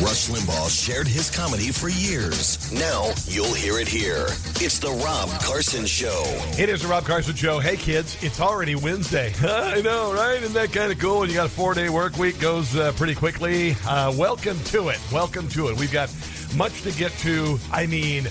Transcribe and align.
Rush 0.00 0.30
Limbaugh 0.30 0.70
shared 0.70 1.06
his 1.06 1.28
comedy 1.28 1.70
for 1.70 1.90
years. 1.90 2.72
Now 2.72 3.12
you'll 3.26 3.52
hear 3.52 3.78
it 3.78 3.86
here. 3.86 4.28
It's 4.56 4.78
the 4.78 4.90
Rob 4.90 5.28
Carson 5.42 5.84
Show. 5.84 6.22
It 6.58 6.70
is 6.70 6.80
the 6.80 6.88
Rob 6.88 7.04
Carson 7.04 7.34
Show. 7.34 7.58
Hey, 7.58 7.76
kids, 7.76 8.16
it's 8.22 8.40
already 8.40 8.74
Wednesday. 8.74 9.34
I 9.42 9.82
know, 9.82 10.14
right? 10.14 10.42
Isn't 10.42 10.54
that 10.54 10.72
kind 10.72 10.90
of 10.90 10.98
cool? 10.98 11.20
When 11.20 11.28
you 11.28 11.34
got 11.34 11.46
a 11.46 11.50
four 11.50 11.74
day 11.74 11.90
work 11.90 12.16
week, 12.16 12.40
goes 12.40 12.74
uh, 12.76 12.92
pretty 12.92 13.14
quickly. 13.14 13.76
Uh, 13.86 14.10
welcome 14.16 14.58
to 14.66 14.88
it. 14.88 14.98
Welcome 15.12 15.48
to 15.50 15.68
it. 15.68 15.76
We've 15.76 15.92
got 15.92 16.10
much 16.56 16.80
to 16.82 16.92
get 16.92 17.12
to. 17.18 17.58
I 17.70 17.84
mean, 17.84 18.26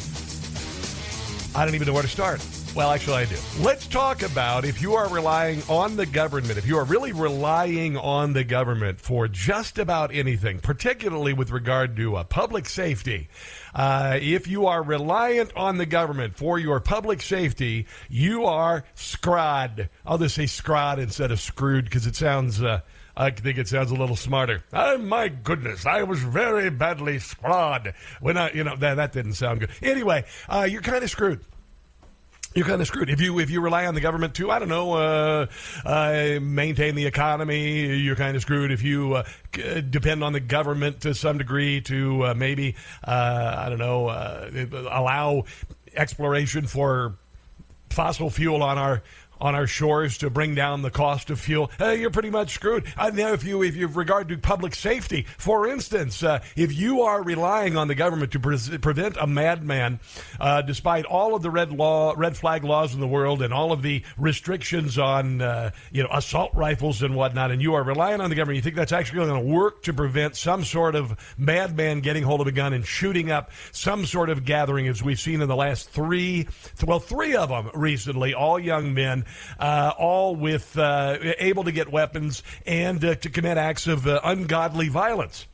I 1.56 1.66
don't 1.66 1.76
even 1.76 1.86
know 1.86 1.94
where 1.94 2.02
to 2.02 2.10
start. 2.10 2.42
Well, 2.76 2.92
actually, 2.92 3.16
I 3.16 3.26
do. 3.26 3.36
Let's 3.60 3.88
talk 3.88 4.22
about 4.22 4.64
if 4.64 4.82
you 4.82 4.94
are 4.94 5.10
relying 5.10 5.64
on 5.68 5.96
the 5.96 6.06
government, 6.06 6.58
if 6.58 6.68
you 6.68 6.78
are 6.78 6.86
really 6.86 7.12
relying 7.12 7.98
on 7.98 8.34
the 8.34 8.44
government 8.44 9.02
for 9.02 9.28
just 9.28 9.80
about 9.80 10.14
anything, 10.14 10.60
particularly 10.60 11.34
with 11.34 11.50
regard 11.50 11.98
to 11.98 12.16
uh, 12.16 12.24
public 12.24 12.70
safety. 12.70 13.28
Uh, 13.74 14.20
if 14.22 14.48
you 14.48 14.68
are 14.68 14.84
reliant 14.84 15.52
on 15.56 15.78
the 15.78 15.86
government 15.86 16.38
for 16.38 16.60
your 16.60 16.80
public 16.80 17.22
safety, 17.22 17.88
you 18.08 18.46
are 18.46 18.86
scrod. 18.96 19.90
I'll 20.06 20.20
just 20.20 20.36
say 20.36 20.46
scrod 20.46 21.00
instead 21.00 21.32
of 21.32 21.40
screwed 21.40 21.86
because 21.86 22.06
it 22.06 22.16
sounds. 22.16 22.62
Uh, 22.62 22.82
I 23.18 23.32
think 23.32 23.58
it 23.58 23.68
sounds 23.68 23.92
a 23.92 23.96
little 23.96 24.16
smarter. 24.16 24.64
Oh 24.72 24.98
my 24.98 25.28
goodness, 25.28 25.86
I 25.86 26.04
was 26.04 26.20
very 26.22 26.70
badly 26.70 27.18
scrod 27.18 27.94
when 28.22 28.38
I, 28.38 28.54
you 28.54 28.64
know, 28.64 28.78
that 28.78 28.96
that 28.96 29.12
didn't 29.12 29.34
sound 29.34 29.60
good. 29.60 29.72
Anyway, 29.82 30.24
uh, 30.48 30.68
you're 30.70 30.82
kind 30.82 31.04
of 31.04 31.10
screwed 31.10 31.42
you're 32.56 32.66
kind 32.66 32.82
of 32.82 32.88
screwed 32.88 33.10
if 33.10 33.22
you 33.22 33.40
if 33.40 33.50
you 33.50 33.62
rely 33.62 33.86
on 33.86 33.94
the 33.94 34.02
government 34.02 34.34
to 34.36 34.50
I 34.50 34.60
don't 34.60 34.70
know 34.70 34.94
uh, 34.94 35.46
uh, 35.86 36.40
maintain 36.42 36.96
the 36.96 37.06
economy. 37.06 37.98
You're 37.98 38.16
kind 38.16 38.36
of 38.36 38.42
screwed 38.42 38.72
if 38.72 38.82
you 38.82 39.16
uh, 39.16 39.24
depend 39.82 40.24
on 40.24 40.34
the 40.34 40.40
government 40.40 41.02
to 41.02 41.14
some 41.14 41.38
degree 41.38 41.82
to 41.82 42.26
uh, 42.26 42.34
maybe 42.34 42.76
uh, 43.04 43.56
I 43.58 43.70
don't 43.70 43.80
know 43.80 44.08
uh, 44.08 44.50
allow 44.90 45.46
exploration 45.96 46.66
for 46.66 47.16
fossil 47.90 48.30
fuel 48.30 48.64
on 48.64 48.78
our 48.78 49.04
on 49.42 49.56
our 49.56 49.68
shores 49.68 50.18
to 50.20 50.30
bring 50.30 50.56
down 50.56 50.82
the 50.82 50.92
cost 50.92 51.30
of 51.30 51.40
fuel, 51.40 51.72
uh, 51.80 51.90
you're 51.90 52.10
pretty 52.10 52.30
much 52.30 52.54
screwed. 52.54 52.86
Uh, 52.98 53.10
now, 53.14 53.34
if 53.34 53.44
you 53.44 53.64
if 53.64 53.76
you 53.76 53.88
regard 53.88 54.28
to 54.30 54.38
public 54.38 54.76
safety, 54.76 55.26
for 55.38 55.68
instance, 55.68 56.24
uh, 56.24 56.40
if 56.56 56.74
you 56.74 57.02
are 57.02 57.24
relying 57.24 57.78
on 57.78 57.88
the 57.88 57.96
government 57.96 58.32
to 58.32 58.40
pre- 58.40 58.78
prevent 58.80 59.18
a 59.20 59.28
madman, 59.28 60.00
uh, 60.40 60.62
despite 60.62 61.06
all 61.06 61.36
of 61.36 61.42
the 61.42 61.50
red 61.50 61.72
law, 61.72 62.14
red 62.18 62.36
flag 62.36 62.64
laws 62.64 62.94
in 62.94 63.00
the 63.00 63.08
world, 63.08 63.42
and 63.42 63.54
all 63.54 63.72
of 63.72 63.82
the 63.82 64.04
restrictions 64.18 64.98
on 64.98 65.42
uh, 65.42 65.72
you 65.92 66.04
know 66.04 66.10
assault 66.12 66.52
rifles 66.54 67.02
and 67.02 67.16
whatnot, 67.16 67.52
and 67.52 67.62
you 67.62 67.74
are 67.74 67.84
relying 67.84 68.22
on 68.22 68.30
the 68.30 68.36
government, 68.36 68.58
you 68.58 68.62
think 68.62 68.76
that's 68.76 68.92
actually 68.92 69.26
going 69.26 69.42
to 69.42 69.48
work 69.54 69.84
to 69.84 69.94
prevent 69.94 70.36
some 70.36 70.64
sort 70.64 70.96
of 70.96 71.18
madman 71.38 72.02
getting 72.02 72.24
hold 72.24 72.42
of 72.42 72.48
a 72.48 72.52
gun 72.52 72.74
and 72.74 72.86
shooting 72.86 73.32
up 73.32 73.52
some 73.72 74.06
sort 74.06 74.30
of 74.30 74.46
gathering, 74.46 74.88
as 74.88 75.04
we've 75.04 75.20
seen 75.20 75.42
in 75.42 75.48
the 75.48 75.56
last 75.56 75.90
three, 75.90 76.48
well, 76.86 77.00
three 77.00 77.36
of 77.36 77.50
them 77.50 77.70
recently, 77.74 78.34
all 78.34 78.60
young 78.60 78.94
men 78.94 79.26
uh, 79.60 79.94
all 79.98 80.36
with 80.36 80.78
uh, 80.78 81.18
able 81.40 81.64
to 81.64 81.72
get 81.72 81.92
weapons 81.92 82.44
and 82.66 83.04
uh, 83.04 83.16
to 83.16 83.30
commit 83.30 83.58
acts 83.58 83.88
of 83.88 84.08
uh, 84.08 84.20
ungodly 84.24 84.90
violence. 84.90 85.48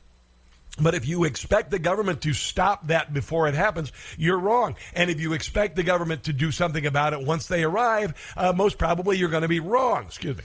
But 0.78 0.94
if 0.94 1.06
you 1.06 1.24
expect 1.24 1.70
the 1.70 1.78
government 1.78 2.20
to 2.22 2.34
stop 2.34 2.88
that 2.88 3.12
before 3.12 3.48
it 3.48 3.54
happens, 3.54 3.92
you're 4.18 4.38
wrong. 4.38 4.76
And 4.94 5.08
if 5.10 5.20
you 5.20 5.32
expect 5.32 5.74
the 5.74 5.82
government 5.82 6.24
to 6.24 6.32
do 6.34 6.50
something 6.50 6.84
about 6.84 7.14
it 7.14 7.22
once 7.22 7.46
they 7.46 7.64
arrive, 7.64 8.14
uh, 8.36 8.52
most 8.52 8.76
probably 8.76 9.16
you're 9.16 9.30
going 9.30 9.42
to 9.42 9.48
be 9.48 9.60
wrong. 9.60 10.04
Excuse 10.04 10.36
me. 10.36 10.44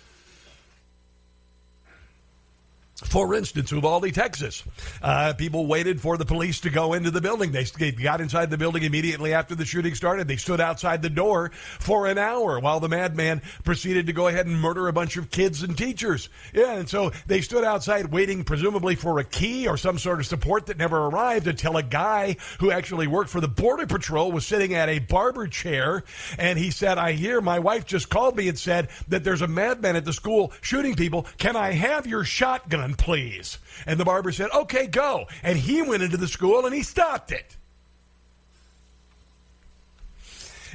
For 3.05 3.33
instance, 3.33 3.71
Uvalde, 3.71 4.13
Texas, 4.13 4.63
uh, 5.01 5.33
people 5.33 5.65
waited 5.65 5.99
for 5.99 6.17
the 6.17 6.25
police 6.25 6.59
to 6.61 6.69
go 6.69 6.93
into 6.93 7.09
the 7.09 7.19
building. 7.19 7.51
They, 7.51 7.63
they 7.63 7.91
got 7.91 8.21
inside 8.21 8.49
the 8.49 8.57
building 8.57 8.83
immediately 8.83 9.33
after 9.33 9.55
the 9.55 9.65
shooting 9.65 9.95
started. 9.95 10.27
They 10.27 10.37
stood 10.37 10.61
outside 10.61 11.01
the 11.01 11.09
door 11.09 11.49
for 11.79 12.07
an 12.07 12.17
hour 12.17 12.59
while 12.59 12.79
the 12.79 12.89
madman 12.89 13.41
proceeded 13.63 14.05
to 14.07 14.13
go 14.13 14.27
ahead 14.27 14.45
and 14.45 14.59
murder 14.59 14.87
a 14.87 14.93
bunch 14.93 15.17
of 15.17 15.31
kids 15.31 15.63
and 15.63 15.77
teachers. 15.77 16.29
Yeah, 16.53 16.73
and 16.75 16.87
so 16.87 17.11
they 17.25 17.41
stood 17.41 17.63
outside 17.63 18.11
waiting, 18.11 18.43
presumably 18.43 18.95
for 18.95 19.19
a 19.19 19.23
key 19.23 19.67
or 19.67 19.77
some 19.77 19.97
sort 19.97 20.19
of 20.19 20.27
support 20.27 20.67
that 20.67 20.77
never 20.77 21.07
arrived 21.07 21.47
until 21.47 21.77
a 21.77 21.83
guy 21.83 22.37
who 22.59 22.71
actually 22.71 23.07
worked 23.07 23.29
for 23.31 23.41
the 23.41 23.47
Border 23.47 23.87
Patrol 23.87 24.31
was 24.31 24.45
sitting 24.45 24.73
at 24.73 24.89
a 24.89 24.99
barber 24.99 25.47
chair. 25.47 26.03
And 26.37 26.57
he 26.57 26.69
said, 26.69 26.97
I 26.97 27.13
hear 27.13 27.41
my 27.41 27.59
wife 27.59 27.85
just 27.85 28.09
called 28.09 28.37
me 28.37 28.47
and 28.47 28.57
said 28.57 28.89
that 29.07 29.23
there's 29.23 29.41
a 29.41 29.47
madman 29.47 29.95
at 29.95 30.05
the 30.05 30.13
school 30.13 30.53
shooting 30.61 30.95
people. 30.95 31.25
Can 31.37 31.55
I 31.55 31.71
have 31.71 32.05
your 32.05 32.23
shotgun? 32.23 32.90
Please. 32.97 33.57
And 33.85 33.99
the 33.99 34.05
barber 34.05 34.31
said, 34.31 34.49
okay, 34.53 34.87
go. 34.87 35.27
And 35.43 35.57
he 35.57 35.81
went 35.81 36.03
into 36.03 36.17
the 36.17 36.27
school 36.27 36.65
and 36.65 36.73
he 36.73 36.83
stopped 36.83 37.31
it. 37.31 37.57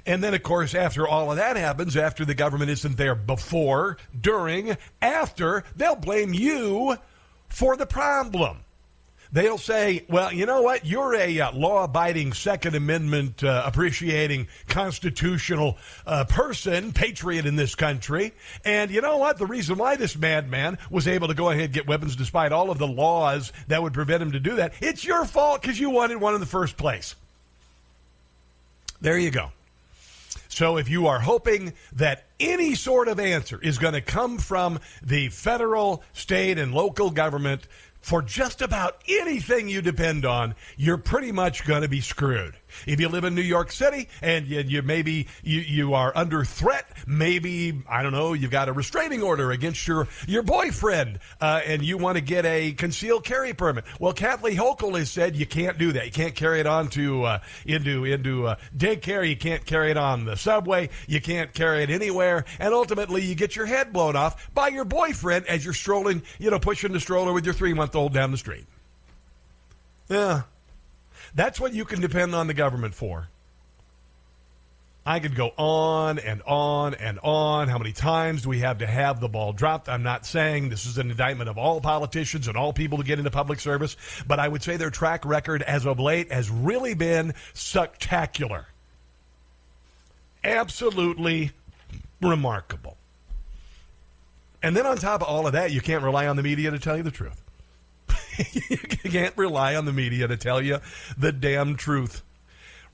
And 0.07 0.23
then, 0.23 0.35
of 0.35 0.43
course, 0.45 0.75
after 0.75 1.07
all 1.07 1.31
of 1.33 1.37
that 1.37 1.57
happens, 1.57 1.97
after 1.97 2.25
the 2.25 2.35
government 2.35 2.71
isn't 2.71 2.97
there 2.97 3.17
before, 3.17 3.97
during, 4.19 4.77
after, 5.03 5.65
they'll 5.75 5.97
blame 5.97 6.33
you 6.33 6.97
for 7.49 7.77
the 7.77 7.87
problem. 7.87 8.59
They'll 9.33 9.59
say, 9.59 10.05
well, 10.09 10.33
you 10.33 10.47
know 10.47 10.63
what? 10.63 10.87
You're 10.87 11.15
a 11.15 11.41
uh, 11.41 11.53
law 11.53 11.85
abiding, 11.85 12.33
Second 12.33 12.75
Amendment 12.75 13.43
uh, 13.43 13.63
appreciating 13.67 14.49
constitutional 14.69 15.77
uh, 16.07 16.25
person, 16.25 16.93
patriot 16.93 17.47
in 17.47 17.57
this 17.57 17.75
country. 17.75 18.33
And 18.65 18.91
you 18.91 19.01
know 19.01 19.17
what? 19.17 19.39
The 19.39 19.47
reason 19.47 19.79
why 19.79 19.97
this 19.97 20.17
madman 20.17 20.79
was 20.91 21.09
able 21.09 21.29
to 21.29 21.35
go 21.35 21.51
ahead 21.51 21.65
and 21.65 21.73
get 21.73 21.87
weapons 21.87 22.17
despite 22.17 22.53
all 22.53 22.71
of 22.71 22.79
the 22.79 22.87
laws 22.87 23.53
that 23.69 23.83
would 23.83 23.93
prevent 23.93 24.23
him 24.23 24.33
to 24.33 24.41
do 24.41 24.57
that, 24.57 24.75
it's 24.81 25.05
your 25.05 25.25
fault 25.25 25.63
because 25.63 25.79
you 25.79 25.91
wanted 25.91 26.21
one 26.21 26.35
in 26.35 26.41
the 26.41 26.47
first 26.47 26.77
place. 26.77 27.15
There 29.01 29.19
you 29.19 29.31
go. 29.31 29.51
So 30.49 30.79
if 30.79 30.89
you 30.89 31.07
are 31.09 31.21
hoping 31.21 31.75
that 31.97 32.25
any 32.41 32.75
sort 32.77 33.09
of 33.09 33.21
answer 33.21 33.61
is 33.61 33.77
going 33.77 33.93
to 33.93 34.01
come 34.01 34.39
from 34.39 34.81
the 35.03 35.29
federal, 35.29 36.03
state, 36.15 36.59
and 36.59 36.73
local 36.73 37.11
government 37.11 37.67
for 38.07 38.23
just 38.23 38.63
about 38.63 39.03
anything 39.09 39.69
you 39.69 39.83
depend 39.83 40.25
on, 40.25 40.55
you're 40.77 40.97
pretty 40.97 41.33
much 41.33 41.65
going 41.65 41.83
to 41.83 41.89
be 41.89 42.01
screwed. 42.01 42.55
If 42.87 43.01
you 43.01 43.09
live 43.09 43.25
in 43.25 43.35
New 43.35 43.43
York 43.43 43.73
City 43.73 44.09
and 44.23 44.47
you, 44.47 44.61
you 44.61 44.83
maybe 44.83 45.29
you, 45.43 45.61
you 45.61 45.95
are 45.95 46.13
under 46.15 46.45
threat, 46.45 46.87
maybe 47.07 47.83
I 47.89 48.03
don't 48.03 48.13
know, 48.13 48.33
you've 48.33 48.51
got 48.51 48.69
a 48.69 48.73
restraining 48.73 49.23
order 49.23 49.51
against 49.51 49.87
your 49.87 50.09
your 50.27 50.43
boyfriend, 50.43 51.19
uh, 51.41 51.61
and 51.65 51.83
you 51.83 51.99
want 51.99 52.17
to 52.17 52.23
get 52.23 52.45
a 52.45 52.73
concealed 52.73 53.25
carry 53.25 53.55
permit. 53.55 53.85
Well, 53.99 54.13
Kathleen 54.13 54.57
Hochul 54.57 54.99
has 54.99 55.11
said 55.11 55.37
you 55.37 55.47
can't 55.47 55.79
do 55.79 55.93
that. 55.93 56.07
You 56.07 56.13
can't 56.13 56.35
carry 56.35 56.61
it 56.61 56.67
on 56.67 56.89
to 56.91 57.25
uh, 57.25 57.39
into 57.65 58.05
into 58.05 58.47
uh, 58.47 58.57
daycare. 58.77 59.29
You 59.29 59.37
can't 59.37 59.65
carry 59.65 59.91
it 59.91 59.97
on 59.97 60.25
the 60.25 60.37
subway. 60.37 60.91
You 61.07 61.21
can't 61.21 61.53
carry 61.53 61.83
it 61.83 61.91
anywhere, 61.91 62.45
and 62.59 62.75
ultimately 62.75 63.25
you 63.25 63.35
get 63.35 63.57
your 63.57 63.67
head 63.67 63.93
blown 63.93 64.17
off 64.17 64.53
by 64.55 64.69
your 64.69 64.85
boyfriend 64.85 65.47
as 65.47 65.65
you're 65.65 65.75
strolling, 65.75 66.23
you 66.39 66.51
know, 66.51 66.59
pushing 66.59 66.93
the 66.93 67.01
stroller 67.01 67.33
with 67.33 67.45
your 67.45 67.55
three 67.55 67.75
month 67.75 67.95
old 67.95 68.13
down 68.13 68.31
the 68.31 68.37
street. 68.37 68.67
Yeah. 70.09 70.43
That's 71.37 71.61
what 71.61 71.75
you 71.75 71.85
can 71.85 72.01
depend 72.01 72.35
on 72.35 72.47
the 72.47 72.55
government 72.55 72.95
for. 72.95 73.29
I 75.05 75.21
could 75.21 75.37
go 75.37 75.53
on 75.57 76.19
and 76.19 76.43
on 76.43 76.95
and 76.95 77.21
on. 77.23 77.69
How 77.69 77.79
many 77.79 77.93
times 77.93 78.43
do 78.43 78.49
we 78.49 78.61
have 78.61 78.79
to 78.79 78.87
have 78.87 79.21
the 79.21 79.29
ball 79.29 79.53
dropped? 79.53 79.89
I'm 79.89 80.03
not 80.03 80.27
saying 80.27 80.71
this 80.71 80.85
is 80.85 80.99
an 80.99 81.11
indictment 81.11 81.49
of 81.49 81.59
all 81.59 81.81
politicians 81.81 82.49
and 82.49 82.57
all 82.57 82.73
people 82.73 82.99
to 82.99 83.05
get 83.05 83.19
into 83.19 83.31
public 83.31 83.61
service, 83.61 83.97
but 84.27 84.41
I 84.41 84.49
would 84.49 84.65
say 84.65 84.77
their 84.77 84.91
track 84.91 85.25
record 85.25 85.63
as 85.63 85.87
of 85.87 86.01
late 86.01 86.33
has 86.33 86.51
really 86.51 86.95
been 86.95 87.35
spectacular. 87.53 88.67
Absolutely 90.43 91.53
remarkable. 92.21 92.97
And 94.63 94.75
then 94.75 94.87
on 94.87 94.97
top 94.97 95.21
of 95.21 95.29
all 95.29 95.47
of 95.47 95.53
that, 95.53 95.71
you 95.71 95.81
can't 95.83 96.03
rely 96.03 96.27
on 96.27 96.35
the 96.35 96.43
media 96.43 96.73
to 96.73 96.79
tell 96.81 96.97
you 96.97 97.05
the 97.05 97.13
truth. 97.13 97.46
You 98.39 98.77
can't 99.11 99.37
rely 99.37 99.75
on 99.75 99.85
the 99.85 99.93
media 99.93 100.29
to 100.29 100.37
tell 100.37 100.61
you 100.61 100.79
the 101.17 101.33
damn 101.33 101.77
truth. 101.77 102.23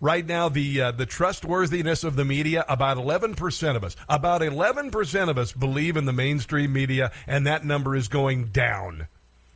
Right 0.01 0.27
now 0.27 0.49
the 0.49 0.81
uh, 0.81 0.91
the 0.91 1.07
trustworthiness 1.07 2.03
of 2.03 2.17
the 2.17 2.25
media 2.25 2.65
about 2.69 2.97
11% 2.97 3.77
of 3.77 3.85
us 3.85 3.95
about 4.09 4.41
11% 4.41 5.29
of 5.29 5.39
us 5.39 5.53
believe 5.53 5.97
in 5.97 6.07
the 6.07 6.13
mainstream 6.13 6.73
media 6.73 7.13
and 7.27 7.47
that 7.47 7.65
number 7.65 7.95
is 7.95 8.09
going 8.09 8.47
down. 8.47 9.07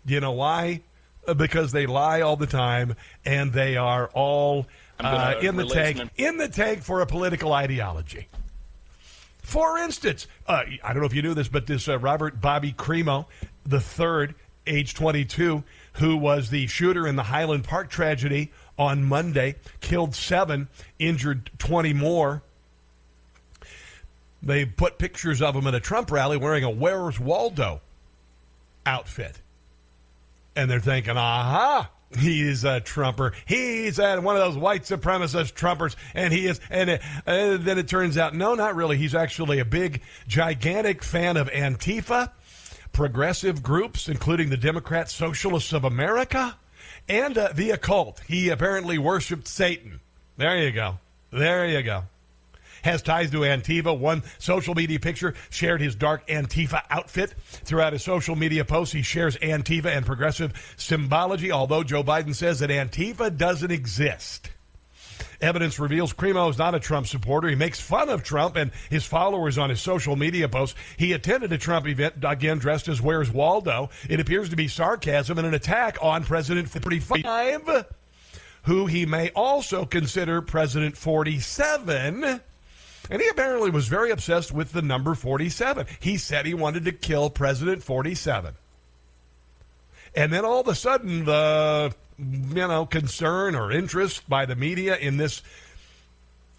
You 0.04 0.20
know 0.20 0.32
why? 0.32 0.82
Uh, 1.26 1.34
because 1.34 1.72
they 1.72 1.86
lie 1.86 2.20
all 2.20 2.36
the 2.36 2.46
time 2.46 2.94
and 3.24 3.52
they 3.52 3.76
are 3.76 4.08
all 4.14 4.68
uh, 5.00 5.34
in 5.42 5.56
the 5.56 5.66
tank 5.66 6.10
in 6.16 6.36
the 6.36 6.48
tank 6.48 6.82
for 6.82 7.00
a 7.00 7.06
political 7.06 7.52
ideology. 7.52 8.28
For 9.42 9.78
instance 9.78 10.28
uh, 10.46 10.62
i 10.84 10.92
don't 10.92 11.00
know 11.00 11.06
if 11.06 11.14
you 11.14 11.22
knew 11.22 11.34
this 11.34 11.48
but 11.48 11.66
this 11.66 11.88
uh, 11.88 11.98
robert 11.98 12.40
bobby 12.40 12.72
crimo 12.72 13.26
the 13.64 13.80
third 13.80 14.36
age 14.66 14.94
22 14.94 15.62
who 15.94 16.16
was 16.16 16.50
the 16.50 16.66
shooter 16.66 17.06
in 17.06 17.16
the 17.16 17.24
highland 17.24 17.64
park 17.64 17.88
tragedy 17.88 18.50
on 18.78 19.04
Monday, 19.04 19.56
killed 19.80 20.14
seven, 20.14 20.68
injured 20.98 21.50
20 21.58 21.92
more. 21.94 22.42
They 24.42 24.64
put 24.64 24.98
pictures 24.98 25.40
of 25.40 25.56
him 25.56 25.66
at 25.66 25.74
a 25.74 25.80
Trump 25.80 26.10
rally 26.10 26.36
wearing 26.36 26.64
a 26.64 26.70
Where's 26.70 27.18
Waldo 27.18 27.80
outfit. 28.84 29.40
And 30.54 30.70
they're 30.70 30.80
thinking, 30.80 31.16
aha, 31.16 31.90
he's 32.18 32.64
a 32.64 32.80
Trumper. 32.80 33.32
He's 33.46 33.98
a, 33.98 34.20
one 34.20 34.36
of 34.36 34.42
those 34.42 34.56
white 34.56 34.82
supremacist 34.82 35.54
Trumpers. 35.54 35.96
And 36.14 36.32
he 36.32 36.46
is, 36.46 36.60
and, 36.70 36.90
it, 36.90 37.02
and 37.26 37.62
then 37.64 37.78
it 37.78 37.88
turns 37.88 38.16
out, 38.16 38.34
no, 38.34 38.54
not 38.54 38.76
really. 38.76 38.96
He's 38.96 39.14
actually 39.14 39.58
a 39.58 39.64
big, 39.64 40.02
gigantic 40.28 41.02
fan 41.02 41.36
of 41.36 41.48
Antifa, 41.50 42.30
progressive 42.96 43.62
groups, 43.62 44.08
including 44.08 44.48
the 44.48 44.56
Democrat 44.56 45.10
Socialists 45.10 45.74
of 45.74 45.84
America 45.84 46.56
and 47.10 47.36
uh, 47.36 47.50
the 47.54 47.70
occult. 47.70 48.22
He 48.26 48.48
apparently 48.48 48.96
worshipped 48.96 49.46
Satan. 49.46 50.00
There 50.38 50.56
you 50.56 50.72
go. 50.72 50.98
There 51.30 51.66
you 51.66 51.82
go. 51.82 52.04
Has 52.82 53.02
ties 53.02 53.30
to 53.32 53.40
Antifa. 53.40 53.98
One 53.98 54.22
social 54.38 54.74
media 54.74 54.98
picture 54.98 55.34
shared 55.50 55.82
his 55.82 55.94
dark 55.94 56.26
Antifa 56.26 56.84
outfit. 56.88 57.34
Throughout 57.48 57.92
his 57.92 58.02
social 58.02 58.34
media 58.34 58.64
posts, 58.64 58.94
he 58.94 59.02
shares 59.02 59.36
Antifa 59.36 59.94
and 59.94 60.06
progressive 60.06 60.54
symbology, 60.78 61.52
although 61.52 61.84
Joe 61.84 62.02
Biden 62.02 62.34
says 62.34 62.60
that 62.60 62.70
Antifa 62.70 63.36
doesn't 63.36 63.70
exist. 63.70 64.48
Evidence 65.40 65.78
reveals 65.78 66.12
Crimo 66.12 66.50
is 66.50 66.58
not 66.58 66.74
a 66.74 66.80
Trump 66.80 67.06
supporter. 67.06 67.48
He 67.48 67.54
makes 67.54 67.80
fun 67.80 68.08
of 68.08 68.22
Trump 68.22 68.56
and 68.56 68.70
his 68.90 69.04
followers 69.04 69.58
on 69.58 69.70
his 69.70 69.80
social 69.80 70.16
media 70.16 70.48
posts. 70.48 70.78
He 70.96 71.12
attended 71.12 71.52
a 71.52 71.58
Trump 71.58 71.86
event, 71.86 72.14
again 72.24 72.58
dressed 72.58 72.88
as 72.88 73.02
Where's 73.02 73.30
Waldo. 73.30 73.90
It 74.08 74.20
appears 74.20 74.48
to 74.50 74.56
be 74.56 74.68
sarcasm 74.68 75.38
and 75.38 75.46
an 75.46 75.54
attack 75.54 75.98
on 76.00 76.24
President 76.24 76.68
45, 76.68 77.86
who 78.64 78.86
he 78.86 79.06
may 79.06 79.30
also 79.30 79.84
consider 79.84 80.40
President 80.42 80.96
47. 80.96 82.40
And 83.08 83.22
he 83.22 83.28
apparently 83.28 83.70
was 83.70 83.86
very 83.86 84.10
obsessed 84.10 84.52
with 84.52 84.72
the 84.72 84.82
number 84.82 85.14
47. 85.14 85.86
He 86.00 86.16
said 86.16 86.44
he 86.44 86.54
wanted 86.54 86.84
to 86.86 86.92
kill 86.92 87.30
President 87.30 87.82
47. 87.82 88.54
And 90.16 90.32
then 90.32 90.44
all 90.44 90.60
of 90.60 90.68
a 90.68 90.74
sudden, 90.74 91.24
the 91.26 91.94
you 92.18 92.54
know, 92.54 92.86
concern 92.86 93.54
or 93.54 93.70
interest 93.70 94.28
by 94.28 94.46
the 94.46 94.56
media 94.56 94.96
in 94.96 95.16
this 95.16 95.42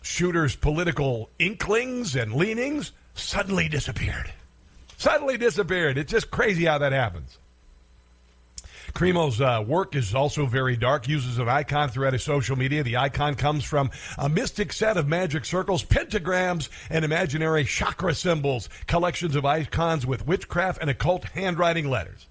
shooter's 0.02 0.56
political 0.56 1.30
inklings 1.40 2.16
and 2.16 2.34
leanings 2.34 2.92
suddenly 3.16 3.68
disappeared. 3.68 4.32
Suddenly 4.98 5.38
disappeared. 5.38 5.98
It's 5.98 6.12
just 6.12 6.32
crazy 6.32 6.66
how 6.66 6.78
that 6.80 6.92
happens. 6.92 7.38
Crimo's 8.94 9.42
uh, 9.42 9.64
work 9.68 9.96
is 9.96 10.16
also 10.16 10.46
very 10.46 10.76
dark, 10.76 11.08
uses 11.08 11.38
an 11.38 11.50
icon 11.50 11.90
throughout 11.90 12.14
his 12.14 12.24
social 12.24 12.56
media. 12.56 12.84
The 12.84 12.98
icon 12.98 13.36
comes 13.36 13.64
from 13.64 13.92
a 14.18 14.30
mystic 14.30 14.74
set 14.74 14.98
of 14.98 15.08
magic 15.08 15.46
circles, 15.46 15.84
pentagrams, 15.84 16.70
and 16.90 17.06
imaginary 17.06 17.66
chakra 17.66 18.16
symbols, 18.16 18.70
collections 18.88 19.36
of 19.36 19.46
icons 19.46 20.06
with 20.06 20.26
witchcraft 20.26 20.80
and 20.82 20.90
occult 20.90 21.26
handwriting 21.26 21.90
letters 21.90 22.28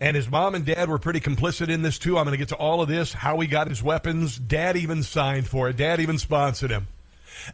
and 0.00 0.14
his 0.14 0.28
mom 0.28 0.54
and 0.54 0.64
dad 0.64 0.88
were 0.88 0.98
pretty 0.98 1.20
complicit 1.20 1.68
in 1.68 1.82
this 1.82 1.98
too. 1.98 2.18
I'm 2.18 2.24
going 2.24 2.32
to 2.32 2.38
get 2.38 2.48
to 2.48 2.56
all 2.56 2.82
of 2.82 2.88
this, 2.88 3.12
how 3.12 3.40
he 3.40 3.46
got 3.46 3.68
his 3.68 3.82
weapons. 3.82 4.38
Dad 4.38 4.76
even 4.76 5.02
signed 5.02 5.48
for 5.48 5.68
it. 5.68 5.76
Dad 5.76 6.00
even 6.00 6.18
sponsored 6.18 6.70
him. 6.70 6.88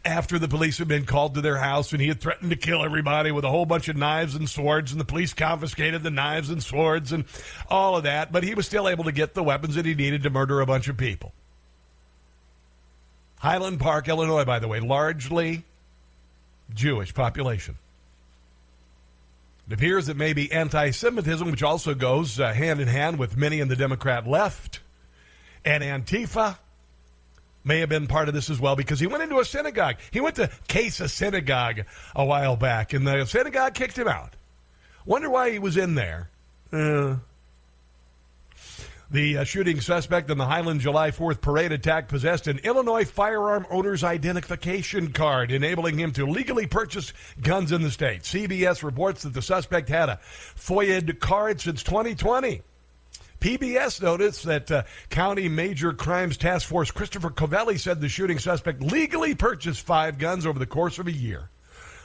After 0.03 0.39
the 0.39 0.47
police 0.47 0.77
had 0.77 0.87
been 0.87 1.05
called 1.05 1.35
to 1.35 1.41
their 1.41 1.57
house 1.57 1.91
and 1.91 2.01
he 2.01 2.07
had 2.07 2.19
threatened 2.19 2.49
to 2.49 2.55
kill 2.55 2.83
everybody 2.83 3.31
with 3.31 3.45
a 3.45 3.49
whole 3.49 3.65
bunch 3.65 3.87
of 3.89 3.95
knives 3.95 4.35
and 4.35 4.49
swords, 4.49 4.91
and 4.91 4.99
the 4.99 5.05
police 5.05 5.33
confiscated 5.33 6.03
the 6.03 6.09
knives 6.09 6.49
and 6.49 6.63
swords 6.63 7.11
and 7.11 7.25
all 7.69 7.95
of 7.95 8.03
that, 8.03 8.31
but 8.31 8.43
he 8.43 8.55
was 8.55 8.65
still 8.65 8.89
able 8.89 9.03
to 9.03 9.11
get 9.11 9.33
the 9.33 9.43
weapons 9.43 9.75
that 9.75 9.85
he 9.85 9.93
needed 9.93 10.23
to 10.23 10.29
murder 10.29 10.61
a 10.61 10.65
bunch 10.65 10.87
of 10.87 10.97
people. 10.97 11.31
Highland 13.39 13.79
Park, 13.79 14.07
Illinois, 14.07 14.45
by 14.45 14.59
the 14.59 14.69
way, 14.69 14.79
largely 14.79 15.63
Jewish 16.73 17.13
population. 17.13 17.77
It 19.67 19.73
appears 19.73 20.07
that 20.07 20.17
maybe 20.17 20.51
anti 20.51 20.91
Semitism, 20.91 21.49
which 21.49 21.63
also 21.63 21.93
goes 21.93 22.39
uh, 22.39 22.51
hand 22.53 22.81
in 22.81 22.87
hand 22.87 23.17
with 23.17 23.37
many 23.37 23.59
in 23.59 23.69
the 23.69 23.75
Democrat 23.75 24.27
left, 24.27 24.81
and 25.63 25.83
Antifa 25.83 26.57
may 27.63 27.79
have 27.79 27.89
been 27.89 28.07
part 28.07 28.27
of 28.27 28.33
this 28.33 28.49
as 28.49 28.59
well 28.59 28.75
because 28.75 28.99
he 28.99 29.07
went 29.07 29.23
into 29.23 29.39
a 29.39 29.45
synagogue. 29.45 29.95
He 30.11 30.19
went 30.19 30.35
to 30.35 30.49
Casa 30.67 31.07
Synagogue 31.07 31.85
a 32.15 32.25
while 32.25 32.57
back, 32.57 32.93
and 32.93 33.07
the 33.07 33.25
synagogue 33.25 33.73
kicked 33.73 33.97
him 33.97 34.07
out. 34.07 34.35
Wonder 35.05 35.29
why 35.29 35.51
he 35.51 35.59
was 35.59 35.77
in 35.77 35.95
there. 35.95 36.29
Uh, 36.71 37.15
the 39.13 39.37
uh, 39.37 39.43
shooting 39.43 39.79
suspect 39.79 40.31
in 40.31 40.39
the 40.39 40.45
Highland 40.47 40.81
July 40.81 41.11
4th 41.11 41.39
parade 41.39 41.71
attack 41.71 42.07
possessed 42.07 42.47
an 42.47 42.57
Illinois 42.63 43.05
firearm 43.05 43.65
owner's 43.69 44.03
identification 44.03 45.13
card, 45.13 45.51
enabling 45.51 45.99
him 45.99 46.11
to 46.13 46.25
legally 46.25 46.65
purchase 46.65 47.13
guns 47.39 47.71
in 47.71 47.83
the 47.83 47.91
state. 47.91 48.23
CBS 48.23 48.81
reports 48.83 49.21
that 49.21 49.33
the 49.33 49.41
suspect 49.43 49.87
had 49.87 50.09
a 50.09 50.19
FOID 50.55 51.19
card 51.19 51.61
since 51.61 51.83
2020. 51.83 52.63
PBS 53.39 54.01
noticed 54.01 54.45
that 54.45 54.71
uh, 54.71 54.83
County 55.11 55.47
Major 55.47 55.93
Crimes 55.93 56.35
Task 56.35 56.67
Force 56.67 56.89
Christopher 56.89 57.29
Covelli 57.29 57.79
said 57.79 58.01
the 58.01 58.09
shooting 58.09 58.39
suspect 58.39 58.81
legally 58.81 59.35
purchased 59.35 59.85
five 59.85 60.17
guns 60.17 60.47
over 60.47 60.57
the 60.57 60.65
course 60.65 60.97
of 60.97 61.05
a 61.05 61.11
year 61.11 61.49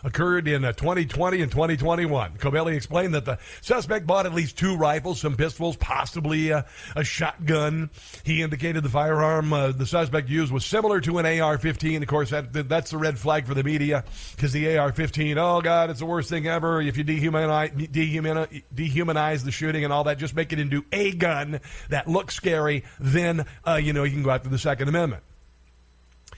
occurred 0.05 0.49
in 0.49 0.63
2020 0.63 1.39
uh, 1.39 1.43
and 1.43 1.51
2021. 1.51 2.39
Covelli 2.39 2.75
explained 2.75 3.15
that 3.15 3.25
the 3.25 3.39
suspect 3.61 4.07
bought 4.07 4.27
at 4.27 4.35
least 4.35 4.59
two 4.59 4.77
rifles, 4.77 5.21
some 5.21 5.37
pistols, 5.37 5.77
possibly 5.77 6.51
a, 6.51 6.65
a 6.97 7.05
shotgun. 7.05 7.91
He 8.25 8.43
indicated 8.43 8.83
the 8.83 8.89
firearm 8.89 9.53
uh, 9.53 9.73
the 9.73 9.87
suspect 9.87 10.29
used 10.29 10.53
was 10.53 10.65
similar 10.65 11.01
to 11.03 11.19
an 11.19 11.27
AR-15. 11.27 12.03
Of 12.03 12.09
course, 12.09 12.31
that, 12.31 12.69
that's 12.69 12.91
the 12.91 12.99
red 12.99 13.19
flag 13.19 13.47
for 13.47 13.55
the 13.55 13.65
media 13.65 14.05
because 14.37 14.53
the 14.53 14.77
AR-15, 14.77 15.37
oh 15.37 15.61
God, 15.61 15.91
it's 15.91 16.01
the 16.01 16.07
worst 16.07 16.29
thing 16.29 16.47
ever. 16.47 16.81
If 16.81 16.97
you 16.97 17.05
dehumanize, 17.05 17.91
dehumanize, 17.91 18.63
dehumanize 18.75 19.45
the 19.45 19.53
shooting 19.53 19.85
and 19.85 19.93
all 19.93 20.05
that, 20.05 20.19
just 20.19 20.35
make 20.35 20.53
it 20.53 20.59
into 20.59 20.85
a 20.93 21.13
gun 21.13 21.61
that 21.89 22.09
looks 22.09 22.35
scary. 22.35 22.85
Then 23.01 23.47
uh, 23.67 23.75
you 23.75 23.93
know 23.93 24.05
you 24.05 24.13
can 24.13 24.23
go 24.23 24.31
after 24.31 24.49
the 24.49 24.59
Second 24.59 24.89
Amendment. 24.89 25.23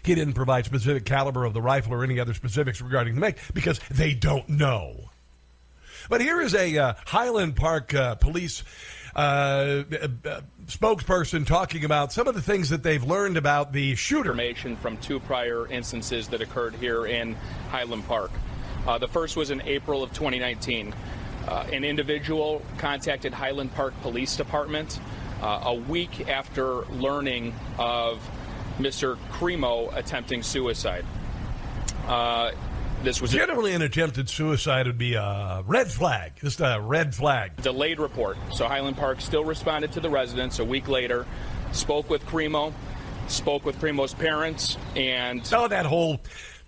He 0.02 0.14
didn't 0.14 0.35
provide 0.35 0.64
specific 0.64 1.04
caliber 1.04 1.45
of 1.45 1.54
the 1.54 1.62
rifle 1.62 1.95
or 1.95 2.04
any 2.04 2.19
other 2.19 2.35
specifics 2.35 2.80
regarding 2.80 3.14
the 3.14 3.21
make 3.21 3.37
because 3.52 3.80
they 3.90 4.14
don't 4.14 4.49
know. 4.49 5.11
But 6.09 6.21
here 6.21 6.40
is 6.40 6.54
a 6.54 6.76
uh, 6.76 6.95
Highland 7.07 7.57
Park 7.57 7.95
uh, 7.95 8.14
police 8.16 8.64
uh, 9.14 9.19
uh, 9.19 10.40
spokesperson 10.66 11.47
talking 11.47 11.85
about 11.85 12.12
some 12.12 12.28
of 12.28 12.35
the 12.35 12.42
things 12.42 12.71
that 12.71 12.83
they've 12.83 13.02
learned 13.04 13.37
about 13.37 13.73
the 13.73 13.95
shooter. 13.95 14.30
Information 14.30 14.76
from 14.76 14.97
two 14.99 15.21
prior 15.21 15.66
instances 15.69 16.28
that 16.28 16.40
occurred 16.40 16.75
here 16.76 17.07
in 17.07 17.35
Highland 17.71 18.07
Park. 18.07 18.30
Uh, 18.87 18.99
the 18.99 19.09
first 19.09 19.37
was 19.37 19.50
in 19.50 19.61
April 19.62 20.02
of 20.02 20.12
2019. 20.12 20.95
Uh, 21.47 21.66
an 21.73 21.85
individual 21.85 22.62
contacted 22.78 23.33
Highland 23.33 23.75
Park 23.75 23.95
Police 24.02 24.37
Department 24.37 25.00
a 25.42 25.75
week 25.75 26.28
after 26.28 26.83
learning 26.88 27.54
of 27.78 28.21
Mr. 28.81 29.17
Crimo 29.31 29.95
attempting 29.97 30.43
suicide. 30.43 31.05
Uh, 32.07 32.53
this 33.03 33.21
was 33.21 33.31
generally 33.31 33.73
an 33.73 33.81
attempted 33.83 34.29
suicide 34.29 34.87
would 34.87 34.99
be 34.99 35.15
a 35.15 35.63
red 35.67 35.91
flag, 35.91 36.33
just 36.41 36.61
a 36.61 36.79
red 36.81 37.15
flag. 37.15 37.57
Delayed 37.63 37.99
report. 37.99 38.37
So 38.53 38.69
Highland 38.69 38.97
Park 38.97 39.21
still 39.21 39.45
responded 39.45 39.93
to 39.93 40.01
the 40.01 40.11
residents 40.11 40.59
a 40.59 40.65
week 40.65 40.87
later, 40.87 41.27
spoke 41.73 42.11
with 42.11 42.25
Crimo, 42.27 42.75
spoke 43.29 43.65
with 43.65 43.77
Crimo's 43.81 44.13
parents, 44.13 44.77
and 44.97 45.49
oh, 45.53 45.69
that 45.69 45.87
whole 45.87 46.21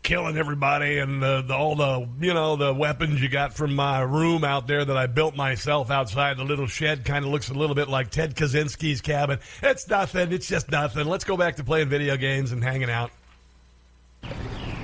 killing 0.03 0.37
everybody 0.37 0.99
and 0.99 1.23
the, 1.23 1.43
the, 1.43 1.55
all 1.55 1.77
the 1.77 2.09
you 2.21 2.35
know 2.35 2.57
the 2.57 2.75
weapons 2.75 3.23
you 3.23 3.29
got 3.29 3.55
from 3.55 3.75
my 3.75 4.01
room 4.01 4.43
out 4.43 4.67
there 4.67 4.85
that 4.85 4.97
I 4.97 5.07
built 5.07 5.37
myself 5.37 5.91
outside 5.91 6.37
the 6.37 6.45
little 6.45 6.67
shed 6.67 7.05
kind 7.05 7.25
of 7.25 7.31
looks 7.31 7.51
a 7.51 7.55
little 7.55 7.77
bit 7.77 7.89
like 7.89 8.11
Ted 8.11 8.35
Kaczynski's 8.35 9.01
cabin. 9.01 9.39
It's 9.63 9.89
nothing. 9.89 10.33
It's 10.33 10.49
just 10.49 10.71
nothing. 10.71 11.07
Let's 11.07 11.25
go 11.25 11.37
back 11.37 11.57
to 11.57 11.65
playing 11.65 11.89
video 11.89 12.17
games 12.17 12.53
and 12.53 12.63
hanging 12.63 12.91
out. 12.91 13.11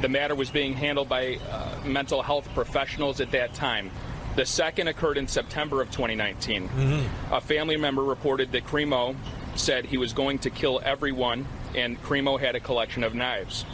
The 0.01 0.09
matter 0.09 0.37
was 0.37 0.51
being 0.51 0.75
handled 0.75 1.09
by 1.09 1.39
uh, 1.51 1.81
mental 1.85 2.23
health 2.23 2.49
professionals 2.55 3.21
at 3.21 3.33
that 3.33 3.55
time. 3.55 3.91
The 4.37 4.47
second 4.47 4.87
occurred 4.87 5.19
in 5.19 5.27
September 5.27 5.83
of 5.83 5.91
2019. 5.91 6.69
Mm-hmm. 6.69 7.35
A 7.35 7.41
family 7.41 7.77
member 7.77 8.05
reported 8.05 8.53
that 8.53 8.65
Crimo 8.65 9.17
said 9.57 9.85
he 9.85 9.99
was 9.99 10.13
going 10.13 10.39
to 10.41 10.51
kill 10.51 10.81
everyone, 10.85 11.47
and 11.75 12.01
Crimo 12.03 12.39
had 12.39 12.55
a 12.55 12.61
collection 12.61 13.03
of 13.03 13.15
knives. 13.15 13.65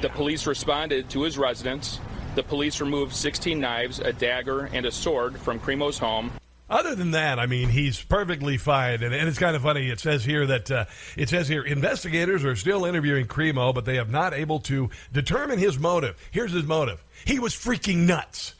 The 0.00 0.08
police 0.10 0.46
responded 0.46 1.08
to 1.10 1.22
his 1.22 1.38
residence. 1.38 2.00
The 2.34 2.42
police 2.42 2.80
removed 2.80 3.14
16 3.14 3.58
knives, 3.58 3.98
a 3.98 4.12
dagger, 4.12 4.66
and 4.72 4.84
a 4.84 4.92
sword 4.92 5.38
from 5.38 5.58
Crimo's 5.58 5.98
home. 5.98 6.32
Other 6.68 6.94
than 6.94 7.12
that, 7.12 7.38
I 7.38 7.46
mean, 7.46 7.68
he's 7.68 8.02
perfectly 8.02 8.58
fine. 8.58 9.02
And, 9.02 9.14
and 9.14 9.28
it's 9.28 9.38
kind 9.38 9.54
of 9.54 9.62
funny. 9.62 9.88
It 9.88 10.00
says 10.00 10.24
here 10.24 10.46
that 10.46 10.70
uh, 10.70 10.84
it 11.16 11.28
says 11.28 11.48
here 11.48 11.62
investigators 11.62 12.44
are 12.44 12.56
still 12.56 12.84
interviewing 12.84 13.26
Crimo, 13.26 13.72
but 13.72 13.84
they 13.84 13.96
have 13.96 14.10
not 14.10 14.34
able 14.34 14.58
to 14.60 14.90
determine 15.12 15.58
his 15.58 15.78
motive. 15.78 16.16
Here's 16.32 16.52
his 16.52 16.64
motive: 16.64 17.02
he 17.24 17.38
was 17.38 17.54
freaking 17.54 18.06
nuts. 18.06 18.54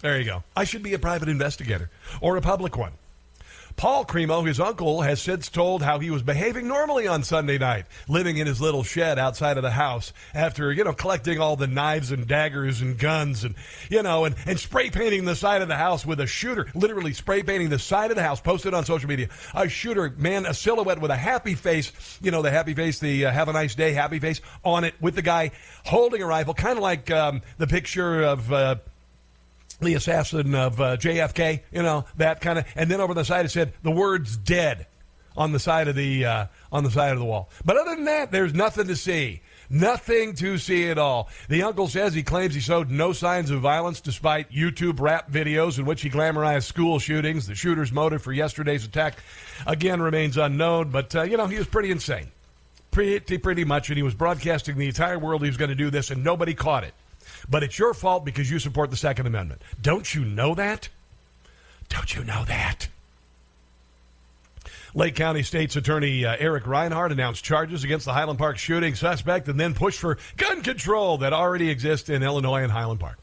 There 0.00 0.18
you 0.18 0.24
go. 0.24 0.42
I 0.56 0.64
should 0.64 0.82
be 0.82 0.92
a 0.94 0.98
private 0.98 1.28
investigator 1.28 1.90
or 2.20 2.36
a 2.36 2.40
public 2.40 2.76
one. 2.76 2.92
Paul 3.78 4.04
Crimo, 4.04 4.44
his 4.44 4.58
uncle, 4.58 5.02
has 5.02 5.22
since 5.22 5.48
told 5.48 5.84
how 5.84 6.00
he 6.00 6.10
was 6.10 6.24
behaving 6.24 6.66
normally 6.66 7.06
on 7.06 7.22
Sunday 7.22 7.58
night, 7.58 7.86
living 8.08 8.36
in 8.36 8.48
his 8.48 8.60
little 8.60 8.82
shed 8.82 9.20
outside 9.20 9.56
of 9.56 9.62
the 9.62 9.70
house 9.70 10.12
after, 10.34 10.72
you 10.72 10.82
know, 10.82 10.92
collecting 10.92 11.38
all 11.38 11.54
the 11.54 11.68
knives 11.68 12.10
and 12.10 12.26
daggers 12.26 12.80
and 12.80 12.98
guns 12.98 13.44
and, 13.44 13.54
you 13.88 14.02
know, 14.02 14.24
and, 14.24 14.34
and 14.46 14.58
spray 14.58 14.90
painting 14.90 15.26
the 15.26 15.36
side 15.36 15.62
of 15.62 15.68
the 15.68 15.76
house 15.76 16.04
with 16.04 16.18
a 16.18 16.26
shooter, 16.26 16.66
literally 16.74 17.12
spray 17.12 17.44
painting 17.44 17.68
the 17.68 17.78
side 17.78 18.10
of 18.10 18.16
the 18.16 18.22
house, 18.22 18.40
posted 18.40 18.74
on 18.74 18.84
social 18.84 19.08
media. 19.08 19.28
A 19.54 19.68
shooter, 19.68 20.12
man, 20.18 20.44
a 20.44 20.54
silhouette 20.54 21.00
with 21.00 21.12
a 21.12 21.16
happy 21.16 21.54
face, 21.54 21.92
you 22.20 22.32
know, 22.32 22.42
the 22.42 22.50
happy 22.50 22.74
face, 22.74 22.98
the 22.98 23.26
uh, 23.26 23.30
have 23.30 23.48
a 23.48 23.52
nice 23.52 23.76
day 23.76 23.92
happy 23.92 24.18
face 24.18 24.40
on 24.64 24.82
it 24.82 24.94
with 25.00 25.14
the 25.14 25.22
guy 25.22 25.52
holding 25.84 26.20
a 26.20 26.26
rifle, 26.26 26.52
kind 26.52 26.78
of 26.78 26.82
like 26.82 27.12
um, 27.12 27.42
the 27.58 27.68
picture 27.68 28.22
of, 28.22 28.52
uh, 28.52 28.74
the 29.80 29.94
assassin 29.94 30.54
of 30.54 30.80
uh, 30.80 30.96
JFK, 30.96 31.60
you 31.72 31.82
know 31.82 32.04
that 32.16 32.40
kind 32.40 32.58
of. 32.58 32.66
And 32.74 32.90
then 32.90 33.00
over 33.00 33.14
the 33.14 33.24
side 33.24 33.46
it 33.46 33.50
said 33.50 33.72
the 33.82 33.90
words 33.90 34.36
"dead" 34.36 34.86
on 35.36 35.52
the 35.52 35.60
side 35.60 35.88
of 35.88 35.94
the 35.94 36.24
uh, 36.24 36.46
on 36.72 36.84
the 36.84 36.90
side 36.90 37.12
of 37.12 37.18
the 37.18 37.24
wall. 37.24 37.48
But 37.64 37.76
other 37.76 37.94
than 37.94 38.04
that, 38.04 38.32
there's 38.32 38.52
nothing 38.52 38.88
to 38.88 38.96
see. 38.96 39.40
Nothing 39.70 40.34
to 40.36 40.56
see 40.56 40.88
at 40.88 40.96
all. 40.96 41.28
The 41.48 41.62
uncle 41.62 41.88
says 41.88 42.14
he 42.14 42.22
claims 42.22 42.54
he 42.54 42.60
showed 42.60 42.90
no 42.90 43.12
signs 43.12 43.50
of 43.50 43.60
violence 43.60 44.00
despite 44.00 44.50
YouTube 44.50 44.98
rap 44.98 45.30
videos 45.30 45.78
in 45.78 45.84
which 45.84 46.00
he 46.00 46.08
glamorized 46.08 46.64
school 46.64 46.98
shootings. 46.98 47.46
The 47.46 47.54
shooter's 47.54 47.92
motive 47.92 48.22
for 48.22 48.32
yesterday's 48.32 48.86
attack 48.86 49.18
again 49.66 50.00
remains 50.00 50.38
unknown, 50.38 50.90
but 50.90 51.14
uh, 51.14 51.22
you 51.22 51.36
know 51.36 51.46
he 51.46 51.58
was 51.58 51.66
pretty 51.66 51.90
insane, 51.90 52.28
pretty 52.90 53.38
pretty 53.38 53.64
much, 53.64 53.90
and 53.90 53.96
he 53.96 54.02
was 54.02 54.14
broadcasting 54.14 54.76
the 54.76 54.86
entire 54.86 55.18
world 55.18 55.42
he 55.42 55.48
was 55.48 55.58
going 55.58 55.70
to 55.70 55.74
do 55.74 55.90
this, 55.90 56.10
and 56.10 56.24
nobody 56.24 56.54
caught 56.54 56.84
it. 56.84 56.94
But 57.48 57.62
it's 57.62 57.78
your 57.78 57.94
fault 57.94 58.24
because 58.24 58.50
you 58.50 58.58
support 58.58 58.90
the 58.90 58.96
Second 58.96 59.26
Amendment. 59.26 59.62
Don't 59.80 60.14
you 60.14 60.24
know 60.24 60.54
that? 60.54 60.88
Don't 61.88 62.14
you 62.14 62.24
know 62.24 62.44
that? 62.44 62.88
Lake 64.94 65.14
County 65.14 65.42
State's 65.42 65.76
Attorney 65.76 66.24
uh, 66.24 66.36
Eric 66.38 66.64
Rinehart 66.64 67.12
announced 67.12 67.44
charges 67.44 67.84
against 67.84 68.06
the 68.06 68.12
Highland 68.12 68.38
Park 68.38 68.58
shooting 68.58 68.94
suspect 68.94 69.48
and 69.48 69.58
then 69.60 69.74
pushed 69.74 70.00
for 70.00 70.18
gun 70.36 70.62
control 70.62 71.18
that 71.18 71.32
already 71.32 71.70
exists 71.70 72.08
in 72.08 72.22
Illinois 72.22 72.62
and 72.62 72.72
Highland 72.72 73.00
Park. 73.00 73.18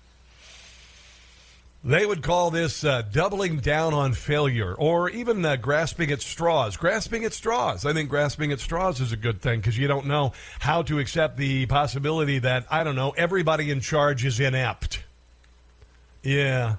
They 1.85 2.03
would 2.03 2.23
call 2.23 2.49
this 2.49 2.83
uh, 2.83 3.03
doubling 3.03 3.57
down 3.57 3.93
on 3.93 4.13
failure 4.13 4.73
or 4.73 5.07
even 5.07 5.45
uh, 5.45 5.55
grasping 5.57 6.09
at 6.09 6.19
straws. 6.19 6.77
Grasping 6.77 7.23
at 7.25 7.31
straws. 7.31 7.85
I 7.85 7.93
think 7.93 8.09
grasping 8.09 8.51
at 8.51 8.59
straws 8.59 8.99
is 8.99 9.11
a 9.11 9.17
good 9.17 9.39
thing 9.39 9.59
because 9.59 9.77
you 9.77 9.87
don't 9.87 10.07
know 10.07 10.33
how 10.57 10.81
to 10.81 10.97
accept 10.97 11.37
the 11.37 11.67
possibility 11.67 12.39
that, 12.39 12.65
I 12.71 12.83
don't 12.83 12.95
know, 12.95 13.11
everybody 13.11 13.69
in 13.69 13.81
charge 13.81 14.25
is 14.25 14.39
inept. 14.39 15.03
Yeah. 16.23 16.77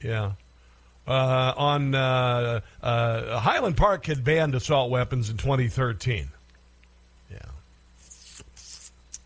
Yeah. 0.00 0.34
Uh, 1.08 1.52
on 1.56 1.96
uh, 1.96 2.60
uh, 2.84 3.40
Highland 3.40 3.76
Park 3.76 4.06
had 4.06 4.22
banned 4.22 4.54
assault 4.54 4.90
weapons 4.90 5.28
in 5.28 5.38
2013 5.38 6.28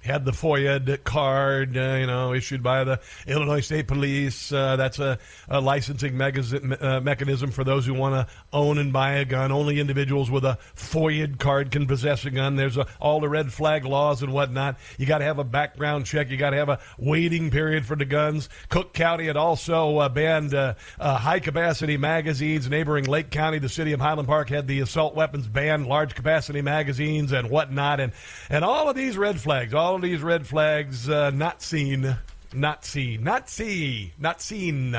had 0.08 0.24
the 0.24 0.32
FOID 0.32 1.04
card, 1.04 1.76
uh, 1.76 1.96
you 2.00 2.06
know, 2.06 2.32
issued 2.32 2.62
by 2.62 2.82
the 2.82 3.00
Illinois 3.26 3.60
State 3.60 3.86
Police. 3.86 4.50
Uh, 4.50 4.76
that's 4.76 4.98
a, 4.98 5.18
a 5.48 5.60
licensing 5.60 6.16
mechanism, 6.16 6.74
uh, 6.80 7.00
mechanism 7.00 7.50
for 7.50 7.62
those 7.62 7.86
who 7.86 7.94
want 7.94 8.14
to 8.14 8.34
own 8.52 8.78
and 8.78 8.92
buy 8.92 9.12
a 9.12 9.24
gun. 9.24 9.52
Only 9.52 9.78
individuals 9.78 10.30
with 10.30 10.44
a 10.44 10.58
FOID 10.74 11.38
card 11.38 11.70
can 11.70 11.86
possess 11.86 12.24
a 12.24 12.30
gun. 12.30 12.56
There's 12.56 12.78
a, 12.78 12.86
all 13.00 13.20
the 13.20 13.28
red 13.28 13.52
flag 13.52 13.84
laws 13.84 14.22
and 14.22 14.32
whatnot. 14.32 14.78
You 14.96 15.06
got 15.06 15.18
to 15.18 15.24
have 15.24 15.38
a 15.38 15.44
background 15.44 16.06
check. 16.06 16.30
You 16.30 16.36
got 16.36 16.50
to 16.50 16.56
have 16.56 16.70
a 16.70 16.80
waiting 16.98 17.50
period 17.50 17.84
for 17.84 17.94
the 17.94 18.06
guns. 18.06 18.48
Cook 18.70 18.94
County 18.94 19.26
had 19.26 19.36
also 19.36 19.98
uh, 19.98 20.08
banned 20.08 20.54
uh, 20.54 20.74
uh, 20.98 21.18
high 21.18 21.40
capacity 21.40 21.98
magazines. 21.98 22.68
Neighboring 22.68 23.04
Lake 23.04 23.30
County, 23.30 23.58
the 23.58 23.68
city 23.68 23.92
of 23.92 24.00
Highland 24.00 24.26
Park 24.26 24.48
had 24.48 24.66
the 24.66 24.80
assault 24.80 25.14
weapons 25.14 25.46
banned, 25.46 25.86
large 25.86 26.14
capacity 26.14 26.62
magazines 26.62 27.32
and 27.32 27.50
whatnot, 27.50 28.00
and 28.00 28.12
and 28.48 28.64
all 28.64 28.88
of 28.88 28.96
these 28.96 29.18
red 29.18 29.38
flags, 29.38 29.74
all 29.74 29.97
these 29.98 30.22
red 30.22 30.46
flags, 30.46 31.08
uh, 31.08 31.30
not 31.30 31.62
seen, 31.62 32.16
not 32.52 32.84
seen, 32.84 33.22
not 33.24 33.48
see, 33.48 34.12
not 34.18 34.40
seen 34.40 34.96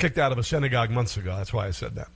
kicked 0.00 0.18
out 0.18 0.32
of 0.32 0.38
a 0.38 0.42
synagogue 0.42 0.90
months 0.90 1.16
ago. 1.16 1.36
That's 1.36 1.52
why 1.52 1.66
I 1.66 1.70
said 1.70 1.94
that. 1.96 2.08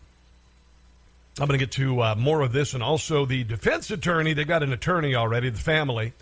I'm 1.38 1.46
going 1.46 1.58
to 1.58 1.64
get 1.64 1.72
to 1.72 2.00
uh, 2.00 2.14
more 2.16 2.40
of 2.42 2.52
this 2.52 2.74
and 2.74 2.82
also 2.82 3.26
the 3.26 3.44
defense 3.44 3.90
attorney. 3.90 4.32
They've 4.32 4.46
got 4.46 4.62
an 4.62 4.72
attorney 4.72 5.14
already, 5.14 5.50
the 5.50 5.58
family 5.58 6.12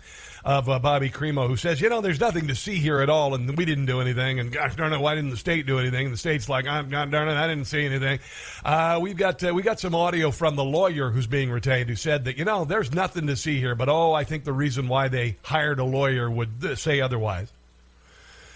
of 0.45 0.67
uh, 0.67 0.79
Bobby 0.79 1.09
Crimo, 1.09 1.47
who 1.47 1.55
says, 1.55 1.79
you 1.79 1.89
know, 1.89 2.01
there's 2.01 2.19
nothing 2.19 2.47
to 2.47 2.55
see 2.55 2.75
here 2.75 2.99
at 2.99 3.09
all, 3.09 3.33
and 3.33 3.57
we 3.57 3.63
didn't 3.63 3.85
do 3.85 4.01
anything, 4.01 4.39
and 4.39 4.51
gosh 4.51 4.75
darn 4.75 4.91
it, 4.91 4.99
why 4.99 5.15
didn't 5.15 5.29
the 5.29 5.37
state 5.37 5.65
do 5.65 5.79
anything? 5.79 6.05
And 6.05 6.13
the 6.13 6.17
state's 6.17 6.49
like, 6.49 6.67
I'm 6.67 6.89
God 6.89 7.11
darn 7.11 7.29
it, 7.29 7.35
I 7.35 7.47
didn't 7.47 7.65
see 7.65 7.85
anything. 7.85 8.19
Uh, 8.63 8.99
we've 9.01 9.15
got 9.15 9.43
uh, 9.43 9.53
we 9.53 9.63
got 9.63 9.79
some 9.79 9.95
audio 9.95 10.31
from 10.31 10.55
the 10.55 10.63
lawyer 10.63 11.09
who's 11.09 11.27
being 11.27 11.49
retained, 11.49 11.89
who 11.89 11.95
said 11.95 12.25
that 12.25 12.37
you 12.37 12.45
know 12.45 12.65
there's 12.65 12.93
nothing 12.93 13.27
to 13.27 13.35
see 13.35 13.59
here, 13.59 13.75
but 13.75 13.87
oh, 13.89 14.13
I 14.13 14.25
think 14.25 14.43
the 14.43 14.53
reason 14.53 14.87
why 14.87 15.07
they 15.07 15.37
hired 15.43 15.79
a 15.79 15.85
lawyer 15.85 16.29
would 16.29 16.63
uh, 16.63 16.75
say 16.75 16.99
otherwise. 16.99 17.51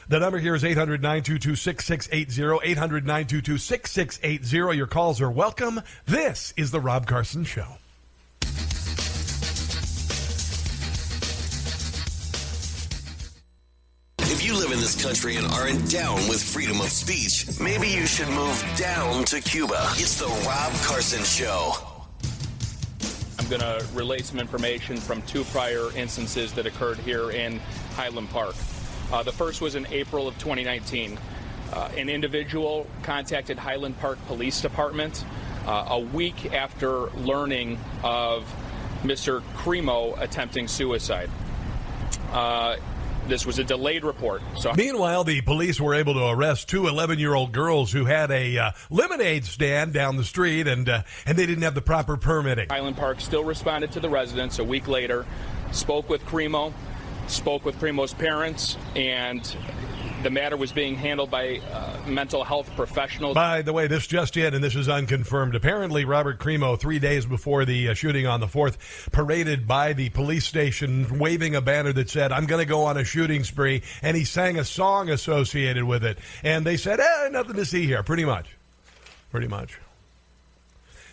The 0.09 0.19
number 0.19 0.39
here 0.39 0.55
is 0.55 0.63
800 0.63 1.01
922 1.01 1.55
6680. 1.55 2.69
800 2.69 3.05
922 3.05 3.57
6680. 3.57 4.77
Your 4.77 4.87
calls 4.87 5.19
are 5.19 5.31
welcome. 5.31 5.81
This 6.05 6.53
is 6.55 6.71
The 6.71 6.79
Rob 6.79 7.07
Carson 7.07 7.43
Show. 7.43 7.77
Live 14.57 14.71
in 14.71 14.79
this 14.79 14.99
country 14.99 15.35
and 15.35 15.45
aren't 15.47 15.87
down 15.91 16.15
with 16.27 16.41
freedom 16.41 16.81
of 16.81 16.89
speech, 16.89 17.59
maybe 17.59 17.87
you 17.87 18.07
should 18.07 18.27
move 18.29 18.73
down 18.75 19.23
to 19.23 19.39
Cuba. 19.39 19.87
It's 19.91 20.17
The 20.17 20.25
Rob 20.25 20.73
Carson 20.81 21.23
Show. 21.23 21.73
I'm 23.37 23.47
going 23.49 23.61
to 23.61 23.85
relay 23.93 24.17
some 24.19 24.39
information 24.39 24.97
from 24.97 25.21
two 25.23 25.43
prior 25.43 25.95
instances 25.95 26.53
that 26.53 26.65
occurred 26.65 26.97
here 26.97 27.29
in 27.29 27.59
Highland 27.95 28.31
Park. 28.31 28.55
Uh, 29.11 29.21
the 29.21 29.31
first 29.31 29.61
was 29.61 29.75
in 29.75 29.85
April 29.91 30.27
of 30.27 30.33
2019. 30.39 31.19
Uh, 31.71 31.89
an 31.95 32.09
individual 32.09 32.87
contacted 33.03 33.59
Highland 33.59 33.99
Park 33.99 34.17
Police 34.25 34.59
Department 34.59 35.23
uh, 35.67 35.85
a 35.89 35.99
week 35.99 36.51
after 36.51 37.11
learning 37.11 37.77
of 38.03 38.51
Mr. 39.03 39.41
Crimo 39.55 40.19
attempting 40.19 40.67
suicide. 40.67 41.29
This 43.27 43.45
was 43.45 43.59
a 43.59 43.63
delayed 43.63 44.03
report. 44.03 44.41
So, 44.57 44.73
meanwhile, 44.73 45.23
the 45.23 45.41
police 45.41 45.81
were 45.81 45.93
able 45.93 46.13
to 46.13 46.27
arrest 46.27 46.69
two 46.69 46.83
11-year-old 46.83 47.51
girls 47.51 47.91
who 47.91 48.05
had 48.05 48.31
a 48.31 48.57
uh, 48.57 48.71
lemonade 48.89 49.45
stand 49.45 49.93
down 49.93 50.15
the 50.15 50.23
street, 50.23 50.67
and 50.67 50.87
uh, 50.87 51.03
and 51.25 51.37
they 51.37 51.45
didn't 51.45 51.63
have 51.63 51.75
the 51.75 51.81
proper 51.81 52.17
permitting. 52.17 52.69
Highland 52.69 52.97
Park 52.97 53.19
still 53.19 53.43
responded 53.43 53.91
to 53.93 53.99
the 53.99 54.09
residents 54.09 54.59
a 54.59 54.63
week 54.63 54.87
later, 54.87 55.25
spoke 55.71 56.09
with 56.09 56.23
Crimo, 56.25 56.73
spoke 57.27 57.65
with 57.65 57.79
Crimo's 57.79 58.13
parents, 58.13 58.77
and 58.95 59.55
the 60.23 60.29
matter 60.29 60.57
was 60.57 60.71
being 60.71 60.95
handled 60.95 61.29
by 61.29 61.59
uh, 61.71 61.97
mental 62.07 62.43
health 62.43 62.69
professionals. 62.75 63.35
By 63.35 63.61
the 63.61 63.73
way, 63.73 63.87
this 63.87 64.07
just 64.07 64.37
in, 64.37 64.53
and 64.53 64.63
this 64.63 64.75
is 64.75 64.89
unconfirmed. 64.89 65.55
Apparently, 65.55 66.05
Robert 66.05 66.39
Crimo, 66.39 66.79
three 66.79 66.99
days 66.99 67.25
before 67.25 67.65
the 67.65 67.89
uh, 67.89 67.93
shooting 67.93 68.25
on 68.25 68.39
the 68.39 68.47
4th, 68.47 69.11
paraded 69.11 69.67
by 69.67 69.93
the 69.93 70.09
police 70.09 70.45
station 70.45 71.19
waving 71.19 71.55
a 71.55 71.61
banner 71.61 71.93
that 71.93 72.09
said, 72.09 72.31
I'm 72.31 72.45
going 72.45 72.61
to 72.63 72.69
go 72.69 72.83
on 72.83 72.97
a 72.97 73.03
shooting 73.03 73.43
spree, 73.43 73.83
and 74.01 74.17
he 74.17 74.23
sang 74.23 74.57
a 74.59 74.65
song 74.65 75.09
associated 75.09 75.83
with 75.83 76.03
it. 76.03 76.17
And 76.43 76.65
they 76.65 76.77
said, 76.77 76.99
eh, 76.99 77.29
nothing 77.31 77.55
to 77.55 77.65
see 77.65 77.85
here, 77.85 78.03
pretty 78.03 78.25
much. 78.25 78.55
Pretty 79.31 79.47
much. 79.47 79.79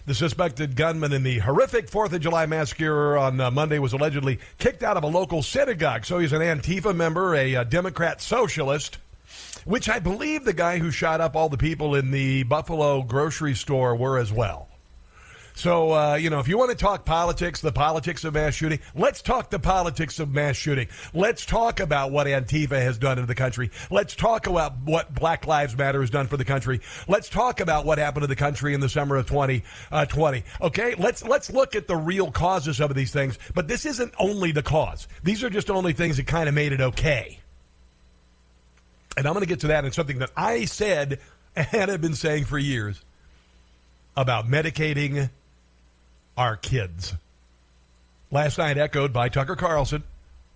The 0.07 0.15
suspected 0.15 0.77
gunman 0.77 1.15
in 1.15 1.23
the 1.23 1.39
horrific 1.39 1.91
4th 1.91 2.13
of 2.13 2.21
July 2.21 2.45
massacre 2.45 3.17
on 3.17 3.41
uh, 3.41 3.51
Monday 3.51 3.79
was 3.79 3.95
allegedly 3.95 4.39
kicked 4.59 4.83
out 4.83 4.99
of 4.99 5.03
a 5.03 5.07
local 5.07 5.43
synagogue. 5.43 6.05
So 6.05 6.19
he's 6.19 6.35
an 6.35 6.43
Antifa 6.43 6.95
member, 6.95 7.35
a, 7.35 7.57
uh, 7.57 7.65
Democrat 7.65 8.21
socialist, 8.21 8.99
which 9.65 9.89
I 9.89 10.01
believe 10.01 10.45
the 10.45 10.53
guy 10.53 10.79
who 10.79 10.91
shot 10.91 11.23
up 11.23 11.35
all 11.35 11.49
the 11.49 11.57
people 11.57 11.95
in 11.95 12.11
the 12.11 12.43
Buffalo 12.43 13.01
grocery 13.03 13.55
store 13.55 13.97
were 13.97 14.19
as 14.19 14.31
well. 14.31 14.69
So, 15.57 15.93
uh, 15.93 16.15
you 16.17 16.31
know, 16.31 16.41
if 16.41 16.49
you 16.49 16.59
want 16.59 16.73
to 16.73 16.77
talk 16.77 17.05
politics, 17.05 17.61
the 17.61 17.71
politics 17.71 18.25
of 18.25 18.35
mass 18.35 18.55
shooting, 18.55 18.81
let's 18.97 19.23
talk 19.23 19.51
the 19.51 19.61
politics 19.61 20.19
of 20.19 20.33
mass 20.33 20.57
shooting. 20.57 20.89
Let's 21.15 21.47
talk 21.47 21.79
about 21.79 22.11
what 22.11 22.27
Antifa 22.27 22.83
has 22.83 22.99
done 22.99 23.21
in 23.21 23.27
the 23.27 23.37
country. 23.37 23.71
Let's 23.89 24.17
talk 24.17 24.49
about 24.49 24.75
what 24.85 25.15
Black 25.15 25.47
Lives 25.47 25.77
Matter 25.77 26.01
has 26.01 26.11
done 26.11 26.27
for 26.27 26.37
the 26.37 26.45
country. 26.45 26.81
Let's 27.07 27.29
talk 27.29 27.61
about 27.61 27.87
what 27.87 27.99
happened 27.99 28.25
to 28.25 28.27
the 28.27 28.35
country 28.35 28.75
in 28.75 28.81
the 28.81 28.89
summer 28.89 29.15
of 29.15 29.27
2020. 29.29 30.45
Uh, 30.61 30.67
okay, 30.67 30.97
let's 30.99 31.25
let's 31.25 31.51
look 31.53 31.77
at 31.77 31.87
the 31.87 31.97
real 31.97 32.33
causes 32.33 32.81
of 32.81 32.93
these 32.97 33.13
things. 33.13 33.39
But 33.55 33.69
this 33.69 33.87
isn't 33.87 34.13
only 34.19 34.51
the 34.51 34.63
cause. 34.63 35.07
These 35.23 35.45
are 35.45 35.51
just 35.51 35.71
only 35.71 35.93
things 35.93 36.17
that 36.17 36.27
kind 36.27 36.49
of 36.49 36.55
made 36.57 36.73
it 36.73 36.81
okay. 36.81 37.39
And 39.17 39.25
I'm 39.25 39.35
going 39.35 39.45
to 39.45 39.49
get 39.49 39.61
to 39.61 39.69
that 39.69 39.85
in 39.85 39.93
something 39.93 40.19
that 40.19 40.33
I 40.37 40.65
said 40.65 41.21
and 41.55 41.91
have 41.91 42.01
been 42.01 42.17
saying 42.17 42.47
for 42.47 42.59
years 42.59 43.01
about 44.17 44.49
medicating 44.49 45.31
our 46.37 46.57
kids. 46.57 47.15
Last 48.31 48.59
night, 48.59 48.79
echoed 48.79 49.13
by 49.13 49.29
Tucker 49.29 49.57
Carlson, 49.57 50.03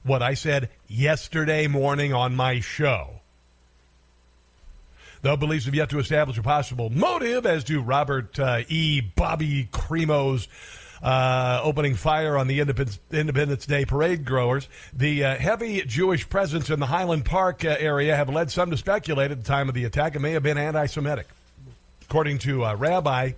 what 0.02 0.22
I 0.22 0.34
said 0.34 0.70
yesterday 0.88 1.66
morning 1.66 2.12
on 2.12 2.34
my 2.34 2.60
show. 2.60 3.20
Though 5.22 5.36
police 5.36 5.64
have 5.64 5.74
yet 5.74 5.90
to 5.90 5.98
establish 5.98 6.38
a 6.38 6.42
possible 6.42 6.90
motive 6.90 7.44
as 7.44 7.64
to 7.64 7.80
Robert 7.80 8.38
uh, 8.38 8.62
E. 8.68 9.00
Bobby 9.00 9.68
Crimo's 9.72 10.48
uh, 11.02 11.60
opening 11.62 11.94
fire 11.94 12.36
on 12.36 12.46
the 12.46 12.60
Independence, 12.60 12.98
Independence 13.10 13.66
Day 13.66 13.84
parade 13.84 14.24
growers. 14.24 14.68
The 14.92 15.24
uh, 15.24 15.36
heavy 15.36 15.82
Jewish 15.82 16.28
presence 16.28 16.70
in 16.70 16.80
the 16.80 16.86
Highland 16.86 17.24
Park 17.24 17.64
uh, 17.64 17.76
area 17.78 18.16
have 18.16 18.28
led 18.28 18.50
some 18.50 18.70
to 18.70 18.76
speculate 18.76 19.30
at 19.30 19.38
the 19.38 19.46
time 19.46 19.68
of 19.68 19.74
the 19.74 19.84
attack 19.84 20.16
it 20.16 20.20
may 20.20 20.32
have 20.32 20.42
been 20.42 20.58
anti 20.58 20.86
Semitic. 20.86 21.26
According 22.02 22.38
to 22.38 22.64
uh, 22.64 22.74
Rabbi 22.74 23.32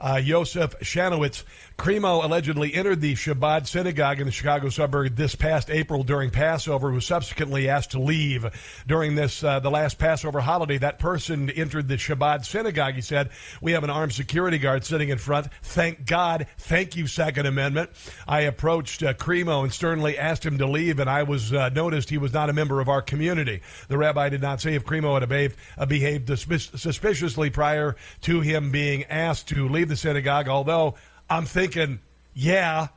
uh, 0.00 0.20
Yosef 0.22 0.78
Schanowitz. 0.80 1.44
Crimo 1.80 2.22
allegedly 2.22 2.74
entered 2.74 3.00
the 3.00 3.14
Chabad 3.14 3.66
synagogue 3.66 4.20
in 4.20 4.26
the 4.26 4.32
Chicago 4.32 4.68
suburb 4.68 5.16
this 5.16 5.34
past 5.34 5.70
April 5.70 6.02
during 6.02 6.28
Passover, 6.28 6.92
was 6.92 7.06
subsequently 7.06 7.70
asked 7.70 7.92
to 7.92 7.98
leave 7.98 8.44
during 8.86 9.14
this 9.14 9.42
uh, 9.42 9.60
the 9.60 9.70
last 9.70 9.98
Passover 9.98 10.40
holiday. 10.40 10.76
That 10.76 10.98
person 10.98 11.48
entered 11.48 11.88
the 11.88 11.96
Chabad 11.96 12.44
synagogue. 12.44 12.96
He 12.96 13.00
said, 13.00 13.30
"We 13.62 13.72
have 13.72 13.82
an 13.82 13.88
armed 13.88 14.12
security 14.12 14.58
guard 14.58 14.84
sitting 14.84 15.08
in 15.08 15.16
front. 15.16 15.48
Thank 15.62 16.04
God. 16.04 16.48
Thank 16.58 16.96
you, 16.96 17.06
Second 17.06 17.46
Amendment." 17.46 17.88
I 18.28 18.42
approached 18.42 19.02
uh, 19.02 19.14
Crimo 19.14 19.62
and 19.62 19.72
sternly 19.72 20.18
asked 20.18 20.44
him 20.44 20.58
to 20.58 20.66
leave, 20.66 20.98
and 20.98 21.08
I 21.08 21.22
was 21.22 21.50
uh, 21.50 21.70
noticed 21.70 22.10
he 22.10 22.18
was 22.18 22.34
not 22.34 22.50
a 22.50 22.52
member 22.52 22.82
of 22.82 22.90
our 22.90 23.00
community. 23.00 23.62
The 23.88 23.96
rabbi 23.96 24.28
did 24.28 24.42
not 24.42 24.60
say 24.60 24.74
if 24.74 24.84
Crimo 24.84 25.18
had 25.18 25.26
behaved, 25.30 25.56
uh, 25.78 25.86
behaved 25.86 26.28
suspiciously 26.28 27.48
prior 27.48 27.96
to 28.20 28.42
him 28.42 28.70
being 28.70 29.04
asked 29.04 29.48
to 29.48 29.66
leave 29.66 29.88
the 29.88 29.96
synagogue, 29.96 30.46
although 30.46 30.96
I'm 31.30 31.46
thinking, 31.46 32.00
yeah, 32.34 32.88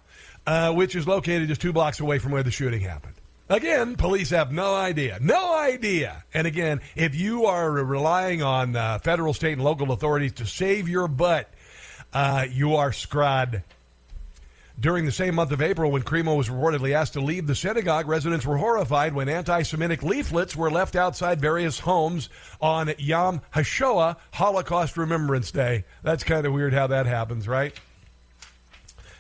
uh, 0.47 0.73
which 0.73 0.95
is 0.95 1.07
located 1.07 1.47
just 1.47 1.61
two 1.61 1.71
blocks 1.71 1.99
away 1.99 2.17
from 2.17 2.31
where 2.31 2.43
the 2.43 2.51
shooting 2.51 2.81
happened. 2.81 3.13
Again, 3.49 3.95
police 3.95 4.31
have 4.31 4.51
no 4.51 4.73
idea. 4.73 5.19
No 5.21 5.55
idea. 5.55 6.23
And 6.33 6.47
again, 6.47 6.81
if 6.95 7.13
you 7.13 7.45
are 7.45 7.69
relying 7.71 8.41
on 8.41 8.75
uh, 8.75 8.99
federal, 8.99 9.33
state, 9.33 9.53
and 9.53 9.63
local 9.63 9.91
authorities 9.91 10.33
to 10.33 10.45
save 10.45 10.89
your 10.89 11.07
butt, 11.07 11.53
uh, 12.13 12.45
you 12.49 12.75
are 12.75 12.91
scrod. 12.91 13.63
During 14.79 15.05
the 15.05 15.11
same 15.11 15.35
month 15.35 15.51
of 15.51 15.61
April, 15.61 15.91
when 15.91 16.01
Crimo 16.01 16.35
was 16.35 16.49
reportedly 16.49 16.95
asked 16.95 17.13
to 17.13 17.21
leave 17.21 17.45
the 17.45 17.53
synagogue, 17.53 18.07
residents 18.07 18.43
were 18.43 18.57
horrified 18.57 19.13
when 19.13 19.29
anti 19.29 19.61
Semitic 19.61 20.01
leaflets 20.01 20.55
were 20.55 20.71
left 20.71 20.95
outside 20.95 21.39
various 21.39 21.79
homes 21.79 22.29
on 22.59 22.91
Yom 22.97 23.41
HaShoah, 23.53 24.17
Holocaust 24.31 24.97
Remembrance 24.97 25.51
Day. 25.51 25.85
That's 26.01 26.23
kind 26.23 26.47
of 26.47 26.53
weird 26.53 26.73
how 26.73 26.87
that 26.87 27.05
happens, 27.05 27.47
right? 27.47 27.79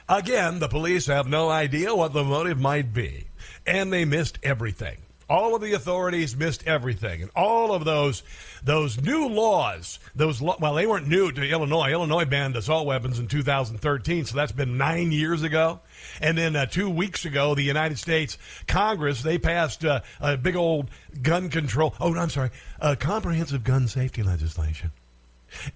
Again, 0.09 0.59
the 0.59 0.67
police 0.67 1.05
have 1.07 1.27
no 1.27 1.49
idea 1.49 1.95
what 1.95 2.13
the 2.13 2.23
motive 2.23 2.59
might 2.59 2.93
be, 2.93 3.27
and 3.65 3.91
they 3.91 4.03
missed 4.03 4.37
everything. 4.43 4.97
All 5.29 5.55
of 5.55 5.61
the 5.61 5.71
authorities 5.71 6.35
missed 6.35 6.67
everything, 6.67 7.21
and 7.21 7.31
all 7.33 7.73
of 7.73 7.85
those 7.85 8.21
those 8.61 9.01
new 9.01 9.29
laws, 9.29 9.97
those 10.13 10.41
well, 10.41 10.73
they 10.73 10.85
weren't 10.85 11.07
new 11.07 11.31
to 11.31 11.49
Illinois. 11.49 11.91
Illinois 11.91 12.25
banned 12.25 12.57
assault 12.57 12.85
weapons 12.85 13.17
in 13.17 13.27
2013, 13.27 14.25
so 14.25 14.35
that's 14.35 14.51
been 14.51 14.77
nine 14.77 15.13
years 15.13 15.41
ago. 15.41 15.79
And 16.21 16.37
then 16.37 16.57
uh, 16.57 16.65
two 16.65 16.89
weeks 16.89 17.23
ago, 17.23 17.55
the 17.55 17.63
United 17.63 17.97
States 17.97 18.37
Congress 18.67 19.23
they 19.23 19.37
passed 19.37 19.85
uh, 19.85 20.01
a 20.19 20.35
big 20.35 20.57
old 20.57 20.89
gun 21.21 21.49
control. 21.49 21.95
Oh, 22.01 22.13
I'm 22.13 22.29
sorry, 22.29 22.51
comprehensive 22.99 23.63
gun 23.63 23.87
safety 23.87 24.21
legislation, 24.21 24.91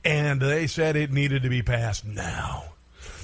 and 0.03 0.41
they 0.41 0.67
said 0.67 0.97
it 0.97 1.13
needed 1.13 1.43
to 1.43 1.49
be 1.49 1.63
passed 1.63 2.03
now 2.05 2.73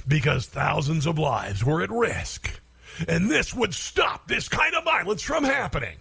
because 0.07 0.45
thousands 0.45 1.05
of 1.05 1.17
lives 1.17 1.63
were 1.63 1.81
at 1.81 1.89
risk. 1.89 2.59
And 3.07 3.29
this 3.29 3.53
would 3.53 3.73
stop 3.73 4.27
this 4.27 4.47
kind 4.47 4.75
of 4.75 4.83
violence 4.83 5.21
from 5.21 5.43
happening. 5.43 5.97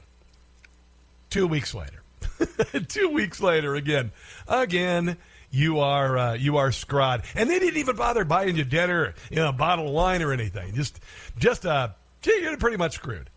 Two 1.30 1.46
weeks 1.46 1.74
later. 1.74 2.02
Two 2.88 3.08
weeks 3.08 3.40
later, 3.40 3.74
again, 3.74 4.12
again, 4.46 5.16
you 5.50 5.80
are 5.80 6.16
uh, 6.16 6.32
you 6.34 6.56
are 6.56 6.68
scrod, 6.68 7.24
and 7.34 7.48
they 7.48 7.58
didn't 7.58 7.78
even 7.78 7.96
bother 7.96 8.24
buying 8.24 8.56
you 8.56 8.64
dinner, 8.64 9.14
you 9.30 9.36
know, 9.36 9.48
a 9.48 9.52
bottle 9.52 9.86
of 9.88 9.92
wine 9.92 10.22
or 10.22 10.32
anything. 10.32 10.74
Just, 10.74 11.00
just 11.38 11.66
uh, 11.66 11.88
you're 12.24 12.56
pretty 12.56 12.76
much 12.76 12.94
screwed. 12.94 13.30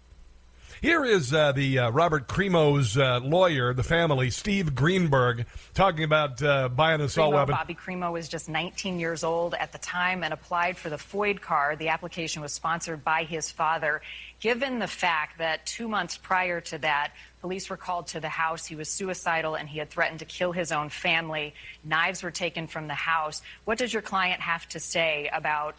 Here 0.85 1.03
is 1.03 1.33
uh, 1.33 1.51
the 1.51 1.79
uh, 1.79 1.89
Robert 1.89 2.27
Crimo's 2.27 2.95
uh, 2.95 3.19
lawyer, 3.23 3.73
the 3.73 3.81
family, 3.81 4.29
Steve 4.29 4.75
Greenberg, 4.75 5.47
talking 5.73 6.03
about 6.03 6.43
uh, 6.43 6.69
buying 6.69 7.01
an 7.01 7.07
assault 7.07 7.33
Crimo, 7.33 7.37
weapon. 7.37 7.55
Bobby 7.55 7.73
Crimo 7.73 8.11
was 8.11 8.29
just 8.29 8.47
19 8.47 8.99
years 8.99 9.23
old 9.23 9.55
at 9.55 9.71
the 9.71 9.79
time 9.79 10.23
and 10.23 10.31
applied 10.31 10.77
for 10.77 10.91
the 10.91 10.97
FOID 10.97 11.41
card. 11.41 11.79
The 11.79 11.87
application 11.87 12.43
was 12.43 12.53
sponsored 12.53 13.03
by 13.03 13.23
his 13.23 13.49
father. 13.49 14.03
Given 14.39 14.77
the 14.77 14.85
fact 14.85 15.39
that 15.39 15.65
two 15.65 15.87
months 15.87 16.19
prior 16.19 16.61
to 16.61 16.77
that, 16.77 17.13
police 17.41 17.67
were 17.67 17.77
called 17.77 18.05
to 18.09 18.19
the 18.19 18.29
house, 18.29 18.67
he 18.67 18.75
was 18.75 18.87
suicidal 18.87 19.55
and 19.55 19.67
he 19.67 19.79
had 19.79 19.89
threatened 19.89 20.19
to 20.19 20.25
kill 20.25 20.51
his 20.51 20.71
own 20.71 20.89
family. 20.89 21.55
Knives 21.83 22.21
were 22.21 22.29
taken 22.29 22.67
from 22.67 22.87
the 22.87 22.93
house. 22.93 23.41
What 23.63 23.79
does 23.79 23.91
your 23.91 24.03
client 24.03 24.39
have 24.39 24.69
to 24.69 24.79
say 24.79 25.31
about 25.33 25.77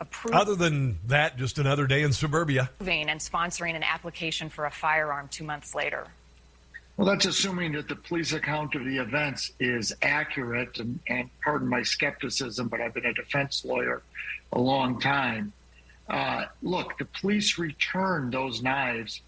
approving. 0.00 0.38
Other 0.38 0.54
than 0.54 0.98
that, 1.06 1.36
just 1.36 1.58
another 1.58 1.86
day 1.86 2.02
in 2.02 2.12
suburbia. 2.12 2.70
And 2.80 3.20
sponsoring 3.20 3.74
an 3.74 3.82
application 3.82 4.48
for 4.48 4.66
a 4.66 4.70
firearm 4.70 5.28
two 5.28 5.44
months 5.44 5.74
later. 5.74 6.06
Well, 6.96 7.08
that's 7.08 7.26
assuming 7.26 7.72
that 7.72 7.88
the 7.88 7.96
police 7.96 8.32
account 8.32 8.76
of 8.76 8.84
the 8.84 8.98
events 8.98 9.52
is 9.58 9.92
accurate. 10.02 10.78
And, 10.78 11.00
and 11.08 11.28
pardon 11.42 11.68
my 11.68 11.82
skepticism, 11.82 12.68
but 12.68 12.80
I've 12.80 12.94
been 12.94 13.06
a 13.06 13.14
defense 13.14 13.64
lawyer 13.64 14.02
a 14.52 14.60
long 14.60 15.00
time. 15.00 15.52
Uh, 16.08 16.44
look, 16.62 16.98
the 16.98 17.06
police 17.06 17.58
returned 17.58 18.32
those 18.32 18.62
knives 18.62 19.22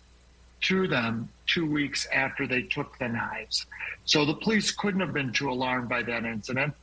to 0.63 0.87
them 0.87 1.29
two 1.47 1.69
weeks 1.69 2.07
after 2.13 2.47
they 2.47 2.63
took 2.63 2.99
the 2.99 3.09
knives. 3.09 3.67
So 4.05 4.25
the 4.25 4.35
police 4.35 4.71
couldn't 4.71 5.01
have 5.01 5.13
been 5.13 5.33
too 5.33 5.51
alarmed 5.51 5.89
by 5.89 6.03
that 6.03 6.25
incident. 6.25 6.75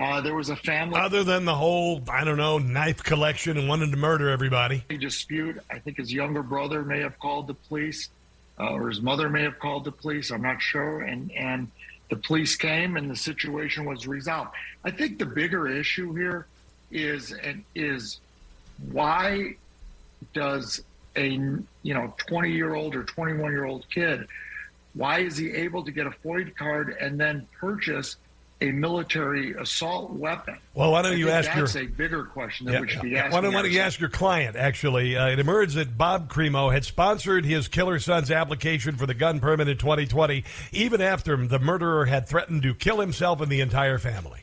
Uh, 0.00 0.18
there 0.22 0.34
was 0.34 0.48
a 0.48 0.56
family. 0.56 0.98
Other 0.98 1.24
than 1.24 1.44
the 1.44 1.54
whole, 1.54 2.02
I 2.08 2.24
don't 2.24 2.38
know, 2.38 2.56
knife 2.56 3.02
collection 3.02 3.58
and 3.58 3.68
wanting 3.68 3.90
to 3.90 3.98
murder 3.98 4.30
everybody. 4.30 4.82
Dispute. 4.88 5.58
I 5.70 5.78
think 5.78 5.98
his 5.98 6.10
younger 6.10 6.42
brother 6.42 6.82
may 6.82 7.00
have 7.00 7.18
called 7.18 7.48
the 7.48 7.54
police, 7.54 8.08
uh, 8.58 8.70
or 8.70 8.88
his 8.88 9.02
mother 9.02 9.28
may 9.28 9.42
have 9.42 9.58
called 9.58 9.84
the 9.84 9.92
police. 9.92 10.30
I'm 10.30 10.40
not 10.40 10.62
sure. 10.62 11.02
And 11.02 11.30
and 11.32 11.70
the 12.08 12.16
police 12.16 12.56
came, 12.56 12.96
and 12.96 13.10
the 13.10 13.16
situation 13.16 13.84
was 13.84 14.06
resolved. 14.06 14.52
I 14.84 14.90
think 14.90 15.18
the 15.18 15.26
bigger 15.26 15.68
issue 15.68 16.14
here 16.14 16.46
is 16.90 17.32
and 17.32 17.62
is 17.74 18.20
why 18.90 19.56
does 20.32 20.82
a 21.16 21.28
you 21.28 21.94
know 21.94 22.14
20 22.26 22.50
year 22.50 22.74
old 22.74 22.94
or 22.94 23.04
21 23.04 23.52
year 23.52 23.64
old 23.64 23.84
kid 23.90 24.26
why 24.94 25.20
is 25.20 25.36
he 25.36 25.52
able 25.52 25.84
to 25.84 25.92
get 25.92 26.06
a 26.06 26.10
FOID 26.10 26.56
card 26.56 26.96
and 27.00 27.18
then 27.18 27.46
purchase 27.60 28.16
a 28.60 28.72
military 28.72 29.52
assault 29.52 30.10
weapon. 30.10 30.58
Well, 30.74 30.92
why 30.92 31.02
don't 31.02 31.18
you 31.18 31.30
ask 31.30 31.48
that's 31.52 31.74
your? 31.74 31.84
a 31.84 31.86
bigger 31.86 32.24
question 32.24 32.66
that 32.66 32.72
yeah, 32.72 32.80
we 32.80 32.88
should 32.88 33.02
be 33.02 33.16
asking. 33.16 33.32
Why 33.32 33.40
don't, 33.40 33.54
why 33.54 33.62
don't 33.62 33.70
you 33.70 33.80
ask 33.80 33.98
your 33.98 34.08
client? 34.08 34.56
Actually, 34.56 35.16
uh, 35.16 35.28
it 35.28 35.38
emerged 35.38 35.74
that 35.76 35.96
Bob 35.96 36.30
Crimo 36.30 36.72
had 36.72 36.84
sponsored 36.84 37.44
his 37.44 37.68
killer 37.68 37.98
son's 37.98 38.30
application 38.30 38.96
for 38.96 39.06
the 39.06 39.14
gun 39.14 39.40
permit 39.40 39.68
in 39.68 39.78
2020, 39.78 40.44
even 40.72 41.00
after 41.00 41.36
the 41.36 41.58
murderer 41.58 42.06
had 42.06 42.28
threatened 42.28 42.62
to 42.62 42.74
kill 42.74 43.00
himself 43.00 43.40
and 43.40 43.50
the 43.50 43.60
entire 43.60 43.98
family. 43.98 44.42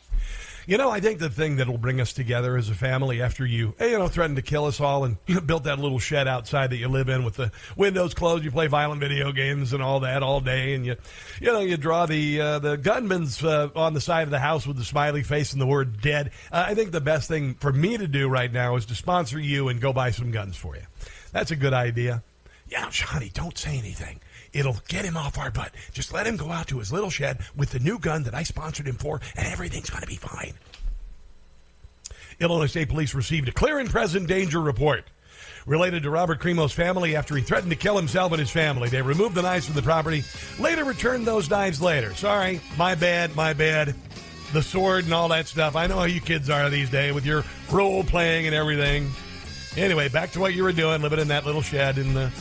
You 0.68 0.78
know, 0.78 0.90
I 0.90 1.00
think 1.00 1.20
the 1.20 1.30
thing 1.30 1.56
that 1.56 1.70
will 1.70 1.78
bring 1.78 2.02
us 2.02 2.12
together 2.12 2.58
as 2.58 2.70
a 2.70 2.76
family 2.76 3.22
after 3.22 3.46
you, 3.46 3.74
you 3.80 3.98
know, 3.98 4.10
threatened 4.10 4.36
to 4.36 4.42
kill 4.42 4.66
us 4.66 4.82
all 4.82 5.06
and 5.06 5.16
you 5.26 5.40
built 5.52 5.64
that 5.64 5.80
little 5.80 5.98
shed 5.98 6.28
outside 6.28 6.72
that 6.72 6.78
you 6.78 6.90
live 6.90 7.08
in 7.08 7.24
with 7.24 7.36
the 7.36 7.54
windows 7.78 8.14
closed, 8.14 8.44
you 8.44 8.52
play 8.52 8.68
violent 8.68 9.00
video 9.00 9.32
games 9.32 9.72
and 9.72 9.82
all 9.82 10.02
that 10.02 10.24
all 10.24 10.42
day, 10.42 10.74
and 10.74 10.86
you, 10.86 10.98
you 11.40 11.54
know, 11.54 11.62
you 11.62 11.78
draw 11.78 12.06
the 12.06 12.42
uh, 12.42 12.60
the 12.60 12.76
gunman's 12.76 13.42
uh, 13.42 13.70
on 13.78 13.94
the 13.94 14.02
side 14.02 14.24
of 14.24 14.30
the 14.30 14.40
house 14.40 14.68
with 14.68 14.76
the 14.76 14.84
smiley 14.84 15.24
face 15.24 15.54
and 15.54 15.62
the 15.62 15.66
word 15.66 16.02
dead. 16.02 16.32
Uh, 16.52 16.66
I 16.68 16.76
think 16.76 16.92
the 16.92 17.00
best 17.00 17.30
thing 17.30 17.54
for 17.54 17.72
me 17.72 17.98
to 17.98 18.08
do 18.08 18.28
right 18.28 18.52
now 18.52 18.76
is 18.76 18.86
to 18.88 18.96
sponsor 18.96 19.40
you 19.40 19.70
and 19.70 19.80
go 19.80 19.94
buy 19.94 20.12
some 20.12 20.32
guns 20.32 20.58
for 20.58 20.76
you. 20.76 20.84
That's 21.32 21.52
a 21.52 21.56
good 21.56 21.74
idea. 21.74 22.24
Yeah, 22.68 22.90
Johnny, 22.92 23.32
don't 23.34 23.58
say 23.58 23.78
anything. 23.78 24.20
It'll 24.58 24.78
get 24.88 25.06
him 25.06 25.16
off 25.16 25.38
our 25.38 25.52
butt. 25.52 25.72
Just 25.94 26.12
let 26.12 26.26
him 26.26 26.36
go 26.36 26.52
out 26.52 26.68
to 26.70 26.80
his 26.80 26.92
little 26.92 27.12
shed 27.12 27.40
with 27.56 27.70
the 27.70 27.80
new 27.80 28.00
gun 28.00 28.24
that 28.24 28.34
I 28.34 28.42
sponsored 28.42 28.88
him 28.88 28.96
for, 28.96 29.22
and 29.36 29.48
everything's 29.48 29.92
going 29.92 30.02
to 30.02 30.08
be 30.08 30.16
fine. 30.16 30.56
Illinois 32.40 32.66
State 32.66 32.90
Police 32.90 33.14
received 33.14 33.48
a 33.48 33.52
clear 33.52 33.78
and 33.78 33.88
present 33.88 34.28
danger 34.28 34.60
report 34.60 35.06
related 35.68 36.02
to 36.04 36.10
Robert 36.10 36.40
Crimo's 36.40 36.72
family 36.72 37.16
after 37.16 37.36
he 37.36 37.44
threatened 37.44 37.72
to 37.72 37.78
kill 37.78 37.98
himself 37.98 38.32
and 38.32 38.40
his 38.40 38.50
family. 38.50 38.90
They 38.90 39.02
removed 39.02 39.36
the 39.36 39.44
knives 39.44 39.66
from 39.66 39.76
the 39.76 39.82
property, 39.84 40.24
later 40.58 40.84
returned 40.84 41.28
those 41.28 41.50
knives 41.50 41.80
later. 41.80 42.16
Sorry, 42.16 42.60
my 42.78 42.96
bad, 42.96 43.36
my 43.36 43.54
bad. 43.54 43.94
The 44.54 44.64
sword 44.64 45.04
and 45.04 45.14
all 45.14 45.28
that 45.28 45.48
stuff. 45.48 45.76
I 45.76 45.86
know 45.86 45.98
how 45.98 46.06
you 46.06 46.22
kids 46.22 46.50
are 46.50 46.70
these 46.70 46.90
days 46.90 47.14
with 47.14 47.26
your 47.26 47.44
role 47.70 48.04
playing 48.04 48.48
and 48.48 48.56
everything. 48.56 49.12
Anyway, 49.76 50.08
back 50.10 50.32
to 50.32 50.40
what 50.40 50.56
you 50.56 50.64
were 50.64 50.72
doing, 50.72 51.02
living 51.02 51.20
in 51.20 51.28
that 51.28 51.46
little 51.46 51.62
shed 51.62 51.98
in 51.98 52.14
the 52.14 52.32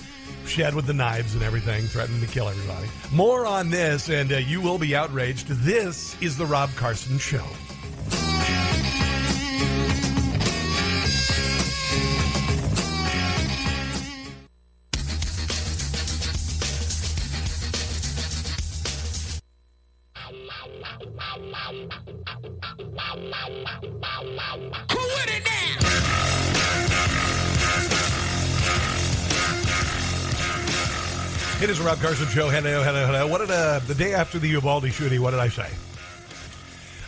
shed 0.46 0.74
with 0.74 0.86
the 0.86 0.94
knives 0.94 1.34
and 1.34 1.42
everything, 1.42 1.82
threatening 1.84 2.20
to 2.20 2.26
kill 2.26 2.48
everybody. 2.48 2.88
More 3.12 3.46
on 3.46 3.70
this, 3.70 4.08
and 4.08 4.32
uh, 4.32 4.36
you 4.36 4.60
will 4.60 4.78
be 4.78 4.94
outraged. 4.94 5.48
This 5.48 6.20
is 6.22 6.36
the 6.36 6.46
Rob 6.46 6.70
Carson 6.76 7.18
Show. 7.18 7.44
It 31.58 31.70
is 31.70 31.80
a 31.80 31.84
Rob 31.84 31.98
Carson 32.00 32.26
show. 32.26 32.50
Hello, 32.50 32.82
hello, 32.82 33.06
hello. 33.06 33.26
What 33.26 33.38
did 33.38 33.50
uh, 33.50 33.78
the 33.86 33.94
day 33.94 34.12
after 34.12 34.38
the 34.38 34.46
Uvalde 34.48 34.92
shooting? 34.92 35.22
What 35.22 35.30
did 35.30 35.40
I 35.40 35.48
say? 35.48 35.66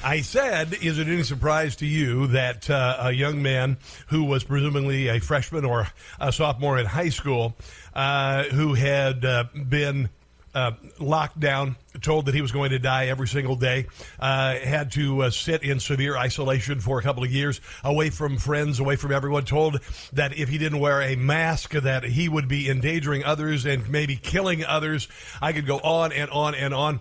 I 0.02 0.22
said, 0.22 0.72
is 0.80 0.98
it 0.98 1.06
any 1.06 1.22
surprise 1.22 1.76
to 1.76 1.86
you 1.86 2.28
that 2.28 2.70
uh, 2.70 2.96
a 2.98 3.12
young 3.12 3.42
man 3.42 3.76
who 4.06 4.24
was 4.24 4.44
presumably 4.44 5.08
a 5.08 5.20
freshman 5.20 5.66
or 5.66 5.88
a 6.18 6.32
sophomore 6.32 6.78
in 6.78 6.86
high 6.86 7.10
school, 7.10 7.56
uh, 7.92 8.44
who 8.44 8.72
had 8.72 9.22
uh, 9.22 9.44
been 9.68 10.08
uh, 10.54 10.72
locked 10.98 11.38
down, 11.38 11.76
told 12.00 12.26
that 12.26 12.34
he 12.34 12.40
was 12.40 12.52
going 12.52 12.70
to 12.70 12.78
die 12.78 13.06
every 13.06 13.28
single 13.28 13.56
day, 13.56 13.86
uh, 14.18 14.56
had 14.56 14.92
to 14.92 15.24
uh, 15.24 15.30
sit 15.30 15.62
in 15.62 15.80
severe 15.80 16.16
isolation 16.16 16.80
for 16.80 16.98
a 16.98 17.02
couple 17.02 17.22
of 17.24 17.30
years, 17.30 17.60
away 17.84 18.10
from 18.10 18.36
friends, 18.36 18.80
away 18.80 18.96
from 18.96 19.12
everyone, 19.12 19.44
told 19.44 19.80
that 20.12 20.36
if 20.36 20.48
he 20.48 20.58
didn't 20.58 20.80
wear 20.80 21.02
a 21.02 21.16
mask, 21.16 21.72
that 21.72 22.04
he 22.04 22.28
would 22.28 22.48
be 22.48 22.68
endangering 22.68 23.24
others 23.24 23.66
and 23.66 23.88
maybe 23.88 24.16
killing 24.16 24.64
others. 24.64 25.08
I 25.40 25.52
could 25.52 25.66
go 25.66 25.78
on 25.78 26.12
and 26.12 26.30
on 26.30 26.54
and 26.54 26.74
on. 26.74 27.00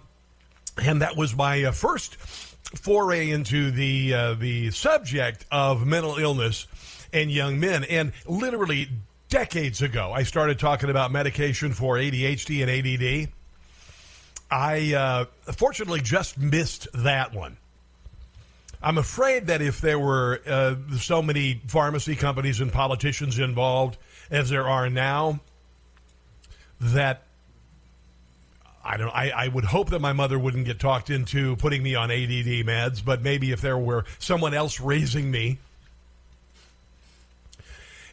And 0.78 1.02
that 1.02 1.18
was 1.18 1.36
my 1.36 1.64
uh, 1.64 1.72
first 1.72 2.18
foray 2.76 3.30
into 3.30 3.72
the 3.72 4.14
uh, 4.14 4.34
the 4.34 4.72
subject 4.72 5.46
of 5.52 5.88
mental 5.88 6.18
illness 6.18 6.68
and 7.14 7.32
young 7.32 7.60
men. 7.60 7.84
And 7.86 8.12
literally 8.28 8.90
decades 9.30 9.82
ago, 9.82 10.12
I 10.14 10.24
started 10.24 10.60
talking 10.60 10.90
about 10.90 11.12
medication 11.12 11.74
for 11.74 11.96
ADHD 11.96 12.62
and 12.62 12.70
ADD. 12.70 13.34
I 14.50 14.94
uh, 14.94 15.26
fortunately 15.54 16.02
just 16.02 16.38
missed 16.38 16.88
that 16.94 17.34
one. 17.34 17.58
I'm 18.82 18.98
afraid 18.98 19.48
that 19.48 19.62
if 19.62 19.82
there 19.82 20.00
were 20.00 20.40
uh, 20.46 20.76
so 21.00 21.22
many 21.22 21.62
pharmacy 21.68 22.16
companies 22.16 22.62
and 22.62 22.72
politicians 22.72 23.40
involved 23.40 23.98
as 24.30 24.50
there 24.50 24.68
are 24.68 24.90
now, 24.90 25.40
that 26.80 27.24
I 28.84 28.98
don't. 28.98 29.10
I, 29.10 29.32
I 29.32 29.48
would 29.50 29.66
hope 29.66 29.90
that 29.90 30.00
my 30.00 30.14
mother 30.14 30.40
wouldn't 30.40 30.66
get 30.66 30.80
talked 30.80 31.10
into 31.10 31.56
putting 31.58 31.84
me 31.84 31.96
on 31.96 32.12
ADD 32.12 32.66
meds, 32.66 33.04
but 33.04 33.22
maybe 33.22 33.52
if 33.52 33.62
there 33.62 33.78
were 33.78 34.06
someone 34.20 34.54
else 34.54 34.80
raising 34.80 35.30
me. 35.30 35.58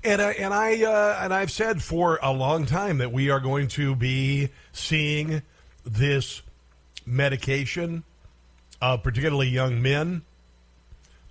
And 0.02 0.20
I, 0.20 0.32
and 0.32 0.52
I 0.52 0.82
uh, 0.82 1.18
and 1.22 1.32
I've 1.32 1.50
said 1.50 1.82
for 1.82 2.18
a 2.22 2.32
long 2.32 2.66
time 2.66 2.98
that 2.98 3.12
we 3.12 3.30
are 3.30 3.40
going 3.40 3.68
to 3.68 3.94
be 3.94 4.48
seeing 4.72 5.42
this 5.84 6.42
medication 7.06 8.04
of 8.80 9.02
particularly 9.02 9.48
young 9.48 9.80
men 9.80 10.22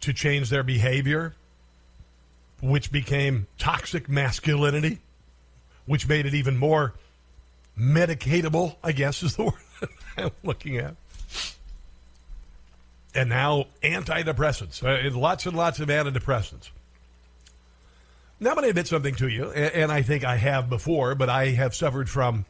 to 0.02 0.14
change 0.14 0.50
their 0.50 0.64
behavior, 0.64 1.34
which 2.62 2.92
became 2.92 3.48
toxic 3.58 4.10
masculinity, 4.10 5.00
which 5.86 6.08
made 6.08 6.26
it 6.26 6.34
even 6.34 6.58
more 6.58 6.94
medicatable, 7.78 8.76
I 8.84 8.92
guess 8.92 9.24
is 9.24 9.36
the 9.36 9.44
word 9.46 9.90
I'm 10.18 10.32
looking 10.44 10.78
at. 10.78 10.96
And 13.16 13.30
now 13.30 13.68
antidepressants, 13.84 14.84
uh, 14.84 15.18
lots 15.18 15.46
and 15.46 15.56
lots 15.56 15.80
of 15.80 15.90
antidepressants. 15.90 16.72
Now 18.40 18.50
I'm 18.50 18.56
going 18.56 18.66
to 18.66 18.70
admit 18.72 18.88
something 18.88 19.16
to 19.16 19.28
you, 19.28 19.52
and, 19.52 19.74
and 19.74 19.92
I 19.92 20.02
think 20.02 20.24
I 20.24 20.38
have 20.38 20.70
before, 20.70 21.16
but 21.16 21.30
I 21.30 21.50
have 21.50 21.76
suffered 21.76 22.10
from 22.10 22.46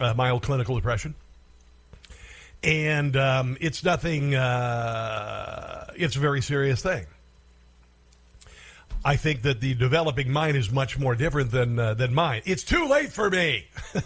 uh, 0.00 0.14
mild 0.14 0.42
clinical 0.42 0.74
depression. 0.74 1.14
And 2.62 3.16
um, 3.16 3.56
it's 3.60 3.84
nothing, 3.84 4.34
uh, 4.34 5.92
it's 5.96 6.16
a 6.16 6.18
very 6.18 6.42
serious 6.42 6.82
thing. 6.82 7.06
I 9.04 9.16
think 9.16 9.42
that 9.42 9.60
the 9.60 9.74
developing 9.74 10.32
mind 10.32 10.56
is 10.56 10.72
much 10.72 10.98
more 10.98 11.14
different 11.14 11.52
than, 11.52 11.78
uh, 11.78 11.94
than 11.94 12.12
mine. 12.12 12.42
It's 12.44 12.64
too 12.64 12.88
late 12.88 13.12
for 13.12 13.30
me. 13.30 13.68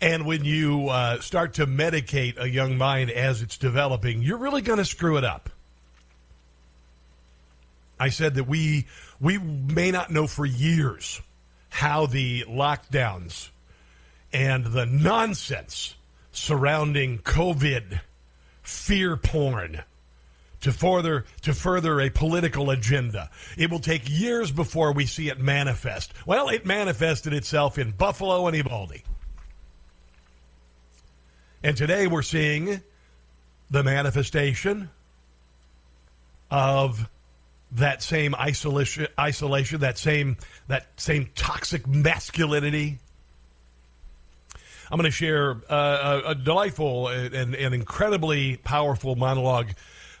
and 0.00 0.24
when 0.24 0.44
you 0.44 0.88
uh, 0.88 1.20
start 1.20 1.54
to 1.54 1.66
medicate 1.66 2.40
a 2.40 2.48
young 2.48 2.78
mind 2.78 3.10
as 3.10 3.42
it's 3.42 3.58
developing, 3.58 4.22
you're 4.22 4.38
really 4.38 4.62
going 4.62 4.78
to 4.78 4.84
screw 4.84 5.16
it 5.16 5.24
up. 5.24 5.50
I 7.98 8.10
said 8.10 8.34
that 8.34 8.44
we 8.44 8.86
we 9.20 9.38
may 9.38 9.90
not 9.90 10.10
know 10.10 10.26
for 10.26 10.44
years 10.44 11.20
how 11.70 12.06
the 12.06 12.42
lockdowns 12.42 13.48
and 14.36 14.66
the 14.66 14.84
nonsense 14.84 15.94
surrounding 16.30 17.18
COVID, 17.20 18.00
fear 18.60 19.16
porn, 19.16 19.82
to 20.60 20.72
further 20.72 21.24
to 21.40 21.54
further 21.54 22.02
a 22.02 22.10
political 22.10 22.68
agenda. 22.68 23.30
It 23.56 23.70
will 23.70 23.78
take 23.78 24.02
years 24.04 24.50
before 24.50 24.92
we 24.92 25.06
see 25.06 25.30
it 25.30 25.40
manifest. 25.40 26.12
Well, 26.26 26.50
it 26.50 26.66
manifested 26.66 27.32
itself 27.32 27.78
in 27.78 27.92
Buffalo 27.92 28.46
and 28.46 28.54
Uvalde. 28.54 29.00
And 31.62 31.74
today 31.74 32.06
we're 32.06 32.20
seeing 32.20 32.82
the 33.70 33.82
manifestation 33.82 34.90
of 36.50 37.08
that 37.72 38.02
same 38.02 38.34
isolation 38.34 39.06
isolation 39.18 39.80
that 39.80 39.96
same 39.96 40.36
that 40.68 40.88
same 41.00 41.30
toxic 41.34 41.86
masculinity 41.86 42.98
I'm 44.90 44.98
going 44.98 45.10
to 45.10 45.10
share 45.10 45.56
uh, 45.68 46.22
a, 46.24 46.30
a, 46.30 46.34
delightful 46.34 47.08
and, 47.08 47.54
and, 47.54 47.74
incredibly 47.74 48.56
powerful 48.58 49.16
monologue 49.16 49.70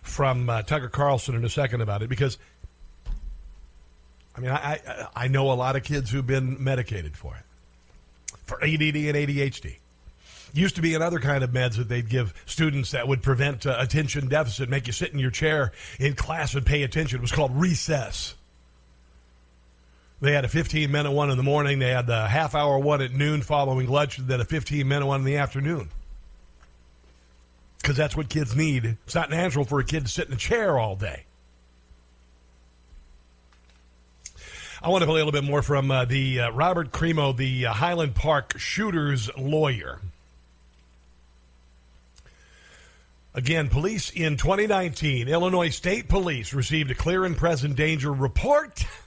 from 0.02 0.50
uh, 0.50 0.62
Tucker 0.62 0.88
Carlson 0.88 1.34
in 1.34 1.44
a 1.44 1.48
second 1.48 1.82
about 1.82 2.02
it 2.02 2.08
because, 2.08 2.38
I 4.36 4.40
mean, 4.40 4.50
I, 4.50 4.80
I, 4.86 5.06
I 5.14 5.28
know 5.28 5.52
a 5.52 5.54
lot 5.54 5.76
of 5.76 5.84
kids 5.84 6.10
who've 6.10 6.26
been 6.26 6.62
medicated 6.62 7.16
for 7.16 7.36
it, 7.36 8.36
for 8.44 8.62
ADD 8.62 8.80
and 8.80 9.16
ADHD. 9.16 9.76
Used 10.52 10.76
to 10.76 10.82
be 10.82 10.94
another 10.94 11.18
kind 11.18 11.44
of 11.44 11.50
meds 11.50 11.76
that 11.76 11.88
they'd 11.88 12.08
give 12.08 12.32
students 12.46 12.92
that 12.92 13.06
would 13.06 13.22
prevent 13.22 13.66
uh, 13.66 13.76
attention 13.78 14.28
deficit, 14.28 14.68
make 14.68 14.86
you 14.86 14.92
sit 14.92 15.12
in 15.12 15.18
your 15.18 15.30
chair 15.30 15.72
in 15.98 16.14
class 16.14 16.54
and 16.54 16.64
pay 16.64 16.82
attention. 16.82 17.18
It 17.18 17.22
was 17.22 17.32
called 17.32 17.54
recess. 17.54 18.34
They 20.20 20.32
had 20.32 20.44
a 20.44 20.48
15 20.48 20.90
minute 20.90 21.12
one 21.12 21.30
in 21.30 21.36
the 21.36 21.42
morning. 21.42 21.78
They 21.78 21.90
had 21.90 22.06
the 22.06 22.26
half 22.26 22.54
hour 22.54 22.78
one 22.78 23.02
at 23.02 23.12
noon 23.12 23.42
following 23.42 23.88
lunch, 23.88 24.16
then 24.16 24.40
a 24.40 24.44
15 24.44 24.86
minute 24.88 25.06
one 25.06 25.20
in 25.20 25.26
the 25.26 25.36
afternoon. 25.36 25.90
Because 27.78 27.96
that's 27.96 28.16
what 28.16 28.28
kids 28.28 28.56
need. 28.56 28.96
It's 29.04 29.14
not 29.14 29.30
natural 29.30 29.64
for 29.64 29.78
a 29.78 29.84
kid 29.84 30.06
to 30.06 30.08
sit 30.08 30.28
in 30.28 30.34
a 30.34 30.38
chair 30.38 30.78
all 30.78 30.96
day. 30.96 31.24
I 34.82 34.88
want 34.88 35.02
to 35.02 35.06
play 35.06 35.20
a 35.20 35.24
little 35.24 35.32
bit 35.32 35.44
more 35.44 35.62
from 35.62 35.90
uh, 35.90 36.04
the 36.04 36.40
uh, 36.40 36.50
Robert 36.50 36.92
Crimo, 36.92 37.36
the 37.36 37.66
uh, 37.66 37.72
Highland 37.72 38.14
Park 38.14 38.58
shooter's 38.58 39.34
lawyer. 39.36 40.00
Again, 43.34 43.68
police 43.68 44.10
in 44.10 44.36
2019, 44.36 45.28
Illinois 45.28 45.68
State 45.68 46.08
Police 46.08 46.54
received 46.54 46.90
a 46.90 46.94
clear 46.94 47.24
and 47.24 47.36
present 47.36 47.76
danger 47.76 48.12
report 48.12 48.84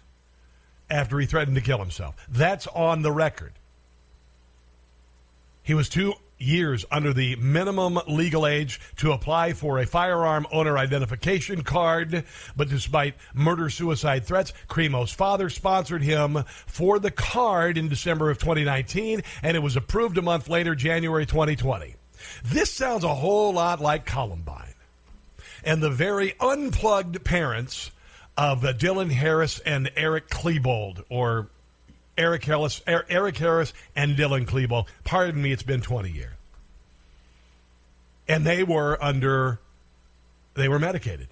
after 0.90 1.20
he 1.20 1.26
threatened 1.26 1.56
to 1.56 1.62
kill 1.62 1.80
himself. 1.80 2.16
That's 2.30 2.68
on 2.68 3.02
the 3.02 3.12
record. 3.12 3.54
He 5.64 5.74
was 5.74 5.90
two 5.90 6.16
years 6.40 6.86
under 6.90 7.14
the 7.14 7.36
minimum 7.36 8.00
legal 8.08 8.48
age 8.48 8.80
to 8.98 9.12
apply 9.12 9.54
for 9.54 9.78
a 9.78 9.86
firearm 9.86 10.48
owner 10.52 10.78
identification 10.78 11.64
card. 11.64 12.24
But 12.56 12.70
despite 12.70 13.16
murder 13.34 13.70
suicide 13.70 14.26
threats, 14.26 14.54
Crimo's 14.68 15.12
father 15.12 15.50
sponsored 15.50 16.02
him 16.02 16.44
for 16.66 17.00
the 17.00 17.12
card 17.12 17.78
in 17.78 17.90
December 17.90 18.30
of 18.30 18.40
2019, 18.40 19.22
and 19.44 19.58
it 19.58 19.60
was 19.60 19.76
approved 19.76 20.18
a 20.18 20.22
month 20.22 20.50
later, 20.50 20.76
January 20.76 21.26
2020. 21.26 21.96
This 22.44 22.72
sounds 22.72 23.04
a 23.04 23.16
whole 23.16 23.54
lot 23.54 23.80
like 23.80 24.06
Columbine. 24.06 24.74
And 25.64 25.84
the 25.84 25.90
very 25.90 26.36
unplugged 26.40 27.24
parents 27.24 27.92
of 28.40 28.64
uh, 28.64 28.72
Dylan 28.72 29.12
Harris 29.12 29.60
and 29.60 29.92
Eric 29.98 30.30
Klebold, 30.30 31.04
or 31.10 31.50
Eric 32.18 32.46
Harris, 32.46 32.82
er, 32.88 33.06
Eric 33.10 33.38
Harris 33.38 33.74
and 33.98 34.16
Dylan 34.16 34.46
Klebold. 34.46 34.88
Pardon 35.04 35.42
me, 35.42 35.52
it's 35.52 35.62
been 35.62 35.82
20 35.82 36.10
years. 36.10 36.34
And 38.30 38.46
they 38.46 38.64
were 38.64 38.98
under, 39.04 39.60
they 40.54 40.70
were 40.70 40.80
medicated. 40.80 41.28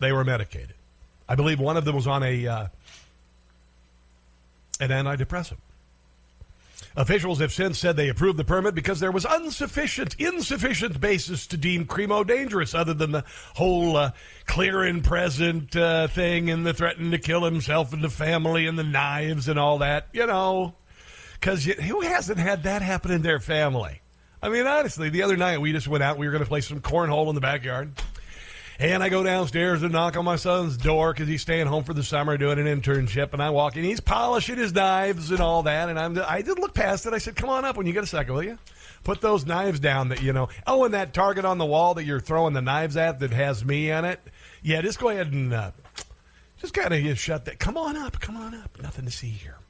They 0.00 0.12
were 0.12 0.22
medicated. 0.22 0.74
I 1.26 1.34
believe 1.34 1.58
one 1.58 1.78
of 1.78 1.86
them 1.86 1.96
was 1.96 2.06
on 2.06 2.22
a 2.22 2.46
uh, 2.46 2.66
an 4.80 4.90
antidepressant. 4.90 5.58
Officials 6.96 7.40
have 7.40 7.52
since 7.52 7.78
said 7.78 7.96
they 7.96 8.08
approved 8.08 8.38
the 8.38 8.44
permit 8.44 8.74
because 8.74 9.00
there 9.00 9.12
was 9.12 9.24
insufficient, 9.24 10.14
insufficient 10.18 11.00
basis 11.00 11.46
to 11.46 11.56
deem 11.56 11.86
Crimo 11.86 12.26
dangerous, 12.26 12.74
other 12.74 12.92
than 12.92 13.12
the 13.12 13.24
whole 13.54 13.96
uh, 13.96 14.10
clear 14.46 14.82
and 14.82 15.02
present 15.02 15.74
uh, 15.74 16.08
thing 16.08 16.50
and 16.50 16.66
the 16.66 16.74
threatening 16.74 17.10
to 17.12 17.18
kill 17.18 17.44
himself 17.44 17.92
and 17.92 18.04
the 18.04 18.10
family 18.10 18.66
and 18.66 18.78
the 18.78 18.84
knives 18.84 19.48
and 19.48 19.58
all 19.58 19.78
that. 19.78 20.08
You 20.12 20.26
know, 20.26 20.74
because 21.40 21.64
who 21.64 22.02
hasn't 22.02 22.38
had 22.38 22.64
that 22.64 22.82
happen 22.82 23.10
in 23.10 23.22
their 23.22 23.40
family? 23.40 24.00
I 24.42 24.48
mean, 24.48 24.66
honestly, 24.66 25.08
the 25.08 25.22
other 25.22 25.36
night 25.36 25.60
we 25.60 25.72
just 25.72 25.88
went 25.88 26.02
out. 26.02 26.18
We 26.18 26.26
were 26.26 26.32
going 26.32 26.44
to 26.44 26.48
play 26.48 26.60
some 26.60 26.80
cornhole 26.80 27.28
in 27.28 27.34
the 27.34 27.40
backyard. 27.40 27.92
And 28.82 29.00
I 29.00 29.10
go 29.10 29.22
downstairs 29.22 29.84
and 29.84 29.92
knock 29.92 30.16
on 30.16 30.24
my 30.24 30.34
son's 30.34 30.76
door 30.76 31.12
because 31.12 31.28
he's 31.28 31.40
staying 31.40 31.68
home 31.68 31.84
for 31.84 31.94
the 31.94 32.02
summer 32.02 32.36
doing 32.36 32.58
an 32.58 32.66
internship. 32.66 33.32
And 33.32 33.40
I 33.40 33.50
walk 33.50 33.76
in, 33.76 33.84
he's 33.84 34.00
polishing 34.00 34.56
his 34.56 34.74
knives 34.74 35.30
and 35.30 35.38
all 35.38 35.62
that. 35.62 35.88
And 35.88 35.96
I'm, 35.96 36.18
I 36.18 36.42
did 36.42 36.58
look 36.58 36.74
past 36.74 37.06
it. 37.06 37.12
I 37.12 37.18
said, 37.18 37.36
"Come 37.36 37.48
on 37.48 37.64
up 37.64 37.76
when 37.76 37.86
you 37.86 37.92
get 37.92 38.02
a 38.02 38.08
second, 38.08 38.34
will 38.34 38.42
you? 38.42 38.58
Put 39.04 39.20
those 39.20 39.46
knives 39.46 39.78
down 39.78 40.08
that 40.08 40.20
you 40.20 40.32
know. 40.32 40.48
Oh, 40.66 40.84
and 40.84 40.94
that 40.94 41.14
target 41.14 41.44
on 41.44 41.58
the 41.58 41.64
wall 41.64 41.94
that 41.94 42.02
you're 42.02 42.18
throwing 42.18 42.54
the 42.54 42.60
knives 42.60 42.96
at 42.96 43.20
that 43.20 43.30
has 43.30 43.64
me 43.64 43.88
in 43.88 44.04
it. 44.04 44.18
Yeah, 44.64 44.82
just 44.82 44.98
go 44.98 45.10
ahead 45.10 45.30
and 45.30 45.52
uh, 45.52 45.70
just 46.58 46.74
kind 46.74 46.92
of 46.92 47.18
shut 47.20 47.44
that. 47.44 47.60
Come 47.60 47.76
on 47.76 47.96
up, 47.96 48.18
come 48.18 48.36
on 48.36 48.52
up. 48.52 48.82
Nothing 48.82 49.04
to 49.04 49.12
see 49.12 49.28
here." 49.28 49.61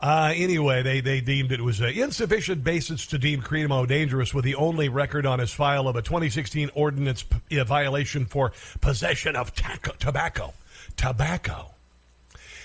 Uh, 0.00 0.32
anyway, 0.34 0.82
they, 0.82 1.00
they 1.00 1.20
deemed 1.20 1.52
it 1.52 1.60
was 1.60 1.80
uh, 1.82 1.86
insufficient 1.86 2.64
basis 2.64 3.06
to 3.06 3.18
deem 3.18 3.42
Crimo 3.42 3.86
dangerous 3.86 4.32
with 4.32 4.44
the 4.46 4.54
only 4.54 4.88
record 4.88 5.26
on 5.26 5.38
his 5.38 5.52
file 5.52 5.88
of 5.88 5.96
a 5.96 6.00
2016 6.00 6.70
ordinance 6.74 7.22
p- 7.22 7.62
violation 7.62 8.24
for 8.24 8.52
possession 8.80 9.36
of 9.36 9.52
tobacco. 9.54 10.54
Tobacco. 10.96 11.70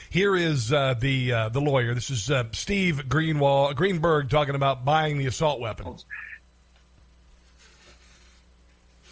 Here 0.10 0.34
is 0.38 0.72
uh, 0.72 0.94
the 0.94 1.34
uh, 1.34 1.50
the 1.50 1.60
lawyer. 1.60 1.94
This 1.94 2.10
is 2.10 2.32
uh, 2.32 2.46
Steve 2.54 3.04
Greenwall 3.10 3.76
Greenberg 3.76 4.30
talking 4.30 4.56
about 4.56 4.86
buying 4.86 5.18
the 5.18 5.26
assault 5.26 5.60
weapon. 5.60 5.98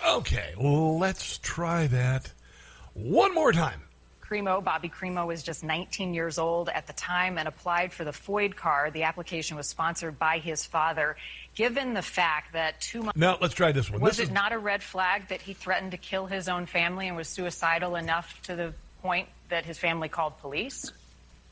Okay, 0.08 0.54
let's 0.58 1.40
try 1.40 1.88
that 1.88 2.32
one 2.94 3.34
more 3.34 3.52
time. 3.52 3.82
Crimo. 4.24 4.64
Bobby 4.64 4.90
Crimo 4.90 5.28
was 5.28 5.44
just 5.44 5.64
19 5.64 6.14
years 6.14 6.38
old 6.38 6.70
at 6.70 6.88
the 6.88 6.94
time 6.94 7.38
and 7.38 7.48
applied 7.48 7.92
for 7.92 8.04
the 8.04 8.12
FOID 8.12 8.56
card. 8.56 8.94
The 8.94 9.04
application 9.04 9.58
was 9.58 9.68
sponsored 9.68 10.18
by 10.18 10.40
his 10.40 10.66
father. 10.66 11.16
Given 11.56 11.94
the 11.94 12.02
fact 12.02 12.54
that 12.54 12.82
two 12.82 13.04
months. 13.04 13.18
Now, 13.18 13.38
let's 13.40 13.54
try 13.54 13.72
this 13.72 13.92
one. 13.92 14.02
Was 14.02 14.18
this 14.18 14.28
it 14.28 14.30
is... 14.30 14.34
not 14.34 14.52
a 14.52 14.58
red 14.58 14.82
flag 14.82 15.28
that 15.28 15.42
he 15.42 15.54
threatened 15.54 15.92
to 15.92 15.98
kill 15.98 16.26
his 16.26 16.50
own 16.50 16.66
family 16.66 17.08
and 17.08 17.18
was 17.18 17.28
suicidal 17.28 17.96
enough 17.96 18.42
to 18.44 18.56
the 18.56 18.74
point 19.02 19.28
that 19.50 19.66
his 19.66 19.78
family 19.78 20.10
called 20.10 20.40
police? 20.40 20.92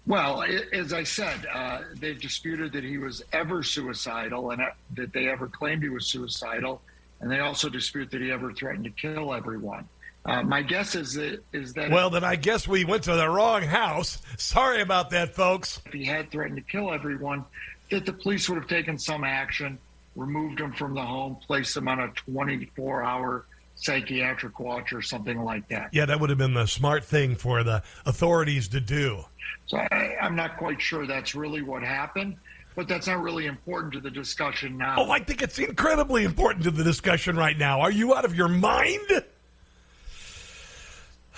Well, 0.08 0.44
as 0.74 0.94
I 0.94 1.04
said, 1.04 1.46
uh, 1.54 1.82
they've 2.00 2.20
disputed 2.20 2.74
that 2.74 2.84
he 2.84 2.98
was 2.98 3.24
ever 3.34 3.62
suicidal 3.62 4.50
and 4.50 4.62
uh, 4.62 4.72
that 4.96 5.14
they 5.14 5.28
ever 5.28 5.48
claimed 5.48 5.84
he 5.84 5.90
was 5.90 6.08
suicidal. 6.08 6.82
And 7.20 7.30
they 7.30 7.40
also 7.40 7.70
dispute 7.70 8.10
that 8.10 8.22
he 8.22 8.32
ever 8.32 8.52
threatened 8.52 8.86
to 8.86 8.90
kill 8.90 9.32
everyone. 9.34 9.88
Uh, 10.24 10.44
my 10.44 10.62
guess 10.62 10.94
is 10.94 11.14
that 11.14 11.40
is 11.52 11.74
that 11.74 11.90
well, 11.90 12.12
then 12.12 12.24
I 12.24 12.36
guess 12.36 12.68
we 12.68 12.86
went 12.86 13.04
to 13.04 13.16
the 13.16 13.28
wrong 13.28 13.64
house. 13.64 14.22
Sorry 14.38 14.82
about 14.82 15.10
that, 15.12 15.34
folks. 15.34 15.82
If 15.86 15.94
he 15.94 16.06
had 16.06 16.30
threatened 16.30 16.58
to 16.58 16.64
kill 16.64 16.94
everyone, 16.94 17.44
that 17.90 18.06
the 18.06 18.14
police 18.14 18.48
would 18.48 18.60
have 18.60 18.68
taken 18.68 19.00
some 19.00 19.24
action, 19.24 19.80
removed 20.16 20.60
him 20.60 20.74
from 20.74 20.94
the 20.94 21.02
home, 21.02 21.38
placed 21.48 21.76
him 21.76 21.88
on 21.88 22.00
a 22.00 22.08
24-hour 22.30 23.46
psychiatric 23.76 24.60
watch 24.60 24.94
or 24.94 25.02
something 25.02 25.44
like 25.44 25.68
that. 25.70 25.90
Yeah, 25.92 26.06
that 26.06 26.20
would 26.20 26.30
have 26.30 26.38
been 26.38 26.54
the 26.54 26.68
smart 26.68 27.04
thing 27.04 27.36
for 27.36 27.64
the 27.64 27.82
authorities 28.06 28.68
to 28.70 28.80
do. 28.80 29.26
So 29.66 29.78
I, 29.78 30.18
I'm 30.22 30.36
not 30.36 30.58
quite 30.58 30.80
sure 30.80 31.08
that's 31.08 31.34
really 31.34 31.64
what 31.64 31.82
happened 31.82 32.38
but 32.76 32.88
that's 32.88 33.08
not 33.08 33.22
really 33.22 33.48
important 33.48 33.94
to 33.94 34.00
the 34.00 34.10
discussion 34.10 34.78
now. 34.78 34.96
Oh, 34.98 35.12
I 35.12 35.20
think 35.20 35.42
it's 35.42 35.60
incredibly 35.60 36.24
important 36.24 36.64
to 36.64 36.72
the 36.72 36.84
discussion 36.84 37.36
right 37.36 37.58
now. 37.58 37.82
Are 37.82 37.92
you 37.92 38.16
out 38.16 38.24
of 38.24 38.34
your 38.34 38.48
mind? 38.48 39.24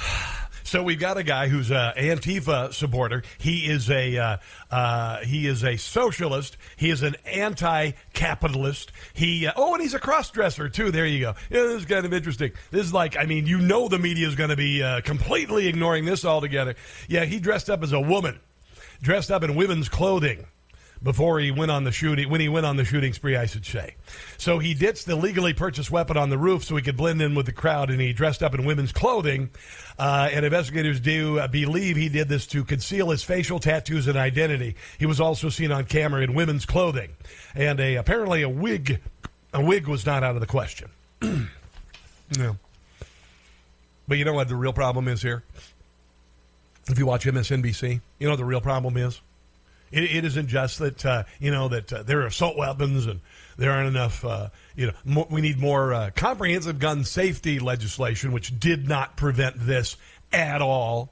So 0.65 0.81
we've 0.81 0.99
got 0.99 1.17
a 1.17 1.23
guy 1.23 1.49
who's 1.49 1.69
an 1.69 1.93
Antifa 1.97 2.73
supporter. 2.73 3.21
He 3.37 3.69
is 3.69 3.91
a 3.91 4.17
uh, 4.17 4.37
uh, 4.71 5.19
he 5.19 5.45
is 5.45 5.63
a 5.63 5.77
socialist. 5.77 6.57
He 6.77 6.89
is 6.89 7.03
an 7.03 7.15
anti-capitalist. 7.25 8.91
He 9.13 9.45
uh, 9.45 9.51
oh, 9.55 9.73
and 9.73 9.83
he's 9.83 9.93
a 9.93 9.99
cross-dresser 9.99 10.69
too. 10.69 10.89
There 10.89 11.05
you 11.05 11.19
go. 11.19 11.35
Yeah, 11.51 11.63
this 11.63 11.81
is 11.81 11.85
kind 11.85 12.07
of 12.07 12.13
interesting. 12.13 12.53
This 12.71 12.87
is 12.87 12.93
like 12.93 13.15
I 13.15 13.27
mean, 13.27 13.45
you 13.45 13.59
know, 13.59 13.87
the 13.87 13.99
media 13.99 14.27
is 14.27 14.33
going 14.33 14.49
to 14.49 14.55
be 14.55 14.81
uh, 14.81 15.01
completely 15.01 15.67
ignoring 15.67 16.05
this 16.05 16.25
altogether. 16.25 16.73
Yeah, 17.07 17.25
he 17.25 17.39
dressed 17.39 17.69
up 17.69 17.83
as 17.83 17.91
a 17.91 17.99
woman, 17.99 18.39
dressed 18.99 19.29
up 19.29 19.43
in 19.43 19.53
women's 19.53 19.89
clothing 19.89 20.47
before 21.03 21.39
he 21.39 21.51
went 21.51 21.69
on 21.69 21.83
the 21.83 21.91
shooting 21.91 22.29
when 22.29 22.39
he 22.39 22.47
went 22.47 22.65
on 22.65 22.77
the 22.77 22.85
shooting 22.85 23.13
spree, 23.13 23.35
I 23.35 23.45
should 23.45 23.65
say. 23.65 23.95
So 24.37 24.59
he 24.59 24.73
ditched 24.73 25.05
the 25.05 25.15
legally 25.15 25.53
purchased 25.53 25.91
weapon 25.91 26.15
on 26.15 26.29
the 26.29 26.37
roof 26.37 26.63
so 26.63 26.75
he 26.75 26.81
could 26.81 26.95
blend 26.95 27.21
in 27.21 27.35
with 27.35 27.45
the 27.45 27.51
crowd, 27.51 27.89
and 27.89 27.99
he 27.99 28.13
dressed 28.13 28.41
up 28.41 28.53
in 28.53 28.65
women's 28.65 28.93
clothing. 28.93 29.49
Uh, 29.99 30.29
and 30.31 30.45
investigators 30.45 30.99
do 30.99 31.45
believe 31.49 31.97
he 31.97 32.09
did 32.09 32.29
this 32.29 32.47
to 32.47 32.63
conceal 32.63 33.09
his 33.09 33.23
facial 33.23 33.59
tattoos 33.59 34.07
and 34.07 34.17
identity. 34.17 34.75
He 34.97 35.05
was 35.05 35.19
also 35.19 35.49
seen 35.49 35.71
on 35.71 35.85
camera 35.85 36.21
in 36.21 36.33
women's 36.33 36.65
clothing, 36.65 37.11
and 37.53 37.79
a 37.79 37.95
apparently 37.95 38.41
a 38.41 38.49
wig. 38.49 39.01
A 39.53 39.63
wig 39.63 39.87
was 39.87 40.05
not 40.05 40.23
out 40.23 40.35
of 40.35 40.41
the 40.41 40.47
question. 40.47 40.89
no. 41.21 42.57
But 44.07 44.17
you 44.17 44.25
know 44.25 44.33
what 44.33 44.47
the 44.47 44.55
real 44.55 44.73
problem 44.73 45.07
is 45.07 45.21
here? 45.21 45.43
If 46.87 46.99
you 46.99 47.05
watch 47.05 47.25
MSNBC, 47.25 48.01
you 48.19 48.27
know 48.27 48.31
what 48.31 48.37
the 48.37 48.45
real 48.45 48.61
problem 48.61 48.97
is? 48.97 49.21
It, 49.93 50.03
it 50.03 50.25
isn't 50.25 50.47
just 50.47 50.79
that 50.79 51.05
uh, 51.05 51.23
you 51.39 51.51
know 51.51 51.67
that 51.69 51.93
uh, 51.93 52.03
there 52.03 52.21
are 52.21 52.25
assault 52.25 52.57
weapons 52.57 53.05
and 53.05 53.21
there 53.57 53.71
aren't 53.71 53.87
enough. 53.87 54.25
Uh, 54.25 54.49
you 54.75 54.91
know, 55.05 55.27
we 55.29 55.41
need 55.41 55.59
more 55.59 55.93
uh, 55.93 56.09
comprehensive 56.15 56.79
gun 56.79 57.03
safety 57.03 57.59
legislation, 57.59 58.31
which 58.31 58.59
did 58.59 58.87
not 58.87 59.15
prevent 59.15 59.55
this 59.59 59.95
at 60.31 60.61
all. 60.61 61.11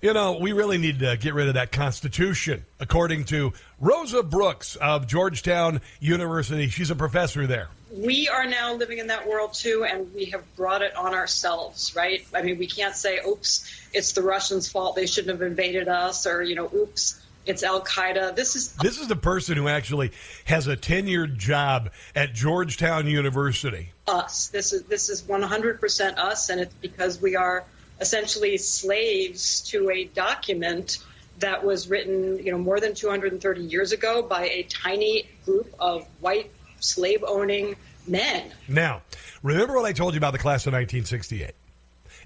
You 0.00 0.12
know, 0.12 0.38
we 0.38 0.52
really 0.52 0.76
need 0.78 0.98
to 0.98 1.16
get 1.16 1.32
rid 1.34 1.48
of 1.48 1.54
that 1.54 1.72
Constitution, 1.72 2.64
according 2.78 3.24
to 3.26 3.52
Rosa 3.80 4.22
Brooks 4.22 4.76
of 4.76 5.06
Georgetown 5.06 5.80
University. 6.00 6.68
She's 6.68 6.90
a 6.90 6.96
professor 6.96 7.46
there. 7.46 7.68
We 7.90 8.28
are 8.28 8.44
now 8.44 8.74
living 8.74 8.98
in 8.98 9.06
that 9.06 9.26
world 9.26 9.54
too, 9.54 9.86
and 9.88 10.12
we 10.14 10.26
have 10.26 10.42
brought 10.56 10.82
it 10.82 10.96
on 10.96 11.14
ourselves, 11.14 11.94
right? 11.94 12.26
I 12.34 12.42
mean, 12.42 12.58
we 12.58 12.66
can't 12.66 12.94
say, 12.94 13.20
oops, 13.26 13.70
it's 13.92 14.12
the 14.12 14.22
Russians' 14.22 14.68
fault. 14.68 14.96
They 14.96 15.06
shouldn't 15.06 15.30
have 15.30 15.46
invaded 15.46 15.88
us, 15.88 16.26
or, 16.26 16.42
you 16.42 16.54
know, 16.54 16.70
oops, 16.74 17.23
it's 17.46 17.62
Al 17.62 17.82
Qaeda. 17.82 18.34
This 18.34 18.56
is 18.56 18.72
this 18.74 18.98
is 18.98 19.08
the 19.08 19.16
person 19.16 19.56
who 19.56 19.68
actually 19.68 20.12
has 20.44 20.66
a 20.66 20.76
tenured 20.76 21.36
job 21.36 21.90
at 22.14 22.32
Georgetown 22.32 23.06
University. 23.06 23.90
Us. 24.06 24.48
This 24.48 24.72
is 24.72 24.82
this 24.84 25.08
is 25.08 25.22
100% 25.22 26.18
us, 26.18 26.50
and 26.50 26.60
it's 26.60 26.74
because 26.74 27.20
we 27.20 27.36
are 27.36 27.64
essentially 28.00 28.56
slaves 28.56 29.62
to 29.62 29.90
a 29.90 30.04
document 30.04 30.98
that 31.38 31.64
was 31.64 31.88
written, 31.88 32.38
you 32.44 32.52
know, 32.52 32.58
more 32.58 32.80
than 32.80 32.94
230 32.94 33.62
years 33.62 33.92
ago 33.92 34.22
by 34.22 34.44
a 34.46 34.62
tiny 34.64 35.28
group 35.44 35.72
of 35.78 36.06
white 36.20 36.50
slave-owning 36.80 37.76
men. 38.06 38.52
Now, 38.68 39.02
remember 39.42 39.74
what 39.74 39.84
I 39.84 39.92
told 39.92 40.14
you 40.14 40.18
about 40.18 40.32
the 40.32 40.38
class 40.38 40.66
of 40.66 40.72
1968. 40.72 41.52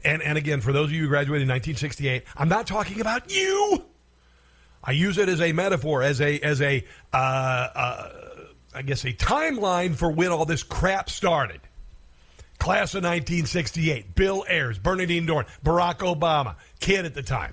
And 0.04 0.22
and 0.22 0.38
again, 0.38 0.60
for 0.60 0.72
those 0.72 0.86
of 0.86 0.92
you 0.92 1.02
who 1.02 1.08
graduated 1.08 1.42
in 1.42 1.48
1968, 1.48 2.22
I'm 2.36 2.48
not 2.48 2.66
talking 2.66 3.00
about 3.00 3.34
you. 3.34 3.84
I 4.88 4.92
use 4.92 5.18
it 5.18 5.28
as 5.28 5.42
a 5.42 5.52
metaphor, 5.52 6.02
as 6.02 6.18
a 6.22 6.40
as 6.40 6.62
a 6.62 6.82
uh, 7.12 7.16
uh, 7.16 8.10
I 8.72 8.80
guess, 8.80 9.04
a 9.04 9.12
timeline 9.12 9.94
for 9.94 10.10
when 10.10 10.30
all 10.30 10.46
this 10.46 10.62
crap 10.62 11.10
started. 11.10 11.60
Class 12.58 12.94
of 12.94 13.02
1968, 13.02 14.14
Bill 14.14 14.46
Ayers, 14.48 14.78
Bernardine 14.78 15.26
Dohrn, 15.26 15.44
Barack 15.62 15.98
Obama, 15.98 16.56
kid 16.80 17.04
at 17.04 17.12
the 17.12 17.22
time. 17.22 17.52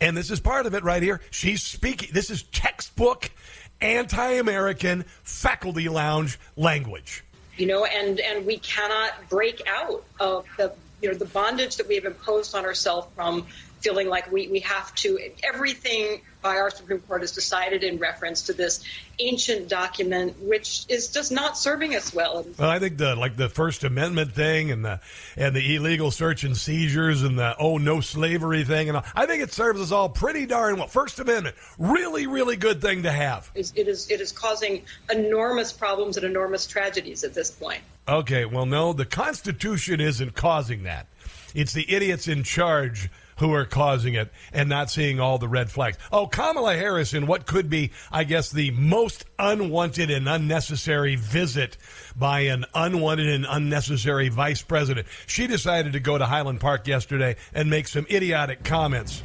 And 0.00 0.16
this 0.16 0.30
is 0.30 0.40
part 0.40 0.64
of 0.64 0.72
it 0.72 0.82
right 0.82 1.02
here. 1.02 1.20
She's 1.30 1.62
speaking. 1.62 2.08
This 2.14 2.30
is 2.30 2.44
textbook 2.44 3.30
anti 3.82 4.32
American 4.32 5.04
faculty 5.24 5.90
lounge 5.90 6.38
language. 6.56 7.22
You 7.58 7.66
know, 7.66 7.84
and, 7.84 8.18
and 8.18 8.46
we 8.46 8.56
cannot 8.60 9.28
break 9.28 9.60
out 9.66 10.04
of 10.18 10.46
the 10.56 10.72
you 11.02 11.12
know 11.12 11.18
the 11.18 11.26
bondage 11.26 11.76
that 11.76 11.86
we 11.86 11.96
have 11.96 12.06
imposed 12.06 12.54
on 12.54 12.64
ourselves 12.64 13.08
from 13.14 13.46
feeling 13.82 14.08
like 14.08 14.30
we, 14.30 14.48
we 14.48 14.60
have 14.60 14.94
to 14.94 15.18
everything 15.42 16.20
by 16.40 16.56
our 16.56 16.70
Supreme 16.70 17.00
Court 17.00 17.22
is 17.22 17.32
decided 17.32 17.84
in 17.84 17.98
reference 17.98 18.42
to 18.42 18.52
this 18.52 18.84
ancient 19.18 19.68
document, 19.68 20.40
which 20.42 20.84
is 20.88 21.08
just 21.08 21.30
not 21.30 21.56
serving 21.56 21.94
us 21.94 22.12
well. 22.12 22.44
Well, 22.58 22.68
I 22.68 22.78
think 22.78 22.98
the 22.98 23.14
like 23.14 23.36
the 23.36 23.48
First 23.48 23.84
Amendment 23.84 24.32
thing 24.32 24.70
and 24.70 24.84
the 24.84 25.00
and 25.36 25.54
the 25.54 25.76
illegal 25.76 26.10
search 26.10 26.44
and 26.44 26.56
seizures 26.56 27.22
and 27.22 27.38
the 27.38 27.56
oh 27.58 27.78
no 27.78 28.00
slavery 28.00 28.64
thing 28.64 28.88
and 28.88 28.98
all, 28.98 29.04
I 29.14 29.26
think 29.26 29.42
it 29.42 29.52
serves 29.52 29.80
us 29.80 29.92
all 29.92 30.08
pretty 30.08 30.46
darn 30.46 30.76
well. 30.76 30.88
First 30.88 31.20
Amendment, 31.20 31.56
really 31.78 32.26
really 32.26 32.56
good 32.56 32.80
thing 32.80 33.04
to 33.04 33.12
have. 33.12 33.50
It 33.54 33.88
is 33.88 34.10
it 34.10 34.20
is 34.20 34.32
causing 34.32 34.82
enormous 35.10 35.72
problems 35.72 36.16
and 36.16 36.26
enormous 36.26 36.66
tragedies 36.66 37.24
at 37.24 37.34
this 37.34 37.50
point. 37.50 37.82
Okay, 38.08 38.44
well 38.44 38.66
no, 38.66 38.92
the 38.92 39.06
Constitution 39.06 40.00
isn't 40.00 40.34
causing 40.34 40.82
that. 40.82 41.06
It's 41.54 41.72
the 41.72 41.90
idiots 41.92 42.28
in 42.28 42.42
charge 42.42 43.10
who 43.42 43.52
are 43.52 43.64
causing 43.64 44.14
it 44.14 44.30
and 44.52 44.68
not 44.68 44.88
seeing 44.88 45.18
all 45.18 45.36
the 45.36 45.48
red 45.48 45.68
flags. 45.68 45.98
Oh, 46.12 46.28
Kamala 46.28 46.76
Harris 46.76 47.12
in 47.12 47.26
what 47.26 47.44
could 47.44 47.68
be, 47.68 47.90
I 48.12 48.22
guess, 48.22 48.52
the 48.52 48.70
most 48.70 49.24
unwanted 49.36 50.12
and 50.12 50.28
unnecessary 50.28 51.16
visit 51.16 51.76
by 52.14 52.42
an 52.42 52.66
unwanted 52.72 53.26
and 53.26 53.44
unnecessary 53.50 54.28
vice 54.28 54.62
president. 54.62 55.08
She 55.26 55.48
decided 55.48 55.94
to 55.94 55.98
go 55.98 56.16
to 56.16 56.24
Highland 56.24 56.60
Park 56.60 56.86
yesterday 56.86 57.34
and 57.52 57.68
make 57.68 57.88
some 57.88 58.06
idiotic 58.08 58.62
comments. 58.62 59.24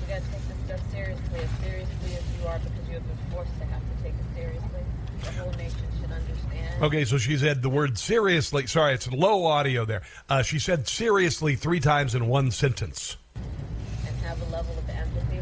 You 0.00 0.14
got 0.14 0.22
to 0.22 0.30
take 0.30 0.48
this 0.48 0.56
stuff 0.64 0.90
seriously, 0.90 1.40
as 1.40 1.50
seriously 1.62 2.16
as 2.16 2.40
you 2.40 2.48
are, 2.48 2.58
because 2.58 2.88
you 2.88 2.94
have 2.94 3.06
been 3.06 3.30
forced 3.30 3.58
to 3.58 3.66
have 3.66 3.82
to 3.82 4.02
take 4.02 4.14
it 4.14 4.34
seriously. 4.34 4.80
The 5.20 5.30
whole 5.32 5.52
nation 5.52 5.86
should 6.00 6.10
understand. 6.10 6.82
Okay, 6.84 7.04
so 7.04 7.18
she 7.18 7.36
said 7.36 7.60
the 7.60 7.68
word 7.68 7.98
seriously. 7.98 8.66
Sorry, 8.66 8.94
it's 8.94 9.12
low 9.12 9.44
audio 9.44 9.84
there. 9.84 10.00
Uh, 10.30 10.42
she 10.42 10.58
said 10.58 10.88
seriously 10.88 11.54
three 11.54 11.80
times 11.80 12.14
in 12.14 12.28
one 12.28 12.50
sentence 12.50 13.18
have 14.22 14.40
a 14.40 14.50
level 14.50 14.76
of 14.78 14.88
empathy 14.88 15.40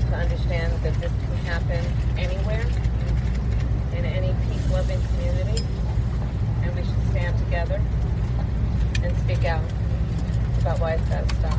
to 0.00 0.14
understand 0.14 0.72
that 0.82 0.94
this 1.00 1.12
can 1.12 1.36
happen 1.44 1.84
anywhere, 2.18 2.66
in 3.96 4.04
any 4.04 4.34
peace-loving 4.48 5.00
community, 5.08 5.64
and 6.62 6.74
we 6.74 6.82
should 6.82 7.10
stand 7.10 7.36
together 7.38 7.82
and 9.02 9.16
speak 9.18 9.44
out 9.44 9.62
about 10.60 10.78
why 10.80 10.92
it's 10.92 11.08
got 11.08 11.28
to 11.28 11.34
stop. 11.36 11.58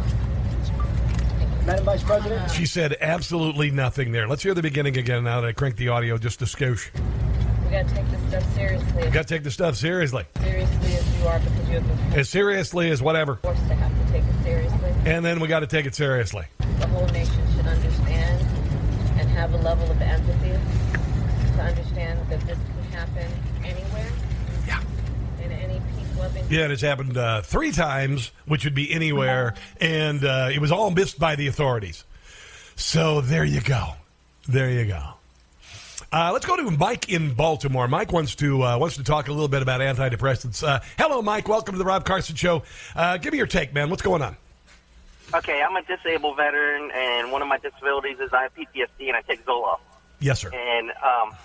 Madam 1.66 1.86
Vice 1.86 2.04
President? 2.04 2.52
She 2.52 2.66
said 2.66 2.96
absolutely 3.02 3.70
nothing 3.72 4.12
there. 4.12 4.28
Let's 4.28 4.42
hear 4.44 4.54
the 4.54 4.62
beginning 4.62 4.98
again 4.98 5.24
now 5.24 5.42
that 5.42 5.48
I 5.48 5.52
cranked 5.52 5.78
the 5.78 5.90
audio 5.90 6.18
just 6.18 6.42
a 6.42 6.46
skosh. 6.46 6.90
We 7.66 7.72
got 7.72 7.88
to 7.88 7.94
take 7.94 8.10
this 8.10 8.22
stuff 8.30 8.56
seriously. 8.56 9.04
We 9.04 9.10
got 9.12 9.28
to 9.28 9.34
take 9.34 9.44
the 9.44 9.52
stuff 9.52 9.76
seriously. 9.76 10.26
Seriously 10.40 10.96
as 10.96 11.20
you 11.20 11.28
are 11.28 11.40
because 11.40 11.70
you 11.70 11.76
have 11.76 11.88
been 11.88 12.20
as 12.20 12.30
seriously 12.30 12.90
as 12.90 13.02
whatever. 13.02 13.36
Forced 13.36 13.68
to 13.68 13.76
have 13.76 13.92
to 13.92 14.12
take 14.12 14.24
it 14.24 14.26
seriously. 14.26 14.29
And 15.10 15.26
then 15.26 15.40
we 15.40 15.48
got 15.48 15.62
to 15.62 15.68
take 15.68 15.88
it 15.88 15.96
seriously. 15.96 16.46
The 16.60 16.88
whole 16.88 17.08
nation 17.08 17.42
should 17.56 17.66
understand 17.66 18.42
and 19.20 19.28
have 19.30 19.52
a 19.56 19.58
level 19.58 19.90
of 19.90 20.00
empathy 20.00 20.52
to 21.56 21.62
understand 21.64 22.30
that 22.30 22.40
this 22.42 22.60
can 22.60 22.84
happen 22.92 23.32
anywhere. 23.64 24.08
Yeah. 24.68 24.84
In 25.44 25.52
any 25.52 25.82
peace-loving. 25.98 26.46
Yeah, 26.52 26.66
and 26.66 26.72
it's 26.72 26.84
happened 26.84 27.18
uh, 27.18 27.42
three 27.42 27.72
times, 27.72 28.32
which 28.46 28.66
would 28.66 28.76
be 28.76 28.94
anywhere, 28.94 29.56
and 29.82 30.24
uh, 30.24 30.52
it 30.54 30.60
was 30.60 30.72
all 30.72 30.92
missed 30.92 31.18
by 31.18 31.36
the 31.36 31.48
authorities. 31.48 32.04
So 32.76 33.20
there 33.20 33.44
you 33.44 33.62
go. 33.62 33.94
There 34.48 34.70
you 34.70 34.86
go. 34.86 35.02
Uh, 36.14 36.30
let's 36.32 36.46
go 36.46 36.56
to 36.56 36.70
Mike 36.70 37.10
in 37.10 37.34
Baltimore. 37.34 37.88
Mike 37.88 38.14
wants 38.14 38.36
to 38.36 38.64
uh, 38.64 38.78
wants 38.78 38.98
to 38.98 39.04
talk 39.04 39.28
a 39.28 39.32
little 39.32 39.48
bit 39.48 39.64
about 39.64 39.82
antidepressants. 39.82 40.64
Uh, 40.64 40.82
hello, 41.00 41.24
Mike. 41.24 41.48
Welcome 41.48 41.74
to 41.74 41.80
the 41.80 41.86
Rob 41.86 42.06
Carson 42.06 42.36
Show. 42.36 42.62
Uh, 42.96 43.18
give 43.18 43.32
me 43.32 43.40
your 43.40 43.48
take, 43.48 43.74
man. 43.74 43.90
What's 43.90 44.04
going 44.04 44.22
on? 44.22 44.38
Okay, 45.34 45.62
I'm 45.62 45.76
a 45.76 45.84
disabled 45.84 46.38
veteran, 46.38 46.90
and 46.92 47.32
one 47.32 47.42
of 47.42 47.48
my 47.48 47.60
disabilities 47.60 48.18
is 48.20 48.34
I 48.34 48.44
have 48.44 48.56
PTSD, 48.56 49.08
and 49.08 49.16
I 49.16 49.22
take 49.22 49.46
Zoloft. 49.46 49.80
Yes, 50.20 50.42
sir. 50.42 50.50
And 50.52 50.90
um, 50.90 51.36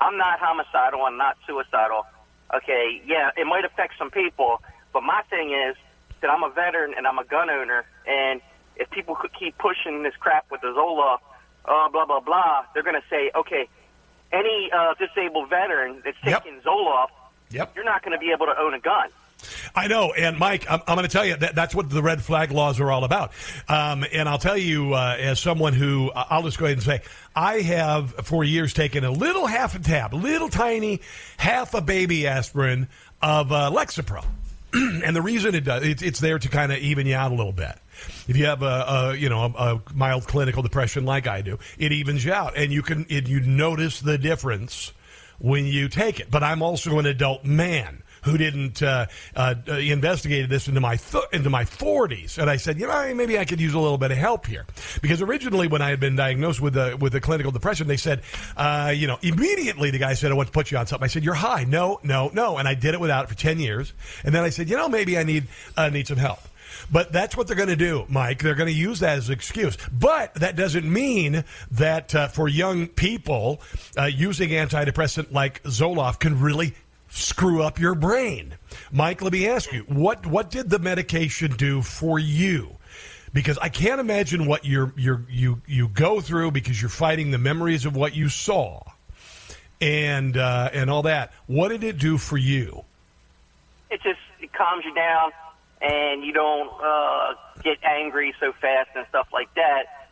I'm 0.00 0.18
not 0.18 0.38
homicidal. 0.38 1.02
I'm 1.04 1.16
not 1.16 1.38
suicidal. 1.46 2.06
Okay, 2.54 3.00
yeah, 3.06 3.30
it 3.36 3.46
might 3.46 3.64
affect 3.64 3.94
some 3.98 4.10
people, 4.10 4.60
but 4.92 5.02
my 5.02 5.22
thing 5.30 5.52
is 5.52 5.76
that 6.20 6.30
I'm 6.30 6.42
a 6.42 6.50
veteran 6.50 6.94
and 6.96 7.06
I'm 7.06 7.18
a 7.18 7.24
gun 7.24 7.48
owner, 7.48 7.84
and 8.06 8.42
if 8.76 8.90
people 8.90 9.14
could 9.14 9.32
keep 9.32 9.56
pushing 9.56 10.02
this 10.02 10.14
crap 10.18 10.50
with 10.50 10.60
the 10.60 10.68
Zoloft, 10.68 11.20
uh, 11.64 11.88
blah 11.88 12.04
blah 12.04 12.20
blah, 12.20 12.64
they're 12.74 12.82
going 12.82 13.00
to 13.00 13.08
say, 13.08 13.30
okay, 13.34 13.68
any 14.32 14.70
uh, 14.72 14.94
disabled 14.94 15.48
veteran 15.48 16.02
that's 16.04 16.16
taking 16.22 16.54
yep. 16.54 16.64
Zoloft, 16.64 17.08
yep. 17.50 17.72
you're 17.74 17.84
not 17.84 18.02
going 18.02 18.12
to 18.12 18.18
be 18.18 18.32
able 18.32 18.46
to 18.46 18.58
own 18.58 18.74
a 18.74 18.80
gun. 18.80 19.08
I 19.74 19.88
know, 19.88 20.12
and 20.12 20.38
Mike, 20.38 20.66
I'm, 20.70 20.80
I'm 20.86 20.96
going 20.96 21.06
to 21.06 21.12
tell 21.12 21.24
you 21.24 21.36
that 21.36 21.54
that's 21.54 21.74
what 21.74 21.90
the 21.90 22.02
red 22.02 22.22
flag 22.22 22.52
laws 22.52 22.80
are 22.80 22.90
all 22.90 23.04
about. 23.04 23.32
Um, 23.68 24.04
and 24.12 24.28
I'll 24.28 24.38
tell 24.38 24.56
you, 24.56 24.94
uh, 24.94 25.16
as 25.18 25.40
someone 25.40 25.72
who 25.72 26.10
I'll 26.14 26.42
just 26.42 26.58
go 26.58 26.66
ahead 26.66 26.78
and 26.78 26.84
say, 26.84 27.02
I 27.34 27.60
have 27.60 28.26
for 28.26 28.44
years 28.44 28.72
taken 28.72 29.04
a 29.04 29.10
little 29.10 29.46
half 29.46 29.74
a 29.74 29.78
tab, 29.78 30.12
little 30.12 30.48
tiny 30.48 31.00
half 31.36 31.74
a 31.74 31.80
baby 31.80 32.26
aspirin 32.26 32.88
of 33.22 33.52
uh, 33.52 33.70
Lexapro, 33.72 34.24
and 34.72 35.16
the 35.16 35.22
reason 35.22 35.54
it 35.54 35.64
does, 35.64 35.84
it, 35.84 36.02
it's 36.02 36.20
there 36.20 36.38
to 36.38 36.48
kind 36.48 36.72
of 36.72 36.78
even 36.78 37.06
you 37.06 37.14
out 37.14 37.32
a 37.32 37.34
little 37.34 37.52
bit. 37.52 37.76
If 38.28 38.36
you 38.36 38.46
have 38.46 38.62
a, 38.62 38.66
a 38.66 39.16
you 39.16 39.28
know 39.28 39.52
a, 39.56 39.74
a, 39.74 39.82
mild 39.94 40.26
clinical 40.26 40.62
depression 40.62 41.04
like 41.04 41.26
I 41.26 41.42
do, 41.42 41.58
it 41.78 41.92
evens 41.92 42.24
you 42.24 42.32
out, 42.32 42.56
and 42.56 42.72
you 42.72 42.82
can 42.82 43.06
it, 43.08 43.28
you 43.28 43.40
notice 43.40 44.00
the 44.00 44.16
difference 44.16 44.92
when 45.38 45.66
you 45.66 45.88
take 45.88 46.20
it. 46.20 46.30
But 46.30 46.42
I'm 46.42 46.62
also 46.62 46.98
an 46.98 47.06
adult 47.06 47.44
man 47.44 48.02
who 48.22 48.38
didn't 48.38 48.82
uh, 48.82 49.06
uh, 49.34 49.54
uh 49.68 49.74
investigated 49.74 50.50
this 50.50 50.68
into 50.68 50.80
my 50.80 50.96
th- 50.96 51.24
into 51.32 51.50
my 51.50 51.64
40s, 51.64 52.38
and 52.38 52.50
I 52.50 52.56
said, 52.56 52.78
you 52.78 52.86
know, 52.86 53.14
maybe 53.14 53.38
I 53.38 53.44
could 53.44 53.60
use 53.60 53.74
a 53.74 53.78
little 53.78 53.98
bit 53.98 54.10
of 54.10 54.18
help 54.18 54.46
here, 54.46 54.66
because 55.02 55.22
originally 55.22 55.68
when 55.68 55.82
I 55.82 55.90
had 55.90 56.00
been 56.00 56.16
diagnosed 56.16 56.60
with 56.60 56.76
a 56.76 56.96
with 56.96 57.14
a 57.14 57.20
clinical 57.20 57.52
depression, 57.52 57.86
they 57.86 57.96
said, 57.96 58.22
uh, 58.56 58.92
you 58.94 59.06
know, 59.06 59.18
immediately 59.22 59.90
the 59.90 59.98
guy 59.98 60.14
said, 60.14 60.30
I 60.30 60.34
want 60.34 60.48
to 60.48 60.52
put 60.52 60.70
you 60.70 60.78
on 60.78 60.86
something. 60.86 61.04
I 61.04 61.08
said, 61.08 61.24
you're 61.24 61.34
high. 61.34 61.64
No, 61.64 62.00
no, 62.02 62.30
no, 62.32 62.58
and 62.58 62.66
I 62.68 62.74
did 62.74 62.94
it 62.94 63.00
without 63.00 63.24
it 63.24 63.28
for 63.28 63.36
10 63.36 63.58
years, 63.58 63.92
and 64.24 64.34
then 64.34 64.44
I 64.44 64.50
said, 64.50 64.68
you 64.68 64.76
know, 64.76 64.88
maybe 64.88 65.18
I 65.18 65.22
need 65.22 65.48
uh, 65.76 65.88
need 65.88 66.06
some 66.06 66.18
help. 66.18 66.40
But 66.90 67.12
that's 67.12 67.36
what 67.36 67.46
they're 67.46 67.56
going 67.56 67.68
to 67.68 67.76
do, 67.76 68.04
Mike. 68.08 68.42
They're 68.42 68.54
going 68.54 68.68
to 68.68 68.74
use 68.74 69.00
that 69.00 69.18
as 69.18 69.28
an 69.28 69.34
excuse. 69.34 69.76
But 69.92 70.34
that 70.34 70.56
doesn't 70.56 70.90
mean 70.90 71.44
that 71.70 72.14
uh, 72.14 72.28
for 72.28 72.48
young 72.48 72.86
people, 72.86 73.60
uh, 73.96 74.04
using 74.04 74.50
antidepressant 74.50 75.32
like 75.32 75.62
Zoloft 75.64 76.20
can 76.20 76.40
really 76.40 76.74
screw 77.10 77.62
up 77.62 77.78
your 77.78 77.94
brain. 77.94 78.54
Mike, 78.90 79.20
let 79.20 79.32
me 79.32 79.46
ask 79.46 79.72
you, 79.72 79.82
what 79.82 80.26
what 80.26 80.50
did 80.50 80.70
the 80.70 80.78
medication 80.78 81.52
do 81.52 81.82
for 81.82 82.18
you? 82.18 82.76
Because 83.32 83.58
I 83.58 83.68
can't 83.68 84.00
imagine 84.00 84.46
what 84.46 84.64
you're, 84.64 84.92
you're, 84.96 85.22
you 85.28 85.62
you 85.66 85.88
go 85.88 86.20
through 86.20 86.50
because 86.50 86.80
you're 86.80 86.88
fighting 86.88 87.30
the 87.30 87.38
memories 87.38 87.84
of 87.84 87.94
what 87.94 88.14
you 88.14 88.28
saw, 88.28 88.82
and 89.80 90.36
uh, 90.36 90.70
and 90.72 90.90
all 90.90 91.02
that. 91.02 91.32
What 91.46 91.68
did 91.68 91.84
it 91.84 91.98
do 91.98 92.18
for 92.18 92.38
you? 92.38 92.84
It 93.90 94.00
just 94.02 94.20
it 94.40 94.52
calms 94.52 94.84
you 94.84 94.94
down 94.94 95.32
and 95.80 96.24
you 96.24 96.32
don't 96.32 96.70
uh, 96.82 97.34
get 97.62 97.78
angry 97.82 98.34
so 98.40 98.52
fast 98.60 98.90
and 98.94 99.06
stuff 99.08 99.28
like 99.32 99.52
that. 99.54 100.08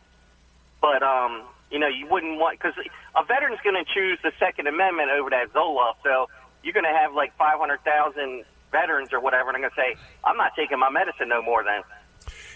But 0.81 1.03
um, 1.03 1.43
you 1.71 1.79
know, 1.79 1.87
you 1.87 2.07
wouldn't 2.07 2.39
want 2.39 2.59
because 2.59 2.73
a 3.15 3.23
veteran's 3.23 3.59
going 3.63 3.75
to 3.75 3.93
choose 3.93 4.17
the 4.23 4.31
Second 4.39 4.67
Amendment 4.67 5.11
over 5.11 5.29
that 5.29 5.53
Zoloft. 5.53 5.95
So 6.03 6.27
you're 6.63 6.73
going 6.73 6.85
to 6.85 6.97
have 6.97 7.13
like 7.13 7.35
500,000 7.37 8.45
veterans 8.71 9.13
or 9.13 9.19
whatever, 9.19 9.49
and 9.49 9.57
I'm 9.57 9.61
going 9.61 9.71
to 9.71 9.75
say, 9.75 9.99
I'm 10.23 10.37
not 10.37 10.55
taking 10.55 10.79
my 10.79 10.89
medicine 10.89 11.29
no 11.29 11.41
more 11.41 11.63
then. 11.63 11.81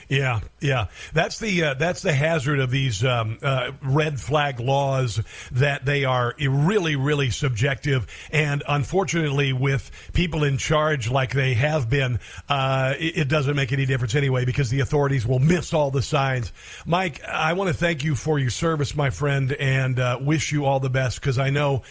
Yeah, 0.09 0.41
yeah. 0.59 0.87
That's 1.13 1.39
the 1.39 1.63
uh, 1.63 1.73
that's 1.75 2.01
the 2.01 2.13
hazard 2.13 2.59
of 2.59 2.71
these 2.71 3.03
um, 3.03 3.37
uh, 3.41 3.71
red 3.81 4.19
flag 4.19 4.59
laws 4.59 5.21
that 5.53 5.85
they 5.85 6.05
are 6.05 6.35
really, 6.39 6.95
really 6.95 7.29
subjective, 7.29 8.07
and 8.31 8.63
unfortunately, 8.67 9.53
with 9.53 9.89
people 10.13 10.43
in 10.43 10.57
charge 10.57 11.09
like 11.09 11.33
they 11.33 11.53
have 11.53 11.89
been, 11.89 12.19
uh, 12.49 12.95
it, 12.99 13.17
it, 13.17 13.27
doesn't 13.27 13.55
make 13.55 13.71
any 13.71 13.85
difference 13.85 14.13
anyway 14.13 14.45
because 14.45 14.69
the 14.69 14.81
authorities 14.81 15.25
will 15.25 15.39
miss 15.39 15.73
all 15.73 15.89
the 15.89 16.01
signs. 16.01 16.51
Mike, 16.85 17.23
I 17.23 17.53
want 17.53 17.69
to 17.69 17.73
thank 17.73 18.03
you 18.03 18.15
for 18.15 18.37
your 18.37 18.51
service, 18.51 18.95
my 18.95 19.09
friend, 19.09 19.53
and 19.53 19.99
uh, 19.99 20.19
wish 20.21 20.51
you 20.51 20.65
all 20.65 20.79
the 20.79 20.89
best 20.89 21.19
because 21.19 21.39
I 21.39 21.49
know 21.49 21.83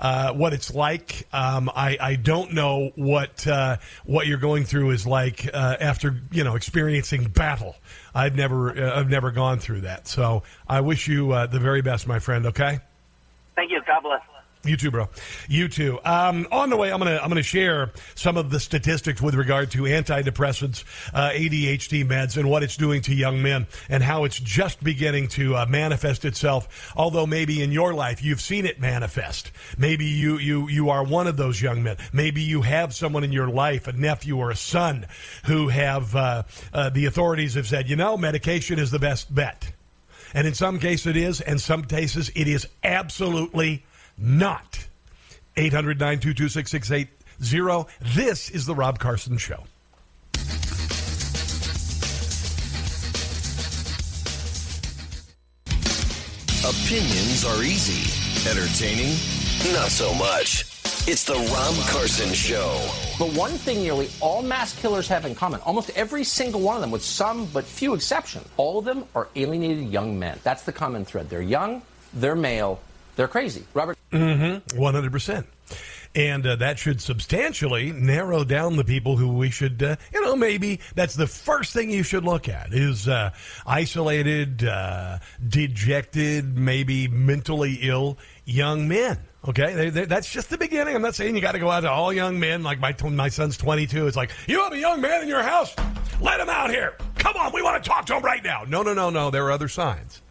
uh, 0.00 0.32
what 0.32 0.52
it's 0.52 0.74
like. 0.74 1.26
Um, 1.32 1.70
I, 1.74 1.96
I 2.00 2.16
don't 2.16 2.52
know 2.52 2.92
what 2.96 3.46
uh, 3.46 3.76
what 4.04 4.26
you're 4.26 4.38
going 4.38 4.64
through 4.64 4.90
is 4.90 5.06
like 5.06 5.48
uh, 5.52 5.76
after 5.80 6.20
you 6.30 6.44
know 6.44 6.56
experiencing 6.56 7.24
battle. 7.28 7.76
I've 8.14 8.36
never 8.36 8.70
uh, 8.70 9.00
I've 9.00 9.10
never 9.10 9.30
gone 9.30 9.58
through 9.58 9.82
that, 9.82 10.08
so 10.08 10.42
I 10.68 10.80
wish 10.80 11.08
you 11.08 11.32
uh, 11.32 11.46
the 11.46 11.60
very 11.60 11.82
best, 11.82 12.06
my 12.06 12.18
friend. 12.18 12.46
Okay. 12.46 12.80
Thank 13.54 13.70
you. 13.70 13.80
God 13.86 14.02
bless. 14.02 14.20
You 14.66 14.76
too, 14.76 14.90
bro. 14.90 15.08
You 15.48 15.68
too. 15.68 15.98
Um, 16.04 16.46
on 16.50 16.70
the 16.70 16.76
way, 16.76 16.92
I'm 16.92 16.98
gonna 16.98 17.20
I'm 17.22 17.28
gonna 17.28 17.42
share 17.42 17.92
some 18.14 18.36
of 18.36 18.50
the 18.50 18.58
statistics 18.58 19.22
with 19.22 19.34
regard 19.34 19.70
to 19.72 19.82
antidepressants, 19.82 20.84
uh, 21.14 21.30
ADHD 21.30 22.04
meds, 22.04 22.36
and 22.36 22.50
what 22.50 22.62
it's 22.62 22.76
doing 22.76 23.02
to 23.02 23.14
young 23.14 23.42
men, 23.42 23.66
and 23.88 24.02
how 24.02 24.24
it's 24.24 24.40
just 24.40 24.82
beginning 24.82 25.28
to 25.28 25.56
uh, 25.56 25.66
manifest 25.66 26.24
itself. 26.24 26.92
Although 26.96 27.26
maybe 27.26 27.62
in 27.62 27.70
your 27.70 27.94
life 27.94 28.24
you've 28.24 28.40
seen 28.40 28.66
it 28.66 28.80
manifest. 28.80 29.52
Maybe 29.78 30.04
you 30.04 30.38
you 30.38 30.68
you 30.68 30.90
are 30.90 31.04
one 31.04 31.26
of 31.26 31.36
those 31.36 31.62
young 31.62 31.82
men. 31.82 31.96
Maybe 32.12 32.42
you 32.42 32.62
have 32.62 32.94
someone 32.94 33.24
in 33.24 33.32
your 33.32 33.48
life, 33.48 33.86
a 33.86 33.92
nephew 33.92 34.36
or 34.36 34.50
a 34.50 34.56
son, 34.56 35.06
who 35.44 35.68
have 35.68 36.16
uh, 36.16 36.42
uh 36.72 36.90
the 36.90 37.06
authorities 37.06 37.54
have 37.54 37.68
said, 37.68 37.88
you 37.88 37.96
know, 37.96 38.16
medication 38.16 38.78
is 38.78 38.90
the 38.90 38.98
best 38.98 39.34
bet. 39.34 39.72
And 40.34 40.46
in 40.46 40.54
some 40.54 40.78
cases 40.78 41.06
it 41.06 41.16
is, 41.16 41.40
and 41.40 41.60
some 41.60 41.84
cases 41.84 42.30
it 42.34 42.48
is 42.48 42.66
absolutely 42.82 43.84
not. 44.18 44.86
800 45.56 45.98
922 45.98 46.48
6680. 46.48 48.14
This 48.14 48.50
is 48.50 48.66
The 48.66 48.74
Rob 48.74 48.98
Carson 48.98 49.38
Show. 49.38 49.64
Opinions 56.66 57.44
are 57.44 57.62
easy, 57.62 58.50
entertaining, 58.50 59.10
not 59.72 59.88
so 59.88 60.12
much. 60.14 60.64
It's 61.08 61.22
The 61.24 61.34
Rob 61.34 61.74
Carson 61.88 62.34
Show. 62.34 62.90
But 63.18 63.32
one 63.34 63.52
thing 63.52 63.82
nearly 63.82 64.08
all 64.20 64.42
mass 64.42 64.74
killers 64.80 65.06
have 65.06 65.24
in 65.24 65.34
common, 65.34 65.60
almost 65.60 65.90
every 65.90 66.24
single 66.24 66.60
one 66.60 66.74
of 66.74 66.80
them, 66.80 66.90
with 66.90 67.04
some 67.04 67.46
but 67.46 67.64
few 67.64 67.94
exceptions, 67.94 68.48
all 68.56 68.80
of 68.80 68.84
them 68.84 69.04
are 69.14 69.28
alienated 69.36 69.88
young 69.90 70.18
men. 70.18 70.40
That's 70.42 70.64
the 70.64 70.72
common 70.72 71.04
thread. 71.04 71.30
They're 71.30 71.40
young, 71.40 71.82
they're 72.12 72.34
male, 72.34 72.80
they're 73.16 73.28
crazy. 73.28 73.64
Robert? 73.74 73.98
Mm-hmm. 74.12 74.78
100%. 74.78 75.44
And 76.14 76.46
uh, 76.46 76.56
that 76.56 76.78
should 76.78 77.02
substantially 77.02 77.92
narrow 77.92 78.42
down 78.42 78.76
the 78.76 78.84
people 78.84 79.18
who 79.18 79.28
we 79.28 79.50
should, 79.50 79.82
uh, 79.82 79.96
you 80.14 80.22
know, 80.22 80.34
maybe 80.34 80.80
that's 80.94 81.14
the 81.14 81.26
first 81.26 81.74
thing 81.74 81.90
you 81.90 82.02
should 82.02 82.24
look 82.24 82.48
at 82.48 82.72
is 82.72 83.06
uh, 83.06 83.32
isolated, 83.66 84.64
uh, 84.64 85.18
dejected, 85.46 86.56
maybe 86.56 87.06
mentally 87.06 87.80
ill 87.82 88.16
young 88.46 88.88
men. 88.88 89.18
Okay, 89.46 89.74
they, 89.74 89.90
they, 89.90 90.04
that's 90.06 90.32
just 90.32 90.48
the 90.48 90.58
beginning. 90.58 90.96
I'm 90.96 91.02
not 91.02 91.14
saying 91.14 91.34
you 91.34 91.42
got 91.42 91.52
to 91.52 91.58
go 91.58 91.70
out 91.70 91.80
to 91.80 91.90
all 91.90 92.12
young 92.12 92.40
men. 92.40 92.62
Like 92.62 92.80
my 92.80 92.96
my 93.10 93.28
son's 93.28 93.56
22. 93.56 94.06
It's 94.06 94.16
like 94.16 94.30
you 94.48 94.60
have 94.62 94.72
a 94.72 94.78
young 94.78 95.00
man 95.00 95.22
in 95.22 95.28
your 95.28 95.42
house. 95.42 95.74
Let 96.20 96.40
him 96.40 96.48
out 96.48 96.70
here. 96.70 96.96
Come 97.18 97.36
on, 97.36 97.52
we 97.52 97.62
want 97.62 97.82
to 97.82 97.88
talk 97.88 98.06
to 98.06 98.16
him 98.16 98.22
right 98.22 98.42
now. 98.42 98.64
No, 98.66 98.82
no, 98.82 98.94
no, 98.94 99.10
no. 99.10 99.30
There 99.30 99.44
are 99.44 99.52
other 99.52 99.68
signs 99.68 100.22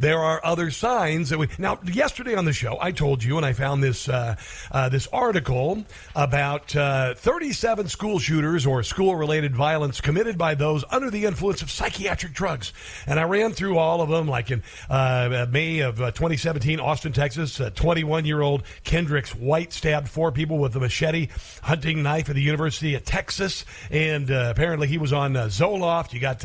there 0.00 0.18
are 0.18 0.40
other 0.42 0.70
signs 0.70 1.28
that 1.28 1.38
we. 1.38 1.48
Now, 1.58 1.78
yesterday 1.84 2.34
on 2.34 2.46
the 2.46 2.54
show, 2.54 2.78
I 2.80 2.90
told 2.90 3.22
you, 3.22 3.36
and 3.36 3.44
I 3.44 3.52
found 3.52 3.82
this 3.82 4.08
uh, 4.08 4.36
uh, 4.72 4.88
this 4.88 5.06
article 5.08 5.84
about 6.16 6.74
uh, 6.74 7.14
37 7.14 7.88
school 7.88 8.18
shooters 8.18 8.64
or 8.64 8.82
school 8.82 9.14
related 9.14 9.54
violence 9.54 10.00
committed 10.00 10.38
by 10.38 10.54
those 10.54 10.84
under 10.90 11.10
the 11.10 11.26
influence 11.26 11.60
of 11.60 11.70
psychiatric 11.70 12.32
drugs, 12.32 12.72
and 13.06 13.20
I 13.20 13.24
ran 13.24 13.52
through 13.52 13.76
all 13.76 14.00
of 14.00 14.08
them. 14.08 14.26
Like 14.26 14.50
in 14.50 14.62
uh, 14.88 15.46
May 15.50 15.80
of 15.80 16.00
uh, 16.00 16.12
2017, 16.12 16.80
Austin, 16.80 17.12
Texas, 17.12 17.60
21 17.74 18.24
year 18.24 18.40
old 18.40 18.62
Kendrex 18.84 19.34
White 19.38 19.72
stabbed 19.74 20.08
four 20.08 20.32
people 20.32 20.58
with 20.58 20.74
a 20.76 20.80
machete 20.80 21.28
hunting 21.62 22.02
knife 22.02 22.30
at 22.30 22.36
the 22.36 22.42
University 22.42 22.94
of 22.94 23.04
Texas, 23.04 23.66
and 23.90 24.30
uh, 24.30 24.48
apparently 24.50 24.88
he 24.88 24.96
was 24.96 25.12
on 25.12 25.34
Zoloft. 25.34 26.14
You 26.14 26.20
got 26.20 26.42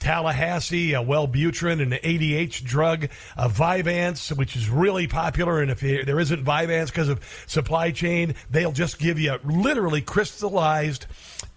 Tallahassee, 0.00 0.90
Wellbutrin, 0.90 1.80
an 1.80 1.92
ADH 1.92 2.64
drug 2.64 2.95
drug, 2.96 3.10
uh, 3.36 4.14
which 4.34 4.56
is 4.56 4.68
really 4.68 5.06
popular. 5.06 5.60
And 5.60 5.70
if 5.70 5.80
there 5.80 6.20
isn't 6.20 6.44
Vyvanse 6.44 6.86
because 6.86 7.08
of 7.08 7.24
supply 7.46 7.90
chain, 7.90 8.34
they'll 8.50 8.72
just 8.72 8.98
give 8.98 9.18
you 9.18 9.38
literally 9.44 10.00
crystallized 10.00 11.06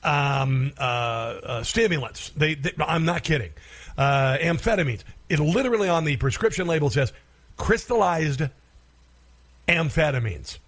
um, 0.03 0.71
uh, 0.77 0.81
uh, 0.81 1.63
stimulants. 1.63 2.29
They, 2.29 2.55
they, 2.55 2.71
I'm 2.79 3.05
not 3.05 3.23
kidding. 3.23 3.51
Uh, 3.97 4.37
amphetamines. 4.39 5.03
It 5.27 5.39
literally 5.39 5.89
on 5.89 6.05
the 6.05 6.17
prescription 6.17 6.67
label 6.67 6.89
says 6.89 7.11
crystallized 7.57 8.43
amphetamines. 9.67 10.59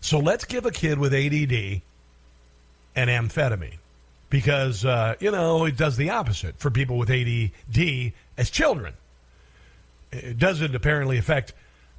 So 0.00 0.18
let's 0.18 0.44
give 0.44 0.64
a 0.64 0.70
kid 0.70 0.98
with 0.98 1.12
ADD 1.12 1.82
an 2.94 3.08
amphetamine 3.08 3.78
because, 4.30 4.84
uh, 4.84 5.14
you 5.18 5.30
know, 5.30 5.64
it 5.64 5.76
does 5.76 5.96
the 5.96 6.10
opposite 6.10 6.58
for 6.58 6.70
people 6.70 6.98
with 6.98 7.10
ADD 7.10 8.12
as 8.36 8.50
children 8.50 8.94
it 10.12 10.38
doesn't 10.38 10.74
apparently 10.74 11.18
affect 11.18 11.52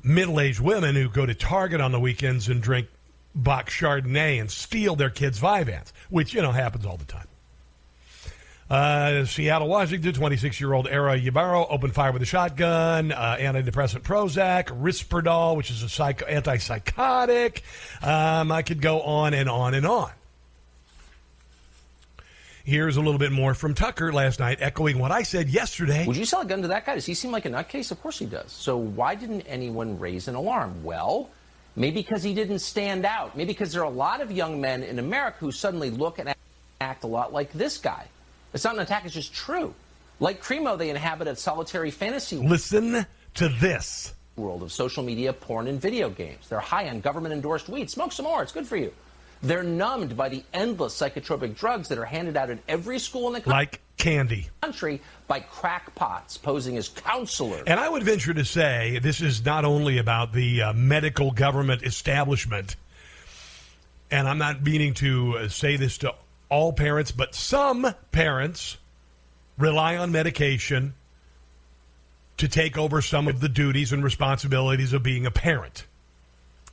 middle 0.04 0.40
aged 0.40 0.60
women 0.60 0.96
who 0.96 1.10
go 1.10 1.26
to 1.26 1.34
Target 1.34 1.82
on 1.82 1.92
the 1.92 2.00
weekends 2.00 2.48
and 2.48 2.62
drink 2.62 2.88
box 3.36 3.74
Chardonnay 3.74 4.40
and 4.40 4.50
steal 4.50 4.96
their 4.96 5.10
kids' 5.10 5.40
Vyvanse, 5.40 5.92
which, 6.10 6.34
you 6.34 6.42
know, 6.42 6.52
happens 6.52 6.86
all 6.86 6.98
the 6.98 7.06
time. 7.06 7.28
Uh, 8.70 9.26
Seattle, 9.26 9.68
Washington, 9.68 10.14
26 10.14 10.62
year 10.62 10.74
old 10.74 10.88
Aaron 10.88 11.26
Ybarra 11.26 11.66
opened 11.68 11.96
fire 11.96 12.12
with 12.12 12.22
a 12.22 12.26
shotgun, 12.26 13.12
uh, 13.12 13.36
antidepressant 13.40 14.02
Prozac, 14.02 14.66
Risperdal, 14.66 15.58
which 15.58 15.72
is 15.72 15.82
a 15.82 15.90
psycho- 15.90 16.28
antipsychotic. 16.28 17.62
Um, 18.04 18.52
I 18.52 18.62
could 18.62 18.80
go 18.80 19.02
on 19.02 19.34
and 19.34 19.50
on 19.50 19.74
and 19.74 19.88
on. 19.88 20.12
Here's 22.70 22.98
a 22.98 23.02
little 23.02 23.18
bit 23.18 23.32
more 23.32 23.56
from 23.56 23.74
Tucker 23.74 24.14
last 24.14 24.40
night, 24.40 24.60
echoing 24.62 25.00
what 25.00 25.12
I 25.12 25.24
said 25.24 25.50
yesterday. 25.50 26.06
Would 26.06 26.16
you 26.16 26.24
sell 26.24 26.42
a 26.42 26.46
gun 26.46 26.62
to 26.62 26.68
that 26.68 26.86
guy? 26.86 26.94
Does 26.94 27.06
he 27.08 27.16
seem 27.16 27.32
like 27.32 27.46
a 27.46 27.50
nutcase? 27.50 27.90
Of 27.90 28.00
course 28.00 28.20
he 28.20 28.28
does. 28.28 28.52
So 28.52 28.78
why 28.78 29.16
didn't 29.16 29.42
anyone 29.48 29.98
raise 29.98 30.28
an 30.28 30.36
alarm? 30.36 30.84
Well, 30.84 31.32
maybe 31.76 32.04
because 32.04 32.22
he 32.22 32.36
didn't 32.36 32.60
stand 32.60 33.08
out. 33.08 33.36
Maybe 33.36 33.54
because 33.54 33.74
there 33.74 33.82
are 33.82 33.86
a 33.86 33.90
lot 33.90 34.22
of 34.22 34.32
young 34.32 34.62
men 34.62 34.84
in 34.84 35.00
America 35.00 35.38
who 35.40 35.52
suddenly 35.52 35.90
look 35.90 36.20
and 36.20 36.32
act 36.80 37.04
a 37.04 37.08
lot 37.08 37.34
like 37.34 37.52
this 37.54 37.80
guy. 37.80 38.06
It's 38.54 38.66
not 38.66 38.76
an 38.76 38.82
attack, 38.82 39.04
it's 39.04 39.16
just 39.16 39.34
true. 39.34 39.74
Like 40.20 40.44
Crimo, 40.44 40.78
they 40.78 40.92
inhabit 40.92 41.28
a 41.28 41.36
solitary 41.36 41.90
fantasy. 41.90 42.38
Listen 42.38 43.04
to 43.34 43.50
this 43.50 44.14
world 44.36 44.62
of 44.62 44.72
social 44.72 45.02
media, 45.02 45.34
porn, 45.34 45.66
and 45.66 45.82
video 45.82 46.12
games. 46.12 46.48
They're 46.48 46.60
high 46.60 46.88
on 46.90 47.00
government 47.00 47.34
endorsed 47.34 47.68
weed. 47.68 47.90
Smoke 47.90 48.12
some 48.12 48.26
more, 48.26 48.44
it's 48.44 48.52
good 48.52 48.68
for 48.68 48.78
you. 48.78 48.94
They're 49.42 49.64
numbed 49.64 50.18
by 50.18 50.30
the 50.30 50.44
endless 50.54 51.00
psychotropic 51.00 51.56
drugs 51.56 51.88
that 51.90 51.98
are 51.98 52.06
handed 52.06 52.36
out 52.36 52.50
at 52.50 52.60
every 52.68 53.00
school 53.00 53.28
in 53.28 53.34
the 53.34 53.40
country. 53.40 53.54
Like 53.54 53.82
candy. 53.98 54.50
Country 54.62 55.02
by 55.28 55.40
crackpots 55.42 56.38
posing 56.38 56.78
as 56.78 56.90
counselors. 56.90 57.64
And 57.68 57.80
I 57.80 57.88
would 57.88 58.04
venture 58.04 58.34
to 58.34 58.44
say 58.44 59.00
this 59.02 59.22
is 59.22 59.46
not 59.46 59.66
only 59.66 59.98
about 59.98 60.34
the 60.34 60.62
uh, 60.62 60.74
medical 60.74 61.32
government 61.32 61.84
establishment, 61.84 62.76
and 64.12 64.28
I'm 64.28 64.40
not 64.40 64.64
meaning 64.64 64.94
to 64.96 65.38
uh, 65.38 65.48
say 65.50 65.78
this 65.78 66.00
to 66.00 66.16
all 66.50 66.74
parents, 66.74 67.12
but 67.12 67.36
some 67.36 67.94
parents 68.12 68.78
rely 69.58 69.98
on 69.98 70.12
medication 70.12 70.96
to 72.38 72.48
take 72.48 72.78
over 72.78 73.02
some 73.02 73.28
of 73.28 73.42
the 73.42 73.50
duties 73.50 73.92
and 73.92 74.04
responsibilities 74.04 74.94
of 74.94 75.04
being 75.04 75.26
a 75.26 75.32
parent. 75.32 75.86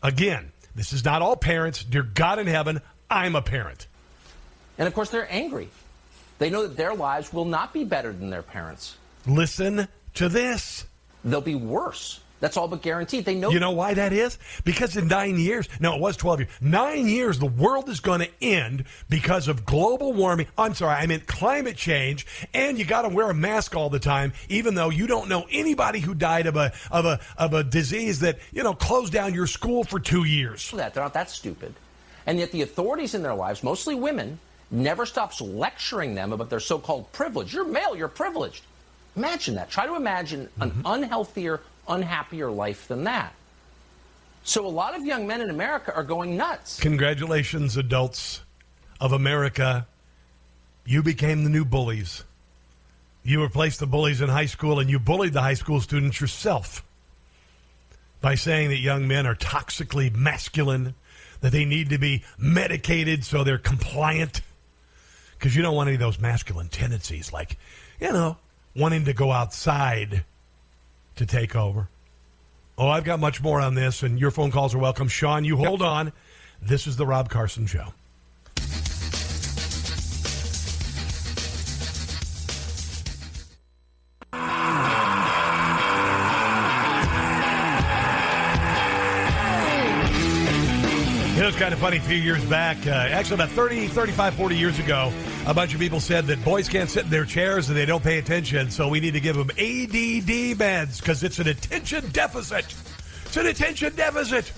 Again, 0.03 0.53
this 0.77 0.93
is 0.93 1.05
not 1.05 1.23
all 1.23 1.37
parents. 1.37 1.83
Dear 1.83 2.03
God 2.03 2.39
in 2.39 2.47
heaven, 2.47 2.81
I'm 3.11 3.35
a 3.35 3.43
parent. 3.43 3.87
And 4.79 4.87
of 4.87 4.95
course, 4.95 5.11
they're 5.11 5.27
angry. 5.31 5.71
They 6.39 6.51
know 6.51 6.63
that 6.63 6.77
their 6.77 6.95
lives 6.95 7.33
will 7.33 7.47
not 7.47 7.73
be 7.73 7.85
better 7.85 8.13
than 8.13 8.29
their 8.29 8.43
parents. 8.43 8.97
Listen 9.27 9.89
to 10.15 10.29
this. 10.29 10.85
They'll 11.25 11.41
be 11.41 11.55
worse. 11.55 12.21
That's 12.41 12.57
all 12.57 12.69
but 12.69 12.83
guaranteed. 12.83 13.25
They 13.25 13.35
know. 13.35 13.51
You 13.51 13.61
know 13.61 13.71
why 13.71 13.95
that 13.95 14.13
is? 14.13 14.39
Because 14.65 14.97
in 14.97 15.09
nine 15.09 15.39
years, 15.39 15.69
no, 15.81 15.95
it 15.95 16.01
was 16.01 16.17
12 16.17 16.41
years. 16.41 16.51
Nine 16.61 17.07
years, 17.07 17.39
the 17.39 17.47
world 17.47 17.89
is 17.89 18.01
going 18.01 18.21
to 18.21 18.29
end 18.43 18.85
because 19.09 19.49
of 19.49 19.65
global 19.65 20.13
warming. 20.13 20.47
I'm 20.59 20.75
sorry, 20.75 20.97
I 20.97 21.07
meant 21.07 21.27
climate 21.27 21.77
change. 21.77 22.27
And 22.53 22.79
you 22.79 22.85
got 22.85 23.03
to 23.03 23.09
wear 23.09 23.31
a 23.31 23.35
mask 23.35 23.75
all 23.75 23.89
the 23.89 23.99
time, 23.99 24.33
even 24.49 24.75
though 24.75 24.91
you 24.91 25.07
don't 25.07 25.29
know 25.29 25.47
anybody 25.51 26.01
who 26.01 26.15
died 26.15 26.47
of 26.47 26.57
a, 26.57 26.73
of 26.91 27.07
a, 27.07 27.21
of 27.39 27.55
a 27.55 27.65
disease 27.65 28.21
that, 28.21 28.39
you 28.53 28.63
know, 28.63 28.75
closed 28.75 29.13
down 29.13 29.33
your 29.33 29.47
school 29.47 29.85
for 29.85 29.99
two 29.99 30.25
years. 30.25 30.71
That 30.73 30.93
They're 30.93 31.03
not 31.03 31.15
that 31.15 31.31
stupid. 31.31 31.75
And 32.27 32.39
yet 32.39 32.53
the 32.53 32.63
authorities 32.63 33.15
in 33.15 33.23
their 33.23 33.35
lives, 33.35 33.63
mostly 33.63 33.95
women, 33.95 34.39
never 34.71 35.07
stops 35.07 35.41
lecturing 35.41 36.15
them 36.15 36.33
about 36.33 36.51
their 36.51 36.61
so 36.61 36.79
called 36.79 37.11
privilege. 37.13 37.55
You're 37.55 37.65
male, 37.65 37.97
you're 37.97 38.09
privileged. 38.09 38.65
Imagine 39.17 39.55
that. 39.55 39.71
Try 39.71 39.87
to 39.87 39.95
imagine 39.95 40.49
an 40.61 40.71
mm-hmm. 40.71 40.83
unhealthier, 40.85 41.61
unhappier 41.89 42.51
life 42.51 42.89
than 42.89 43.05
that. 43.05 43.33
So 44.43 44.65
a 44.65 44.69
lot 44.69 44.95
of 44.95 45.05
young 45.05 45.27
men 45.27 45.41
in 45.41 45.51
America 45.51 45.95
are 45.95 46.05
going 46.05 46.37
nuts. 46.37 46.79
Congratulations, 46.81 47.77
adults 47.77 48.43
of 49.01 49.13
America. 49.13 49.87
You 50.85 51.03
became 51.03 51.43
the 51.43 51.51
new 51.51 51.65
bullies. 51.65 52.23
You 53.25 53.43
replaced 53.43 53.81
the 53.81 53.89
bullies 53.89 54.21
in 54.21 54.29
high 54.29 54.47
school 54.47 54.79
and 54.79 54.89
you 54.89 55.01
bullied 55.01 55.33
the 55.33 55.43
high 55.43 55.55
school 55.55 55.81
students 55.81 56.21
yourself 56.21 56.85
by 58.21 58.37
saying 58.37 58.69
that 58.69 58.79
young 58.79 59.09
men 59.09 59.27
are 59.27 59.35
toxically 59.35 60.15
masculine, 60.15 60.95
that 61.41 61.51
they 61.51 61.65
need 61.65 61.91
to 61.91 61.99
be 61.99 62.23
medicated 62.39 63.25
so 63.25 63.43
they're 63.43 63.59
compliant. 63.59 64.43
Because 65.37 65.57
you 65.57 65.63
don't 65.63 65.75
want 65.75 65.89
any 65.89 65.95
of 65.97 66.01
those 66.01 66.21
masculine 66.21 66.69
tendencies, 66.69 67.33
like, 67.33 67.59
you 68.01 68.13
know, 68.13 68.37
wanting 68.77 69.05
to 69.07 69.13
go 69.13 69.33
outside 69.33 70.25
to 71.17 71.27
take 71.27 71.57
over. 71.57 71.89
Oh, 72.79 72.89
I've 72.89 73.05
got 73.05 73.21
much 73.21 73.43
more 73.43 73.61
on 73.61 73.75
this, 73.75 74.03
and 74.03 74.21
your 74.21 74.31
phone 74.31 74.51
calls 74.51 74.75
are 74.75 74.79
welcome. 74.79 75.09
Sean, 75.09 75.45
you 75.45 75.57
hold 75.57 75.83
on. 75.83 76.13
This 76.61 76.87
is 76.87 76.97
the 76.97 77.07
Rob 77.07 77.31
Carson 77.31 77.67
Show. 77.67 77.93
You 91.37 91.43
know, 91.43 91.49
it's 91.49 91.59
kind 91.59 91.75
of 91.75 91.79
funny. 91.81 91.99
A 91.99 92.01
few 92.01 92.17
years 92.17 92.43
back, 92.47 92.79
uh, 92.87 92.91
actually 92.91 93.35
about 93.35 93.51
30, 93.51 93.89
35, 93.89 94.35
40 94.35 94.57
years 94.57 94.79
ago, 94.79 95.13
a 95.47 95.55
bunch 95.55 95.73
of 95.75 95.81
people 95.81 96.01
said 96.01 96.27
that 96.27 96.45
boys 96.45 96.69
can't 96.69 96.91
sit 96.91 97.05
in 97.05 97.11
their 97.11 97.25
chairs 97.25 97.69
and 97.69 97.77
they 97.77 97.87
don't 97.87 98.03
pay 98.03 98.19
attention, 98.19 98.71
so 98.71 98.89
we 98.89 98.99
need 98.99 99.13
to 99.13 99.21
give 99.21 99.37
them 99.37 99.51
ADD 99.51 100.59
meds 100.59 100.99
because 101.01 101.23
it's 101.23 101.39
an 101.39 101.47
attention 101.49 102.09
deficit. 102.11 102.67
It's 103.27 103.37
an 103.37 103.47
attention 103.47 103.95
deficit. 103.95 104.53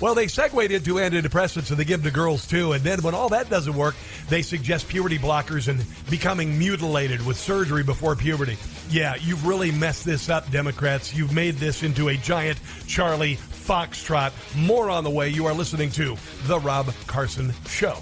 Well, 0.00 0.16
they 0.16 0.26
segued 0.26 0.72
into 0.72 0.94
antidepressants 0.94 1.70
and 1.70 1.78
they 1.78 1.84
give 1.84 2.02
them 2.02 2.10
to 2.10 2.14
girls 2.14 2.44
too. 2.44 2.72
And 2.72 2.82
then 2.82 3.02
when 3.02 3.14
all 3.14 3.28
that 3.28 3.48
doesn't 3.48 3.74
work, 3.74 3.94
they 4.28 4.42
suggest 4.42 4.88
puberty 4.88 5.16
blockers 5.16 5.68
and 5.68 5.84
becoming 6.10 6.58
mutilated 6.58 7.24
with 7.24 7.36
surgery 7.36 7.84
before 7.84 8.16
puberty. 8.16 8.56
Yeah, 8.90 9.14
you've 9.20 9.46
really 9.46 9.70
messed 9.70 10.04
this 10.04 10.28
up, 10.28 10.50
Democrats. 10.50 11.14
You've 11.14 11.32
made 11.32 11.54
this 11.54 11.84
into 11.84 12.08
a 12.08 12.16
giant 12.16 12.58
Charlie 12.88 13.36
Foxtrot. 13.36 14.32
More 14.56 14.90
on 14.90 15.04
the 15.04 15.10
way. 15.10 15.28
You 15.28 15.46
are 15.46 15.54
listening 15.54 15.90
to 15.92 16.16
The 16.46 16.58
Rob 16.58 16.92
Carson 17.06 17.54
Show. 17.68 17.96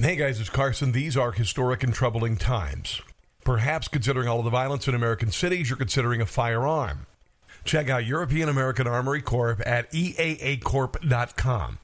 Hey 0.00 0.14
guys, 0.14 0.38
it's 0.38 0.48
Carson. 0.48 0.92
These 0.92 1.16
are 1.16 1.32
historic 1.32 1.82
and 1.82 1.92
troubling 1.92 2.36
times. 2.36 3.02
Perhaps 3.44 3.88
considering 3.88 4.28
all 4.28 4.38
of 4.38 4.44
the 4.44 4.50
violence 4.50 4.86
in 4.86 4.94
American 4.94 5.32
cities, 5.32 5.68
you're 5.68 5.76
considering 5.76 6.20
a 6.20 6.26
firearm. 6.26 7.06
Check 7.64 7.90
out 7.90 8.06
European 8.06 8.48
American 8.48 8.86
Armory 8.86 9.20
Corp 9.20 9.60
at 9.66 9.90
eaacorp.com. 9.90 11.78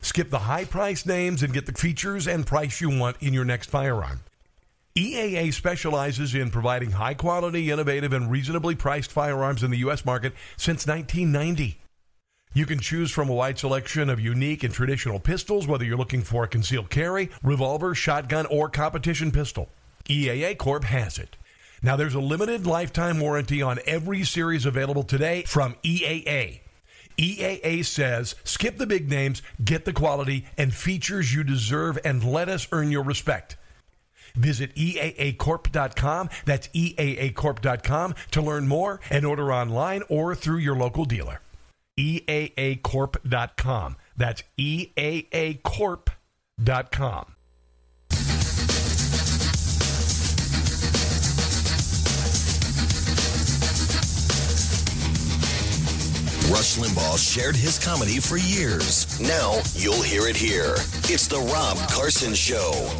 Skip 0.00 0.30
the 0.30 0.38
high 0.38 0.64
price 0.64 1.04
names 1.04 1.42
and 1.42 1.52
get 1.52 1.66
the 1.66 1.72
features 1.72 2.26
and 2.26 2.46
price 2.46 2.80
you 2.80 2.98
want 2.98 3.18
in 3.20 3.34
your 3.34 3.44
next 3.44 3.68
firearm. 3.68 4.20
EAA 4.96 5.52
specializes 5.52 6.34
in 6.34 6.50
providing 6.50 6.92
high 6.92 7.14
quality, 7.14 7.70
innovative, 7.70 8.14
and 8.14 8.30
reasonably 8.30 8.74
priced 8.74 9.12
firearms 9.12 9.62
in 9.62 9.70
the 9.70 9.78
U.S. 9.78 10.06
market 10.06 10.32
since 10.56 10.86
1990. 10.86 11.79
You 12.52 12.66
can 12.66 12.80
choose 12.80 13.12
from 13.12 13.28
a 13.28 13.34
wide 13.34 13.60
selection 13.60 14.10
of 14.10 14.18
unique 14.18 14.64
and 14.64 14.74
traditional 14.74 15.20
pistols, 15.20 15.68
whether 15.68 15.84
you're 15.84 15.96
looking 15.96 16.22
for 16.22 16.42
a 16.42 16.48
concealed 16.48 16.90
carry, 16.90 17.30
revolver, 17.44 17.94
shotgun, 17.94 18.46
or 18.46 18.68
competition 18.68 19.30
pistol. 19.30 19.68
EAA 20.08 20.58
Corp 20.58 20.82
has 20.82 21.16
it. 21.16 21.36
Now, 21.80 21.94
there's 21.94 22.16
a 22.16 22.20
limited 22.20 22.66
lifetime 22.66 23.20
warranty 23.20 23.62
on 23.62 23.78
every 23.86 24.24
series 24.24 24.66
available 24.66 25.04
today 25.04 25.44
from 25.44 25.76
EAA. 25.84 26.62
EAA 27.16 27.84
says 27.84 28.34
skip 28.42 28.78
the 28.78 28.86
big 28.86 29.08
names, 29.08 29.42
get 29.62 29.84
the 29.84 29.92
quality 29.92 30.46
and 30.58 30.74
features 30.74 31.32
you 31.32 31.44
deserve, 31.44 31.98
and 32.04 32.24
let 32.24 32.48
us 32.48 32.66
earn 32.72 32.90
your 32.90 33.04
respect. 33.04 33.56
Visit 34.34 34.74
EAAcorp.com. 34.74 36.30
That's 36.46 36.66
EAAcorp.com 36.68 38.14
to 38.32 38.42
learn 38.42 38.66
more 38.66 39.00
and 39.08 39.24
order 39.24 39.52
online 39.52 40.02
or 40.08 40.34
through 40.34 40.58
your 40.58 40.76
local 40.76 41.04
dealer. 41.04 41.40
EAAcorp.com. 42.00 43.96
That's 44.16 44.42
EAAcorp.com. 44.58 46.06
Rush 56.50 56.78
Limbaugh 56.78 57.16
shared 57.16 57.54
his 57.54 57.78
comedy 57.78 58.18
for 58.18 58.36
years. 58.36 59.20
Now 59.20 59.60
you'll 59.74 60.02
hear 60.02 60.26
it 60.26 60.36
here. 60.36 60.74
It's 61.04 61.28
the 61.28 61.38
Rob 61.38 61.78
Carson 61.90 62.34
Show. 62.34 62.90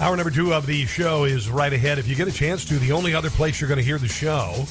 Hour 0.00 0.16
number 0.16 0.32
two 0.32 0.52
of 0.52 0.66
the 0.66 0.84
show 0.86 1.24
is 1.24 1.48
right 1.48 1.72
ahead. 1.72 1.98
If 1.98 2.08
you 2.08 2.16
get 2.16 2.26
a 2.26 2.32
chance 2.32 2.64
to, 2.64 2.78
the 2.78 2.90
only 2.92 3.14
other 3.14 3.30
place 3.30 3.60
you're 3.60 3.68
going 3.68 3.78
to 3.78 3.84
hear 3.84 3.98
the 3.98 4.08
show 4.08 4.66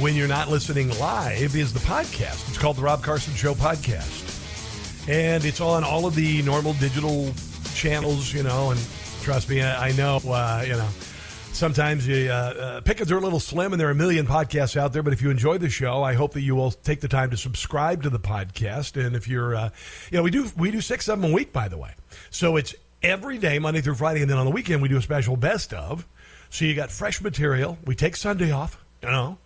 when 0.00 0.14
you're 0.14 0.28
not 0.28 0.48
listening 0.48 0.88
live 0.98 1.54
is 1.54 1.74
the 1.74 1.80
podcast. 1.80 2.48
It's 2.48 2.56
called 2.56 2.76
the 2.76 2.82
Rob 2.82 3.02
Carson 3.02 3.34
Show 3.34 3.52
Podcast. 3.52 5.08
And 5.08 5.44
it's 5.44 5.60
on 5.60 5.84
all 5.84 6.06
of 6.06 6.14
the 6.14 6.40
normal 6.40 6.72
digital 6.74 7.30
channels, 7.74 8.32
you 8.32 8.42
know, 8.42 8.70
and 8.70 8.80
trust 9.20 9.50
me, 9.50 9.62
I, 9.62 9.92
know, 9.92 10.16
uh, 10.24 10.64
you 10.66 10.72
know, 10.72 10.88
sometimes 11.52 12.08
you, 12.08 12.30
uh, 12.30 12.80
uh, 12.82 12.92
are 13.10 13.16
a 13.16 13.20
little 13.20 13.40
slim 13.40 13.72
and 13.72 13.80
there 13.80 13.88
are 13.88 13.92
a 13.92 13.94
million 13.94 14.26
podcasts 14.26 14.74
out 14.74 14.94
there. 14.94 15.02
But 15.02 15.12
if 15.12 15.20
you 15.20 15.28
enjoy 15.28 15.58
the 15.58 15.68
show, 15.68 16.02
I 16.02 16.14
hope 16.14 16.32
that 16.32 16.40
you 16.40 16.54
will 16.54 16.70
take 16.70 17.00
the 17.00 17.08
time 17.08 17.30
to 17.30 17.36
subscribe 17.36 18.02
to 18.04 18.10
the 18.10 18.20
podcast. 18.20 18.98
And 18.98 19.14
if 19.14 19.28
you're, 19.28 19.54
uh, 19.54 19.68
you 20.10 20.16
know, 20.16 20.22
we 20.22 20.30
do 20.30 20.50
we 20.56 20.70
do 20.70 20.80
six, 20.80 21.08
of 21.08 21.20
them 21.20 21.30
a 21.30 21.34
week, 21.34 21.52
by 21.52 21.68
the 21.68 21.76
way. 21.76 21.92
So 22.30 22.56
it's 22.56 22.74
every 23.02 23.36
day, 23.36 23.58
Monday 23.58 23.82
through 23.82 23.96
Friday, 23.96 24.22
and 24.22 24.30
then 24.30 24.38
on 24.38 24.46
the 24.46 24.52
weekend 24.52 24.80
we 24.80 24.88
do 24.88 24.96
a 24.96 25.02
special 25.02 25.36
best 25.36 25.74
of. 25.74 26.06
So 26.48 26.64
you 26.64 26.74
got 26.74 26.90
fresh 26.90 27.20
material. 27.20 27.76
We 27.84 27.94
take 27.94 28.16
Sunday 28.16 28.50
off, 28.50 28.82
you 29.02 29.10
know. 29.10 29.36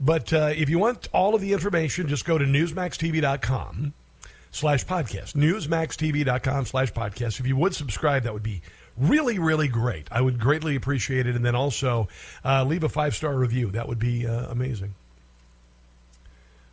But 0.00 0.32
uh, 0.32 0.52
if 0.56 0.70
you 0.70 0.78
want 0.78 1.08
all 1.12 1.34
of 1.34 1.42
the 1.42 1.52
information, 1.52 2.08
just 2.08 2.24
go 2.24 2.38
to 2.38 2.44
newsmaxtv.com 2.44 3.92
slash 4.50 4.86
podcast. 4.86 5.34
Newsmaxtv.com 5.34 6.64
slash 6.64 6.92
podcast. 6.92 7.38
If 7.38 7.46
you 7.46 7.56
would 7.56 7.74
subscribe, 7.74 8.22
that 8.22 8.32
would 8.32 8.42
be 8.42 8.62
really, 8.96 9.38
really 9.38 9.68
great. 9.68 10.08
I 10.10 10.22
would 10.22 10.40
greatly 10.40 10.74
appreciate 10.74 11.26
it. 11.26 11.36
And 11.36 11.44
then 11.44 11.54
also 11.54 12.08
uh, 12.44 12.64
leave 12.64 12.82
a 12.82 12.88
five 12.88 13.14
star 13.14 13.36
review. 13.36 13.70
That 13.70 13.88
would 13.88 13.98
be 13.98 14.26
uh, 14.26 14.50
amazing. 14.50 14.94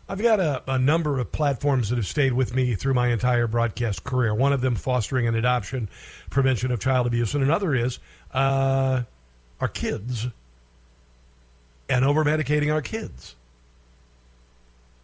I've 0.10 0.22
got 0.22 0.40
a, 0.40 0.64
a, 0.68 0.80
number 0.80 1.20
of 1.20 1.34
platforms 1.34 1.90
that 1.90 1.98
have 1.98 2.08
stayed 2.08 2.32
with 2.32 2.56
me 2.56 2.76
through 2.76 2.94
my 2.94 3.10
entire 3.10 3.46
broadcast 3.46 4.06
career. 4.06 4.34
One 4.34 4.54
of 4.54 4.62
them 4.62 4.76
fostering 4.76 5.28
an 5.28 5.36
adoption, 5.36 5.90
prevention 6.30 6.72
of 6.72 6.80
child 6.80 7.08
abuse, 7.08 7.34
and 7.34 7.44
another 7.44 7.76
is 7.76 8.00
uh, 8.32 9.04
our 9.60 9.68
kids 9.68 10.28
and 11.90 12.06
over 12.06 12.24
medicating 12.24 12.72
our 12.74 12.82
kids. 12.82 13.36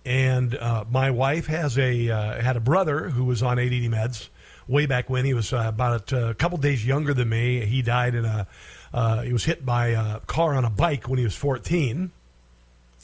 And 0.06 0.56
uh, 0.56 0.84
my 0.90 1.12
wife 1.12 1.48
has 1.48 1.78
a 1.78 2.10
uh, 2.10 2.42
had 2.42 2.58
a 2.58 2.60
brother 2.60 3.10
who 3.10 3.24
was 3.24 3.42
on 3.42 3.58
ADD 3.58 3.72
meds 3.72 4.28
way 4.68 4.86
back 4.86 5.10
when 5.10 5.26
he 5.26 5.34
was 5.34 5.54
uh, 5.54 5.66
about 5.68 6.12
a 6.12 6.34
couple 6.34 6.58
days 6.58 6.86
younger 6.86 7.14
than 7.14 7.30
me. 7.30 7.66
He 7.66 7.82
died 7.82 8.16
in 8.16 8.26
a 8.26 8.48
uh, 8.94 9.22
he 9.22 9.34
was 9.34 9.46
hit 9.46 9.66
by 9.66 9.88
a 9.88 10.20
car 10.22 10.56
on 10.56 10.66
a 10.66 10.70
bike 10.70 11.08
when 11.08 11.18
he 11.18 11.26
was 11.26 11.36
14. 11.36 12.12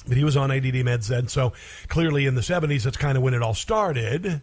But 0.07 0.17
he 0.17 0.23
was 0.23 0.37
on 0.37 0.49
ADD 0.49 0.63
meds 0.63 1.07
then, 1.07 1.27
so 1.27 1.53
clearly 1.89 2.25
in 2.25 2.35
the 2.35 2.41
70s, 2.41 2.83
that's 2.83 2.95
kind 2.95 3.17
of 3.17 3.23
when 3.23 3.33
it 3.33 3.41
all 3.41 3.53
started. 3.53 4.41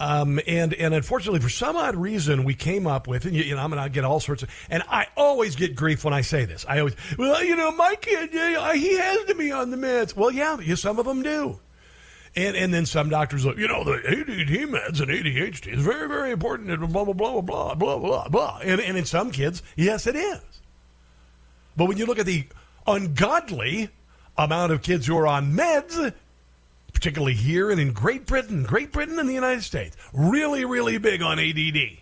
Um, 0.00 0.40
and 0.46 0.74
and 0.74 0.92
unfortunately, 0.92 1.40
for 1.40 1.48
some 1.48 1.76
odd 1.76 1.94
reason, 1.94 2.42
we 2.42 2.54
came 2.54 2.86
up 2.86 3.06
with, 3.06 3.26
and 3.26 3.34
you, 3.34 3.44
you 3.44 3.54
know, 3.54 3.62
I'm 3.62 3.70
going 3.70 3.82
to 3.82 3.88
get 3.88 4.04
all 4.04 4.18
sorts 4.18 4.42
of, 4.42 4.50
and 4.68 4.82
I 4.88 5.06
always 5.16 5.54
get 5.54 5.76
grief 5.76 6.04
when 6.04 6.12
I 6.12 6.22
say 6.22 6.44
this. 6.44 6.66
I 6.68 6.80
always, 6.80 6.96
well, 7.16 7.44
you 7.44 7.54
know, 7.54 7.70
my 7.70 7.94
kid, 8.00 8.30
yeah, 8.32 8.74
he 8.74 8.96
has 8.98 9.24
to 9.26 9.34
be 9.36 9.52
on 9.52 9.70
the 9.70 9.76
meds. 9.76 10.16
Well, 10.16 10.32
yeah, 10.32 10.56
some 10.74 10.98
of 10.98 11.06
them 11.06 11.22
do. 11.22 11.60
And 12.36 12.56
and 12.56 12.74
then 12.74 12.86
some 12.86 13.08
doctors 13.08 13.44
look, 13.44 13.56
you 13.56 13.68
know, 13.68 13.84
the 13.84 13.92
ADD 13.92 14.68
meds 14.68 15.00
and 15.00 15.08
ADHD 15.08 15.72
is 15.72 15.84
very, 15.84 16.08
very 16.08 16.32
important, 16.32 16.70
and 16.70 16.92
blah, 16.92 17.04
blah, 17.04 17.14
blah, 17.14 17.40
blah, 17.40 17.74
blah, 17.76 17.98
blah, 17.98 18.28
blah. 18.28 18.58
And, 18.64 18.80
and 18.80 18.98
in 18.98 19.04
some 19.04 19.30
kids, 19.30 19.62
yes, 19.76 20.08
it 20.08 20.16
is. 20.16 20.40
But 21.76 21.86
when 21.86 21.98
you 21.98 22.06
look 22.06 22.18
at 22.18 22.26
the 22.26 22.46
ungodly 22.88 23.90
amount 24.36 24.72
of 24.72 24.82
kids 24.82 25.06
who 25.06 25.16
are 25.16 25.28
on 25.28 25.52
meds, 25.52 26.12
particularly 26.94 27.34
here 27.34 27.70
and 27.70 27.80
in 27.80 27.92
Great 27.92 28.24
Britain, 28.24 28.62
Great 28.62 28.92
Britain 28.92 29.18
and 29.18 29.28
the 29.28 29.34
United 29.34 29.62
States, 29.62 29.96
really, 30.12 30.64
really 30.64 30.96
big 30.96 31.20
on 31.20 31.38
ADD. 31.38 31.98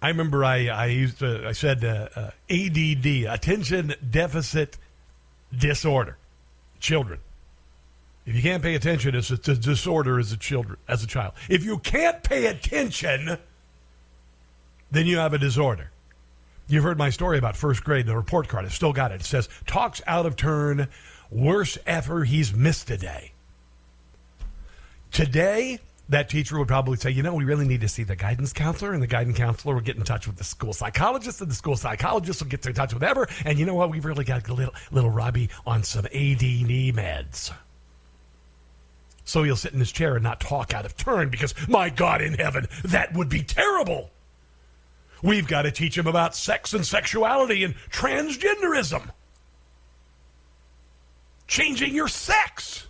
I 0.00 0.08
remember 0.08 0.44
I, 0.44 0.66
I 0.68 0.86
used 0.86 1.18
to, 1.18 1.46
I 1.46 1.52
said 1.52 1.84
uh, 1.84 2.08
uh, 2.16 2.30
ADD, 2.50 3.06
attention 3.28 3.94
deficit 4.08 4.78
disorder, 5.56 6.16
children. 6.80 7.20
If 8.24 8.34
you 8.34 8.42
can't 8.42 8.62
pay 8.62 8.74
attention, 8.74 9.14
it's 9.14 9.30
a, 9.30 9.34
it's 9.34 9.48
a 9.48 9.56
disorder 9.56 10.18
as 10.18 10.32
a 10.32 10.36
children 10.36 10.78
as 10.88 11.04
a 11.04 11.06
child. 11.06 11.34
If 11.48 11.64
you 11.64 11.78
can't 11.78 12.22
pay 12.22 12.46
attention, 12.46 13.38
then 14.90 15.06
you 15.06 15.18
have 15.18 15.34
a 15.34 15.38
disorder. 15.38 15.90
You've 16.68 16.84
heard 16.84 16.98
my 16.98 17.10
story 17.10 17.38
about 17.38 17.56
first 17.56 17.84
grade, 17.84 18.06
the 18.06 18.16
report 18.16 18.48
card. 18.48 18.64
I've 18.64 18.72
still 18.72 18.92
got 18.92 19.12
it. 19.12 19.20
It 19.20 19.24
says, 19.24 19.48
talks 19.66 20.00
out 20.06 20.26
of 20.26 20.36
turn, 20.36 20.88
worst 21.32 21.78
ever 21.86 22.24
he's 22.24 22.52
missed 22.54 22.86
today. 22.86 23.32
Today, 25.10 25.78
that 26.08 26.28
teacher 26.28 26.58
would 26.58 26.68
probably 26.68 26.96
say, 26.96 27.10
you 27.10 27.22
know, 27.22 27.34
we 27.34 27.44
really 27.44 27.66
need 27.66 27.80
to 27.80 27.88
see 27.88 28.02
the 28.02 28.16
guidance 28.16 28.52
counselor, 28.52 28.92
and 28.92 29.02
the 29.02 29.06
guidance 29.06 29.36
counselor 29.36 29.74
will 29.74 29.82
get 29.82 29.96
in 29.96 30.02
touch 30.02 30.26
with 30.26 30.36
the 30.36 30.44
school 30.44 30.72
psychologist, 30.72 31.40
and 31.40 31.50
the 31.50 31.54
school 31.54 31.76
psychologist 31.76 32.42
will 32.42 32.48
get 32.48 32.64
in 32.66 32.74
touch 32.74 32.92
with 32.94 33.02
Ever. 33.02 33.28
And 33.44 33.58
you 33.58 33.66
know 33.66 33.74
what? 33.74 33.90
We've 33.90 34.04
really 34.04 34.24
got 34.24 34.48
a 34.48 34.54
little, 34.54 34.74
little 34.90 35.10
Robbie 35.10 35.50
on 35.66 35.82
some 35.82 36.06
ADD 36.06 36.92
meds. 36.94 37.52
So 39.24 39.42
he'll 39.44 39.56
sit 39.56 39.72
in 39.72 39.78
his 39.78 39.92
chair 39.92 40.14
and 40.16 40.24
not 40.24 40.40
talk 40.40 40.74
out 40.74 40.84
of 40.84 40.96
turn 40.96 41.28
because, 41.28 41.54
my 41.68 41.90
God 41.90 42.20
in 42.20 42.34
heaven, 42.34 42.66
that 42.84 43.14
would 43.14 43.28
be 43.28 43.42
terrible. 43.42 44.10
We've 45.22 45.46
got 45.46 45.62
to 45.62 45.70
teach 45.70 45.96
him 45.96 46.08
about 46.08 46.34
sex 46.34 46.74
and 46.74 46.84
sexuality 46.84 47.62
and 47.62 47.74
transgenderism. 47.90 49.10
Changing 51.52 51.94
your 51.94 52.08
sex. 52.08 52.86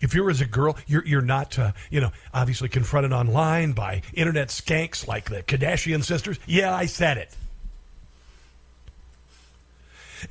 If 0.00 0.14
you're 0.14 0.30
as 0.30 0.40
a 0.40 0.46
girl, 0.46 0.76
you're, 0.88 1.06
you're 1.06 1.22
not, 1.22 1.56
uh, 1.56 1.70
you 1.90 2.00
know, 2.00 2.10
obviously 2.34 2.68
confronted 2.68 3.12
online 3.12 3.70
by 3.70 4.02
internet 4.14 4.48
skanks 4.48 5.06
like 5.06 5.30
the 5.30 5.44
Kardashian 5.44 6.02
sisters. 6.02 6.40
Yeah, 6.44 6.74
I 6.74 6.86
said 6.86 7.16
it 7.16 7.36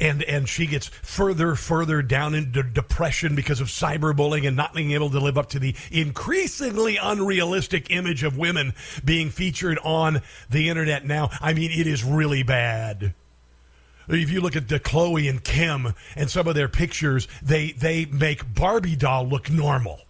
and 0.02 0.22
and 0.24 0.50
she 0.50 0.66
gets 0.66 0.88
further 0.88 1.56
further 1.56 2.02
down 2.02 2.36
into 2.36 2.62
depression 2.62 3.36
because 3.36 3.62
of 3.62 3.68
cyberbullying 3.68 4.46
and 4.46 4.58
not 4.58 4.74
being 4.74 4.92
able 4.92 5.10
to 5.10 5.22
live 5.22 5.38
up 5.38 5.48
to 5.48 5.60
the 5.60 5.74
increasingly 5.90 6.98
unrealistic 6.98 7.90
image 7.90 8.24
of 8.24 8.38
women 8.38 8.74
being 9.06 9.30
featured 9.30 9.80
on 9.86 10.22
the 10.50 10.68
internet 10.68 11.06
now. 11.06 11.30
I 11.40 11.54
mean, 11.54 11.72
it 11.72 11.88
is 11.88 12.04
really 12.04 12.44
bad. 12.44 13.14
If 14.08 14.32
you 14.32 14.40
look 14.42 14.56
at 14.56 14.70
the 14.70 14.80
Khloe 14.80 15.30
and 15.30 15.44
Kim 15.44 15.94
and 16.16 16.30
some 16.30 16.48
of 16.48 16.56
their 16.56 16.70
pictures, 16.70 17.28
they 17.42 17.72
they 17.72 18.06
make 18.06 18.54
Barbie 18.54 18.96
doll 18.96 19.28
look 19.28 19.50
normal. 19.50 20.02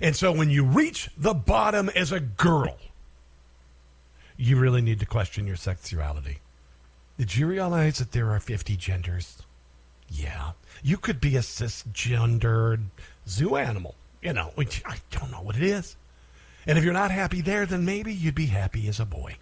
And 0.00 0.14
so 0.14 0.32
when 0.32 0.50
you 0.50 0.64
reach 0.64 1.08
the 1.16 1.34
bottom 1.34 1.88
as 1.90 2.12
a 2.12 2.20
girl, 2.20 2.76
you 4.36 4.58
really 4.58 4.82
need 4.82 5.00
to 5.00 5.06
question 5.06 5.46
your 5.46 5.56
sexuality. 5.56 6.40
Did 7.18 7.36
you 7.36 7.46
realize 7.46 7.98
that 7.98 8.12
there 8.12 8.30
are 8.30 8.40
50 8.40 8.76
genders? 8.76 9.38
Yeah. 10.08 10.52
You 10.82 10.98
could 10.98 11.20
be 11.20 11.36
a 11.36 11.40
cisgendered 11.40 12.84
zoo 13.26 13.56
animal. 13.56 13.94
You 14.22 14.34
know, 14.34 14.52
I 14.58 14.96
don't 15.10 15.30
know 15.30 15.40
what 15.40 15.56
it 15.56 15.62
is. 15.62 15.96
And 16.66 16.76
if 16.76 16.84
you're 16.84 16.92
not 16.92 17.10
happy 17.10 17.40
there, 17.40 17.64
then 17.64 17.84
maybe 17.84 18.12
you'd 18.12 18.34
be 18.34 18.46
happy 18.46 18.88
as 18.88 19.00
a 19.00 19.06
boy. 19.06 19.36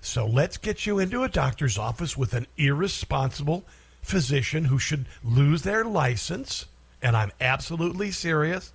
So 0.00 0.26
let's 0.26 0.56
get 0.56 0.86
you 0.86 0.98
into 0.98 1.22
a 1.22 1.28
doctor's 1.28 1.78
office 1.78 2.16
with 2.16 2.34
an 2.34 2.46
irresponsible 2.56 3.64
physician 4.02 4.64
who 4.64 4.78
should 4.78 5.06
lose 5.22 5.62
their 5.62 5.84
license, 5.84 6.66
and 7.02 7.16
I'm 7.16 7.32
absolutely 7.40 8.10
serious, 8.10 8.72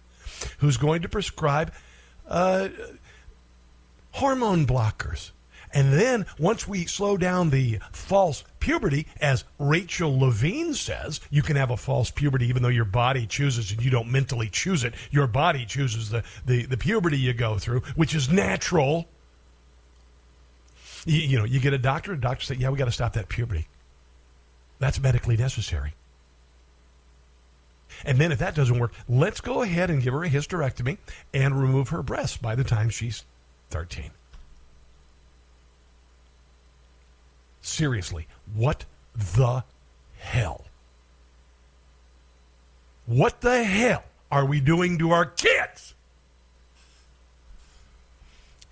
who's 0.60 0.78
going 0.78 1.02
to 1.02 1.10
prescribe 1.10 1.74
uh, 2.28 2.70
hormone 4.12 4.66
blockers 4.66 5.32
and 5.74 5.94
then 5.94 6.26
once 6.38 6.68
we 6.68 6.86
slow 6.86 7.18
down 7.18 7.50
the 7.50 7.80
false 7.92 8.44
puberty, 8.60 9.08
as 9.20 9.44
Rachel 9.58 10.18
Levine 10.18 10.74
says, 10.74 11.20
you 11.32 11.42
can 11.42 11.56
have 11.56 11.72
a 11.72 11.78
false 11.78 12.12
puberty 12.12 12.48
even 12.48 12.62
though 12.62 12.70
your 12.70 12.86
body 12.86 13.26
chooses 13.26 13.72
and 13.72 13.84
you 13.84 13.90
don't 13.90 14.12
mentally 14.12 14.50
choose 14.50 14.84
it. 14.84 14.94
Your 15.10 15.28
body 15.28 15.66
chooses 15.66 16.10
the, 16.10 16.24
the, 16.46 16.66
the 16.66 16.78
puberty 16.78 17.18
you 17.18 17.34
go 17.34 17.58
through, 17.58 17.82
which 17.96 18.14
is 18.14 18.30
natural. 18.30 19.10
You, 21.06 21.20
you 21.20 21.38
know, 21.38 21.46
you 21.46 21.60
get 21.60 21.74
a 21.74 21.78
doctor, 21.78 22.14
a 22.14 22.20
doctor 22.20 22.44
say, 22.46 22.56
yeah, 22.56 22.70
we 22.70 22.78
got 22.78 22.86
to 22.86 22.92
stop 22.92 23.14
that 23.14 23.30
puberty. 23.30 23.68
That's 24.80 25.00
medically 25.00 25.38
necessary. 25.38 25.94
And 28.06 28.18
then 28.18 28.32
if 28.32 28.40
that 28.40 28.56
doesn't 28.56 28.80
work, 28.80 28.92
let's 29.08 29.40
go 29.40 29.62
ahead 29.62 29.90
and 29.90 30.02
give 30.02 30.14
her 30.14 30.24
a 30.24 30.30
hysterectomy 30.30 30.98
and 31.34 31.60
remove 31.60 31.90
her 31.90 32.02
breasts 32.02 32.38
by 32.38 32.56
the 32.56 32.64
time 32.64 32.90
she's 32.90 33.24
13. 33.70 34.12
Seriously, 37.62 38.28
what 38.54 38.86
the 39.16 39.64
hell? 40.18 40.66
What 43.06 43.42
the 43.42 43.64
hell 43.64 44.04
are 44.32 44.46
we 44.46 44.60
doing 44.60 44.98
to 45.00 45.12
our 45.12 45.26
kids? 45.26 45.63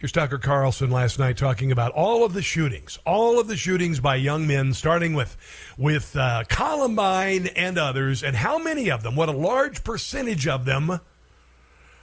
Here's 0.01 0.11
Tucker 0.11 0.39
Carlson 0.39 0.89
last 0.89 1.19
night 1.19 1.37
talking 1.37 1.71
about 1.71 1.91
all 1.91 2.25
of 2.25 2.33
the 2.33 2.41
shootings, 2.41 2.97
all 3.05 3.39
of 3.39 3.47
the 3.47 3.55
shootings 3.55 3.99
by 3.99 4.15
young 4.15 4.47
men, 4.47 4.73
starting 4.73 5.13
with 5.13 5.37
with 5.77 6.15
uh, 6.15 6.43
Columbine 6.49 7.45
and 7.55 7.77
others, 7.77 8.23
and 8.23 8.35
how 8.35 8.57
many 8.57 8.89
of 8.89 9.03
them, 9.03 9.15
what 9.15 9.29
a 9.29 9.31
large 9.31 9.83
percentage 9.83 10.47
of 10.47 10.65
them, 10.65 10.99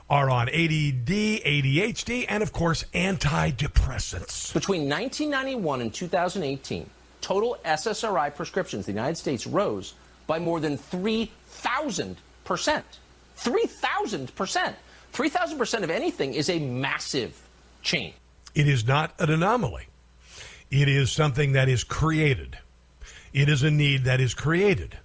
are 0.09 0.31
on 0.31 0.49
ADD, 0.49 1.09
ADHD, 1.09 2.25
and 2.29 2.41
of 2.41 2.53
course, 2.53 2.85
antidepressants. 2.95 4.55
Between 4.55 4.83
1991 4.83 5.81
and 5.81 5.93
2018, 5.93 6.89
total 7.21 7.59
SSRI 7.65 8.33
prescriptions 8.33 8.87
in 8.87 8.95
the 8.95 9.01
United 9.01 9.17
States 9.17 9.45
rose 9.45 9.95
by 10.29 10.39
more 10.39 10.61
than 10.61 10.79
3,000%. 10.79 12.15
3,000%. 12.45 14.75
3,000% 15.13 15.83
of 15.83 15.91
anything 15.91 16.35
is 16.35 16.49
a 16.49 16.61
massive 16.61 17.48
change. 17.83 18.15
It 18.55 18.69
is 18.69 18.87
not 18.87 19.13
an 19.19 19.31
anomaly. 19.31 19.87
It 20.71 20.89
is 20.89 21.11
something 21.11 21.53
that 21.53 21.69
is 21.69 21.85
created. 21.85 22.59
It 23.33 23.49
is 23.49 23.63
a 23.63 23.71
need 23.71 24.05
that 24.05 24.21
is 24.21 24.35
created. 24.35 24.99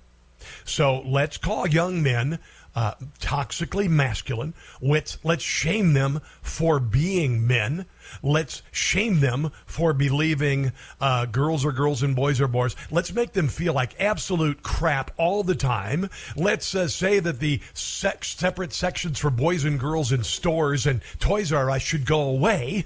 So 0.65 1.01
let's 1.05 1.37
call 1.37 1.67
young 1.67 2.01
men 2.01 2.39
uh, 2.75 2.93
toxically 3.19 3.87
masculine. 3.87 4.53
Let's, 4.81 5.17
let's 5.23 5.43
shame 5.43 5.93
them 5.93 6.21
for 6.41 6.79
being 6.79 7.45
men. 7.45 7.85
Let's 8.21 8.61
shame 8.71 9.19
them 9.19 9.51
for 9.65 9.93
believing 9.93 10.71
uh, 10.99 11.25
girls 11.25 11.65
are 11.65 11.71
girls 11.71 12.03
and 12.03 12.15
boys 12.15 12.41
are 12.41 12.47
boys. 12.47 12.75
Let's 12.91 13.13
make 13.13 13.33
them 13.33 13.47
feel 13.47 13.73
like 13.73 13.99
absolute 13.99 14.63
crap 14.63 15.11
all 15.17 15.43
the 15.43 15.55
time. 15.55 16.09
Let's 16.35 16.73
uh, 16.75 16.87
say 16.87 17.19
that 17.19 17.39
the 17.39 17.61
sex, 17.73 18.29
separate 18.29 18.73
sections 18.73 19.19
for 19.19 19.29
boys 19.29 19.63
and 19.63 19.79
girls 19.79 20.11
in 20.11 20.23
stores 20.23 20.85
and 20.85 21.01
Toys 21.19 21.51
R 21.51 21.69
Us 21.69 21.81
should 21.81 22.05
go 22.05 22.21
away. 22.21 22.85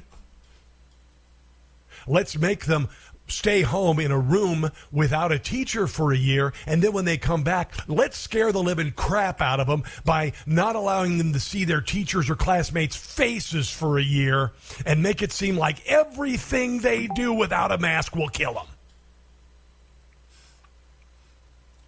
Let's 2.07 2.37
make 2.37 2.65
them 2.65 2.87
stay 3.27 3.61
home 3.61 3.99
in 3.99 4.11
a 4.11 4.19
room 4.19 4.71
without 4.91 5.31
a 5.31 5.39
teacher 5.39 5.87
for 5.87 6.11
a 6.11 6.17
year, 6.17 6.53
and 6.65 6.81
then 6.81 6.93
when 6.93 7.05
they 7.05 7.17
come 7.17 7.43
back, 7.43 7.73
let's 7.87 8.17
scare 8.17 8.51
the 8.51 8.63
living 8.63 8.91
crap 8.91 9.41
out 9.41 9.59
of 9.59 9.67
them 9.67 9.83
by 10.05 10.33
not 10.45 10.75
allowing 10.75 11.17
them 11.17 11.33
to 11.33 11.39
see 11.39 11.63
their 11.63 11.81
teachers 11.81 12.29
or 12.29 12.35
classmates' 12.35 12.95
faces 12.95 13.69
for 13.69 13.97
a 13.97 14.03
year 14.03 14.51
and 14.85 15.03
make 15.03 15.21
it 15.21 15.31
seem 15.31 15.57
like 15.57 15.85
everything 15.85 16.79
they 16.79 17.07
do 17.07 17.33
without 17.33 17.71
a 17.71 17.77
mask 17.77 18.15
will 18.15 18.29
kill 18.29 18.53
them. 18.53 18.67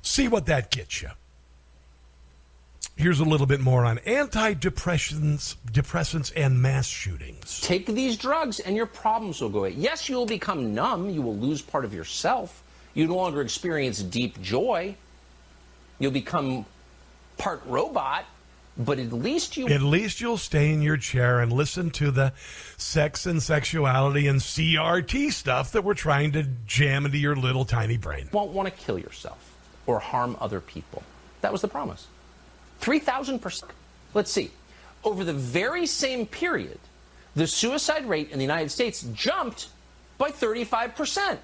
See 0.02 0.28
what 0.28 0.46
that 0.48 0.72
gets 0.72 1.02
you. 1.02 1.10
Here's 3.00 3.22
a 3.22 3.24
little 3.24 3.48
bit 3.48 3.62
more 3.62 3.86
on 3.86 4.00
antidepressants, 4.00 5.56
depressants, 5.72 6.34
and 6.36 6.62
mass 6.62 6.86
shootings. 6.86 7.62
Take 7.62 7.86
these 7.86 8.18
drugs, 8.18 8.60
and 8.60 8.76
your 8.76 8.88
problems 8.88 9.40
will 9.40 9.48
go 9.48 9.60
away. 9.60 9.70
Yes, 9.70 10.10
you 10.10 10.18
will 10.18 10.26
become 10.26 10.76
numb. 10.76 11.10
You 11.10 11.22
will 11.22 11.38
lose 11.38 11.62
part 11.62 11.86
of 11.86 11.94
yourself. 11.94 12.62
You 12.94 13.08
no 13.08 13.16
longer 13.16 13.40
experience 13.40 14.04
deep 14.04 14.42
joy. 14.42 14.98
You'll 16.00 16.12
become 16.12 16.66
part 17.38 17.62
robot, 17.66 18.26
but 18.78 19.00
at 19.00 19.14
least 19.14 19.56
you. 19.56 19.70
At 19.70 19.82
least 19.82 20.20
you'll 20.20 20.36
stay 20.36 20.70
in 20.74 20.82
your 20.82 20.98
chair 20.98 21.40
and 21.40 21.54
listen 21.54 21.92
to 21.92 22.12
the 22.12 22.34
sex 22.76 23.26
and 23.26 23.42
sexuality 23.42 24.28
and 24.28 24.42
CRT 24.42 25.32
stuff 25.32 25.72
that 25.72 25.86
we're 25.86 25.94
trying 25.94 26.34
to 26.34 26.44
jam 26.68 27.06
into 27.06 27.18
your 27.18 27.38
little 27.38 27.64
tiny 27.64 27.96
brain. 27.96 28.28
Won't 28.34 28.52
want 28.52 28.68
to 28.68 28.74
kill 28.74 29.00
yourself 29.00 29.56
or 29.86 30.00
harm 30.00 30.36
other 30.42 30.60
people. 30.60 31.02
That 31.40 31.54
was 31.54 31.62
the 31.62 31.70
promise. 31.70 32.06
3,000%. 32.82 33.64
Let's 34.14 34.32
see. 34.32 34.52
Over 35.04 35.24
the 35.24 35.34
very 35.34 35.86
same 35.86 36.26
period, 36.26 36.80
the 37.36 37.48
suicide 37.48 38.06
rate 38.08 38.32
in 38.32 38.38
the 38.38 38.44
United 38.44 38.70
States 38.70 39.06
jumped 39.14 39.70
by 40.18 40.32
35%. 40.32 41.38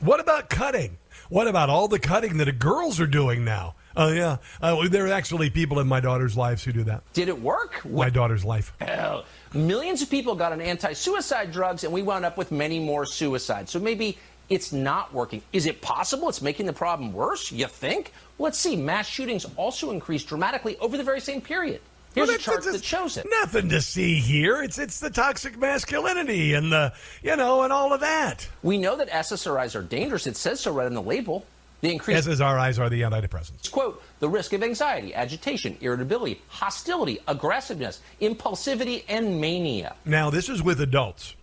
What 0.00 0.20
about 0.20 0.48
cutting? 0.48 0.96
What 1.28 1.48
about 1.48 1.68
all 1.68 1.88
the 1.88 1.98
cutting 1.98 2.38
that 2.38 2.46
the 2.46 2.52
girls 2.52 3.00
are 3.00 3.06
doing 3.06 3.44
now? 3.44 3.74
Oh, 3.96 4.08
uh, 4.08 4.12
yeah. 4.12 4.36
Uh, 4.62 4.88
there 4.88 5.06
are 5.06 5.12
actually 5.12 5.50
people 5.50 5.80
in 5.80 5.88
my 5.88 5.98
daughter's 5.98 6.36
lives 6.36 6.62
who 6.62 6.72
do 6.72 6.84
that. 6.84 7.02
Did 7.14 7.28
it 7.28 7.40
work? 7.40 7.84
My 7.84 8.08
daughter's 8.08 8.44
life. 8.44 8.72
Hell, 8.80 9.24
millions 9.52 10.02
of 10.02 10.08
people 10.08 10.36
got 10.36 10.52
on 10.52 10.60
anti 10.60 10.92
suicide 10.92 11.50
drugs, 11.50 11.82
and 11.82 11.92
we 11.92 12.02
wound 12.02 12.24
up 12.24 12.38
with 12.38 12.52
many 12.52 12.78
more 12.78 13.04
suicides. 13.04 13.72
So 13.72 13.80
maybe 13.80 14.16
it's 14.48 14.72
not 14.72 15.12
working. 15.12 15.42
Is 15.52 15.66
it 15.66 15.80
possible 15.80 16.28
it's 16.28 16.42
making 16.42 16.66
the 16.66 16.72
problem 16.72 17.12
worse? 17.12 17.52
You 17.52 17.66
think? 17.66 18.12
Let's 18.38 18.58
see. 18.58 18.76
Mass 18.76 19.06
shootings 19.06 19.46
also 19.56 19.90
increased 19.90 20.28
dramatically 20.28 20.76
over 20.78 20.96
the 20.96 21.04
very 21.04 21.20
same 21.20 21.40
period. 21.40 21.80
Here's 22.14 22.28
well, 22.28 22.36
a 22.36 22.40
chart 22.40 22.64
that 22.64 22.82
shows 22.82 23.16
it. 23.16 23.26
Nothing 23.30 23.68
to 23.68 23.80
see 23.80 24.18
here. 24.18 24.62
It's 24.62 24.78
it's 24.78 24.98
the 24.98 25.10
toxic 25.10 25.58
masculinity 25.58 26.54
and 26.54 26.72
the 26.72 26.92
you 27.22 27.36
know 27.36 27.62
and 27.62 27.72
all 27.72 27.92
of 27.92 28.00
that. 28.00 28.48
We 28.62 28.78
know 28.78 28.96
that 28.96 29.10
SSRIs 29.10 29.76
are 29.76 29.82
dangerous. 29.82 30.26
It 30.26 30.36
says 30.36 30.60
so 30.60 30.72
right 30.72 30.86
on 30.86 30.94
the 30.94 31.02
label. 31.02 31.44
The 31.80 31.92
increased 31.92 32.26
SSRIs 32.26 32.80
are 32.80 32.88
the 32.88 33.02
antidepressants. 33.02 33.70
Quote, 33.70 34.02
the 34.18 34.28
risk 34.28 34.52
of 34.52 34.64
anxiety, 34.64 35.14
agitation, 35.14 35.76
irritability, 35.80 36.40
hostility, 36.48 37.20
aggressiveness, 37.28 38.00
impulsivity, 38.20 39.04
and 39.08 39.40
mania. 39.40 39.94
Now, 40.04 40.28
this 40.28 40.48
is 40.48 40.60
with 40.60 40.80
adults. 40.80 41.36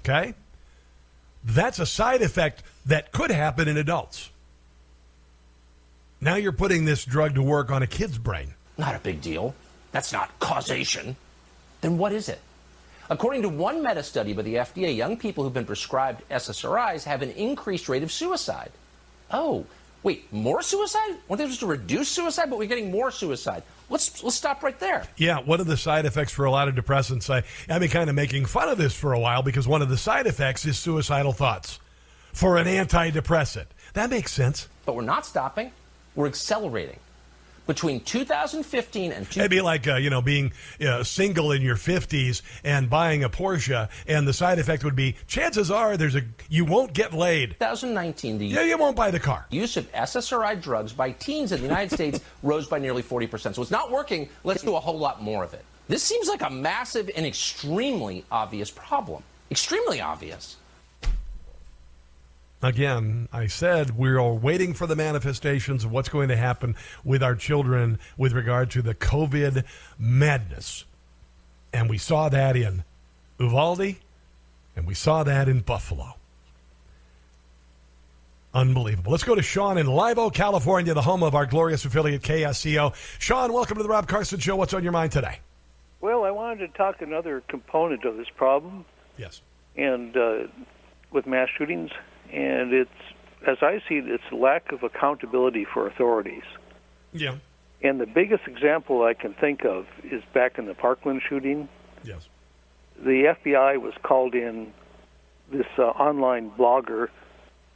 Okay? 0.00 0.34
That's 1.46 1.78
a 1.78 1.86
side 1.86 2.22
effect 2.22 2.64
that 2.86 3.12
could 3.12 3.30
happen 3.30 3.68
in 3.68 3.76
adults. 3.76 4.30
Now 6.20 6.34
you're 6.34 6.52
putting 6.52 6.84
this 6.84 7.04
drug 7.04 7.36
to 7.36 7.42
work 7.42 7.70
on 7.70 7.82
a 7.82 7.86
kid's 7.86 8.18
brain. 8.18 8.54
Not 8.76 8.96
a 8.96 8.98
big 8.98 9.20
deal. 9.20 9.54
That's 9.92 10.12
not 10.12 10.36
causation. 10.40 11.16
Then 11.80 11.98
what 11.98 12.12
is 12.12 12.28
it? 12.28 12.40
According 13.08 13.42
to 13.42 13.48
one 13.48 13.82
meta 13.84 14.02
study 14.02 14.32
by 14.32 14.42
the 14.42 14.56
FDA, 14.56 14.94
young 14.96 15.16
people 15.16 15.44
who've 15.44 15.54
been 15.54 15.64
prescribed 15.64 16.28
SSRIs 16.28 17.04
have 17.04 17.22
an 17.22 17.30
increased 17.30 17.88
rate 17.88 18.02
of 18.02 18.10
suicide. 18.10 18.72
Oh, 19.30 19.66
wait, 20.06 20.32
more 20.32 20.62
suicide? 20.62 21.16
Weren't 21.26 21.38
they 21.38 21.44
supposed 21.44 21.60
to 21.60 21.66
reduce 21.66 22.08
suicide? 22.08 22.48
But 22.48 22.60
we're 22.60 22.68
getting 22.68 22.92
more 22.92 23.10
suicide. 23.10 23.64
Let's 23.90 24.22
let's 24.22 24.36
stop 24.36 24.62
right 24.62 24.78
there. 24.78 25.04
Yeah, 25.16 25.40
one 25.40 25.60
of 25.60 25.66
the 25.66 25.76
side 25.76 26.06
effects 26.06 26.32
for 26.32 26.44
a 26.44 26.50
lot 26.50 26.68
of 26.68 26.76
depressants, 26.76 27.28
I, 27.28 27.42
I've 27.68 27.80
been 27.80 27.90
kind 27.90 28.08
of 28.08 28.14
making 28.14 28.46
fun 28.46 28.68
of 28.68 28.78
this 28.78 28.94
for 28.94 29.12
a 29.12 29.18
while 29.18 29.42
because 29.42 29.66
one 29.66 29.82
of 29.82 29.88
the 29.88 29.96
side 29.98 30.26
effects 30.26 30.64
is 30.64 30.78
suicidal 30.78 31.32
thoughts 31.32 31.80
for 32.32 32.56
an 32.56 32.66
antidepressant. 32.68 33.66
That 33.94 34.08
makes 34.08 34.32
sense. 34.32 34.68
But 34.84 34.94
we're 34.94 35.02
not 35.02 35.26
stopping. 35.26 35.72
We're 36.14 36.28
accelerating. 36.28 37.00
Between 37.66 38.00
2015 38.00 39.12
and 39.12 39.26
It'd 39.26 39.50
be 39.50 39.60
like 39.60 39.88
uh, 39.88 39.96
you 39.96 40.10
know 40.10 40.22
being 40.22 40.52
uh, 40.80 41.02
single 41.02 41.52
in 41.52 41.62
your 41.62 41.76
50s 41.76 42.42
and 42.64 42.88
buying 42.88 43.24
a 43.24 43.28
Porsche, 43.28 43.88
and 44.06 44.26
the 44.26 44.32
side 44.32 44.58
effect 44.58 44.84
would 44.84 44.96
be 44.96 45.16
chances 45.26 45.70
are 45.70 45.96
there's 45.96 46.16
a 46.16 46.22
you 46.48 46.64
won't 46.64 46.92
get 46.92 47.12
laid. 47.12 47.50
2019, 47.58 48.38
the 48.38 48.46
Yeah, 48.46 48.62
you 48.62 48.78
won't 48.78 48.96
buy 48.96 49.10
the 49.10 49.20
car. 49.20 49.46
use 49.50 49.76
of 49.76 49.90
SSRI 49.92 50.60
drugs 50.62 50.92
by 50.92 51.10
teens 51.12 51.52
in 51.52 51.58
the 51.60 51.66
United 51.66 51.92
States 51.92 52.20
rose 52.42 52.66
by 52.66 52.78
nearly 52.78 53.02
40%. 53.02 53.54
So 53.54 53.62
it's 53.62 53.70
not 53.70 53.90
working. 53.90 54.28
Let's 54.44 54.62
do 54.62 54.76
a 54.76 54.80
whole 54.80 54.98
lot 54.98 55.22
more 55.22 55.42
of 55.44 55.54
it. 55.54 55.64
This 55.88 56.02
seems 56.02 56.28
like 56.28 56.42
a 56.42 56.50
massive 56.50 57.10
and 57.16 57.24
extremely 57.24 58.24
obvious 58.30 58.70
problem. 58.70 59.22
Extremely 59.50 60.00
obvious. 60.00 60.56
Again, 62.62 63.28
I 63.32 63.48
said 63.48 63.98
we 63.98 64.08
are 64.10 64.32
waiting 64.32 64.72
for 64.72 64.86
the 64.86 64.96
manifestations 64.96 65.84
of 65.84 65.92
what's 65.92 66.08
going 66.08 66.28
to 66.28 66.36
happen 66.36 66.74
with 67.04 67.22
our 67.22 67.34
children 67.34 67.98
with 68.16 68.32
regard 68.32 68.70
to 68.72 68.82
the 68.82 68.94
COVID 68.94 69.64
madness. 69.98 70.84
And 71.72 71.90
we 71.90 71.98
saw 71.98 72.30
that 72.30 72.56
in 72.56 72.84
Uvalde, 73.38 73.96
and 74.74 74.86
we 74.86 74.94
saw 74.94 75.22
that 75.22 75.48
in 75.48 75.60
Buffalo. 75.60 76.14
Unbelievable. 78.54 79.12
Let's 79.12 79.24
go 79.24 79.34
to 79.34 79.42
Sean 79.42 79.76
in 79.76 79.86
Live 79.86 80.18
Oak, 80.18 80.32
California, 80.32 80.94
the 80.94 81.02
home 81.02 81.22
of 81.22 81.34
our 81.34 81.44
glorious 81.44 81.84
affiliate 81.84 82.22
KSCO. 82.22 82.94
Sean, 83.18 83.52
welcome 83.52 83.76
to 83.76 83.82
the 83.82 83.88
Rob 83.90 84.08
Carson 84.08 84.40
Show. 84.40 84.56
What's 84.56 84.72
on 84.72 84.82
your 84.82 84.92
mind 84.92 85.12
today? 85.12 85.40
Well, 86.00 86.24
I 86.24 86.30
wanted 86.30 86.66
to 86.66 86.78
talk 86.78 87.02
another 87.02 87.42
component 87.48 88.06
of 88.06 88.16
this 88.16 88.28
problem. 88.34 88.86
Yes. 89.18 89.42
And 89.76 90.16
uh, 90.16 90.46
with 91.10 91.26
mass 91.26 91.50
shootings, 91.58 91.90
and 92.32 92.72
it's 92.72 92.90
as 93.46 93.58
I 93.62 93.80
see 93.88 93.96
it, 93.96 94.08
it's 94.08 94.24
lack 94.32 94.72
of 94.72 94.82
accountability 94.82 95.64
for 95.64 95.86
authorities. 95.86 96.42
Yeah. 97.12 97.36
And 97.82 98.00
the 98.00 98.06
biggest 98.06 98.46
example 98.46 99.02
I 99.02 99.14
can 99.14 99.34
think 99.34 99.64
of 99.64 99.86
is 100.02 100.22
back 100.34 100.58
in 100.58 100.66
the 100.66 100.74
Parkland 100.74 101.22
shooting. 101.28 101.68
Yes. 102.02 102.28
The 102.98 103.34
FBI 103.44 103.80
was 103.80 103.94
called 104.02 104.34
in. 104.34 104.72
This 105.52 105.66
uh, 105.78 105.82
online 105.82 106.50
blogger 106.50 107.08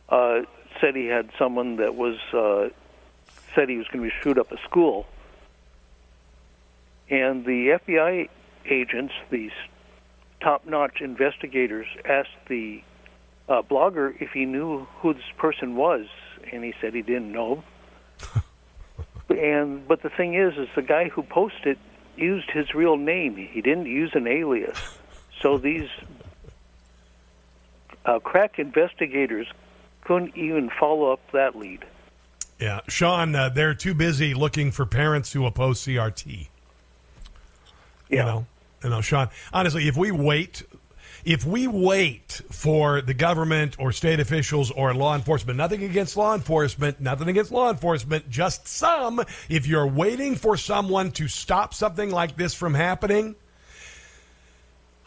uh, 0.08 0.40
said 0.80 0.96
he 0.96 1.06
had 1.06 1.30
someone 1.38 1.76
that 1.76 1.94
was 1.94 2.16
uh, 2.32 2.70
said 3.54 3.68
he 3.68 3.76
was 3.76 3.86
going 3.88 4.08
to 4.08 4.16
shoot 4.22 4.38
up 4.38 4.50
a 4.50 4.56
school, 4.68 5.06
and 7.08 7.44
the 7.44 7.78
FBI 7.86 8.28
agents, 8.68 9.14
these 9.30 9.52
top-notch 10.40 11.00
investigators, 11.00 11.86
asked 12.04 12.28
the 12.48 12.82
uh, 13.50 13.62
blogger 13.62 14.14
if 14.22 14.30
he 14.30 14.46
knew 14.46 14.86
who 15.00 15.12
this 15.12 15.22
person 15.36 15.74
was, 15.74 16.06
and 16.52 16.64
he 16.64 16.72
said 16.80 16.94
he 16.94 17.02
didn't 17.02 17.32
know. 17.32 17.62
and 19.28 19.86
but 19.86 20.02
the 20.02 20.08
thing 20.08 20.34
is, 20.34 20.56
is 20.56 20.68
the 20.74 20.82
guy 20.82 21.08
who 21.08 21.22
posted 21.22 21.76
used 22.16 22.50
his 22.50 22.74
real 22.74 22.96
name. 22.96 23.36
He 23.36 23.60
didn't 23.60 23.86
use 23.86 24.12
an 24.14 24.26
alias. 24.26 24.78
So 25.40 25.58
these 25.58 25.88
uh, 28.04 28.20
crack 28.20 28.58
investigators 28.58 29.48
couldn't 30.02 30.36
even 30.36 30.70
follow 30.70 31.12
up 31.12 31.20
that 31.32 31.56
lead. 31.56 31.84
Yeah. 32.60 32.80
Sean, 32.88 33.34
uh, 33.34 33.48
they're 33.48 33.74
too 33.74 33.94
busy 33.94 34.34
looking 34.34 34.70
for 34.70 34.86
parents 34.86 35.32
who 35.32 35.46
oppose 35.46 35.80
CRT. 35.80 36.48
You 38.10 38.16
know, 38.18 38.46
you 38.82 38.90
know, 38.90 39.00
Sean. 39.00 39.28
Honestly, 39.52 39.86
if 39.86 39.96
we 39.96 40.10
wait, 40.10 40.64
if 41.24 41.44
we 41.44 41.66
wait 41.66 42.40
for 42.50 43.00
the 43.00 43.14
government 43.14 43.76
or 43.78 43.92
state 43.92 44.20
officials 44.20 44.70
or 44.70 44.94
law 44.94 45.14
enforcement, 45.14 45.56
nothing 45.56 45.82
against 45.82 46.16
law 46.16 46.34
enforcement, 46.34 47.00
nothing 47.00 47.28
against 47.28 47.52
law 47.52 47.70
enforcement, 47.70 48.28
just 48.30 48.66
some. 48.66 49.22
If 49.48 49.66
you're 49.66 49.86
waiting 49.86 50.36
for 50.36 50.56
someone 50.56 51.10
to 51.12 51.28
stop 51.28 51.74
something 51.74 52.10
like 52.10 52.36
this 52.36 52.54
from 52.54 52.74
happening, 52.74 53.36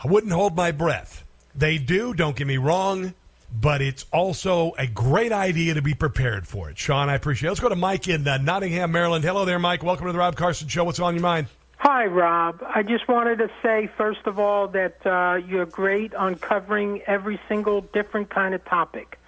I 0.04 0.08
wouldn't 0.08 0.34
hold 0.34 0.56
my 0.56 0.72
breath. 0.72 1.24
They 1.56 1.78
do. 1.78 2.14
Don't 2.14 2.36
get 2.36 2.48
me 2.48 2.58
wrong. 2.58 3.14
But 3.56 3.84
it's 3.84 4.08
also 4.12 4.72
a 4.80 4.88
great 4.88 5.32
idea 5.32 5.76
to 5.76 5.82
be 5.84 5.94
prepared 5.94 6.48
for 6.48 6.72
it. 6.72 6.78
Sean, 6.80 7.08
I 7.08 7.14
appreciate 7.14 7.50
it. 7.50 7.52
Let's 7.52 7.60
go 7.60 7.70
to 7.70 7.76
Mike 7.76 8.08
in 8.08 8.28
uh, 8.28 8.38
Nottingham, 8.38 8.92
Maryland. 8.92 9.24
Hello 9.24 9.46
there, 9.46 9.60
Mike. 9.60 9.84
Welcome 9.84 10.08
to 10.08 10.12
the 10.12 10.18
Rob 10.18 10.36
Carson 10.36 10.68
Show. 10.68 10.84
What's 10.86 11.00
on 11.00 11.14
your 11.14 11.22
mind? 11.22 11.46
Hi, 11.86 12.06
Rob. 12.06 12.64
I 12.64 12.82
just 12.82 13.10
wanted 13.10 13.40
to 13.40 13.50
say, 13.62 13.90
first 13.98 14.26
of 14.26 14.40
all, 14.40 14.70
that 14.70 15.06
uh, 15.06 15.46
you're 15.46 15.66
great 15.66 16.16
on 16.16 16.36
covering 16.36 17.02
every 17.08 17.38
single 17.50 17.82
different 17.82 18.30
kind 18.30 18.56
of 18.56 18.64
topic. 18.64 19.20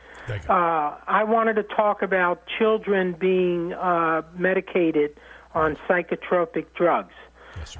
Uh, 0.49 0.95
I 1.05 1.25
wanted 1.25 1.55
to 1.57 1.63
talk 1.63 2.01
about 2.01 2.43
children 2.57 3.11
being 3.19 3.73
uh, 3.73 4.21
medicated 4.37 5.19
on 5.53 5.75
psychotropic 5.85 6.67
drugs. 6.75 7.13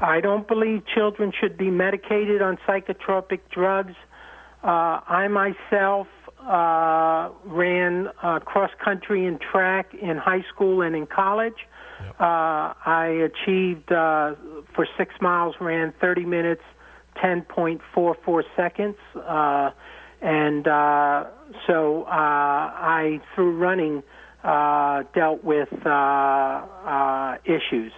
I 0.01 0.19
don't 0.19 0.45
believe 0.45 0.83
children 0.93 1.31
should 1.31 1.57
be 1.57 1.71
medicated 1.71 2.41
on 2.41 2.57
psychotropic 2.67 3.39
drugs. 3.49 3.95
Uh, 4.61 4.99
I 5.07 5.29
myself 5.29 6.07
uh, 6.41 7.29
ran 7.45 8.09
uh, 8.21 8.39
cross 8.39 8.71
country 8.83 9.25
and 9.25 9.39
track 9.39 9.93
in 9.93 10.17
high 10.17 10.43
school 10.53 10.81
and 10.81 10.97
in 10.97 11.07
college. 11.07 11.65
Uh, 12.19 12.73
I 12.85 13.29
achieved 13.31 13.91
uh, 13.91 14.35
for 14.73 14.87
six 14.97 15.13
miles, 15.21 15.55
ran 15.59 15.93
30 15.99 16.25
minutes, 16.25 16.61
10.44 17.17 18.43
seconds, 18.55 18.95
uh, 19.15 19.71
and 20.21 20.67
uh, 20.67 21.25
so 21.67 22.03
uh, 22.03 22.09
I 22.09 23.21
through 23.33 23.57
running 23.57 24.03
uh, 24.43 25.03
dealt 25.13 25.43
with 25.43 25.69
uh, 25.85 25.89
uh, 25.89 27.37
issues. 27.45 27.91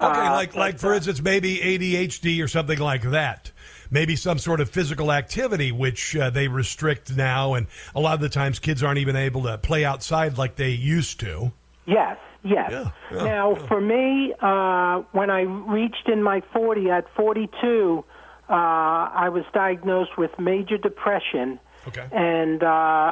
Okay, 0.00 0.20
Uh, 0.20 0.32
like 0.32 0.54
like 0.54 0.78
for 0.78 0.94
instance, 0.94 1.20
maybe 1.20 1.58
ADHD 1.58 2.42
or 2.42 2.48
something 2.48 2.78
like 2.78 3.02
that. 3.10 3.50
Maybe 3.90 4.16
some 4.16 4.38
sort 4.38 4.60
of 4.60 4.68
physical 4.70 5.10
activity, 5.10 5.72
which 5.72 6.14
uh, 6.14 6.30
they 6.30 6.46
restrict 6.46 7.16
now, 7.16 7.54
and 7.54 7.66
a 7.94 8.00
lot 8.00 8.14
of 8.14 8.20
the 8.20 8.28
times 8.28 8.58
kids 8.58 8.82
aren't 8.82 8.98
even 8.98 9.16
able 9.16 9.42
to 9.44 9.56
play 9.58 9.84
outside 9.84 10.36
like 10.38 10.56
they 10.56 10.70
used 10.70 11.18
to. 11.20 11.52
Yes, 11.86 12.18
yes. 12.42 12.70
Yeah, 12.70 12.90
yeah, 13.12 13.24
now, 13.24 13.54
for 13.66 13.80
me, 13.80 14.34
uh, 14.40 15.02
when 15.12 15.30
I 15.30 15.42
reached 15.42 16.08
in 16.08 16.22
my 16.22 16.42
40, 16.52 16.90
at 16.90 17.06
42, 17.14 18.04
uh, 18.48 18.52
I 18.52 19.28
was 19.28 19.44
diagnosed 19.52 20.16
with 20.16 20.30
major 20.38 20.78
depression. 20.78 21.60
Okay. 21.86 22.06
And 22.12 22.62
uh, 22.62 22.66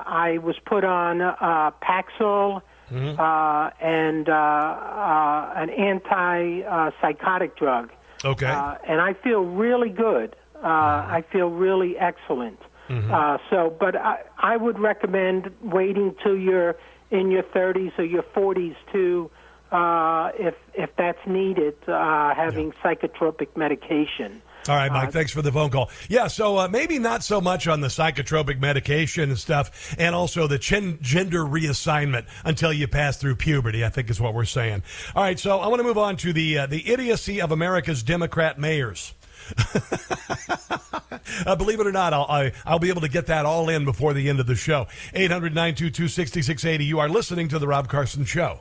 I 0.07 0.39
was 0.43 0.57
put 0.64 0.85
on 0.85 1.20
uh, 1.20 1.70
Paxil 1.83 2.62
Mm-hmm. 2.91 3.20
uh, 3.20 3.70
and 3.85 4.29
uh, 4.29 4.33
uh, 4.33 5.53
an 5.57 5.70
anti 5.70 6.62
uh, 6.62 6.93
psychotic 7.01 7.57
drug. 7.57 7.91
Okay. 8.24 8.47
Uh, 8.47 8.77
and 8.87 9.01
I 9.01 9.12
feel 9.12 9.41
really 9.43 9.89
good. 9.89 10.37
Uh, 10.55 10.61
I 10.68 11.24
feel 11.33 11.51
really 11.51 11.99
excellent. 11.99 12.61
Mm-hmm. 12.89 13.12
Uh, 13.12 13.39
so, 13.51 13.77
but 13.79 13.97
I, 13.97 14.22
I 14.39 14.57
would 14.57 14.79
recommend 14.79 15.51
waiting 15.62 16.14
till 16.22 16.37
you're 16.37 16.77
in 17.11 17.31
your 17.31 17.43
30s 17.43 17.99
or 17.99 18.05
your 18.05 18.23
40s 18.23 18.77
to, 18.93 19.31
uh, 19.73 20.31
if 20.39 20.55
if 20.75 20.91
that's 20.97 21.25
needed, 21.27 21.77
uh, 21.89 22.35
having 22.35 22.73
psychotropic 22.85 23.57
medication. 23.57 24.43
All 24.69 24.75
right, 24.75 24.91
Mike. 24.91 25.13
thanks 25.13 25.33
for 25.33 25.43
the 25.43 25.53
phone 25.53 25.71
call. 25.71 25.91
Yeah, 26.09 26.27
so 26.27 26.59
uh, 26.59 26.69
maybe 26.69 26.99
not 26.99 27.23
so 27.23 27.41
much 27.41 27.69
on 27.69 27.81
the 27.81 27.87
psychotropic 27.89 28.61
medication 28.61 29.31
and 29.31 29.39
stuff, 29.39 29.95
and 29.99 30.15
also 30.15 30.49
the 30.49 30.59
chen- 30.59 30.99
gender 31.01 31.45
reassignment 31.45 32.27
until 32.45 32.73
you 32.73 32.89
pass 32.89 33.17
through 33.17 33.37
puberty. 33.37 33.85
I 33.85 33.91
think 33.91 34.11
is 34.11 34.21
what 34.21 34.35
we're 34.35 34.45
saying. 34.45 34.83
All 35.15 35.23
right, 35.23 35.39
so 35.39 35.61
I 35.61 35.69
want 35.69 35.81
to 35.81 35.85
move 35.85 35.99
on 35.99 36.17
to 36.19 36.33
the 36.33 36.59
uh, 36.59 36.67
the 36.67 36.91
idiocy 36.91 37.41
of 37.41 37.53
America's 37.53 38.03
Democrat 38.03 38.59
mayors. 38.59 39.15
uh, 41.47 41.57
believe 41.57 41.80
it 41.80 41.86
or 41.86 41.92
not, 41.92 42.12
I'll, 42.12 42.26
I, 42.28 42.53
I'll 42.64 42.78
be 42.78 42.88
able 42.88 43.03
to 43.03 43.09
get 43.09 43.26
that 43.26 43.47
all 43.47 43.68
in 43.68 43.84
before 43.84 44.14
the 44.14 44.28
end 44.28 44.40
of 44.40 44.47
the 44.47 44.55
show. 44.55 44.86
800 45.14 45.55
922 45.55 46.09
6680. 46.09 46.84
You 46.84 46.99
are 46.99 47.09
listening 47.09 47.49
to 47.49 47.59
The 47.59 47.66
Rob 47.66 47.88
Carson 47.88 48.24
Show. 48.24 48.61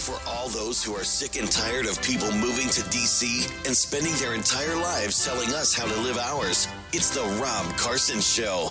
For 0.00 0.18
all 0.26 0.48
those 0.48 0.82
who 0.82 0.94
are 0.94 1.04
sick 1.04 1.36
and 1.36 1.50
tired 1.50 1.86
of 1.86 2.02
people 2.02 2.32
moving 2.32 2.68
to 2.68 2.80
DC 2.82 3.46
and 3.66 3.76
spending 3.76 4.14
their 4.16 4.34
entire 4.34 4.76
lives 4.76 5.24
telling 5.24 5.50
us 5.50 5.74
how 5.74 5.86
to 5.86 6.00
live 6.00 6.18
ours, 6.18 6.66
it's 6.92 7.10
the 7.10 7.22
Rob 7.40 7.66
Carson 7.76 8.20
Show. 8.20 8.70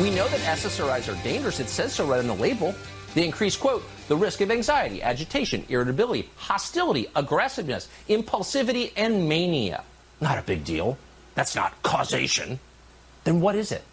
We 0.00 0.10
know 0.10 0.26
that 0.26 0.40
SSRIs 0.40 1.08
are 1.08 1.22
dangerous. 1.22 1.60
It 1.60 1.68
says 1.68 1.92
so 1.92 2.04
right 2.04 2.18
on 2.18 2.26
the 2.26 2.34
label. 2.34 2.74
They 3.14 3.24
increase, 3.24 3.56
quote, 3.56 3.84
the 4.08 4.16
risk 4.16 4.40
of 4.40 4.50
anxiety, 4.50 5.00
agitation, 5.00 5.64
irritability, 5.68 6.28
hostility, 6.34 7.06
aggressiveness, 7.14 7.88
impulsivity, 8.08 8.90
and 8.96 9.28
mania. 9.28 9.84
Not 10.20 10.36
a 10.36 10.42
big 10.42 10.64
deal. 10.64 10.98
That's 11.36 11.54
not 11.54 11.80
causation. 11.84 12.58
Then 13.22 13.40
what 13.40 13.54
is 13.54 13.70
it? 13.70 13.84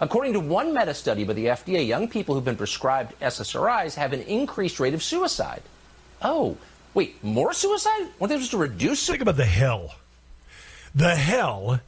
According 0.00 0.34
to 0.34 0.40
one 0.40 0.72
meta 0.72 0.94
study 0.94 1.24
by 1.24 1.32
the 1.32 1.46
FDA, 1.46 1.84
young 1.84 2.06
people 2.06 2.36
who've 2.36 2.44
been 2.44 2.54
prescribed 2.54 3.18
SSRIs 3.18 3.96
have 3.96 4.12
an 4.12 4.20
increased 4.20 4.78
rate 4.78 4.94
of 4.94 5.02
suicide. 5.02 5.62
Oh, 6.22 6.56
wait, 6.94 7.22
more 7.24 7.52
suicide? 7.52 8.06
Weren't 8.20 8.28
they 8.28 8.36
supposed 8.36 8.52
to 8.52 8.58
reduce? 8.58 9.04
Think 9.08 9.22
about 9.22 9.36
the 9.36 9.44
hell. 9.44 9.96
The 10.94 11.16
hell 11.16 11.80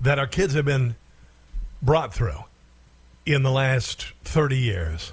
that 0.00 0.18
our 0.18 0.26
kids 0.26 0.54
have 0.54 0.64
been 0.64 0.96
brought 1.80 2.12
through 2.12 2.42
in 3.26 3.42
the 3.42 3.50
last 3.50 4.12
30 4.24 4.56
years. 4.56 5.12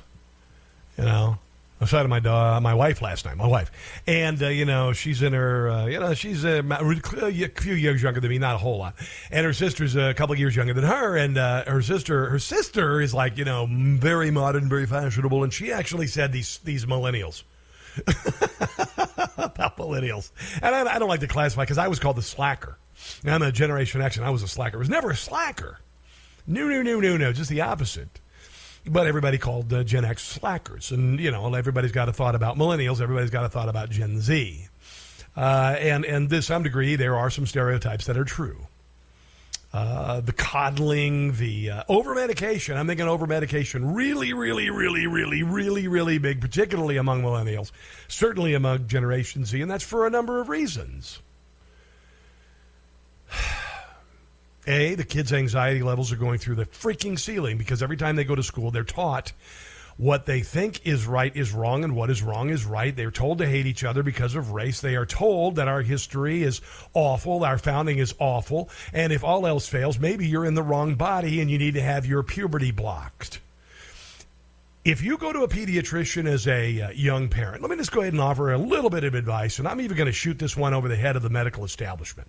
You 0.97 1.05
know, 1.05 1.39
I 1.81 1.85
to 1.85 2.07
my 2.07 2.19
daughter, 2.19 2.61
my 2.61 2.73
wife 2.73 3.01
last 3.01 3.25
night, 3.25 3.35
my 3.35 3.47
wife, 3.47 3.69
and 4.07 4.41
uh, 4.41 4.47
you 4.47 4.63
know 4.63 4.93
she's 4.93 5.21
in 5.21 5.33
her, 5.33 5.69
uh, 5.69 5.85
you 5.87 5.99
know 5.99 6.13
she's 6.13 6.45
a, 6.45 6.59
a, 6.59 7.47
few 7.59 7.73
years 7.73 8.01
younger 8.01 8.21
than 8.21 8.29
me, 8.29 8.37
not 8.37 8.55
a 8.55 8.57
whole 8.59 8.77
lot, 8.77 8.95
and 9.31 9.45
her 9.45 9.51
sister's 9.53 9.95
a 9.95 10.13
couple 10.13 10.31
of 10.31 10.39
years 10.39 10.55
younger 10.55 10.73
than 10.73 10.85
her, 10.85 11.17
and 11.17 11.37
uh, 11.37 11.65
her 11.65 11.81
sister, 11.81 12.29
her 12.29 12.39
sister 12.39 13.01
is 13.01 13.13
like 13.13 13.37
you 13.37 13.43
know 13.43 13.67
very 13.69 14.31
modern, 14.31 14.69
very 14.69 14.85
fashionable, 14.85 15.43
and 15.43 15.51
she 15.51 15.71
actually 15.71 16.07
said 16.07 16.31
these 16.31 16.59
these 16.59 16.85
millennials. 16.85 17.43
about 19.37 19.77
millennials, 19.77 20.31
and 20.61 20.73
I, 20.73 20.95
I 20.95 20.99
don't 20.99 21.09
like 21.09 21.19
to 21.19 21.27
classify 21.27 21.63
because 21.63 21.77
I 21.77 21.89
was 21.89 21.99
called 21.99 22.15
the 22.15 22.23
slacker. 22.23 22.77
I'm 23.25 23.41
a 23.41 23.51
Generation 23.51 24.01
X, 24.01 24.15
and 24.15 24.25
I 24.25 24.29
was 24.29 24.41
a 24.41 24.47
slacker. 24.47 24.77
I 24.77 24.79
was 24.79 24.89
never 24.89 25.11
a 25.11 25.15
slacker. 25.15 25.79
No, 26.45 26.67
no, 26.67 26.81
no, 26.81 26.99
no, 26.99 27.17
no. 27.17 27.33
Just 27.33 27.49
the 27.49 27.61
opposite. 27.61 28.19
But 28.85 29.07
everybody 29.07 29.37
called 29.37 29.71
uh, 29.71 29.83
Gen 29.83 30.03
X 30.03 30.23
slackers. 30.23 30.91
And, 30.91 31.19
you 31.19 31.31
know, 31.31 31.53
everybody's 31.53 31.93
got 31.93 32.09
a 32.09 32.13
thought 32.13 32.35
about 32.35 32.57
millennials. 32.57 32.99
Everybody's 33.01 33.29
got 33.29 33.45
a 33.45 33.49
thought 33.49 33.69
about 33.69 33.89
Gen 33.89 34.19
Z. 34.19 34.67
Uh, 35.35 35.75
and, 35.79 36.05
and 36.05 36.29
to 36.29 36.41
some 36.41 36.63
degree, 36.63 36.95
there 36.95 37.15
are 37.15 37.29
some 37.29 37.45
stereotypes 37.45 38.05
that 38.05 38.17
are 38.17 38.25
true. 38.25 38.67
Uh, 39.73 40.21
the 40.21 40.33
coddling, 40.33 41.33
the 41.37 41.71
uh, 41.71 41.83
over 41.89 42.13
medication. 42.13 42.77
I'm 42.77 42.85
thinking 42.85 43.07
over 43.07 43.25
medication 43.25 43.95
really, 43.95 44.31
really, 44.31 44.69
really, 44.69 45.07
really, 45.07 45.41
really, 45.41 45.87
really 45.87 46.19
big, 46.19 46.39
particularly 46.41 46.97
among 46.97 47.23
millennials, 47.23 47.71
certainly 48.07 48.53
among 48.53 48.87
Generation 48.87 49.45
Z, 49.45 49.59
and 49.59 49.71
that's 49.71 49.83
for 49.83 50.05
a 50.05 50.11
number 50.11 50.39
of 50.39 50.47
reasons. 50.47 51.21
A, 54.67 54.95
the 54.95 55.03
kids' 55.03 55.33
anxiety 55.33 55.83
levels 55.83 56.11
are 56.11 56.17
going 56.17 56.39
through 56.39 56.55
the 56.55 56.65
freaking 56.65 57.19
ceiling 57.19 57.57
because 57.57 57.83
every 57.83 57.97
time 57.97 58.15
they 58.15 58.23
go 58.23 58.35
to 58.35 58.43
school, 58.43 58.71
they're 58.71 58.83
taught 58.83 59.33
what 59.97 60.25
they 60.25 60.41
think 60.41 60.85
is 60.85 61.05
right 61.05 61.35
is 61.35 61.51
wrong 61.51 61.83
and 61.83 61.95
what 61.95 62.09
is 62.09 62.23
wrong 62.23 62.49
is 62.49 62.65
right. 62.65 62.95
They're 62.95 63.11
told 63.11 63.37
to 63.39 63.47
hate 63.47 63.65
each 63.65 63.83
other 63.83 64.03
because 64.03 64.35
of 64.35 64.51
race. 64.51 64.81
They 64.81 64.95
are 64.95 65.05
told 65.05 65.55
that 65.57 65.67
our 65.67 65.81
history 65.81 66.43
is 66.43 66.61
awful, 66.93 67.43
our 67.43 67.57
founding 67.57 67.99
is 67.99 68.15
awful, 68.19 68.69
and 68.91 69.13
if 69.13 69.23
all 69.23 69.45
else 69.45 69.67
fails, 69.67 69.99
maybe 69.99 70.27
you're 70.27 70.45
in 70.45 70.55
the 70.55 70.63
wrong 70.63 70.95
body 70.95 71.41
and 71.41 71.49
you 71.49 71.57
need 71.57 71.75
to 71.75 71.81
have 71.81 72.05
your 72.05 72.23
puberty 72.23 72.71
blocked. 72.71 73.39
If 74.83 75.01
you 75.01 75.17
go 75.17 75.31
to 75.31 75.43
a 75.43 75.47
pediatrician 75.47 76.27
as 76.27 76.45
a 76.45 76.81
uh, 76.81 76.89
young 76.89 77.29
parent, 77.29 77.61
let 77.61 77.71
me 77.71 77.77
just 77.77 77.93
go 77.93 78.01
ahead 78.01 78.11
and 78.11 78.21
offer 78.21 78.51
a 78.51 78.57
little 78.57 78.89
bit 78.89 79.05
of 79.05 79.15
advice, 79.15 79.57
and 79.59 79.67
I'm 79.67 79.79
even 79.79 79.95
going 79.95 80.07
to 80.07 80.11
shoot 80.11 80.37
this 80.39 80.57
one 80.57 80.73
over 80.73 80.89
the 80.89 80.97
head 80.97 81.15
of 81.15 81.21
the 81.21 81.29
medical 81.29 81.63
establishment. 81.63 82.27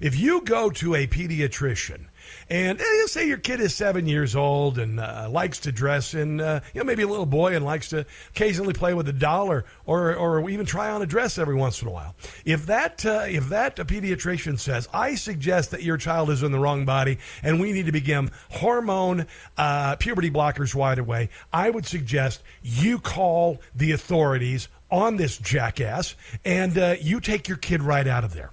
If 0.00 0.18
you 0.18 0.42
go 0.42 0.70
to 0.70 0.94
a 0.94 1.06
pediatrician 1.06 2.06
and 2.48 2.80
eh, 2.80 3.06
say 3.06 3.26
your 3.26 3.38
kid 3.38 3.60
is 3.60 3.74
seven 3.74 4.06
years 4.06 4.36
old 4.36 4.78
and 4.78 5.00
uh, 5.00 5.28
likes 5.30 5.58
to 5.60 5.72
dress 5.72 6.14
in, 6.14 6.40
uh, 6.40 6.60
you 6.74 6.80
know, 6.80 6.84
maybe 6.84 7.02
a 7.02 7.08
little 7.08 7.26
boy 7.26 7.54
and 7.54 7.64
likes 7.64 7.88
to 7.90 8.06
occasionally 8.30 8.72
play 8.72 8.94
with 8.94 9.08
a 9.08 9.12
doll 9.12 9.50
or, 9.50 9.64
or, 9.86 10.14
or 10.14 10.48
even 10.50 10.66
try 10.66 10.90
on 10.90 11.02
a 11.02 11.06
dress 11.06 11.38
every 11.38 11.54
once 11.54 11.82
in 11.82 11.88
a 11.88 11.90
while. 11.90 12.14
If 12.44 12.66
that, 12.66 13.04
uh, 13.04 13.24
if 13.26 13.48
that 13.48 13.76
pediatrician 13.76 14.58
says, 14.58 14.88
I 14.92 15.14
suggest 15.14 15.70
that 15.72 15.82
your 15.82 15.96
child 15.96 16.30
is 16.30 16.42
in 16.42 16.52
the 16.52 16.58
wrong 16.58 16.84
body 16.84 17.18
and 17.42 17.60
we 17.60 17.72
need 17.72 17.86
to 17.86 17.92
begin 17.92 18.30
hormone 18.50 19.26
uh, 19.56 19.96
puberty 19.96 20.30
blockers 20.30 20.74
right 20.74 20.98
away, 20.98 21.30
I 21.52 21.70
would 21.70 21.86
suggest 21.86 22.42
you 22.62 22.98
call 22.98 23.60
the 23.74 23.92
authorities 23.92 24.68
on 24.90 25.16
this 25.16 25.36
jackass 25.38 26.14
and 26.44 26.78
uh, 26.78 26.94
you 27.00 27.20
take 27.20 27.48
your 27.48 27.58
kid 27.58 27.82
right 27.82 28.06
out 28.06 28.24
of 28.24 28.32
there 28.32 28.52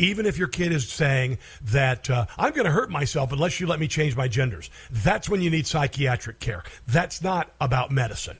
even 0.00 0.26
if 0.26 0.38
your 0.38 0.48
kid 0.48 0.72
is 0.72 0.88
saying 0.88 1.38
that 1.62 2.08
uh, 2.08 2.26
I'm 2.38 2.52
going 2.52 2.64
to 2.64 2.72
hurt 2.72 2.90
myself 2.90 3.32
unless 3.32 3.60
you 3.60 3.66
let 3.66 3.78
me 3.78 3.86
change 3.86 4.16
my 4.16 4.28
genders. 4.28 4.70
That's 4.90 5.28
when 5.28 5.42
you 5.42 5.50
need 5.50 5.66
psychiatric 5.66 6.40
care. 6.40 6.64
That's 6.88 7.22
not 7.22 7.50
about 7.60 7.90
medicine. 7.90 8.38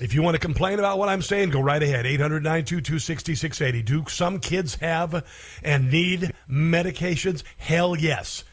If 0.00 0.14
you 0.14 0.22
want 0.22 0.34
to 0.34 0.40
complain 0.40 0.78
about 0.78 0.98
what 0.98 1.10
I'm 1.10 1.20
saying, 1.20 1.50
go 1.50 1.60
right 1.60 1.82
ahead. 1.82 2.06
800 2.06 2.42
922 2.42 2.98
6680. 2.98 3.82
Do 3.82 4.04
some 4.08 4.40
kids 4.40 4.76
have 4.76 5.24
and 5.62 5.90
need 5.92 6.32
medications? 6.50 7.42
Hell 7.58 7.96
yes. 7.96 8.44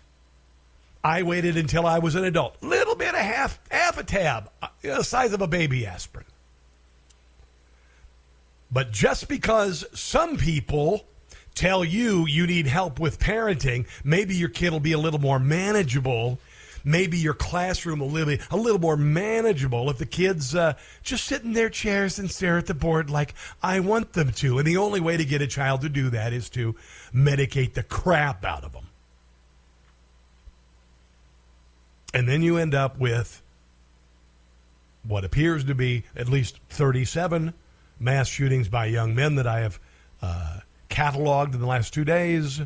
I 1.01 1.23
waited 1.23 1.55
until 1.55 1.87
I 1.87 1.99
was 1.99 2.15
an 2.15 2.25
adult. 2.25 2.61
Little 2.61 2.95
bit 2.95 3.15
of 3.15 3.21
half 3.21 3.57
half 3.71 3.97
a 3.97 4.03
tab, 4.03 4.51
uh, 4.61 4.67
the 4.81 5.01
size 5.01 5.31
of 5.31 5.41
a 5.41 5.47
baby 5.47 5.85
aspirin. 5.85 6.25
But 8.71 8.91
just 8.91 9.27
because 9.27 9.85
some 9.93 10.37
people 10.37 11.05
tell 11.55 11.83
you 11.83 12.25
you 12.27 12.45
need 12.45 12.67
help 12.67 12.99
with 12.99 13.19
parenting, 13.19 13.87
maybe 14.03 14.35
your 14.35 14.49
kid 14.49 14.71
will 14.71 14.79
be 14.79 14.91
a 14.91 14.97
little 14.97 15.19
more 15.19 15.39
manageable. 15.39 16.39
Maybe 16.83 17.17
your 17.17 17.33
classroom 17.33 17.99
will 17.99 18.25
be 18.25 18.39
a 18.49 18.55
little 18.55 18.79
more 18.79 18.95
manageable 18.95 19.89
if 19.89 19.97
the 19.97 20.05
kids 20.05 20.55
uh, 20.55 20.75
just 21.03 21.25
sit 21.25 21.43
in 21.43 21.53
their 21.53 21.69
chairs 21.69 22.17
and 22.19 22.31
stare 22.31 22.57
at 22.57 22.67
the 22.67 22.73
board 22.73 23.09
like 23.09 23.33
I 23.61 23.81
want 23.81 24.13
them 24.13 24.31
to. 24.33 24.59
And 24.59 24.67
the 24.67 24.77
only 24.77 25.01
way 25.01 25.17
to 25.17 25.25
get 25.25 25.41
a 25.41 25.47
child 25.47 25.81
to 25.81 25.89
do 25.89 26.09
that 26.11 26.31
is 26.31 26.49
to 26.51 26.75
medicate 27.13 27.73
the 27.73 27.83
crap 27.83 28.45
out 28.45 28.63
of 28.63 28.71
them. 28.71 28.85
And 32.13 32.27
then 32.27 32.41
you 32.41 32.57
end 32.57 32.73
up 32.73 32.97
with 32.97 33.41
what 35.03 35.25
appears 35.25 35.63
to 35.65 35.75
be 35.75 36.03
at 36.15 36.29
least 36.29 36.59
37 36.69 37.53
mass 37.99 38.27
shootings 38.27 38.69
by 38.69 38.85
young 38.85 39.15
men 39.15 39.35
that 39.35 39.47
I 39.47 39.59
have 39.59 39.79
uh, 40.21 40.59
cataloged 40.89 41.53
in 41.53 41.59
the 41.59 41.67
last 41.67 41.93
two 41.93 42.05
days. 42.05 42.61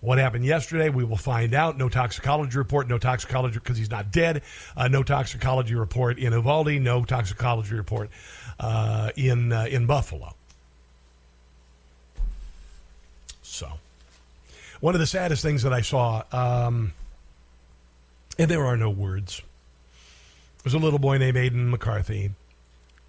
What 0.00 0.18
happened 0.18 0.44
yesterday, 0.44 0.90
we 0.90 1.02
will 1.02 1.16
find 1.16 1.54
out. 1.54 1.78
No 1.78 1.88
toxicology 1.88 2.58
report, 2.58 2.88
no 2.88 2.98
toxicology 2.98 3.58
because 3.58 3.78
he's 3.78 3.90
not 3.90 4.12
dead. 4.12 4.42
Uh, 4.76 4.88
no 4.88 5.02
toxicology 5.02 5.74
report 5.74 6.18
in 6.18 6.32
Uvalde, 6.34 6.78
no 6.80 7.04
toxicology 7.04 7.74
report 7.74 8.10
uh, 8.60 9.10
in, 9.16 9.50
uh, 9.50 9.64
in 9.64 9.86
Buffalo. 9.86 10.34
So, 13.42 13.68
one 14.80 14.94
of 14.94 15.00
the 15.00 15.06
saddest 15.06 15.42
things 15.42 15.62
that 15.62 15.72
I 15.72 15.80
saw, 15.80 16.22
um, 16.32 16.92
and 18.38 18.50
there 18.50 18.64
are 18.66 18.76
no 18.76 18.90
words, 18.90 19.40
was 20.64 20.74
a 20.74 20.78
little 20.78 20.98
boy 20.98 21.16
named 21.16 21.36
Aiden 21.36 21.70
McCarthy 21.70 22.32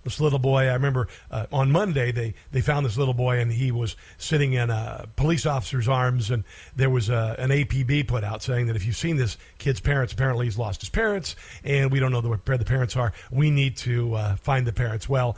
this 0.05 0.21
little 0.21 0.39
boy. 0.39 0.67
I 0.67 0.73
remember 0.73 1.09
uh, 1.29 1.47
on 1.51 1.71
Monday 1.71 2.13
they, 2.13 2.35
they 2.51 2.61
found 2.61 2.85
this 2.85 2.97
little 2.97 3.13
boy 3.13 3.39
and 3.39 3.51
he 3.51 3.71
was 3.71 3.97
sitting 4.17 4.53
in 4.53 4.69
a 4.69 5.07
police 5.17 5.45
officer's 5.45 5.89
arms 5.89 6.31
and 6.31 6.45
there 6.75 6.89
was 6.89 7.09
a, 7.09 7.35
an 7.39 7.49
APB 7.49 8.07
put 8.07 8.23
out 8.23 8.41
saying 8.41 8.67
that 8.67 8.77
if 8.77 8.85
you've 8.85 8.95
seen 8.95 9.17
this 9.17 9.37
kid's 9.57 9.81
parents, 9.81 10.13
apparently 10.13 10.45
he's 10.45 10.57
lost 10.57 10.79
his 10.79 10.89
parents 10.89 11.35
and 11.65 11.91
we 11.91 11.99
don't 11.99 12.11
know 12.11 12.21
where 12.21 12.57
the 12.57 12.65
parents 12.65 12.95
are. 12.95 13.11
We 13.29 13.51
need 13.51 13.75
to 13.77 14.13
uh, 14.13 14.35
find 14.37 14.65
the 14.65 14.73
parents. 14.73 15.09
Well, 15.09 15.35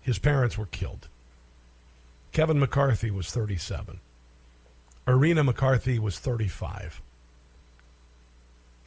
his 0.00 0.18
parents 0.18 0.56
were 0.56 0.66
killed. 0.66 1.08
Kevin 2.30 2.58
McCarthy 2.58 3.10
was 3.10 3.30
37. 3.30 3.98
Irina 5.06 5.42
McCarthy 5.42 5.98
was 5.98 6.18
35 6.18 7.01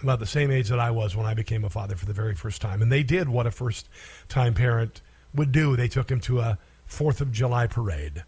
about 0.01 0.19
the 0.19 0.25
same 0.25 0.51
age 0.51 0.69
that 0.69 0.79
I 0.79 0.91
was 0.91 1.15
when 1.15 1.25
I 1.25 1.33
became 1.33 1.63
a 1.63 1.69
father 1.69 1.95
for 1.95 2.05
the 2.05 2.13
very 2.13 2.35
first 2.35 2.61
time. 2.61 2.81
And 2.81 2.91
they 2.91 3.03
did 3.03 3.29
what 3.29 3.47
a 3.47 3.51
first 3.51 3.89
time 4.27 4.53
parent 4.53 5.01
would 5.33 5.51
do. 5.51 5.75
They 5.75 5.87
took 5.87 6.09
him 6.09 6.19
to 6.21 6.39
a 6.39 6.57
Fourth 6.85 7.19
of 7.19 7.31
July 7.31 7.67
parade. 7.67 8.23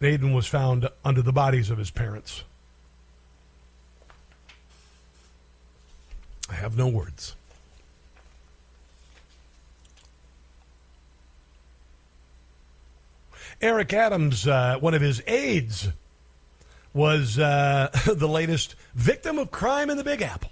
Aiden 0.00 0.34
was 0.34 0.46
found 0.46 0.88
under 1.04 1.22
the 1.22 1.32
bodies 1.32 1.70
of 1.70 1.78
his 1.78 1.90
parents. 1.90 2.44
I 6.50 6.54
have 6.54 6.76
no 6.76 6.86
words. 6.86 7.34
Eric 13.60 13.92
Adams, 13.94 14.46
uh, 14.46 14.76
one 14.80 14.92
of 14.92 15.00
his 15.00 15.22
aides, 15.26 15.88
was 16.96 17.38
uh, 17.38 17.90
the 18.06 18.26
latest 18.26 18.74
victim 18.94 19.38
of 19.38 19.50
crime 19.50 19.90
in 19.90 19.98
the 19.98 20.04
Big 20.04 20.22
Apple. 20.22 20.50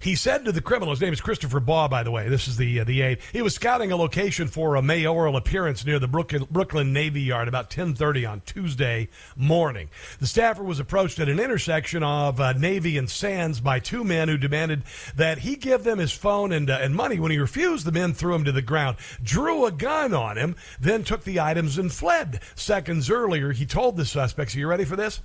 He 0.00 0.14
said 0.14 0.44
to 0.44 0.52
the 0.52 0.60
criminal, 0.60 0.90
his 0.90 1.00
name 1.00 1.12
is 1.12 1.20
Christopher 1.20 1.58
Baugh, 1.58 1.88
by 1.88 2.04
the 2.04 2.10
way. 2.12 2.28
This 2.28 2.46
is 2.46 2.56
the 2.56 2.80
uh, 2.80 2.84
the 2.84 3.02
aide. 3.02 3.18
He 3.32 3.42
was 3.42 3.54
scouting 3.54 3.90
a 3.90 3.96
location 3.96 4.46
for 4.46 4.76
a 4.76 4.82
mayoral 4.82 5.36
appearance 5.36 5.84
near 5.84 5.98
the 5.98 6.06
Brooklyn, 6.06 6.46
Brooklyn 6.50 6.92
Navy 6.92 7.22
Yard 7.22 7.48
about 7.48 7.68
10:30 7.68 8.30
on 8.30 8.40
Tuesday 8.42 9.08
morning. 9.36 9.88
The 10.20 10.28
staffer 10.28 10.62
was 10.62 10.78
approached 10.78 11.18
at 11.18 11.28
an 11.28 11.40
intersection 11.40 12.04
of 12.04 12.40
uh, 12.40 12.52
Navy 12.52 12.96
and 12.96 13.10
Sands 13.10 13.60
by 13.60 13.80
two 13.80 14.04
men 14.04 14.28
who 14.28 14.38
demanded 14.38 14.84
that 15.16 15.38
he 15.38 15.56
give 15.56 15.82
them 15.82 15.98
his 15.98 16.12
phone 16.12 16.52
and 16.52 16.70
uh, 16.70 16.78
and 16.80 16.94
money. 16.94 17.18
When 17.18 17.32
he 17.32 17.38
refused, 17.38 17.84
the 17.84 17.92
men 17.92 18.14
threw 18.14 18.34
him 18.34 18.44
to 18.44 18.52
the 18.52 18.62
ground, 18.62 18.98
drew 19.22 19.66
a 19.66 19.72
gun 19.72 20.14
on 20.14 20.38
him, 20.38 20.54
then 20.80 21.02
took 21.02 21.24
the 21.24 21.40
items 21.40 21.76
and 21.76 21.92
fled. 21.92 22.40
Seconds 22.54 23.10
earlier, 23.10 23.50
he 23.50 23.66
told 23.66 23.96
the 23.96 24.04
suspects, 24.04 24.54
"Are 24.54 24.60
you 24.60 24.68
ready 24.68 24.84
for 24.84 24.96
this?" 24.96 25.20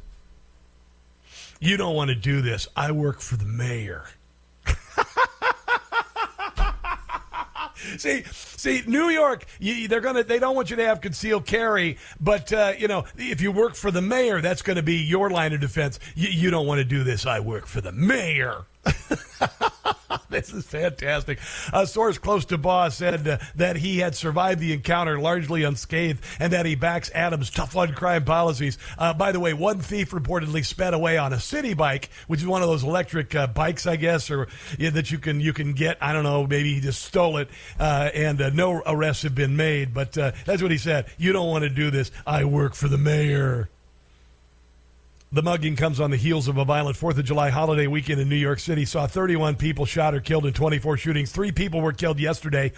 You 1.59 1.77
don't 1.77 1.95
want 1.95 2.09
to 2.09 2.15
do 2.15 2.41
this. 2.41 2.67
I 2.75 2.91
work 2.91 3.21
for 3.21 3.37
the 3.37 3.45
mayor. 3.45 4.05
See, 7.97 8.23
see, 8.31 8.83
New 8.87 9.09
York, 9.09 9.45
you, 9.59 9.87
they're 9.87 10.01
gonna, 10.01 10.23
they 10.23 10.39
don't 10.39 10.55
want 10.55 10.69
you 10.69 10.75
to 10.77 10.85
have 10.85 11.01
concealed 11.01 11.45
carry, 11.45 11.97
but 12.19 12.51
uh, 12.53 12.73
you 12.77 12.87
know, 12.87 13.05
if 13.17 13.41
you 13.41 13.51
work 13.51 13.75
for 13.75 13.91
the 13.91 14.01
mayor, 14.01 14.41
that's 14.41 14.61
going 14.61 14.77
to 14.77 14.83
be 14.83 14.95
your 14.95 15.29
line 15.29 15.53
of 15.53 15.61
defense. 15.61 15.99
You, 16.15 16.29
you 16.29 16.49
don't 16.49 16.67
want 16.67 16.79
to 16.79 16.85
do 16.85 17.03
this. 17.03 17.25
I 17.25 17.39
work 17.39 17.65
for 17.65 17.81
the 17.81 17.91
mayor. 17.91 18.65
this 20.33 20.53
is 20.53 20.65
fantastic. 20.65 21.39
A 21.71 21.85
source 21.87 22.17
close 22.17 22.45
to 22.45 22.57
Baugh 22.57 22.89
said 22.89 23.27
uh, 23.27 23.37
that 23.55 23.77
he 23.77 23.99
had 23.99 24.15
survived 24.15 24.59
the 24.59 24.73
encounter 24.73 25.19
largely 25.19 25.63
unscathed 25.63 26.23
and 26.39 26.51
that 26.51 26.65
he 26.65 26.75
backs 26.75 27.11
Adams' 27.13 27.49
tough 27.49 27.75
on 27.75 27.93
crime 27.93 28.25
policies. 28.25 28.77
Uh, 28.97 29.13
by 29.13 29.31
the 29.31 29.39
way, 29.39 29.53
one 29.53 29.79
thief 29.79 30.11
reportedly 30.11 30.65
sped 30.65 30.93
away 30.93 31.17
on 31.17 31.31
a 31.33 31.39
city 31.39 31.73
bike, 31.73 32.09
which 32.27 32.41
is 32.41 32.47
one 32.47 32.61
of 32.61 32.67
those 32.67 32.83
electric 32.83 33.33
uh, 33.35 33.47
bikes, 33.47 33.85
I 33.85 33.95
guess, 33.95 34.31
or 34.31 34.47
yeah, 34.77 34.89
that 34.89 35.11
you 35.11 35.19
can 35.19 35.39
you 35.39 35.53
can 35.53 35.73
get. 35.73 35.97
I 36.01 36.13
don't 36.13 36.23
know. 36.23 36.47
Maybe 36.47 36.73
he 36.73 36.81
just 36.81 37.03
stole 37.03 37.37
it, 37.37 37.49
uh, 37.79 38.09
and 38.13 38.41
uh, 38.41 38.49
no 38.49 38.81
arrests 38.85 39.23
have 39.23 39.35
been 39.35 39.55
made. 39.55 39.93
But 39.93 40.17
uh, 40.17 40.31
that's 40.45 40.61
what 40.61 40.71
he 40.71 40.77
said. 40.77 41.05
You 41.17 41.31
don't 41.31 41.47
want 41.47 41.63
to 41.63 41.69
do 41.69 41.91
this. 41.91 42.11
I 42.25 42.43
work 42.45 42.73
for 42.73 42.87
the 42.87 42.97
mayor. 42.97 43.69
The 45.33 45.41
mugging 45.41 45.75
comes 45.75 45.99
on 45.99 46.11
the 46.11 46.17
heels 46.17 46.47
of 46.47 46.59
a 46.59 46.63
violent 46.63 46.95
4th 46.95 47.17
of 47.17 47.25
July 47.25 47.49
holiday 47.49 47.87
weekend 47.87 48.21
in 48.21 48.29
New 48.29 48.35
York 48.35 48.59
City. 48.59 48.85
Saw 48.85 49.07
31 49.07 49.55
people 49.55 49.83
shot 49.83 50.13
or 50.13 50.19
killed 50.19 50.45
in 50.45 50.53
24 50.53 50.95
shootings. 50.97 51.31
Three 51.31 51.51
people 51.51 51.81
were 51.81 51.91
killed 51.91 52.19
yesterday, 52.19 52.71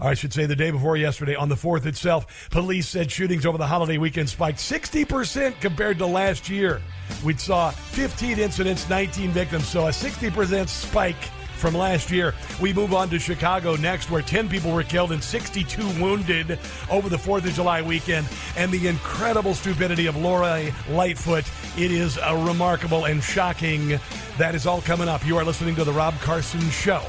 or 0.00 0.08
I 0.08 0.14
should 0.14 0.32
say 0.32 0.44
the 0.44 0.56
day 0.56 0.72
before 0.72 0.96
yesterday, 0.96 1.36
on 1.36 1.48
the 1.48 1.54
4th 1.54 1.86
itself. 1.86 2.50
Police 2.50 2.88
said 2.88 3.12
shootings 3.12 3.46
over 3.46 3.58
the 3.58 3.66
holiday 3.68 3.96
weekend 3.96 4.28
spiked 4.28 4.58
60% 4.58 5.60
compared 5.60 5.98
to 5.98 6.06
last 6.06 6.48
year. 6.48 6.82
We 7.22 7.36
saw 7.36 7.70
15 7.70 8.40
incidents, 8.40 8.88
19 8.88 9.30
victims, 9.30 9.68
so 9.68 9.86
a 9.86 9.90
60% 9.90 10.66
spike 10.66 11.30
from 11.60 11.74
last 11.74 12.10
year. 12.10 12.34
We 12.60 12.72
move 12.72 12.94
on 12.94 13.10
to 13.10 13.18
Chicago 13.18 13.76
next, 13.76 14.10
where 14.10 14.22
10 14.22 14.48
people 14.48 14.72
were 14.72 14.82
killed 14.82 15.12
and 15.12 15.22
62 15.22 15.82
wounded 16.00 16.58
over 16.90 17.08
the 17.08 17.16
4th 17.16 17.44
of 17.46 17.52
July 17.52 17.82
weekend. 17.82 18.26
And 18.56 18.72
the 18.72 18.88
incredible 18.88 19.54
stupidity 19.54 20.06
of 20.06 20.16
Lori 20.16 20.72
Lightfoot. 20.88 21.44
It 21.78 21.92
is 21.92 22.18
a 22.22 22.36
remarkable 22.36 23.04
and 23.04 23.22
shocking. 23.22 24.00
That 24.38 24.54
is 24.54 24.66
all 24.66 24.80
coming 24.80 25.08
up. 25.08 25.24
You 25.26 25.36
are 25.36 25.44
listening 25.44 25.76
to 25.76 25.84
The 25.84 25.92
Rob 25.92 26.14
Carson 26.20 26.68
Show. 26.70 27.02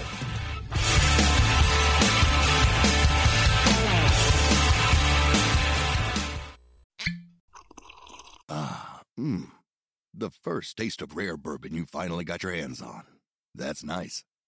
Ah, 8.50 9.02
mmm. 9.18 9.48
The 10.14 10.30
first 10.30 10.76
taste 10.76 11.02
of 11.02 11.16
rare 11.16 11.38
bourbon 11.38 11.74
you 11.74 11.86
finally 11.86 12.26
got 12.26 12.44
your 12.44 12.52
hands 12.52 12.82
on. 12.82 13.04
That's 13.56 13.84
nice. 13.84 14.26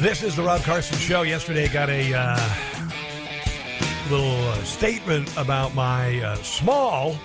This 0.00 0.22
is 0.22 0.34
the 0.34 0.42
Rob 0.42 0.62
Carson 0.62 0.96
Show. 0.96 1.22
Yesterday, 1.22 1.68
got 1.68 1.90
a 1.90 2.14
uh, 2.14 2.54
little 4.08 4.34
uh, 4.48 4.54
statement 4.64 5.30
about 5.36 5.74
my 5.74 6.22
uh, 6.22 6.36
small 6.36 7.18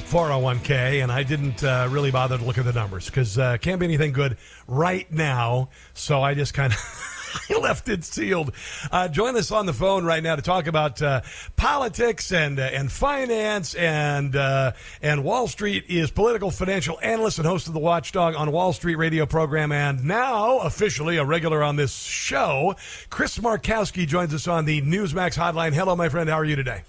401k, 0.00 1.00
and 1.00 1.12
I 1.12 1.22
didn't 1.22 1.62
uh, 1.62 1.86
really 1.88 2.10
bother 2.10 2.38
to 2.38 2.44
look 2.44 2.58
at 2.58 2.64
the 2.64 2.72
numbers 2.72 3.06
because 3.06 3.38
uh, 3.38 3.56
can't 3.58 3.78
be 3.78 3.86
anything 3.86 4.10
good 4.10 4.36
right 4.66 5.08
now. 5.12 5.68
So 5.94 6.20
I 6.20 6.34
just 6.34 6.54
kind 6.54 6.72
of. 6.72 6.78
I 7.50 7.58
left 7.58 7.88
it 7.88 8.04
sealed. 8.04 8.52
Uh, 8.90 9.08
join 9.08 9.36
us 9.36 9.50
on 9.50 9.66
the 9.66 9.72
phone 9.72 10.04
right 10.04 10.22
now 10.22 10.36
to 10.36 10.42
talk 10.42 10.66
about 10.66 11.00
uh, 11.02 11.22
politics 11.56 12.32
and 12.32 12.58
uh, 12.58 12.62
and 12.62 12.90
finance 12.90 13.74
and 13.74 14.36
uh, 14.36 14.72
and 15.00 15.24
Wall 15.24 15.48
Street 15.48 15.84
is 15.88 16.10
political 16.10 16.50
financial 16.50 16.98
analyst 17.02 17.38
and 17.38 17.46
host 17.46 17.66
of 17.68 17.74
the 17.74 17.80
Watchdog 17.80 18.34
on 18.34 18.52
Wall 18.52 18.72
Street 18.72 18.96
radio 18.96 19.26
program 19.26 19.72
and 19.72 20.04
now 20.04 20.58
officially 20.58 21.16
a 21.16 21.24
regular 21.24 21.62
on 21.62 21.76
this 21.76 21.94
show. 21.94 22.74
Chris 23.10 23.38
Markowski 23.38 24.06
joins 24.06 24.34
us 24.34 24.46
on 24.46 24.64
the 24.64 24.82
Newsmax 24.82 25.36
hotline. 25.36 25.72
Hello, 25.72 25.96
my 25.96 26.08
friend. 26.08 26.28
How 26.28 26.38
are 26.38 26.44
you 26.44 26.56
today? 26.56 26.82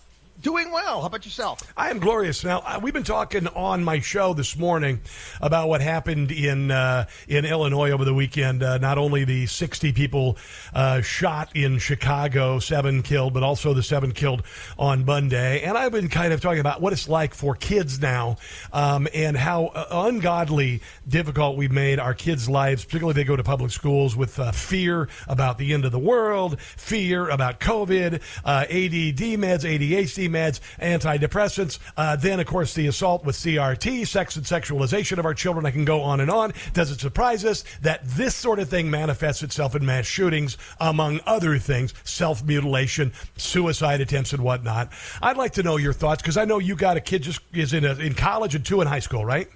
Doing 0.43 0.71
well. 0.71 0.99
How 0.99 1.07
about 1.07 1.23
yourself? 1.23 1.61
I 1.77 1.89
am 1.89 1.99
glorious. 1.99 2.43
Now 2.43 2.59
uh, 2.65 2.77
we've 2.83 2.93
been 2.93 3.05
talking 3.05 3.47
on 3.47 3.81
my 3.81 4.01
show 4.01 4.33
this 4.33 4.57
morning 4.57 4.99
about 5.39 5.69
what 5.69 5.79
happened 5.79 6.33
in 6.33 6.69
uh, 6.69 7.05
in 7.29 7.45
Illinois 7.45 7.91
over 7.91 8.03
the 8.03 8.13
weekend. 8.13 8.61
Uh, 8.61 8.77
not 8.77 8.97
only 8.97 9.23
the 9.23 9.45
60 9.45 9.93
people 9.93 10.37
uh, 10.73 10.99
shot 10.99 11.55
in 11.55 11.79
Chicago, 11.79 12.59
seven 12.59 13.03
killed, 13.03 13.33
but 13.33 13.41
also 13.41 13.73
the 13.73 13.81
seven 13.81 14.11
killed 14.11 14.43
on 14.77 15.05
Monday. 15.05 15.61
And 15.61 15.77
I've 15.77 15.93
been 15.93 16.09
kind 16.09 16.33
of 16.33 16.41
talking 16.41 16.59
about 16.59 16.81
what 16.81 16.91
it's 16.91 17.07
like 17.07 17.33
for 17.33 17.55
kids 17.55 18.01
now, 18.01 18.35
um, 18.73 19.07
and 19.13 19.37
how 19.37 19.67
uh, 19.67 19.85
ungodly 19.91 20.81
difficult 21.07 21.55
we've 21.55 21.71
made 21.71 21.99
our 21.99 22.13
kids' 22.13 22.49
lives, 22.49 22.83
particularly 22.83 23.13
they 23.13 23.23
go 23.23 23.37
to 23.37 23.43
public 23.43 23.71
schools, 23.71 24.13
with 24.13 24.37
uh, 24.39 24.51
fear 24.51 25.07
about 25.29 25.57
the 25.57 25.71
end 25.71 25.85
of 25.85 25.93
the 25.93 25.99
world, 25.99 26.59
fear 26.59 27.29
about 27.29 27.61
COVID, 27.61 28.15
ADD 28.43 29.39
meds, 29.39 29.63
ADHD 29.63 30.32
meds, 30.34 30.59
antidepressants. 30.81 31.79
Uh, 31.95 32.15
then, 32.15 32.39
of 32.39 32.47
course, 32.47 32.73
the 32.73 32.88
assault 32.88 33.23
with 33.23 33.36
CRT, 33.36 34.07
sex 34.07 34.36
and 34.36 34.45
sexualization 34.45 35.17
of 35.17 35.25
our 35.25 35.34
children. 35.34 35.65
I 35.65 35.71
can 35.71 35.86
go 35.86 36.01
on 36.01 36.19
and 36.19 36.29
on. 36.29 36.53
Does 36.73 36.91
it 36.91 36.99
surprise 36.99 37.45
us 37.45 37.63
that 37.81 38.03
this 38.03 38.36
sort 38.36 38.59
of 38.59 38.69
thing 38.69 38.89
manifests 38.89 39.43
itself 39.43 39.75
in 39.75 39.86
mass 39.86 40.05
shootings, 40.05 40.57
among 40.79 41.19
other 41.25 41.57
things, 41.57 41.93
self 42.03 42.43
mutilation, 42.43 43.13
suicide 43.38 44.01
attempts, 44.01 44.34
and 44.34 44.43
whatnot? 44.43 44.91
I'd 45.21 45.38
like 45.38 45.53
to 45.53 45.63
know 45.63 45.77
your 45.77 45.93
thoughts 45.93 46.21
because 46.21 46.38
I 46.38 46.45
know 46.45 46.59
you 46.59 46.75
got 46.75 46.97
a 46.97 47.01
kid 47.01 47.23
just 47.23 47.41
is 47.53 47.73
in 47.73 47.86
a, 47.86 47.93
in 47.95 48.13
college 48.13 48.55
and 48.55 48.65
two 48.65 48.81
in 48.81 48.88
high 48.88 48.99
school, 48.99 49.23
right? 49.23 49.47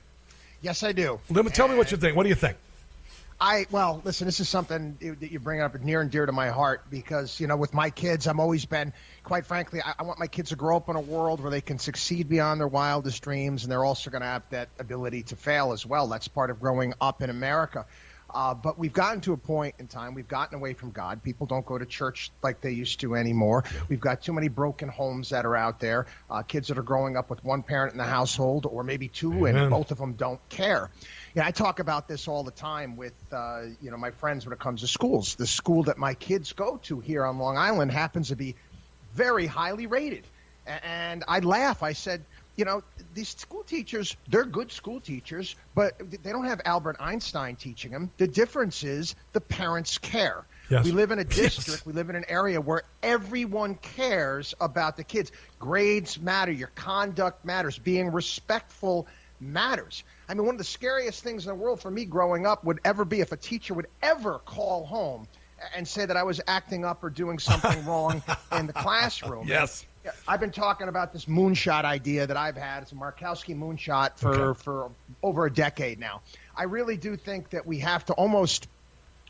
Yes, 0.62 0.84
I 0.84 0.92
do. 0.92 1.20
Let 1.30 1.46
me 1.46 1.52
tell 1.52 1.68
me 1.68 1.76
what 1.76 1.92
you 1.92 1.98
think. 1.98 2.16
What 2.16 2.24
do 2.24 2.30
you 2.30 2.36
think? 2.36 2.58
I 3.40 3.68
well, 3.70 4.02
listen. 4.04 4.26
This 4.26 4.40
is 4.40 4.50
something 4.50 4.98
that 5.00 5.32
you 5.32 5.40
bring 5.40 5.62
up 5.62 5.80
near 5.80 6.02
and 6.02 6.10
dear 6.10 6.26
to 6.26 6.32
my 6.32 6.50
heart 6.50 6.90
because 6.90 7.40
you 7.40 7.46
know, 7.46 7.56
with 7.56 7.72
my 7.72 7.92
kids, 7.92 8.26
I'm 8.26 8.40
always 8.40 8.66
been, 8.66 8.94
quite 9.24 9.46
frankly, 9.46 9.80
I, 9.84 9.94
I 10.00 10.04
want 10.04 10.18
my 10.18 10.26
kids 10.26 10.50
to 10.50 10.56
grow 10.56 10.78
up 10.78 10.90
in 10.90 10.96
a 10.96 11.02
world 11.02 11.40
where 11.40 11.52
they 11.52 11.62
can 11.62 11.78
succeed 11.78 12.30
beyond 12.30 12.60
their 12.60 12.68
wildest 12.68 13.22
dreams, 13.22 13.64
and 13.64 13.72
they're 13.72 13.86
also 13.86 14.10
going 14.10 14.22
to 14.22 14.28
have 14.28 14.50
that 14.50 14.70
ability 14.80 15.24
to 15.24 15.36
fail 15.36 15.72
as 15.72 15.86
well. 15.86 16.08
That's 16.08 16.28
part 16.28 16.50
of 16.50 16.60
growing 16.60 16.96
up 17.00 17.22
in 17.22 17.30
America. 17.30 17.86
Uh, 18.34 18.54
but 18.54 18.78
we've 18.78 18.94
gotten 18.94 19.22
to 19.22 19.34
a 19.34 19.38
point 19.38 19.76
in 19.80 19.88
time, 19.88 20.14
we've 20.14 20.28
gotten 20.28 20.56
away 20.56 20.74
from 20.74 20.92
God. 20.92 21.24
People 21.24 21.48
don't 21.48 21.66
go 21.66 21.78
to 21.78 21.86
church 21.86 22.32
like 22.44 22.60
they 22.60 22.72
used 22.72 23.00
to 23.00 23.16
anymore. 23.16 23.64
We've 23.88 24.00
got 24.00 24.22
too 24.22 24.34
many 24.34 24.50
broken 24.50 24.90
homes 24.90 25.30
that 25.30 25.46
are 25.46 25.56
out 25.56 25.80
there, 25.80 26.08
uh, 26.30 26.42
kids 26.42 26.68
that 26.68 26.78
are 26.78 26.84
growing 26.84 27.16
up 27.16 27.30
with 27.30 27.44
one 27.44 27.64
parent 27.64 27.94
in 27.94 27.98
the 27.98 28.04
household 28.04 28.66
or 28.66 28.84
maybe 28.84 29.08
two, 29.08 29.34
Amen. 29.34 29.56
and 29.56 29.70
both 29.72 29.92
of 29.92 29.98
them 29.98 30.14
don't 30.14 30.42
care. 30.50 30.90
Yeah, 31.38 31.46
I 31.46 31.52
talk 31.52 31.78
about 31.78 32.08
this 32.08 32.28
all 32.28 32.44
the 32.44 32.50
time 32.50 32.98
with 32.98 33.14
uh, 33.32 33.66
you 33.80 33.92
know 33.92 33.98
my 33.98 34.10
friends 34.10 34.44
when 34.44 34.54
it 34.54 34.60
comes 34.60 34.82
to 34.82 34.88
schools. 34.88 35.36
The 35.36 35.46
school 35.46 35.84
that 35.84 36.00
my 36.00 36.16
kids 36.16 36.54
go 36.54 36.78
to 36.86 37.00
here 37.00 37.24
on 37.24 37.38
Long 37.38 37.60
Island 37.60 37.92
happens 37.92 38.30
to 38.30 38.36
be 38.36 38.56
very 39.14 39.46
highly 39.46 39.86
rated, 39.86 40.24
and 40.66 41.24
I 41.28 41.42
laugh. 41.42 41.84
I 41.84 41.94
said, 41.94 42.26
you 42.56 42.66
know, 42.66 42.82
these 43.14 43.30
school 43.30 43.62
teachers, 43.62 44.18
they're 44.28 44.46
good 44.46 44.72
school 44.72 45.00
teachers, 45.00 45.56
but 45.76 45.94
they 46.24 46.32
don't 46.32 46.46
have 46.46 46.60
Albert 46.66 46.96
Einstein 47.00 47.56
teaching 47.56 47.92
them. 47.92 48.10
The 48.18 48.28
difference 48.28 48.84
is 48.84 49.14
the 49.34 49.42
parents 49.42 50.00
care. 50.00 50.44
Yes. 50.72 50.86
We 50.86 50.92
live 50.92 51.12
in 51.12 51.20
a 51.20 51.22
Yes. 51.30 51.36
district, 51.36 51.86
we 51.86 51.94
live 51.94 52.10
in 52.10 52.16
an 52.16 52.26
area 52.30 52.60
where 52.60 52.82
everyone 53.04 53.76
cares 53.76 54.56
about 54.60 54.98
the 54.98 55.04
kids. 55.04 55.32
Grades 55.60 56.20
matter, 56.20 56.52
your 56.52 56.72
conduct 56.74 57.46
matters, 57.46 57.78
being 57.78 58.12
respectful 58.12 59.06
matters. 59.40 60.04
I 60.28 60.34
mean, 60.34 60.46
one 60.46 60.56
of 60.56 60.60
the 60.60 60.64
scariest 60.64 61.24
things 61.24 61.46
in 61.46 61.50
the 61.50 61.56
world 61.56 61.82
for 61.82 61.92
me 61.92 62.06
growing 62.06 62.46
up 62.46 62.64
would 62.64 62.80
ever 62.84 63.06
be 63.06 63.22
if 63.22 63.32
a 63.32 63.38
teacher 63.38 63.74
would 63.74 63.88
ever 64.02 64.40
call 64.40 64.86
home 64.86 65.28
and 65.76 65.88
say 65.88 66.06
that 66.06 66.18
I 66.18 66.24
was 66.24 66.42
acting 66.48 66.86
up 66.86 67.04
or 67.04 67.10
doing 67.10 67.40
something 67.40 67.86
wrong 67.88 68.22
in 68.52 68.68
the 68.68 68.74
classroom. 68.74 69.48
Yes. 69.48 69.86
I've 70.28 70.40
been 70.40 70.52
talking 70.52 70.88
about 70.88 71.12
this 71.12 71.26
moonshot 71.26 71.84
idea 71.84 72.28
that 72.28 72.38
I've 72.38 72.56
had. 72.56 72.84
It's 72.84 72.92
a 72.92 72.96
Markowski 72.96 73.58
moonshot 73.58 74.18
for, 74.18 74.36
okay. 74.36 74.64
for 74.64 74.92
over 75.22 75.46
a 75.46 75.54
decade 75.54 76.00
now. 76.00 76.22
I 76.56 76.64
really 76.64 76.96
do 76.96 77.18
think 77.18 77.50
that 77.50 77.66
we 77.66 77.80
have 77.80 78.06
to 78.06 78.14
almost 78.14 78.68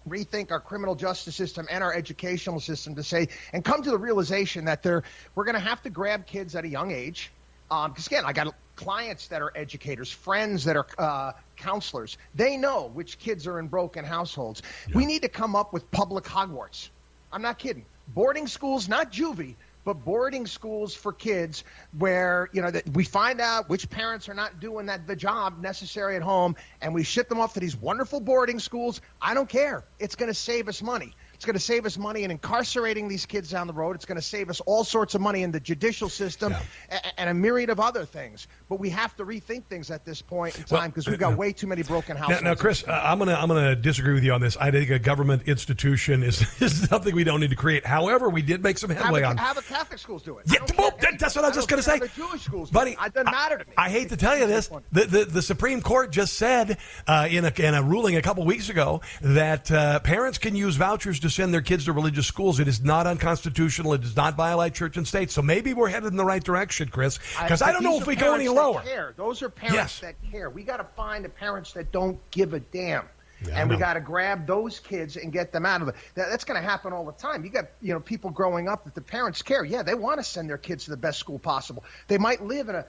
rethink 0.07 0.51
our 0.51 0.59
criminal 0.59 0.95
justice 0.95 1.35
system 1.35 1.67
and 1.69 1.83
our 1.83 1.93
educational 1.93 2.59
system 2.59 2.95
to 2.95 3.03
say 3.03 3.27
and 3.51 3.65
come 3.65 3.81
to 3.83 3.89
the 3.89 3.97
realization 3.97 4.65
that 4.65 4.83
they're, 4.83 5.03
we're 5.35 5.43
going 5.43 5.55
to 5.55 5.59
have 5.59 5.81
to 5.81 5.89
grab 5.89 6.25
kids 6.25 6.55
at 6.55 6.63
a 6.63 6.67
young 6.67 6.91
age. 6.91 7.31
Because 7.69 7.87
um, 7.87 7.93
again, 8.07 8.23
I 8.25 8.33
got 8.33 8.53
clients 8.77 9.27
that 9.27 9.41
are 9.41 9.51
educators, 9.55 10.09
friends 10.09 10.63
that 10.63 10.77
are 10.77 10.87
uh, 10.97 11.33
counselors. 11.57 12.17
They 12.33 12.55
know 12.55 12.89
which 12.93 13.19
kids 13.19 13.45
are 13.45 13.59
in 13.59 13.67
broken 13.67 14.05
households. 14.05 14.61
Yeah. 14.87 14.95
We 14.95 15.05
need 15.05 15.23
to 15.23 15.29
come 15.29 15.55
up 15.55 15.73
with 15.73 15.89
public 15.91 16.23
Hogwarts. 16.23 16.89
I'm 17.33 17.41
not 17.41 17.59
kidding. 17.59 17.85
Boarding 18.09 18.47
schools, 18.47 18.87
not 18.87 19.11
juvie, 19.11 19.55
but 19.87 20.03
boarding 20.03 20.45
schools 20.45 20.93
for 20.93 21.13
kids 21.13 21.63
where 21.97 22.49
you 22.51 22.61
know 22.61 22.69
that 22.69 22.87
we 22.89 23.05
find 23.05 23.39
out 23.39 23.69
which 23.69 23.89
parents 23.89 24.27
are 24.27 24.33
not 24.33 24.59
doing 24.59 24.85
that 24.87 25.07
the 25.07 25.15
job 25.15 25.61
necessary 25.61 26.17
at 26.17 26.21
home 26.21 26.57
and 26.81 26.93
we 26.93 27.03
ship 27.03 27.29
them 27.29 27.39
off 27.39 27.53
to 27.53 27.61
these 27.61 27.77
wonderful 27.77 28.19
boarding 28.19 28.59
schools 28.59 28.99
i 29.21 29.33
don't 29.33 29.47
care 29.47 29.85
it's 29.97 30.17
going 30.17 30.27
to 30.27 30.33
save 30.33 30.67
us 30.67 30.81
money 30.81 31.13
it's 31.37 31.45
going 31.45 31.53
to 31.53 31.59
save 31.59 31.85
us 31.85 31.99
money 31.99 32.23
in 32.23 32.31
incarcerating 32.31 33.07
these 33.07 33.27
kids 33.27 33.51
down 33.51 33.67
the 33.67 33.73
road. 33.73 33.95
It's 33.95 34.05
going 34.05 34.15
to 34.15 34.23
save 34.23 34.49
us 34.49 34.59
all 34.61 34.83
sorts 34.83 35.13
of 35.13 35.21
money 35.21 35.43
in 35.43 35.51
the 35.51 35.59
judicial 35.59 36.09
system 36.09 36.51
yeah. 36.89 36.99
and 37.15 37.29
a 37.29 37.33
myriad 37.35 37.69
of 37.69 37.79
other 37.79 38.05
things. 38.05 38.47
But 38.69 38.79
we 38.79 38.89
have 38.89 39.15
to 39.17 39.23
rethink 39.23 39.65
things 39.65 39.91
at 39.91 40.03
this 40.03 40.19
point 40.19 40.57
in 40.57 40.63
time 40.63 40.89
because 40.89 41.05
well, 41.05 41.13
we've 41.13 41.19
got 41.19 41.37
way 41.37 41.53
too 41.53 41.67
many 41.67 41.83
broken 41.83 42.17
households. 42.17 42.41
Now, 42.41 42.49
now 42.49 42.55
Chris, 42.55 42.83
uh, 42.87 43.01
I'm 43.03 43.19
going 43.19 43.29
to 43.29 43.39
I'm 43.39 43.49
going 43.49 43.63
to 43.63 43.75
disagree 43.75 44.15
with 44.15 44.23
you 44.23 44.33
on 44.33 44.41
this. 44.41 44.57
I 44.57 44.71
think 44.71 44.89
a 44.89 44.97
government 44.97 45.43
institution 45.43 46.23
is, 46.23 46.41
is 46.61 46.89
something 46.89 47.13
we 47.13 47.23
don't 47.23 47.39
need 47.39 47.51
to 47.51 47.55
create. 47.55 47.85
However, 47.85 48.29
we 48.29 48.41
did 48.41 48.63
make 48.63 48.79
some 48.79 48.89
headway 48.89 49.21
have 49.21 49.29
a, 49.29 49.31
on. 49.31 49.37
Have 49.37 49.57
a 49.59 49.61
Catholic 49.61 49.99
schools 49.99 50.23
do 50.23 50.39
it. 50.39 50.45
Yeah, 50.51 50.65
well, 50.75 50.91
that's 51.19 51.35
what 51.35 51.45
I 51.45 51.49
was 51.49 51.55
just 51.55 51.69
going 51.69 51.83
to 51.83 51.87
say. 51.87 51.99
Jewish 52.15 52.41
schools, 52.41 52.71
buddy. 52.71 52.97
It 52.99 53.13
doesn't 53.13 53.25
matter 53.31 53.59
to 53.59 53.65
me. 53.65 53.73
I, 53.77 53.85
I 53.85 53.89
hate 53.89 54.09
to 54.09 54.17
tell 54.17 54.35
you 54.35 54.47
this. 54.47 54.71
The, 54.91 55.05
the, 55.05 55.25
the 55.25 55.41
Supreme 55.43 55.81
Court 55.81 56.11
just 56.11 56.33
said 56.33 56.79
uh, 57.05 57.27
in 57.29 57.45
a 57.45 57.53
in 57.57 57.75
a 57.75 57.83
ruling 57.83 58.15
a 58.15 58.23
couple 58.23 58.43
weeks 58.43 58.69
ago 58.69 59.01
that 59.21 59.71
uh, 59.71 59.99
parents 59.99 60.39
can 60.39 60.55
use 60.55 60.77
vouchers 60.77 61.19
to 61.19 61.26
send 61.29 61.53
their 61.53 61.61
kids 61.61 61.85
to 61.85 61.93
religious 61.93 62.07
religious 62.07 62.27
schools. 62.27 62.59
It 62.59 62.67
is 62.67 62.81
not 62.81 63.05
unconstitutional. 63.05 63.93
It 63.93 64.01
does 64.01 64.15
not 64.15 64.35
violate 64.35 64.73
church 64.73 64.97
and 64.97 65.07
state. 65.07 65.29
So 65.29 65.41
maybe 65.41 65.73
we're 65.73 65.89
headed 65.89 66.11
in 66.11 66.17
the 66.17 66.25
right 66.25 66.43
direction, 66.43 66.89
Chris. 66.89 67.19
Because 67.41 67.61
I, 67.61 67.69
I, 67.69 67.73
don't 67.73 67.83
know 67.83 67.99
if 67.99 68.07
we 68.07 68.15
go 68.15 68.33
any 68.33 68.47
lower. 68.47 68.81
Care. 68.81 69.13
Those 69.17 69.41
are 69.41 69.49
parents 69.49 69.75
yes. 69.75 69.99
that 69.99 70.15
care. 70.31 70.49
We 70.49 70.63
got 70.63 70.77
to 70.77 70.85
find 70.95 71.23
the 71.25 71.29
parents 71.29 71.73
that 71.73 71.91
don't 71.91 72.17
give 72.31 72.53
a 72.53 72.59
damn. 72.59 73.07
Yeah, 73.45 73.61
and 73.61 73.69
we 73.69 73.77
got 73.77 73.93
to 73.93 73.99
grab 73.99 74.47
those 74.47 74.79
kids 74.79 75.15
and 75.15 75.31
get 75.31 75.51
them 75.51 75.65
out 75.65 75.81
of 75.81 75.89
it. 75.89 75.95
That, 76.15 76.29
that's 76.29 76.43
going 76.43 76.59
to 76.59 76.67
happen 76.67 76.91
all 76.91 77.05
the 77.05 77.11
time. 77.11 77.43
You 77.43 77.51
got 77.51 77.65
you 77.81 77.93
know 77.93 77.99
people 77.99 78.31
growing 78.31 78.67
up 78.67 78.85
that 78.85 78.95
the 78.95 79.01
parents 79.01 79.41
care. 79.43 79.63
Yeah, 79.63 79.83
they 79.83 79.93
want 79.93 80.19
to 80.19 80.23
send 80.23 80.49
their 80.49 80.57
kids 80.57 80.85
to 80.85 80.91
the 80.91 80.97
best 80.97 81.19
school 81.19 81.37
possible. 81.37 81.83
They 82.07 82.17
might 82.17 82.43
live 82.43 82.69
in 82.69 82.75
a 82.75 82.85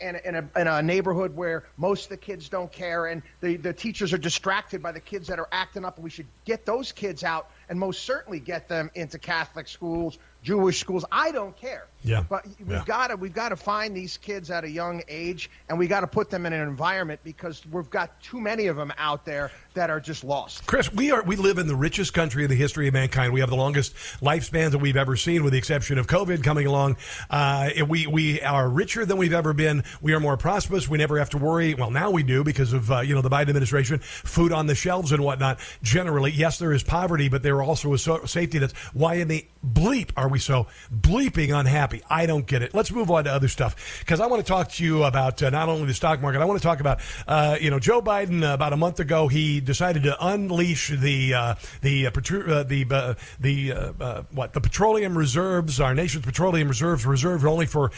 in, 0.00 0.16
in, 0.16 0.34
a, 0.34 0.60
in 0.60 0.66
a 0.66 0.82
neighborhood 0.82 1.34
where 1.34 1.64
most 1.76 2.04
of 2.04 2.08
the 2.10 2.16
kids 2.18 2.48
don't 2.48 2.70
care, 2.70 3.06
and 3.06 3.22
the 3.40 3.56
the 3.56 3.72
teachers 3.72 4.12
are 4.12 4.18
distracted 4.18 4.82
by 4.82 4.92
the 4.92 5.00
kids 5.00 5.28
that 5.28 5.38
are 5.38 5.48
acting 5.50 5.84
up. 5.84 5.96
And 5.96 6.04
we 6.04 6.10
should 6.10 6.28
get 6.44 6.66
those 6.66 6.92
kids 6.92 7.24
out 7.24 7.50
and 7.68 7.78
most 7.78 8.04
certainly 8.04 8.40
get 8.40 8.68
them 8.68 8.90
into 8.94 9.18
Catholic 9.18 9.68
schools, 9.68 10.18
Jewish 10.42 10.78
schools. 10.78 11.04
I 11.10 11.32
don't 11.32 11.56
care. 11.56 11.86
Yeah. 12.06 12.22
But 12.28 12.46
we've 12.64 12.84
got 12.84 13.08
to 13.08 13.16
we've 13.16 13.34
got 13.34 13.48
to 13.48 13.56
find 13.56 13.94
these 13.94 14.16
kids 14.16 14.50
at 14.50 14.62
a 14.62 14.70
young 14.70 15.02
age, 15.08 15.50
and 15.68 15.76
we 15.76 15.88
got 15.88 16.00
to 16.00 16.06
put 16.06 16.30
them 16.30 16.46
in 16.46 16.52
an 16.52 16.66
environment 16.66 17.20
because 17.24 17.66
we've 17.66 17.90
got 17.90 18.20
too 18.22 18.40
many 18.40 18.68
of 18.68 18.76
them 18.76 18.92
out 18.96 19.24
there 19.24 19.50
that 19.74 19.90
are 19.90 19.98
just 19.98 20.22
lost. 20.22 20.66
Chris, 20.66 20.92
we 20.92 21.10
are 21.10 21.22
we 21.24 21.34
live 21.34 21.58
in 21.58 21.66
the 21.66 21.74
richest 21.74 22.14
country 22.14 22.44
in 22.44 22.50
the 22.50 22.56
history 22.56 22.86
of 22.86 22.94
mankind. 22.94 23.32
We 23.32 23.40
have 23.40 23.50
the 23.50 23.56
longest 23.56 23.94
lifespans 24.22 24.70
that 24.70 24.78
we've 24.78 24.96
ever 24.96 25.16
seen, 25.16 25.42
with 25.42 25.52
the 25.52 25.58
exception 25.58 25.98
of 25.98 26.06
COVID 26.06 26.44
coming 26.44 26.66
along. 26.66 26.96
Uh, 27.28 27.70
we 27.88 28.06
we 28.06 28.40
are 28.40 28.68
richer 28.68 29.04
than 29.04 29.16
we've 29.16 29.34
ever 29.34 29.52
been. 29.52 29.82
We 30.00 30.14
are 30.14 30.20
more 30.20 30.36
prosperous. 30.36 30.88
We 30.88 30.98
never 30.98 31.18
have 31.18 31.30
to 31.30 31.38
worry. 31.38 31.74
Well, 31.74 31.90
now 31.90 32.12
we 32.12 32.22
do 32.22 32.44
because 32.44 32.72
of 32.72 32.90
uh, 32.90 33.00
you 33.00 33.16
know 33.16 33.20
the 33.20 33.30
Biden 33.30 33.48
administration, 33.48 33.98
food 33.98 34.52
on 34.52 34.68
the 34.68 34.76
shelves 34.76 35.10
and 35.10 35.24
whatnot. 35.24 35.58
Generally, 35.82 36.32
yes, 36.32 36.60
there 36.60 36.72
is 36.72 36.84
poverty, 36.84 37.28
but 37.28 37.42
there 37.42 37.60
also 37.62 37.92
is 37.94 38.02
so- 38.02 38.24
safety. 38.26 38.58
That's 38.58 38.74
why 38.94 39.14
in 39.14 39.26
the 39.26 39.44
bleep 39.66 40.10
are 40.16 40.28
we 40.28 40.38
so 40.38 40.68
bleeping 40.94 41.58
unhappy? 41.58 41.95
I 42.08 42.26
don't 42.26 42.46
get 42.46 42.62
it. 42.62 42.74
Let's 42.74 42.90
move 42.90 43.10
on 43.10 43.24
to 43.24 43.32
other 43.32 43.48
stuff 43.48 44.00
because 44.00 44.20
I 44.20 44.26
want 44.26 44.44
to 44.44 44.48
talk 44.48 44.70
to 44.72 44.84
you 44.84 45.04
about 45.04 45.42
uh, 45.42 45.50
not 45.50 45.68
only 45.68 45.86
the 45.86 45.94
stock 45.94 46.20
market. 46.20 46.40
I 46.40 46.44
want 46.44 46.60
to 46.60 46.66
talk 46.66 46.80
about 46.80 47.00
uh, 47.26 47.56
you 47.60 47.70
know 47.70 47.78
Joe 47.78 48.02
Biden. 48.02 48.42
Uh, 48.42 48.54
about 48.54 48.72
a 48.72 48.76
month 48.76 49.00
ago, 49.00 49.28
he 49.28 49.60
decided 49.60 50.02
to 50.04 50.16
unleash 50.26 50.88
the 50.88 51.34
uh, 51.34 51.54
the 51.82 52.06
uh, 52.06 52.10
uh, 52.10 52.62
the 52.64 53.16
the 53.40 54.26
what 54.32 54.52
the 54.52 54.60
petroleum 54.60 55.16
reserves. 55.16 55.80
Our 55.80 55.94
nation's 55.94 56.24
petroleum 56.24 56.68
reserves 56.68 57.04
reserved 57.06 57.44
only 57.44 57.66
for 57.66 57.90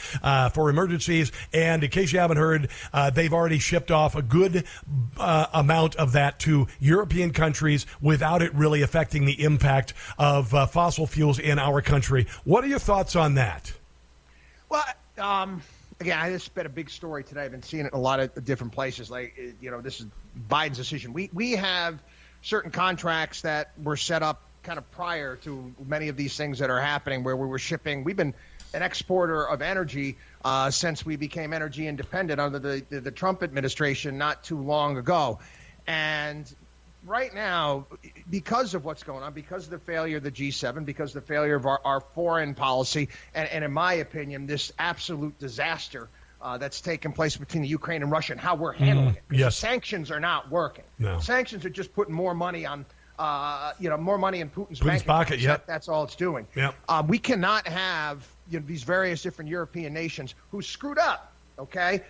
for 0.53 0.71
emergencies. 0.71 1.33
And 1.53 1.85
in 1.85 1.91
case 1.91 2.13
you 2.13 2.19
haven't 2.19 2.39
heard, 2.39 2.71
they've 3.15 3.33
already 3.33 3.59
shipped 3.59 3.91
off 3.91 4.17
a 4.17 4.23
good 4.23 4.65
amount 5.19 5.97
of 5.97 6.13
that 6.13 6.39
to 6.41 6.67
European 6.81 7.33
countries 7.33 7.87
without 8.01 8.43
it 8.43 8.55
really 8.55 8.83
affecting 8.83 9.25
the 9.25 9.43
impact 9.43 9.95
of 10.19 10.49
fossil 10.71 11.07
fuels 11.07 11.39
in 11.39 11.59
our 11.59 11.81
country. 11.81 12.27
What 12.45 12.65
are 12.65 12.69
your 12.69 12.79
thoughts 12.79 13.17
on 13.17 13.35
that? 13.35 13.73
Well, 14.69 14.85
um, 15.19 15.63
again, 16.01 16.33
this 16.33 16.45
has 16.45 16.49
been 16.49 16.67
a 16.67 16.71
big 16.71 16.91
story 16.91 17.25
today. 17.25 17.43
I've 17.43 17.51
been 17.51 17.63
seeing 17.63 17.87
it 17.87 17.93
in 17.93 17.99
a 17.99 18.03
lot 18.03 18.21
of 18.21 18.45
different 18.45 18.73
places. 18.73 19.11
Like, 19.11 19.39
you 19.61 19.71
know, 19.71 19.81
this 19.81 20.01
is 20.01 20.07
Biden's 20.51 20.77
decision. 20.77 21.13
We 21.13 21.31
we 21.33 21.53
have 21.53 22.03
certain 22.43 22.71
contracts 22.71 23.43
that 23.43 23.73
were 23.83 23.97
set 23.97 24.23
up 24.23 24.43
kind 24.63 24.79
of 24.79 24.91
prior 24.93 25.37
to 25.37 25.75
many 25.87 26.09
of 26.09 26.17
these 26.17 26.37
things 26.37 26.59
that 26.59 26.71
are 26.71 26.81
happening, 26.81 27.25
where 27.25 27.37
we 27.37 27.47
were 27.47 27.59
shipping. 27.59 28.05
We've 28.05 28.17
been 28.17 28.35
an 28.75 28.83
exporter 28.83 29.49
of 29.49 29.63
energy 29.63 30.19
uh, 30.45 30.71
since 30.71 31.05
we 31.05 31.17
became 31.17 31.53
energy 31.55 31.87
independent 31.87 32.41
under 32.41 32.59
the, 32.59 32.85
the 32.89 33.01
the 33.01 33.11
Trump 33.11 33.43
administration 33.43 34.19
not 34.19 34.45
too 34.45 34.61
long 34.61 34.99
ago, 34.99 35.39
and 35.87 36.53
right 37.07 37.35
now, 37.35 37.87
because 38.31 38.75
of 38.75 38.85
what's 38.85 39.03
going 39.03 39.23
on, 39.23 39.33
because 39.33 39.65
of 39.65 39.71
the 39.71 39.79
failure 39.79 40.19
of 40.19 40.23
the 40.23 40.31
G7, 40.31 40.85
because 40.85 41.15
of 41.15 41.23
the 41.23 41.27
failure 41.27 41.55
of 41.55 41.67
our, 41.67 41.81
our 41.85 42.01
foreign 42.01 42.55
policy, 42.55 43.09
and, 43.35 43.49
and, 43.49 43.65
in 43.65 43.73
my 43.73 43.95
opinion, 43.95 44.47
this 44.47 44.73
absolute 44.79 45.39
disaster 45.39 46.09
uh, 46.41 46.59
that's 46.59 46.81
taken 46.81 47.13
place 47.13 47.37
between 47.37 47.63
the 47.63 47.69
Ukraine 47.69 48.03
and 48.03 48.11
Russia 48.11 48.33
and 48.33 48.41
how 48.41 48.55
we're 48.55 48.73
handling 48.73 49.15
mm, 49.15 49.17
it. 49.17 49.23
Yes. 49.31 49.57
Sanctions 49.57 50.11
are 50.11 50.21
not 50.21 50.51
working. 50.51 50.85
No. 50.99 51.19
Sanctions 51.21 51.65
are 51.65 51.71
just 51.71 51.95
putting 51.95 52.15
more 52.15 52.35
money 52.35 52.67
on. 52.67 52.85
Uh, 53.19 53.73
you 53.81 53.91
know, 53.91 53.97
more 53.97 54.17
money 54.17 54.39
in 54.39 54.49
Putin's, 54.49 54.79
Putin's 54.79 55.03
pocket. 55.03 55.41
Yep. 55.41 55.67
That's 55.67 55.89
all 55.89 56.05
it's 56.05 56.15
doing. 56.15 56.47
Yep. 56.55 56.73
Um, 56.89 57.09
we 57.09 57.19
cannot 57.19 57.67
have 57.67 58.25
you 58.49 58.61
know, 58.61 58.65
these 58.65 58.85
various 58.85 59.23
different 59.23 59.51
European 59.51 59.93
nations 59.93 60.37
who 60.53 60.63
screwed 60.63 60.99
up. 60.99 61.33
Okay, 61.59 62.03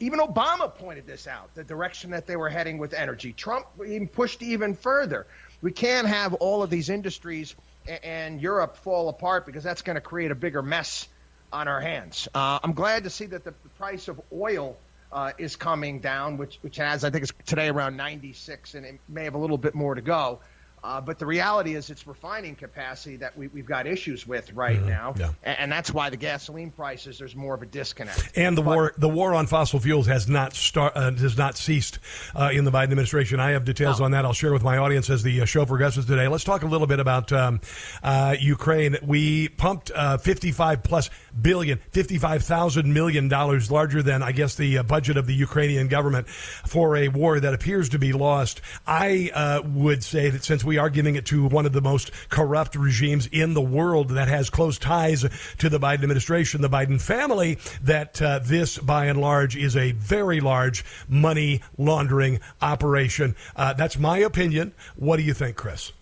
even 0.00 0.18
Obama 0.18 0.74
pointed 0.74 1.06
this 1.06 1.26
out, 1.26 1.54
the 1.54 1.64
direction 1.64 2.10
that 2.10 2.26
they 2.26 2.36
were 2.36 2.48
heading 2.48 2.78
with 2.78 2.92
energy. 2.92 3.32
Trump 3.32 3.66
even 3.86 4.08
pushed 4.08 4.42
even 4.42 4.74
further. 4.74 5.26
We 5.64 5.72
can't 5.72 6.06
have 6.06 6.34
all 6.34 6.62
of 6.62 6.68
these 6.68 6.90
industries 6.90 7.56
and 8.02 8.38
Europe 8.38 8.76
fall 8.76 9.08
apart 9.08 9.46
because 9.46 9.64
that's 9.64 9.80
going 9.80 9.94
to 9.94 10.02
create 10.02 10.30
a 10.30 10.34
bigger 10.34 10.60
mess 10.60 11.08
on 11.50 11.68
our 11.68 11.80
hands. 11.80 12.28
Uh, 12.34 12.58
I'm 12.62 12.74
glad 12.74 13.04
to 13.04 13.10
see 13.10 13.24
that 13.24 13.44
the, 13.44 13.54
the 13.62 13.68
price 13.78 14.08
of 14.08 14.20
oil 14.30 14.76
uh, 15.10 15.32
is 15.38 15.56
coming 15.56 16.00
down, 16.00 16.36
which 16.36 16.58
which 16.60 16.76
has 16.76 17.02
I 17.02 17.08
think 17.08 17.24
is 17.24 17.32
today 17.46 17.68
around 17.68 17.96
96, 17.96 18.74
and 18.74 18.84
it 18.84 19.00
may 19.08 19.24
have 19.24 19.32
a 19.32 19.38
little 19.38 19.56
bit 19.56 19.74
more 19.74 19.94
to 19.94 20.02
go. 20.02 20.40
Uh, 20.84 21.00
but 21.00 21.18
the 21.18 21.24
reality 21.24 21.76
is, 21.76 21.88
it's 21.88 22.06
refining 22.06 22.54
capacity 22.54 23.16
that 23.16 23.34
we, 23.38 23.48
have 23.56 23.64
got 23.64 23.86
issues 23.86 24.26
with 24.26 24.52
right 24.52 24.76
mm-hmm. 24.76 24.90
now, 24.90 25.14
yeah. 25.16 25.30
and, 25.42 25.58
and, 25.60 25.72
that's 25.72 25.90
why 25.90 26.10
the 26.10 26.16
gasoline 26.16 26.70
prices 26.70 27.18
there's 27.18 27.34
more 27.34 27.54
of 27.54 27.62
a 27.62 27.66
disconnect. 27.66 28.36
And 28.36 28.56
the 28.56 28.60
but, 28.60 28.74
war, 28.74 28.94
the 28.98 29.08
war 29.08 29.32
on 29.32 29.46
fossil 29.46 29.80
fuels 29.80 30.06
has 30.08 30.28
not 30.28 30.52
start, 30.52 30.92
uh, 30.94 31.10
has 31.12 31.38
not 31.38 31.56
ceased 31.56 32.00
uh, 32.34 32.50
in 32.52 32.66
the 32.66 32.70
Biden 32.70 32.84
administration. 32.84 33.40
I 33.40 33.52
have 33.52 33.64
details 33.64 33.98
no. 33.98 34.04
on 34.04 34.10
that. 34.10 34.26
I'll 34.26 34.34
share 34.34 34.52
with 34.52 34.62
my 34.62 34.76
audience 34.76 35.08
as 35.08 35.22
the 35.22 35.40
uh, 35.40 35.44
show 35.46 35.64
progresses 35.64 36.04
today. 36.04 36.28
Let's 36.28 36.44
talk 36.44 36.62
a 36.62 36.66
little 36.66 36.86
bit 36.86 37.00
about 37.00 37.32
um, 37.32 37.62
uh, 38.02 38.36
Ukraine. 38.38 38.98
We 39.02 39.48
pumped 39.48 39.90
55 39.90 40.82
plus 40.82 41.08
billion, 41.40 41.78
55,000 41.92 42.92
million 42.92 43.28
dollars 43.28 43.70
larger 43.70 44.02
than 44.02 44.22
I 44.22 44.32
guess 44.32 44.54
the 44.56 44.82
budget 44.82 45.16
of 45.16 45.26
the 45.26 45.34
Ukrainian 45.34 45.88
government 45.88 46.28
for 46.28 46.94
a 46.94 47.08
war 47.08 47.40
that 47.40 47.54
appears 47.54 47.88
to 47.90 47.98
be 47.98 48.12
lost. 48.12 48.60
I 48.86 49.62
would 49.64 50.04
say 50.04 50.28
that 50.28 50.44
since 50.44 50.62
we 50.62 50.73
we 50.74 50.78
are 50.78 50.90
giving 50.90 51.14
it 51.14 51.24
to 51.24 51.46
one 51.46 51.66
of 51.66 51.72
the 51.72 51.80
most 51.80 52.10
corrupt 52.30 52.74
regimes 52.74 53.28
in 53.28 53.54
the 53.54 53.60
world 53.60 54.08
that 54.08 54.26
has 54.26 54.50
close 54.50 54.76
ties 54.76 55.24
to 55.58 55.68
the 55.68 55.78
Biden 55.78 56.02
administration, 56.02 56.62
the 56.62 56.68
Biden 56.68 57.00
family, 57.00 57.58
that 57.82 58.20
uh, 58.20 58.40
this, 58.42 58.76
by 58.76 59.06
and 59.06 59.20
large, 59.20 59.54
is 59.54 59.76
a 59.76 59.92
very 59.92 60.40
large 60.40 60.84
money 61.08 61.60
laundering 61.78 62.40
operation. 62.60 63.36
Uh, 63.54 63.72
that's 63.74 63.96
my 63.96 64.18
opinion. 64.18 64.74
What 64.96 65.18
do 65.18 65.22
you 65.22 65.32
think, 65.32 65.54
Chris? 65.54 65.92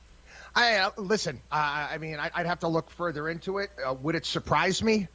I 0.54 0.76
uh, 0.76 0.90
listen. 0.96 1.42
I 1.50 1.98
mean, 1.98 2.18
I, 2.18 2.30
would 2.34 2.46
have 2.46 2.60
to 2.60 2.68
look 2.68 2.90
further 2.92 3.28
into 3.28 3.58
it. 3.58 3.68
Uh, 3.86 3.92
would 3.92 4.14
it 4.14 4.24
surprise 4.24 4.82
me? 4.82 5.06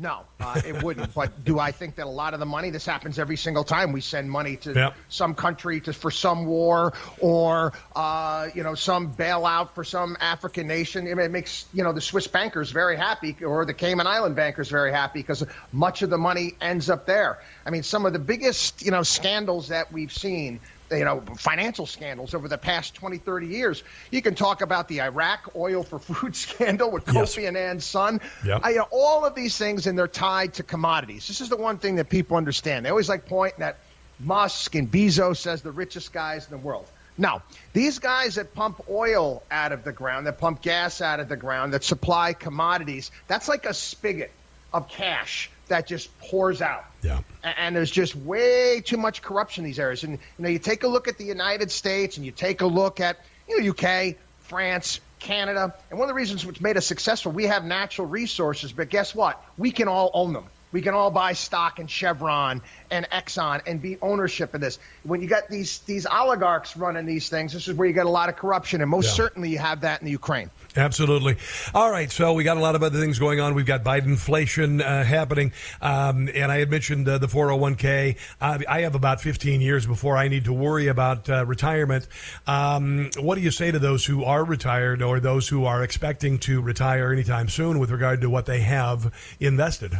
No, 0.00 0.20
uh, 0.38 0.60
it 0.64 0.80
wouldn't. 0.84 1.12
but 1.12 1.44
do 1.44 1.58
I 1.58 1.72
think 1.72 1.96
that 1.96 2.06
a 2.06 2.08
lot 2.08 2.32
of 2.32 2.38
the 2.38 2.46
money? 2.46 2.70
This 2.70 2.86
happens 2.86 3.18
every 3.18 3.36
single 3.36 3.64
time 3.64 3.90
we 3.90 4.00
send 4.00 4.30
money 4.30 4.56
to 4.58 4.72
Yep. 4.72 4.94
some 5.08 5.34
country 5.34 5.80
to 5.80 5.92
for 5.92 6.12
some 6.12 6.46
war 6.46 6.92
or 7.20 7.72
uh, 7.96 8.46
you 8.54 8.62
know 8.62 8.76
some 8.76 9.12
bailout 9.12 9.70
for 9.70 9.82
some 9.82 10.16
African 10.20 10.68
nation. 10.68 11.08
It 11.08 11.30
makes 11.32 11.66
you 11.74 11.82
know 11.82 11.92
the 11.92 12.00
Swiss 12.00 12.28
bankers 12.28 12.70
very 12.70 12.96
happy 12.96 13.36
or 13.44 13.64
the 13.66 13.74
Cayman 13.74 14.06
Island 14.06 14.36
bankers 14.36 14.68
very 14.68 14.92
happy 14.92 15.18
because 15.18 15.44
much 15.72 16.02
of 16.02 16.10
the 16.10 16.18
money 16.18 16.54
ends 16.60 16.88
up 16.88 17.04
there. 17.06 17.40
I 17.66 17.70
mean, 17.70 17.82
some 17.82 18.06
of 18.06 18.12
the 18.12 18.20
biggest 18.20 18.82
you 18.84 18.92
know 18.92 19.02
scandals 19.02 19.68
that 19.68 19.92
we've 19.92 20.12
seen 20.12 20.60
you 20.90 21.04
know, 21.04 21.20
financial 21.36 21.86
scandals 21.86 22.34
over 22.34 22.48
the 22.48 22.58
past 22.58 22.94
20, 22.94 23.18
30 23.18 23.46
years. 23.46 23.82
You 24.10 24.22
can 24.22 24.34
talk 24.34 24.62
about 24.62 24.88
the 24.88 25.02
Iraq 25.02 25.50
oil 25.56 25.82
for 25.82 25.98
food 25.98 26.34
scandal 26.34 26.90
with 26.90 27.04
Yes. 27.06 27.34
Kofi 27.36 27.46
Annan's 27.46 27.84
son. 27.84 28.20
Yep. 28.44 28.60
I, 28.64 28.70
you 28.70 28.76
know, 28.78 28.88
all 28.90 29.24
of 29.24 29.34
these 29.34 29.56
things, 29.56 29.86
and 29.86 29.98
they're 29.98 30.08
tied 30.08 30.54
to 30.54 30.62
commodities. 30.62 31.26
This 31.28 31.40
is 31.40 31.48
the 31.48 31.56
one 31.56 31.78
thing 31.78 31.96
that 31.96 32.08
people 32.08 32.36
understand. 32.36 32.86
They 32.86 32.90
always 32.90 33.08
like 33.08 33.26
pointing 33.26 33.62
at 33.62 33.78
Musk 34.20 34.74
and 34.74 34.90
Bezos 34.90 35.46
as 35.46 35.62
the 35.62 35.70
richest 35.72 36.12
guys 36.12 36.44
in 36.46 36.50
the 36.50 36.58
world. 36.58 36.86
Now, 37.20 37.42
these 37.72 37.98
guys 37.98 38.36
that 38.36 38.54
pump 38.54 38.82
oil 38.88 39.42
out 39.50 39.72
of 39.72 39.82
the 39.84 39.92
ground, 39.92 40.26
that 40.26 40.38
pump 40.38 40.62
gas 40.62 41.00
out 41.00 41.18
of 41.18 41.28
the 41.28 41.36
ground, 41.36 41.72
that 41.74 41.82
supply 41.82 42.32
commodities, 42.32 43.10
that's 43.26 43.48
like 43.48 43.64
a 43.66 43.74
spigot 43.74 44.30
of 44.72 44.88
cash 44.88 45.50
that 45.68 45.86
just 45.86 46.16
pours 46.20 46.60
out. 46.62 46.84
Yeah. 47.02 47.20
And 47.42 47.74
there's 47.76 47.90
just 47.90 48.16
way 48.16 48.80
too 48.84 48.96
much 48.96 49.22
corruption 49.22 49.64
in 49.64 49.70
these 49.70 49.78
areas. 49.78 50.04
And 50.04 50.14
you 50.14 50.18
know, 50.38 50.48
you 50.48 50.58
take 50.58 50.82
a 50.82 50.88
look 50.88 51.08
at 51.08 51.18
the 51.18 51.24
United 51.24 51.70
States 51.70 52.16
and 52.16 52.26
you 52.26 52.32
take 52.32 52.60
a 52.60 52.66
look 52.66 53.00
at 53.00 53.18
you 53.48 53.60
know 53.62 53.70
UK, 53.70 54.16
France, 54.42 55.00
Canada, 55.20 55.74
and 55.90 55.98
one 55.98 56.06
of 56.06 56.08
the 56.08 56.14
reasons 56.14 56.44
which 56.46 56.60
made 56.60 56.76
us 56.76 56.86
successful, 56.86 57.32
we 57.32 57.44
have 57.44 57.64
natural 57.64 58.06
resources, 58.06 58.72
but 58.72 58.88
guess 58.88 59.14
what? 59.14 59.42
We 59.56 59.70
can 59.72 59.88
all 59.88 60.10
own 60.14 60.32
them. 60.32 60.44
We 60.70 60.82
can 60.82 60.92
all 60.92 61.10
buy 61.10 61.32
stock 61.32 61.78
in 61.78 61.86
Chevron 61.86 62.60
and 62.90 63.08
Exxon 63.10 63.62
and 63.66 63.80
be 63.80 63.96
ownership 64.02 64.54
in 64.54 64.60
this. 64.60 64.78
When 65.02 65.22
you 65.22 65.26
got 65.28 65.48
these 65.48 65.78
these 65.80 66.04
oligarchs 66.04 66.76
running 66.76 67.06
these 67.06 67.30
things, 67.30 67.54
this 67.54 67.68
is 67.68 67.74
where 67.74 67.88
you 67.88 67.94
get 67.94 68.04
a 68.04 68.10
lot 68.10 68.28
of 68.28 68.36
corruption, 68.36 68.82
and 68.82 68.90
most 68.90 69.06
Yeah. 69.06 69.12
certainly 69.12 69.48
you 69.48 69.58
have 69.58 69.80
that 69.80 70.00
in 70.02 70.04
the 70.04 70.10
Ukraine. 70.10 70.50
Absolutely. 70.78 71.36
All 71.74 71.90
right. 71.90 72.10
So 72.10 72.32
we 72.32 72.44
got 72.44 72.56
a 72.56 72.60
lot 72.60 72.76
of 72.76 72.84
other 72.84 73.00
things 73.00 73.18
going 73.18 73.40
on. 73.40 73.54
We've 73.54 73.66
got 73.66 73.82
Biden 73.82 74.06
inflation 74.06 74.80
uh, 74.80 75.02
happening. 75.02 75.52
Um, 75.82 76.28
and 76.32 76.52
I 76.52 76.58
had 76.58 76.70
mentioned 76.70 77.08
uh, 77.08 77.18
the 77.18 77.26
401k. 77.26 78.16
Uh, 78.40 78.58
I 78.68 78.82
have 78.82 78.94
about 78.94 79.20
15 79.20 79.60
years 79.60 79.86
before 79.86 80.16
I 80.16 80.28
need 80.28 80.44
to 80.44 80.52
worry 80.52 80.86
about 80.86 81.28
uh, 81.28 81.44
retirement. 81.44 82.06
Um, 82.46 83.10
what 83.18 83.34
do 83.34 83.40
you 83.40 83.50
say 83.50 83.72
to 83.72 83.78
those 83.80 84.06
who 84.06 84.22
are 84.22 84.44
retired 84.44 85.02
or 85.02 85.18
those 85.18 85.48
who 85.48 85.64
are 85.64 85.82
expecting 85.82 86.38
to 86.40 86.62
retire 86.62 87.12
anytime 87.12 87.48
soon 87.48 87.80
with 87.80 87.90
regard 87.90 88.20
to 88.20 88.30
what 88.30 88.46
they 88.46 88.60
have 88.60 89.12
invested? 89.40 89.98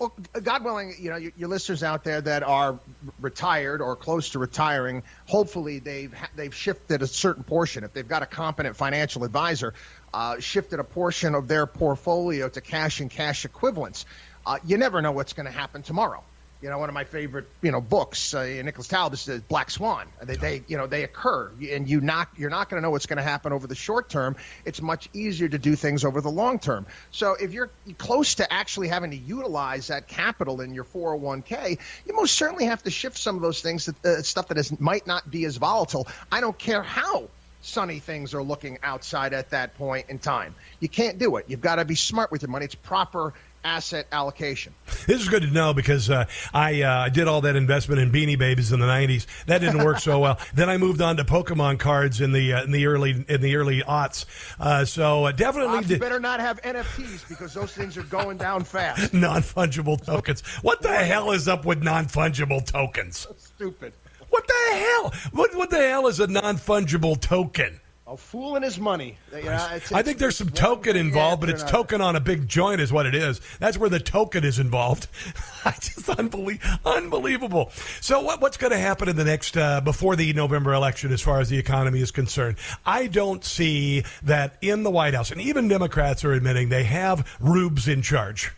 Well, 0.00 0.14
God 0.42 0.64
willing, 0.64 0.94
you 0.98 1.10
know, 1.10 1.16
your, 1.16 1.32
your 1.36 1.48
listeners 1.50 1.82
out 1.82 2.04
there 2.04 2.22
that 2.22 2.42
are 2.42 2.80
retired 3.20 3.82
or 3.82 3.96
close 3.96 4.30
to 4.30 4.38
retiring, 4.38 5.02
hopefully 5.26 5.78
they've 5.78 6.14
they've 6.34 6.54
shifted 6.54 7.02
a 7.02 7.06
certain 7.06 7.44
portion. 7.44 7.84
If 7.84 7.92
they've 7.92 8.08
got 8.08 8.22
a 8.22 8.26
competent 8.26 8.76
financial 8.76 9.24
advisor, 9.24 9.74
uh, 10.14 10.40
shifted 10.40 10.80
a 10.80 10.84
portion 10.84 11.34
of 11.34 11.48
their 11.48 11.66
portfolio 11.66 12.48
to 12.48 12.62
cash 12.62 13.00
and 13.00 13.10
cash 13.10 13.44
equivalents. 13.44 14.06
Uh, 14.46 14.56
you 14.64 14.78
never 14.78 15.02
know 15.02 15.12
what's 15.12 15.34
going 15.34 15.44
to 15.44 15.52
happen 15.52 15.82
tomorrow. 15.82 16.24
You 16.62 16.68
know, 16.68 16.78
one 16.78 16.90
of 16.90 16.94
my 16.94 17.04
favorite, 17.04 17.46
you 17.62 17.72
know, 17.72 17.80
books, 17.80 18.34
uh, 18.34 18.44
Nicholas 18.44 18.86
Taleb 18.86 19.14
is 19.14 19.26
Black 19.48 19.70
Swan. 19.70 20.06
They, 20.22 20.36
they, 20.36 20.62
you 20.66 20.76
know, 20.76 20.86
they 20.86 21.04
occur, 21.04 21.50
and 21.70 21.88
you 21.88 22.02
not, 22.02 22.28
you're 22.36 22.50
not 22.50 22.68
going 22.68 22.80
to 22.80 22.82
know 22.82 22.90
what's 22.90 23.06
going 23.06 23.16
to 23.16 23.22
happen 23.22 23.54
over 23.54 23.66
the 23.66 23.74
short 23.74 24.10
term. 24.10 24.36
It's 24.66 24.82
much 24.82 25.08
easier 25.14 25.48
to 25.48 25.58
do 25.58 25.74
things 25.74 26.04
over 26.04 26.20
the 26.20 26.30
long 26.30 26.58
term. 26.58 26.84
So 27.12 27.34
if 27.34 27.54
you're 27.54 27.70
close 27.96 28.34
to 28.36 28.52
actually 28.52 28.88
having 28.88 29.12
to 29.12 29.16
utilize 29.16 29.86
that 29.86 30.06
capital 30.06 30.60
in 30.60 30.74
your 30.74 30.84
401k, 30.84 31.78
you 32.04 32.14
most 32.14 32.34
certainly 32.34 32.66
have 32.66 32.82
to 32.82 32.90
shift 32.90 33.16
some 33.16 33.36
of 33.36 33.42
those 33.42 33.62
things, 33.62 33.86
that, 33.86 34.04
uh, 34.04 34.22
stuff 34.22 34.48
that 34.48 34.58
is 34.58 34.78
might 34.78 35.06
not 35.06 35.30
be 35.30 35.46
as 35.46 35.56
volatile. 35.56 36.06
I 36.30 36.42
don't 36.42 36.58
care 36.58 36.82
how 36.82 37.30
sunny 37.62 37.98
things 37.98 38.34
are 38.34 38.42
looking 38.42 38.78
outside 38.82 39.32
at 39.32 39.50
that 39.50 39.76
point 39.76 40.06
in 40.08 40.18
time. 40.18 40.54
You 40.78 40.88
can't 40.88 41.18
do 41.18 41.36
it. 41.36 41.46
You've 41.48 41.60
got 41.60 41.76
to 41.76 41.84
be 41.84 41.94
smart 41.94 42.30
with 42.30 42.42
your 42.42 42.50
money. 42.50 42.64
It's 42.64 42.74
proper 42.74 43.34
asset 43.64 44.06
allocation. 44.12 44.74
This 45.06 45.20
is 45.20 45.28
good 45.28 45.42
to 45.42 45.50
know 45.50 45.74
because 45.74 46.10
uh, 46.10 46.26
I 46.52 46.82
uh, 46.82 47.08
did 47.08 47.28
all 47.28 47.40
that 47.42 47.56
investment 47.56 48.00
in 48.00 48.10
Beanie 48.10 48.38
Babies 48.38 48.72
in 48.72 48.80
the 48.80 48.86
'90s. 48.86 49.26
That 49.46 49.58
didn't 49.58 49.84
work 49.84 49.98
so 49.98 50.18
well. 50.20 50.38
Then 50.54 50.68
I 50.68 50.76
moved 50.76 51.00
on 51.00 51.16
to 51.16 51.24
Pokemon 51.24 51.78
cards 51.78 52.20
in 52.20 52.32
the 52.32 52.52
uh, 52.52 52.64
in 52.64 52.72
the 52.72 52.86
early 52.86 53.24
in 53.28 53.40
the 53.40 53.56
early 53.56 53.82
aughts. 53.82 54.26
Uh, 54.58 54.84
so 54.84 55.26
uh, 55.26 55.32
definitely 55.32 55.96
better 55.98 56.20
not 56.20 56.40
have 56.40 56.60
NFTs 56.62 57.28
because 57.28 57.54
those 57.54 57.72
things 57.72 57.96
are 57.96 58.02
going 58.04 58.36
down 58.36 58.64
fast. 58.64 59.12
non 59.14 59.42
fungible 59.42 60.02
tokens. 60.04 60.42
What 60.62 60.82
the 60.82 60.94
hell 60.94 61.30
is 61.32 61.48
up 61.48 61.64
with 61.64 61.82
non 61.82 62.06
fungible 62.06 62.64
tokens? 62.64 63.26
Stupid. 63.36 63.92
What 64.30 64.46
the 64.46 64.76
hell? 64.76 65.12
What 65.32 65.54
what 65.56 65.70
the 65.70 65.78
hell 65.78 66.06
is 66.06 66.20
a 66.20 66.26
non 66.26 66.56
fungible 66.56 67.20
token? 67.20 67.80
A 68.10 68.16
fool 68.16 68.56
and 68.56 68.64
his 68.64 68.76
money. 68.80 69.16
You 69.32 69.44
know, 69.44 69.52
it's- 69.76 69.92
I 69.92 70.02
think 70.02 70.18
there's 70.18 70.36
some 70.36 70.48
token 70.50 70.96
involved, 70.96 71.40
but 71.42 71.48
it's 71.48 71.62
token 71.62 72.00
on 72.00 72.16
a 72.16 72.20
big 72.20 72.48
joint, 72.48 72.80
is 72.80 72.92
what 72.92 73.06
it 73.06 73.14
is. 73.14 73.40
That's 73.60 73.78
where 73.78 73.88
the 73.88 74.00
token 74.00 74.42
is 74.42 74.58
involved. 74.58 75.06
just 75.80 76.06
unbelie- 76.08 76.58
unbelievable. 76.84 77.70
So, 78.00 78.20
what, 78.20 78.40
what's 78.40 78.56
going 78.56 78.72
to 78.72 78.78
happen 78.78 79.08
in 79.08 79.14
the 79.14 79.22
next 79.24 79.56
uh, 79.56 79.80
before 79.80 80.16
the 80.16 80.32
November 80.32 80.74
election, 80.74 81.12
as 81.12 81.20
far 81.20 81.38
as 81.38 81.50
the 81.50 81.58
economy 81.58 82.00
is 82.00 82.10
concerned? 82.10 82.56
I 82.84 83.06
don't 83.06 83.44
see 83.44 84.02
that 84.24 84.56
in 84.60 84.82
the 84.82 84.90
White 84.90 85.14
House, 85.14 85.30
and 85.30 85.40
even 85.40 85.68
Democrats 85.68 86.24
are 86.24 86.32
admitting 86.32 86.68
they 86.68 86.84
have 86.84 87.24
rubes 87.38 87.86
in 87.86 88.02
charge. 88.02 88.50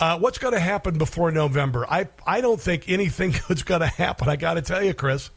Uh, 0.00 0.18
what's 0.18 0.38
going 0.38 0.54
to 0.54 0.60
happen 0.60 0.98
before 0.98 1.30
November? 1.30 1.86
I 1.88 2.08
I 2.26 2.40
don't 2.40 2.60
think 2.60 2.88
anything 2.88 3.34
good's 3.46 3.62
going 3.62 3.82
to 3.82 3.86
happen. 3.86 4.28
I 4.28 4.34
got 4.34 4.54
to 4.54 4.62
tell 4.62 4.82
you, 4.82 4.94
Chris. 4.94 5.30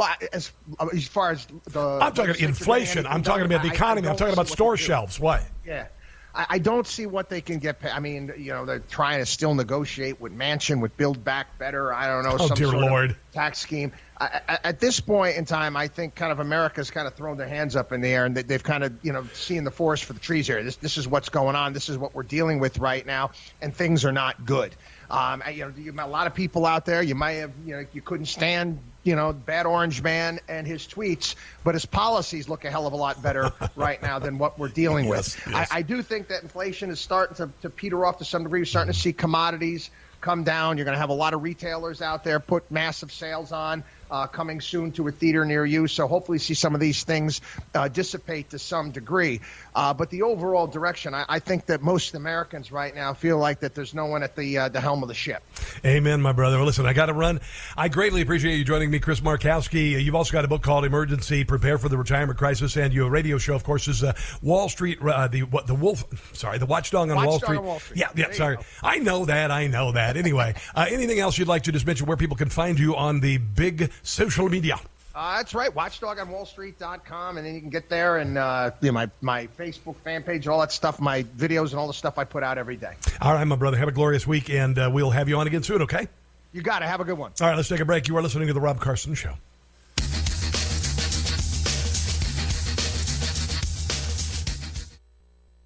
Well, 0.00 0.08
as, 0.32 0.50
as 0.94 1.06
far 1.06 1.30
as 1.32 1.46
the. 1.64 1.80
I'm 1.80 2.12
talking 2.14 2.28
legislature 2.28 2.46
inflation. 2.48 3.06
I'm 3.06 3.22
talking 3.22 3.44
about 3.44 3.60
the 3.62 3.68
I- 3.68 3.72
I 3.72 3.74
economy. 3.74 4.08
I'm 4.08 4.16
talking 4.16 4.32
about 4.32 4.48
store 4.48 4.78
shelves. 4.78 5.20
What? 5.20 5.46
Yeah. 5.66 5.88
I, 6.32 6.46
I 6.50 6.58
don't 6.58 6.86
see 6.86 7.06
what 7.06 7.28
they 7.28 7.40
can 7.40 7.58
get. 7.58 7.80
pa- 7.80 7.90
I 7.92 7.98
mean, 8.00 8.32
you 8.38 8.52
know, 8.52 8.64
they're 8.64 8.78
trying 8.78 9.18
to 9.18 9.26
still 9.26 9.52
negotiate 9.52 10.20
with 10.20 10.32
Manchin, 10.32 10.80
with 10.80 10.96
Build 10.96 11.22
Back 11.24 11.58
Better. 11.58 11.92
I 11.92 12.06
don't 12.06 12.22
know. 12.22 12.36
Oh, 12.38 12.46
some 12.46 12.56
dear 12.56 12.68
sort 12.68 12.84
of 12.84 12.90
Lord. 12.90 13.16
tax 13.32 13.58
scheme. 13.58 13.92
I, 14.18 14.40
I, 14.48 14.58
at 14.64 14.80
this 14.80 15.00
point 15.00 15.36
in 15.36 15.44
time, 15.44 15.76
I 15.76 15.88
think 15.88 16.14
kind 16.14 16.30
of 16.30 16.38
America's 16.38 16.90
kind 16.90 17.08
of 17.08 17.14
thrown 17.14 17.36
their 17.36 17.48
hands 17.48 17.74
up 17.74 17.90
in 17.92 18.00
the 18.00 18.08
air 18.08 18.26
and 18.26 18.36
they, 18.36 18.42
they've 18.42 18.62
kind 18.62 18.84
of, 18.84 18.92
you 19.02 19.12
know, 19.12 19.24
seen 19.32 19.64
the 19.64 19.70
forest 19.72 20.04
for 20.04 20.12
the 20.12 20.20
trees 20.20 20.46
here. 20.46 20.62
This, 20.62 20.76
this 20.76 20.98
is 20.98 21.08
what's 21.08 21.30
going 21.30 21.56
on. 21.56 21.72
This 21.72 21.88
is 21.88 21.98
what 21.98 22.14
we're 22.14 22.22
dealing 22.22 22.60
with 22.60 22.78
right 22.78 23.04
now, 23.04 23.32
and 23.60 23.74
things 23.74 24.04
are 24.04 24.12
not 24.12 24.46
good. 24.46 24.74
Um, 25.10 25.42
you 25.52 25.64
know, 25.66 25.72
you, 25.76 25.92
a 25.98 26.06
lot 26.06 26.28
of 26.28 26.34
people 26.34 26.64
out 26.64 26.86
there, 26.86 27.02
you 27.02 27.16
might 27.16 27.32
have, 27.32 27.50
you 27.66 27.76
know, 27.76 27.84
you 27.92 28.02
couldn't 28.02 28.26
stand, 28.26 28.78
you 29.02 29.16
know, 29.16 29.32
Bad 29.32 29.66
Orange 29.66 30.02
Man 30.02 30.40
and 30.48 30.66
his 30.66 30.86
tweets, 30.86 31.34
but 31.64 31.74
his 31.74 31.86
policies 31.86 32.48
look 32.48 32.64
a 32.64 32.70
hell 32.70 32.86
of 32.86 32.92
a 32.92 32.96
lot 32.96 33.22
better 33.22 33.52
right 33.76 34.00
now 34.02 34.18
than 34.18 34.38
what 34.38 34.58
we're 34.58 34.68
dealing 34.68 35.06
Yes, 35.06 35.36
with. 35.36 35.54
yes. 35.54 35.68
I, 35.70 35.78
I 35.78 35.82
do 35.82 36.02
think 36.02 36.28
that 36.28 36.42
inflation 36.42 36.90
is 36.90 37.00
starting 37.00 37.36
to, 37.36 37.50
to 37.62 37.70
peter 37.70 38.04
off 38.04 38.18
to 38.18 38.24
some 38.24 38.42
degree. 38.42 38.60
You're 38.60 38.66
starting 38.66 38.92
to 38.92 38.98
mm-hmm. 38.98 39.02
see 39.02 39.12
commodities 39.12 39.90
come 40.20 40.44
down. 40.44 40.76
You're 40.76 40.84
going 40.84 40.94
to 40.96 41.00
have 41.00 41.10
a 41.10 41.14
lot 41.14 41.34
of 41.34 41.42
retailers 41.42 42.02
out 42.02 42.24
there 42.24 42.40
put 42.40 42.70
massive 42.70 43.12
sales 43.12 43.52
on. 43.52 43.84
Uh, 44.10 44.26
coming 44.26 44.60
soon 44.60 44.90
to 44.92 45.06
a 45.08 45.12
theater 45.12 45.44
near 45.44 45.64
you, 45.64 45.86
so 45.86 46.08
hopefully 46.08 46.38
see 46.38 46.54
some 46.54 46.74
of 46.74 46.80
these 46.80 47.04
things 47.04 47.40
uh, 47.74 47.88
dissipate 47.88 48.50
to 48.50 48.58
some 48.58 48.90
degree. 48.90 49.40
Uh, 49.74 49.94
but 49.94 50.10
the 50.10 50.22
overall 50.22 50.66
direction, 50.66 51.14
I, 51.14 51.24
I 51.28 51.38
think 51.38 51.66
that 51.66 51.82
most 51.82 52.14
Americans 52.14 52.72
right 52.72 52.94
now 52.94 53.14
feel 53.14 53.38
like 53.38 53.60
that 53.60 53.74
there's 53.74 53.94
no 53.94 54.06
one 54.06 54.22
at 54.22 54.34
the 54.36 54.58
uh, 54.58 54.68
the 54.68 54.80
helm 54.80 55.02
of 55.02 55.08
the 55.08 55.14
ship. 55.14 55.42
Amen, 55.84 56.20
my 56.20 56.32
brother. 56.32 56.56
Well, 56.56 56.66
listen, 56.66 56.86
I 56.86 56.92
got 56.92 57.06
to 57.06 57.12
run. 57.12 57.40
I 57.76 57.88
greatly 57.88 58.20
appreciate 58.20 58.56
you 58.56 58.64
joining 58.64 58.90
me, 58.90 58.98
Chris 58.98 59.20
Markowski. 59.20 60.02
You've 60.02 60.14
also 60.14 60.32
got 60.32 60.44
a 60.44 60.48
book 60.48 60.62
called 60.62 60.84
Emergency: 60.84 61.44
Prepare 61.44 61.78
for 61.78 61.88
the 61.88 61.96
Retirement 61.96 62.38
Crisis, 62.38 62.76
and 62.76 62.92
your 62.92 63.10
radio 63.10 63.38
show, 63.38 63.54
of 63.54 63.64
course, 63.64 63.88
is 63.88 64.02
uh, 64.02 64.12
Wall 64.42 64.68
Street. 64.68 64.98
Uh, 65.00 65.28
the 65.28 65.42
what 65.44 65.66
the 65.66 65.74
Wolf? 65.74 66.04
Sorry, 66.36 66.58
the 66.58 66.66
Watchdog 66.66 67.10
on 67.10 67.24
Wall 67.24 67.38
Street. 67.38 67.58
on 67.58 67.64
Wall 67.64 67.80
Street. 67.80 68.00
Yeah, 68.00 68.08
yeah. 68.16 68.28
you 68.28 68.34
Sorry. 68.34 68.58
I 68.82 68.98
know 68.98 69.24
that. 69.26 69.50
I 69.50 69.66
know 69.66 69.92
that. 69.92 70.16
Anyway, 70.16 70.54
uh, 70.74 70.86
anything 70.88 71.20
else 71.20 71.38
you'd 71.38 71.48
like 71.48 71.64
to 71.64 71.72
just 71.72 71.86
mention 71.86 72.06
where 72.06 72.16
people 72.16 72.36
can 72.36 72.48
find 72.48 72.78
you 72.78 72.96
on 72.96 73.20
the 73.20 73.38
big 73.38 73.90
social 74.02 74.48
media? 74.48 74.76
Uh, 75.12 75.38
that's 75.38 75.54
right, 75.54 75.74
watchdogonwallstreet.com, 75.74 77.36
and 77.36 77.46
then 77.46 77.54
you 77.54 77.60
can 77.60 77.70
get 77.70 77.88
there 77.88 78.18
and 78.18 78.38
uh, 78.38 78.70
you 78.80 78.88
know, 78.88 78.92
my 78.92 79.10
my 79.20 79.46
Facebook 79.58 79.96
fan 79.96 80.22
page, 80.22 80.46
all 80.46 80.60
that 80.60 80.70
stuff, 80.70 81.00
my 81.00 81.24
videos, 81.36 81.70
and 81.70 81.80
all 81.80 81.88
the 81.88 81.92
stuff 81.92 82.16
I 82.16 82.24
put 82.24 82.44
out 82.44 82.58
every 82.58 82.76
day. 82.76 82.94
All 83.20 83.34
right, 83.34 83.44
my 83.44 83.56
brother. 83.56 83.76
Have 83.76 83.88
a 83.88 83.92
glorious 83.92 84.26
week, 84.26 84.50
and 84.50 84.78
uh, 84.78 84.88
we'll 84.92 85.10
have 85.10 85.28
you 85.28 85.36
on 85.36 85.46
again 85.46 85.62
soon. 85.62 85.82
Okay. 85.82 86.08
You 86.52 86.62
got 86.62 86.80
to 86.80 86.86
have 86.86 87.00
a 87.00 87.04
good 87.04 87.18
one. 87.18 87.32
All 87.40 87.48
right, 87.48 87.56
let's 87.56 87.68
take 87.68 87.80
a 87.80 87.84
break. 87.84 88.08
You 88.08 88.16
are 88.16 88.22
listening 88.22 88.48
to 88.48 88.54
the 88.54 88.60
Rob 88.60 88.80
Carson 88.80 89.14
Show. 89.14 89.34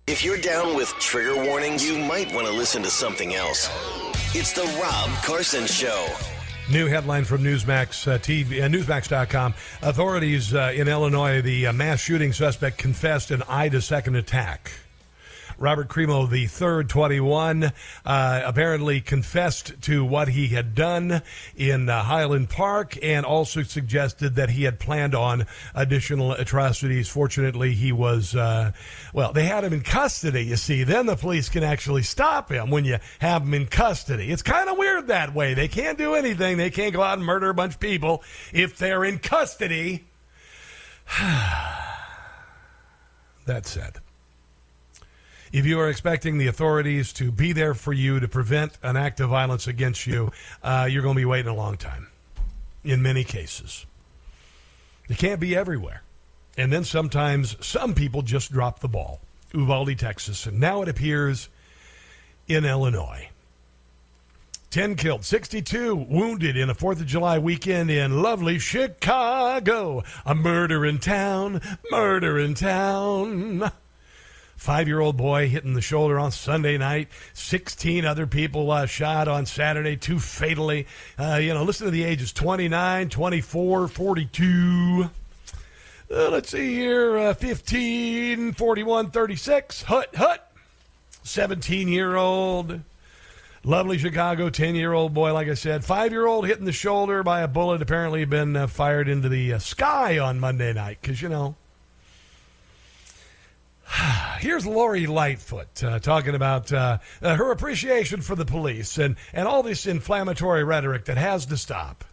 If 0.06 0.22
you're 0.22 0.38
down 0.38 0.76
with 0.76 0.88
trigger 0.98 1.42
warnings, 1.44 1.84
you 1.84 1.98
might 1.98 2.32
want 2.34 2.46
to 2.46 2.52
listen 2.52 2.82
to 2.82 2.90
something 2.90 3.34
else. 3.34 3.70
It's 4.34 4.52
the 4.52 4.64
Rob 4.80 5.10
Carson 5.22 5.66
Show. 5.66 6.06
New 6.70 6.86
headline 6.86 7.24
from 7.24 7.42
Newsmax 7.42 8.10
uh, 8.10 8.18
TV, 8.18 8.62
uh, 8.62 8.68
Newsmax.com. 8.68 9.54
Authorities 9.82 10.54
uh, 10.54 10.72
in 10.74 10.88
Illinois, 10.88 11.42
the 11.42 11.66
uh, 11.66 11.72
mass 11.74 12.00
shooting 12.00 12.32
suspect 12.32 12.78
confessed 12.78 13.30
an 13.30 13.42
Ida 13.42 13.82
second 13.82 14.16
attack. 14.16 14.70
Robert 15.58 15.88
Crimo 15.88 16.28
the 16.28 16.46
third, 16.46 16.88
21, 16.88 17.72
uh, 18.04 18.42
apparently 18.44 19.00
confessed 19.00 19.80
to 19.82 20.04
what 20.04 20.28
he 20.28 20.48
had 20.48 20.74
done 20.74 21.22
in 21.56 21.88
uh, 21.88 22.02
Highland 22.02 22.50
Park 22.50 22.98
and 23.02 23.24
also 23.24 23.62
suggested 23.62 24.34
that 24.34 24.50
he 24.50 24.64
had 24.64 24.78
planned 24.78 25.14
on 25.14 25.46
additional 25.74 26.32
atrocities. 26.32 27.08
Fortunately, 27.08 27.74
he 27.74 27.92
was, 27.92 28.34
uh, 28.34 28.72
well, 29.12 29.32
they 29.32 29.44
had 29.44 29.64
him 29.64 29.72
in 29.72 29.82
custody, 29.82 30.44
you 30.44 30.56
see. 30.56 30.84
Then 30.84 31.06
the 31.06 31.16
police 31.16 31.48
can 31.48 31.62
actually 31.62 32.02
stop 32.02 32.50
him 32.50 32.70
when 32.70 32.84
you 32.84 32.98
have 33.20 33.42
him 33.42 33.54
in 33.54 33.66
custody. 33.66 34.30
It's 34.30 34.42
kind 34.42 34.68
of 34.68 34.76
weird 34.78 35.06
that 35.08 35.34
way. 35.34 35.54
They 35.54 35.68
can't 35.68 35.98
do 35.98 36.14
anything. 36.14 36.56
They 36.56 36.70
can't 36.70 36.92
go 36.92 37.02
out 37.02 37.18
and 37.18 37.26
murder 37.26 37.50
a 37.50 37.54
bunch 37.54 37.74
of 37.74 37.80
people 37.80 38.22
if 38.52 38.76
they're 38.76 39.04
in 39.04 39.18
custody. 39.18 40.04
that 43.46 43.66
said, 43.66 44.00
if 45.54 45.64
you 45.64 45.78
are 45.78 45.88
expecting 45.88 46.36
the 46.36 46.48
authorities 46.48 47.12
to 47.12 47.30
be 47.30 47.52
there 47.52 47.74
for 47.74 47.92
you 47.92 48.18
to 48.18 48.26
prevent 48.26 48.76
an 48.82 48.96
act 48.96 49.20
of 49.20 49.30
violence 49.30 49.68
against 49.68 50.04
you, 50.04 50.32
uh, 50.64 50.88
you're 50.90 51.00
going 51.00 51.14
to 51.14 51.20
be 51.20 51.24
waiting 51.24 51.50
a 51.50 51.54
long 51.54 51.76
time 51.76 52.08
in 52.82 53.00
many 53.00 53.22
cases. 53.22 53.86
It 55.08 55.16
can't 55.16 55.38
be 55.38 55.54
everywhere. 55.54 56.02
And 56.58 56.72
then 56.72 56.82
sometimes 56.82 57.56
some 57.64 57.94
people 57.94 58.22
just 58.22 58.50
drop 58.50 58.80
the 58.80 58.88
ball. 58.88 59.20
Uvalde, 59.52 59.96
Texas. 59.96 60.44
And 60.44 60.58
now 60.58 60.82
it 60.82 60.88
appears 60.88 61.48
in 62.48 62.64
Illinois. 62.64 63.28
10 64.70 64.96
killed, 64.96 65.24
62 65.24 65.94
wounded 65.94 66.56
in 66.56 66.68
a 66.68 66.74
4th 66.74 67.00
of 67.00 67.06
July 67.06 67.38
weekend 67.38 67.92
in 67.92 68.20
lovely 68.20 68.58
Chicago. 68.58 70.02
A 70.26 70.34
murder 70.34 70.84
in 70.84 70.98
town, 70.98 71.60
murder 71.92 72.40
in 72.40 72.54
town. 72.54 73.70
Five 74.56 74.88
year 74.88 75.00
old 75.00 75.16
boy 75.16 75.48
hit 75.48 75.64
in 75.64 75.74
the 75.74 75.80
shoulder 75.80 76.18
on 76.18 76.30
Sunday 76.30 76.78
night. 76.78 77.08
16 77.32 78.04
other 78.04 78.26
people 78.26 78.70
uh, 78.70 78.86
shot 78.86 79.28
on 79.28 79.46
Saturday, 79.46 79.96
two 79.96 80.18
fatally. 80.18 80.86
Uh, 81.18 81.38
you 81.40 81.52
know, 81.52 81.64
listen 81.64 81.86
to 81.86 81.90
the 81.90 82.04
ages 82.04 82.32
29, 82.32 83.08
24, 83.08 83.88
42. 83.88 85.10
Uh, 86.10 86.28
let's 86.30 86.50
see 86.50 86.74
here 86.74 87.18
uh, 87.18 87.34
15, 87.34 88.52
41, 88.52 89.10
36. 89.10 89.82
Hut, 89.82 90.14
hut. 90.16 90.50
17 91.24 91.88
year 91.88 92.16
old. 92.16 92.80
Lovely 93.66 93.96
Chicago 93.96 94.50
10 94.50 94.74
year 94.74 94.92
old 94.92 95.14
boy, 95.14 95.32
like 95.32 95.48
I 95.48 95.54
said. 95.54 95.84
Five 95.84 96.12
year 96.12 96.26
old 96.26 96.46
hitting 96.46 96.66
the 96.66 96.72
shoulder 96.72 97.22
by 97.22 97.40
a 97.40 97.48
bullet, 97.48 97.80
apparently 97.80 98.26
been 98.26 98.54
uh, 98.54 98.66
fired 98.66 99.08
into 99.08 99.30
the 99.30 99.54
uh, 99.54 99.58
sky 99.58 100.18
on 100.18 100.38
Monday 100.38 100.72
night, 100.74 100.98
because, 101.00 101.22
you 101.22 101.30
know. 101.30 101.56
Here's 104.38 104.66
Lori 104.66 105.06
Lightfoot 105.06 105.82
uh, 105.82 105.98
talking 105.98 106.34
about 106.34 106.72
uh, 106.72 106.98
uh, 107.22 107.36
her 107.36 107.50
appreciation 107.50 108.20
for 108.20 108.34
the 108.34 108.44
police 108.44 108.98
and, 108.98 109.16
and 109.32 109.46
all 109.46 109.62
this 109.62 109.86
inflammatory 109.86 110.64
rhetoric 110.64 111.04
that 111.06 111.16
has 111.16 111.46
to 111.46 111.56
stop. 111.56 112.04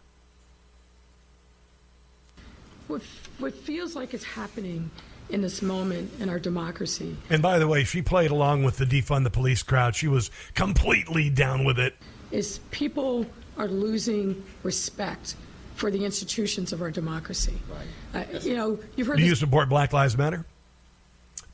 What, 2.88 3.02
what 3.38 3.54
feels 3.54 3.96
like 3.96 4.12
it's 4.12 4.24
happening 4.24 4.90
in 5.30 5.40
this 5.40 5.62
moment 5.62 6.10
in 6.20 6.28
our 6.28 6.38
democracy. 6.38 7.16
And 7.30 7.40
by 7.40 7.58
the 7.58 7.66
way, 7.66 7.84
she 7.84 8.02
played 8.02 8.30
along 8.30 8.64
with 8.64 8.76
the 8.76 8.84
defund 8.84 9.24
the 9.24 9.30
police 9.30 9.62
crowd. 9.62 9.96
She 9.96 10.08
was 10.08 10.30
completely 10.54 11.30
down 11.30 11.64
with 11.64 11.78
it. 11.78 11.96
Is 12.30 12.60
people 12.70 13.26
are 13.56 13.68
losing 13.68 14.42
respect 14.62 15.36
for 15.74 15.90
the 15.90 16.04
institutions 16.04 16.72
of 16.72 16.82
our 16.82 16.90
democracy. 16.90 17.54
Right. 18.14 18.34
Uh, 18.34 18.38
you 18.40 18.56
know, 18.56 18.78
you've 18.96 19.06
heard. 19.06 19.16
Do 19.16 19.24
you 19.24 19.34
support 19.34 19.68
Black 19.68 19.92
Lives 19.92 20.16
Matter? 20.16 20.44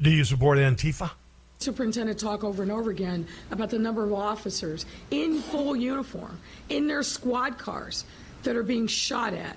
Do 0.01 0.11
you 0.11 0.25
support 0.25 0.59
Antifa? 0.59 1.11
Superintendent 1.59 2.20
talk 2.20 2.45
over 2.45 2.62
and 2.62 2.70
over 2.70 2.91
again 2.91 3.27
about 3.51 3.70
the 3.70 3.79
number 3.79 4.05
of 4.05 4.12
officers 4.12 4.87
in 5.11 5.41
full 5.41 5.75
uniform 5.75 6.39
in 6.69 6.87
their 6.87 7.03
squad 7.03 7.59
cars 7.59 8.05
that 8.45 8.55
are 8.55 8.62
being 8.62 8.87
shot 8.87 9.35
at 9.35 9.57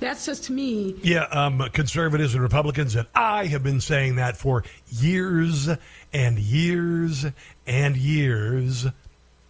that 0.00 0.18
says 0.18 0.40
to 0.40 0.52
me. 0.52 0.96
Yeah, 1.02 1.22
um, 1.30 1.58
conservatives 1.72 2.34
and 2.34 2.42
Republicans, 2.42 2.94
and 2.94 3.06
I 3.14 3.46
have 3.46 3.62
been 3.62 3.80
saying 3.80 4.16
that 4.16 4.36
for 4.36 4.64
years 4.90 5.68
and 6.12 6.38
years 6.38 7.24
and 7.66 7.96
years. 7.96 8.86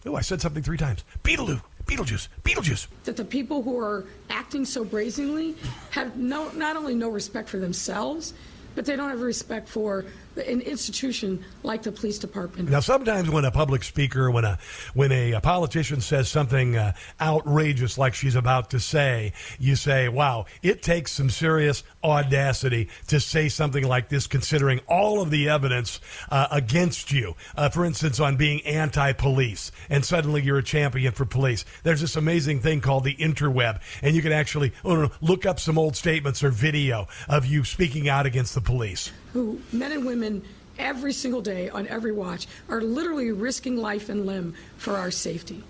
Oh, 0.05 0.15
I 0.15 0.21
said 0.21 0.41
something 0.41 0.63
three 0.63 0.77
times. 0.77 1.03
Beetleloo. 1.23 1.61
Beetlejuice, 1.85 2.29
Beetlejuice. 2.43 2.87
That 3.03 3.15
the 3.15 3.25
people 3.25 3.61
who 3.61 3.77
are 3.79 4.05
acting 4.31 4.65
so 4.65 4.83
brazenly 4.83 5.55
have 5.91 6.15
no, 6.17 6.49
not 6.51 6.75
only 6.75 6.95
no 6.95 7.09
respect 7.09 7.47
for 7.47 7.59
themselves, 7.59 8.33
but 8.75 8.85
they 8.85 8.95
don't 8.95 9.09
have 9.09 9.21
respect 9.21 9.67
for 9.67 10.05
an 10.37 10.61
institution 10.61 11.43
like 11.63 11.83
the 11.83 11.91
police 11.91 12.19
department. 12.19 12.69
Now, 12.69 12.79
sometimes 12.79 13.29
when 13.29 13.45
a 13.45 13.51
public 13.51 13.83
speaker, 13.83 14.29
when 14.31 14.45
a 14.45 14.57
when 14.93 15.11
a, 15.11 15.33
a 15.33 15.41
politician 15.41 16.01
says 16.01 16.29
something 16.29 16.75
uh, 16.75 16.93
outrageous 17.19 17.97
like 17.97 18.13
she's 18.13 18.35
about 18.35 18.69
to 18.71 18.79
say, 18.79 19.33
you 19.59 19.75
say, 19.75 20.09
"Wow, 20.09 20.45
it 20.61 20.81
takes 20.81 21.11
some 21.11 21.29
serious 21.29 21.83
audacity 22.03 22.89
to 23.07 23.19
say 23.19 23.49
something 23.49 23.87
like 23.87 24.09
this, 24.09 24.27
considering 24.27 24.79
all 24.87 25.21
of 25.21 25.31
the 25.31 25.49
evidence 25.49 25.99
uh, 26.29 26.47
against 26.51 27.11
you." 27.11 27.35
Uh, 27.55 27.69
for 27.69 27.85
instance, 27.85 28.19
on 28.19 28.35
being 28.35 28.61
anti-police, 28.65 29.71
and 29.89 30.05
suddenly 30.05 30.41
you're 30.41 30.57
a 30.57 30.63
champion 30.63 31.13
for 31.13 31.25
police. 31.25 31.65
There's 31.83 32.01
this 32.01 32.15
amazing 32.15 32.59
thing 32.59 32.81
called 32.81 33.03
the 33.03 33.15
interweb, 33.15 33.81
and 34.01 34.15
you 34.15 34.21
can 34.21 34.31
actually 34.31 34.73
oh, 34.83 35.11
look 35.21 35.45
up 35.45 35.59
some 35.59 35.77
old 35.77 35.95
statements 35.95 36.43
or 36.43 36.49
video 36.49 37.07
of 37.27 37.45
you 37.45 37.63
speaking 37.63 38.09
out 38.09 38.25
against 38.25 38.53
the 38.55 38.61
police 38.61 39.11
who, 39.35 39.59
men 39.73 39.91
and 39.91 40.05
women, 40.05 40.41
every 40.79 41.11
single 41.11 41.41
day 41.41 41.67
on 41.67 41.85
every 41.89 42.13
watch, 42.13 42.47
are 42.69 42.79
literally 42.79 43.33
risking 43.33 43.75
life 43.75 44.07
and 44.07 44.25
limb 44.25 44.53
for 44.77 44.95
our 44.95 45.11
safety. 45.11 45.61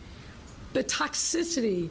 The 0.74 0.84
toxicity 0.84 1.90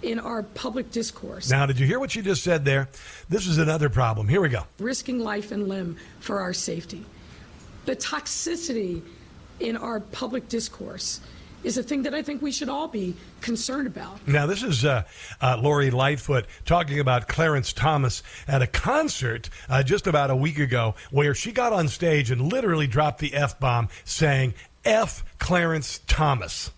in 0.00 0.18
our 0.18 0.42
public 0.42 0.90
discourse. 0.90 1.50
Now, 1.50 1.66
did 1.66 1.78
you 1.78 1.86
hear 1.86 2.00
what 2.00 2.10
she 2.10 2.22
just 2.22 2.42
said 2.42 2.64
there? 2.64 2.88
This 3.28 3.46
is 3.46 3.58
another 3.58 3.90
problem. 3.90 4.28
Here 4.28 4.40
we 4.40 4.48
go. 4.48 4.62
Risking 4.78 5.18
life 5.18 5.52
and 5.52 5.68
limb 5.68 5.98
for 6.20 6.40
our 6.40 6.54
safety. 6.54 7.04
The 7.84 7.96
toxicity 7.96 9.02
in 9.60 9.76
our 9.76 10.00
public 10.00 10.48
discourse 10.48 11.20
is 11.64 11.78
a 11.78 11.82
thing 11.82 12.02
that 12.02 12.14
I 12.14 12.22
think 12.22 12.42
we 12.42 12.52
should 12.52 12.68
all 12.68 12.88
be 12.88 13.14
concerned 13.40 13.86
about. 13.86 14.26
Now, 14.26 14.46
this 14.46 14.62
is 14.62 14.84
uh, 14.84 15.04
uh, 15.40 15.58
Lori 15.60 15.90
Lightfoot 15.90 16.46
talking 16.64 17.00
about 17.00 17.28
Clarence 17.28 17.72
Thomas 17.72 18.22
at 18.48 18.62
a 18.62 18.66
concert 18.66 19.50
uh, 19.68 19.82
just 19.82 20.06
about 20.06 20.30
a 20.30 20.36
week 20.36 20.58
ago 20.58 20.94
where 21.10 21.34
she 21.34 21.52
got 21.52 21.72
on 21.72 21.88
stage 21.88 22.30
and 22.30 22.52
literally 22.52 22.86
dropped 22.86 23.18
the 23.20 23.34
F 23.34 23.58
bomb 23.60 23.88
saying, 24.04 24.54
F 24.84 25.24
Clarence 25.38 26.00
Thomas. 26.06 26.70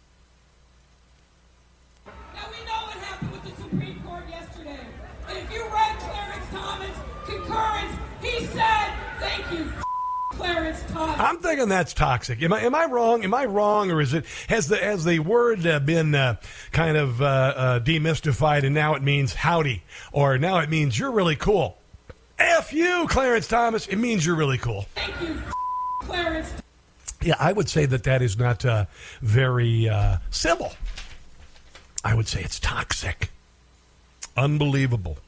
Clarence 10.42 10.82
Thomas. 10.90 11.20
I'm 11.20 11.38
thinking 11.38 11.68
that's 11.68 11.94
toxic. 11.94 12.42
Am 12.42 12.52
I 12.52 12.62
am 12.62 12.74
I 12.74 12.86
wrong? 12.86 13.22
Am 13.22 13.32
I 13.32 13.44
wrong, 13.44 13.90
or 13.90 14.00
is 14.00 14.12
it 14.12 14.24
has 14.48 14.66
the 14.66 14.76
has 14.76 15.04
the 15.04 15.20
word 15.20 15.64
uh, 15.66 15.78
been 15.78 16.14
uh, 16.14 16.36
kind 16.72 16.96
of 16.96 17.22
uh, 17.22 17.24
uh, 17.24 17.80
demystified 17.80 18.64
and 18.64 18.74
now 18.74 18.94
it 18.94 19.02
means 19.02 19.34
howdy, 19.34 19.84
or 20.10 20.38
now 20.38 20.58
it 20.58 20.68
means 20.68 20.98
you're 20.98 21.12
really 21.12 21.36
cool? 21.36 21.78
F 22.38 22.72
you, 22.72 23.06
Clarence 23.08 23.46
Thomas. 23.46 23.86
It 23.86 23.96
means 23.96 24.26
you're 24.26 24.34
really 24.34 24.58
cool. 24.58 24.86
Thank 24.96 25.20
you, 25.20 25.40
Clarence. 26.00 26.52
Yeah, 27.22 27.36
I 27.38 27.52
would 27.52 27.68
say 27.68 27.86
that 27.86 28.02
that 28.02 28.20
is 28.20 28.36
not 28.36 28.64
uh, 28.64 28.86
very 29.20 29.88
uh, 29.88 30.16
civil. 30.30 30.72
I 32.04 32.14
would 32.14 32.26
say 32.26 32.42
it's 32.42 32.58
toxic. 32.58 33.30
Unbelievable. 34.36 35.18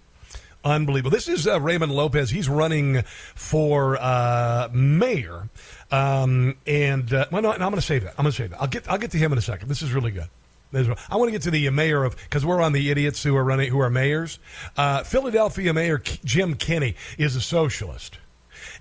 Unbelievable. 0.64 1.10
This 1.10 1.28
is 1.28 1.46
uh, 1.46 1.60
Raymond 1.60 1.92
Lopez. 1.92 2.30
He's 2.30 2.48
running 2.48 3.02
for 3.34 3.98
uh, 4.00 4.70
mayor. 4.72 5.50
Um, 5.90 6.56
and 6.66 7.12
uh, 7.12 7.26
well, 7.30 7.42
no, 7.42 7.48
no 7.50 7.54
I'm 7.54 7.70
going 7.70 7.74
to 7.74 7.82
save 7.82 8.04
that. 8.04 8.14
I'm 8.18 8.24
going 8.24 8.32
to 8.32 8.36
save 8.36 8.50
that. 8.50 8.60
I'll 8.60 8.68
get 8.68 8.88
I'll 8.90 8.98
get 8.98 9.10
to 9.10 9.18
him 9.18 9.32
in 9.32 9.38
a 9.38 9.42
second. 9.42 9.68
This 9.68 9.82
is 9.82 9.92
really 9.92 10.10
good. 10.10 10.28
I 10.74 11.16
want 11.16 11.28
to 11.28 11.30
get 11.30 11.42
to 11.42 11.52
the 11.52 11.70
mayor 11.70 12.02
of 12.02 12.16
because 12.16 12.44
we're 12.44 12.60
on 12.60 12.72
the 12.72 12.90
idiots 12.90 13.22
who 13.22 13.36
are 13.36 13.44
running 13.44 13.70
who 13.70 13.78
are 13.78 13.90
mayors. 13.90 14.40
Uh, 14.76 15.04
Philadelphia 15.04 15.72
Mayor 15.72 15.98
Jim 15.98 16.54
Kenney 16.54 16.96
is 17.16 17.36
a 17.36 17.40
socialist 17.40 18.18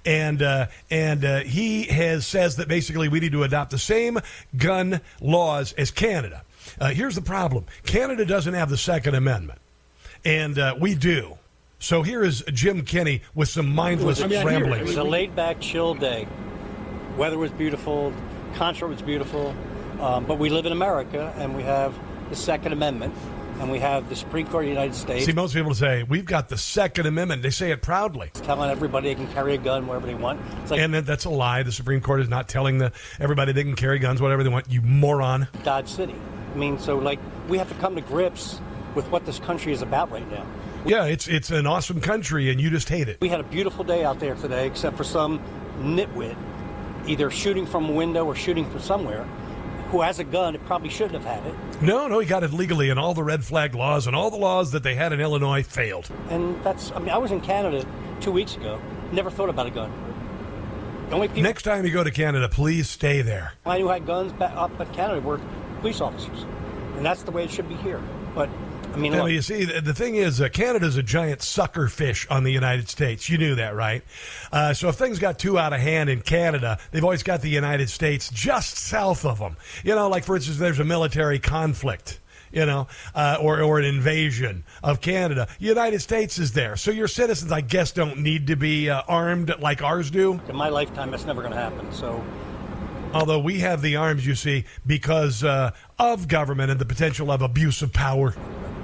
and 0.05 0.41
uh, 0.41 0.68
and 0.89 1.23
uh, 1.23 1.39
he 1.41 1.84
has 1.84 2.26
says 2.26 2.55
that 2.57 2.68
basically 2.68 3.07
we 3.07 3.19
need 3.19 3.31
to 3.31 3.43
adopt 3.43 3.72
the 3.72 3.77
same 3.77 4.19
gun 4.57 5.01
laws 5.22 5.73
as 5.73 5.91
Canada. 5.91 6.43
Uh, 6.80 6.89
here's 6.89 7.15
the 7.15 7.22
problem: 7.22 7.65
Canada 7.85 8.26
doesn't 8.26 8.53
have 8.53 8.69
the 8.69 8.77
Second 8.77 9.15
Amendment, 9.15 9.60
and 10.26 10.57
uh, 10.57 10.76
we 10.80 10.95
do. 10.95 11.38
So 11.84 12.01
here 12.01 12.23
is 12.23 12.45
Jim 12.53 12.84
Kenney 12.84 13.23
with 13.35 13.49
some 13.49 13.76
mindless 13.76 14.22
I 14.22 14.27
mean, 14.27 14.45
ramblings. 14.45 14.80
It 14.80 14.88
was 14.88 14.95
a 14.95 15.03
laid 15.03 15.35
back, 15.35 15.60
chill 15.60 15.93
day. 15.93 16.26
Weather 17.18 17.38
was 17.38 17.51
beautiful, 17.51 18.14
concert 18.55 18.88
was 18.88 19.01
beautiful, 19.01 19.53
um, 19.99 20.23
but 20.23 20.39
we 20.39 20.47
live 20.47 20.65
in 20.65 20.72
America 20.72 21.34
and 21.38 21.57
we 21.57 21.64
have 21.64 21.93
the 22.30 22.38
Second 22.38 22.72
Amendment. 22.72 23.14
and 23.60 23.69
we 23.69 23.80
have 23.80 24.07
the 24.07 24.15
Supreme 24.15 24.47
Court 24.47 24.64
of 24.64 24.68
the 24.68 24.73
United 24.73 24.95
States. 24.95 25.26
See, 25.26 25.34
most 25.34 25.53
people 25.53 25.73
say 25.76 26.03
we've 26.03 26.26
got 26.26 26.47
the 26.47 26.57
Second 26.57 27.05
Amendment. 27.05 27.43
They 27.43 27.49
say 27.49 27.72
it 27.72 27.81
proudly, 27.81 28.31
telling 28.34 28.72
everybody 28.72 29.10
they 29.10 29.15
can 29.15 29.31
carry 29.34 29.53
a 29.53 29.57
gun 29.57 29.85
wherever 29.85 30.07
they 30.07 30.15
want. 30.15 30.39
It's 30.61 30.72
like 30.72 30.80
and 30.80 30.93
that, 30.93 31.05
that's 31.05 31.26
a 31.26 31.30
lie. 31.30 31.64
The 31.64 31.73
Supreme 31.73 31.99
Court 31.99 32.22
is 32.22 32.30
not 32.30 32.47
telling 32.47 32.77
the 32.77 32.93
everybody 33.19 33.51
they 33.51 33.64
can 33.64 33.76
carry 33.76 33.99
guns 33.99 34.22
whatever 34.22 34.41
they 34.41 34.49
want. 34.49 34.72
You 34.72 34.81
moron. 34.81 35.49
Dodge 35.64 35.89
City. 35.89 36.15
I 36.53 36.57
mean, 36.57 36.80
so 36.80 36.97
like 36.97 37.19
we 37.49 37.57
have 37.57 37.68
to 37.68 37.76
come 37.76 37.95
to 37.95 38.01
grips 38.01 38.61
with 38.95 39.05
what 39.10 39.26
this 39.26 39.39
country 39.39 39.73
is 39.73 39.81
about 39.81 40.10
right 40.11 40.30
now. 40.31 40.45
Yeah, 40.85 41.05
it's 41.05 41.27
it's 41.27 41.49
an 41.49 41.65
awesome 41.65 42.01
country, 42.01 42.49
and 42.49 42.60
you 42.60 42.69
just 42.69 42.89
hate 42.89 43.07
it. 43.07 43.22
We 43.22 43.30
had 43.30 43.39
a 43.39 43.43
beautiful 43.43 43.84
day 43.84 44.03
out 44.03 44.19
there 44.19 44.35
today, 44.35 44.68
except 44.68 44.97
for 44.97 45.03
some 45.03 45.39
nitwit 45.80 46.35
either 47.07 47.30
shooting 47.30 47.65
from 47.65 47.89
a 47.89 47.91
window 47.91 48.26
or 48.26 48.35
shooting 48.35 48.69
from 48.69 48.80
somewhere 48.80 49.23
who 49.89 50.01
has 50.01 50.19
a 50.19 50.23
gun 50.23 50.55
it 50.55 50.65
probably 50.65 50.89
shouldn't 50.89 51.22
have 51.22 51.26
had 51.26 51.45
it. 51.45 51.81
No, 51.81 52.07
no, 52.07 52.19
he 52.19 52.26
got 52.26 52.43
it 52.43 52.51
legally, 52.51 52.89
and 52.89 52.99
all 52.99 53.14
the 53.14 53.23
red 53.23 53.43
flag 53.43 53.76
laws 53.76 54.07
and 54.07 54.15
all 54.15 54.31
the 54.31 54.38
laws 54.38 54.72
that 54.72 54.84
they 54.84 54.95
had 54.95 55.14
in 55.14 55.22
Illinois 55.22 55.64
failed. 55.64 56.10
And 56.30 56.61
that's, 56.64 56.91
I 56.93 56.99
mean, 56.99 57.10
I 57.10 57.18
was 57.18 57.31
in 57.31 57.41
Canada 57.41 57.85
two 58.19 58.31
weeks 58.31 58.55
ago, 58.55 58.81
never 59.11 59.30
thought 59.30 59.49
about 59.49 59.68
a 59.68 59.69
gun. 59.69 59.91
The 61.10 61.15
only 61.15 61.27
people 61.27 61.43
Next 61.43 61.64
time 61.64 61.85
you 61.85 61.91
go 61.91 62.03
to 62.03 62.10
Canada, 62.10 62.49
please 62.49 62.89
stay 62.89 63.22
there. 63.22 63.53
I 63.65 63.77
knew 63.77 63.88
had 63.88 64.07
guns 64.07 64.34
back 64.34 64.55
up 64.55 64.72
at 64.80 64.91
Canada 64.93 65.22
were 65.22 65.39
police 65.81 66.01
officers, 66.01 66.43
and 66.95 67.05
that's 67.05 67.22
the 67.23 67.31
way 67.31 67.43
it 67.43 67.51
should 67.51 67.69
be 67.69 67.76
here. 67.76 68.01
But 68.34 68.49
I 68.94 68.98
mean, 68.98 69.14
you 69.28 69.41
see, 69.41 69.65
the, 69.65 69.82
the 69.82 69.94
thing 69.94 70.15
is, 70.15 70.40
uh, 70.40 70.49
Canada's 70.49 70.98
a 70.98 71.03
giant 71.03 71.41
sucker 71.41 71.88
fish 71.88 72.28
on 72.30 72.44
the 72.44 72.52
United 72.52 72.90
States. 72.90 73.28
You 73.28 73.40
knew 73.40 73.56
that, 73.56 73.74
right? 73.74 74.03
Uh, 74.52 74.76
so 74.76 74.88
if 74.90 74.95
things 74.95 75.18
got 75.18 75.40
too 75.40 75.57
out 75.57 75.74
of 75.74 75.80
hand 75.80 76.11
in 76.11 76.22
Canada, 76.22 76.78
they've 76.91 77.03
always 77.03 77.24
got 77.24 77.41
the 77.41 77.49
United 77.49 77.90
States 77.90 78.30
just 78.30 78.78
south 78.78 79.26
of 79.26 79.40
them. 79.40 79.57
You 79.84 79.95
know, 79.95 80.10
like 80.10 80.26
for 80.26 80.36
instance, 80.36 80.60
there's 80.60 80.80
a 80.80 80.84
military 80.84 81.40
conflict 81.40 82.20
you 82.52 82.68
know, 82.68 82.88
uh, 83.15 83.38
or, 83.41 83.61
or 83.64 83.80
an 83.80 83.86
invasion 83.86 84.64
of 84.84 85.02
Canada. 85.02 85.48
United 85.57 85.99
States 86.02 86.38
is 86.38 86.53
there. 86.53 86.76
So 86.78 86.91
your 86.91 87.07
citizens, 87.07 87.52
I 87.52 87.61
guess, 87.61 87.91
don't 87.91 88.20
need 88.20 88.45
to 88.45 88.56
be 88.56 88.91
uh, 88.91 89.02
armed 89.07 89.56
like 89.60 89.82
ours 89.82 90.11
do. 90.11 90.40
In 90.48 90.56
my 90.56 90.70
lifetime, 90.70 91.10
that's 91.10 91.26
never 91.26 91.41
going 91.41 91.53
to 91.53 91.60
happen. 91.60 91.91
So. 91.91 92.24
Although 93.11 93.40
we 93.40 93.60
have 93.60 93.82
the 93.82 93.95
arms, 93.95 94.26
you 94.26 94.36
see, 94.36 94.65
because 94.86 95.44
uh, 95.44 95.72
of 95.99 96.28
government 96.28 96.72
and 96.72 96.80
the 96.80 96.86
potential 96.86 97.32
of 97.32 97.41
abuse 97.41 97.82
of 97.82 97.91
power. 97.91 98.36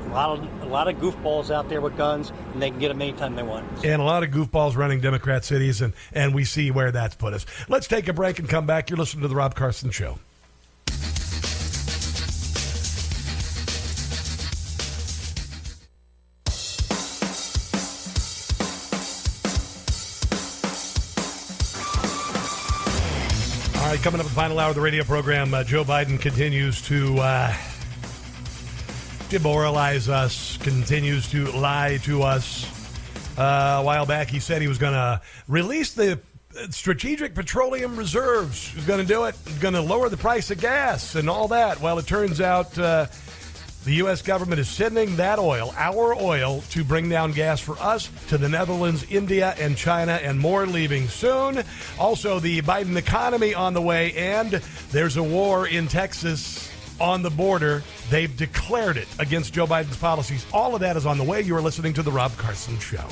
A 0.10 0.12
lot 0.12 0.40
of 0.40 0.64
a 0.64 0.66
lot 0.66 0.88
of 0.88 0.96
goofballs 0.96 1.54
out 1.54 1.70
there 1.70 1.82
with 1.82 1.96
guns, 1.96 2.32
and 2.54 2.62
they 2.62 2.72
can 2.72 2.80
get 2.80 2.88
them 2.88 3.00
anytime 3.00 3.36
they 3.36 3.44
want. 3.44 3.86
And 3.86 4.02
a 4.02 4.06
lot 4.06 4.24
of 4.24 4.32
goofballs 4.32 4.76
running 4.76 5.02
Democrat 5.02 5.46
cities, 5.46 5.82
and 5.82 5.94
and 6.14 6.34
we 6.34 6.46
see 6.46 6.72
where 6.72 6.92
that's 6.92 7.16
put 7.16 7.34
us. 7.34 7.46
Let's 7.68 7.88
take 7.88 8.08
a 8.08 8.14
break 8.14 8.40
and 8.40 8.50
come 8.50 8.66
back. 8.66 8.90
You're 8.90 8.98
listening 8.98 9.22
to 9.22 9.28
the 9.28 9.36
Rob 9.36 9.54
Carson 9.54 9.92
Show. 9.92 10.18
All 23.76 23.96
right, 23.96 24.04
coming 24.04 24.20
up 24.20 24.26
in 24.26 24.30
the 24.30 24.36
final 24.36 24.60
hour 24.60 24.70
of 24.70 24.76
the 24.76 24.82
radio 24.82 25.04
program, 25.04 25.54
uh, 25.54 25.64
Joe 25.64 25.84
Biden 25.84 26.20
continues 26.20 26.82
to 26.84 27.18
uh, 27.20 27.54
demoralize 29.30 30.10
us, 30.10 30.58
continues 30.58 31.30
to 31.30 31.52
lie 31.52 32.00
to 32.04 32.24
us. 32.24 32.66
Uh, 33.38 33.78
a 33.80 33.84
while 33.84 34.06
back, 34.06 34.28
he 34.28 34.40
said 34.40 34.62
he 34.62 34.68
was 34.68 34.80
going 34.80 34.94
to 34.94 35.22
release 35.48 35.94
the 35.94 36.20
strategic 36.72 37.36
petroleum 37.36 37.96
reserves. 37.96 38.70
He 38.70 38.78
was 38.78 38.86
going 38.86 39.00
to 39.00 39.06
do 39.06 39.26
it, 39.26 39.36
going 39.62 39.76
to 39.76 39.82
lower 39.82 40.10
the 40.10 40.18
price 40.18 40.50
of 40.50 40.60
gas 40.60 41.16
and 41.16 41.30
all 41.30 41.48
that. 41.50 41.80
Well, 41.80 42.00
it 42.00 42.08
turns 42.08 42.42
out 42.42 42.78
uh, 42.78 43.06
the 43.86 43.96
U.S. 43.96 44.24
government 44.24 44.60
is 44.60 44.68
sending 44.68 45.16
that 45.18 45.38
oil, 45.38 45.74
our 45.78 46.16
oil, 46.16 46.62
to 46.72 46.84
bring 46.84 47.08
down 47.08 47.32
gas 47.32 47.60
for 47.60 47.78
us 47.80 48.10
to 48.30 48.38
the 48.38 48.50
Netherlands, 48.50 49.06
India, 49.10 49.56
and 49.60 49.78
China, 49.78 50.14
and 50.14 50.40
more 50.40 50.66
leaving 50.66 51.08
soon. 51.08 51.64
Also, 52.00 52.40
the 52.40 52.62
Biden 52.62 52.98
economy 52.98 53.54
on 53.54 53.74
the 53.74 53.82
way, 53.82 54.12
and 54.14 54.54
there's 54.92 55.18
a 55.18 55.24
war 55.24 55.68
in 55.68 55.88
Texas 55.88 56.69
on 57.00 57.22
the 57.22 57.30
border. 57.30 57.84
They've 58.10 58.36
declared 58.36 58.98
it 58.98 59.08
against 59.20 59.54
Joe 59.54 59.68
Biden's 59.68 59.98
policies. 59.98 60.46
All 60.54 60.76
of 60.76 60.82
that 60.82 60.98
is 60.98 61.06
on 61.06 61.18
the 61.18 61.24
way. 61.24 61.42
You 61.42 61.56
are 61.56 61.62
listening 61.62 61.94
to 61.94 62.04
The 62.04 62.12
Rob 62.12 62.36
Carson 62.38 62.78
Show. 62.80 63.08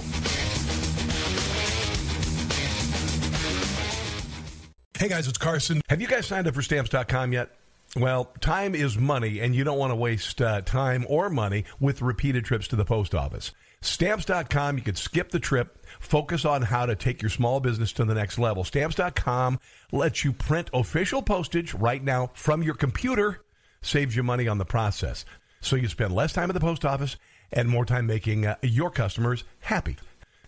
Hey 4.97 5.09
guys, 5.09 5.27
it's 5.27 5.37
Carson. 5.37 5.81
Have 5.89 6.01
you 6.01 6.07
guys 6.07 6.25
signed 6.25 6.47
up 6.47 6.55
for 6.55 6.63
stamps.com 6.63 7.31
yet? 7.31 7.51
Well, 7.95 8.25
time 8.41 8.73
is 8.73 8.97
money, 8.97 9.39
and 9.39 9.55
you 9.55 9.63
don't 9.63 9.77
want 9.77 9.91
to 9.91 9.95
waste 9.95 10.41
uh, 10.41 10.61
time 10.61 11.05
or 11.07 11.29
money 11.29 11.65
with 11.79 12.01
repeated 12.01 12.45
trips 12.45 12.67
to 12.69 12.75
the 12.75 12.83
post 12.83 13.13
office. 13.13 13.51
Stamps.com, 13.81 14.77
you 14.77 14.83
could 14.83 14.97
skip 14.97 15.29
the 15.29 15.39
trip, 15.39 15.85
focus 15.99 16.45
on 16.45 16.63
how 16.63 16.87
to 16.87 16.95
take 16.95 17.21
your 17.21 17.29
small 17.29 17.59
business 17.59 17.93
to 17.93 18.05
the 18.05 18.15
next 18.15 18.39
level. 18.39 18.63
Stamps.com 18.63 19.59
lets 19.91 20.25
you 20.25 20.33
print 20.33 20.69
official 20.73 21.21
postage 21.21 21.73
right 21.75 22.03
now 22.03 22.31
from 22.33 22.63
your 22.63 22.73
computer 22.73 23.41
saves 23.87 24.15
you 24.15 24.23
money 24.23 24.47
on 24.47 24.57
the 24.57 24.65
process. 24.65 25.25
So 25.61 25.75
you 25.75 25.87
spend 25.87 26.13
less 26.13 26.33
time 26.33 26.49
at 26.49 26.53
the 26.53 26.59
post 26.59 26.85
office 26.85 27.17
and 27.51 27.69
more 27.69 27.85
time 27.85 28.05
making 28.05 28.45
uh, 28.45 28.55
your 28.61 28.91
customers 28.91 29.43
happy. 29.61 29.95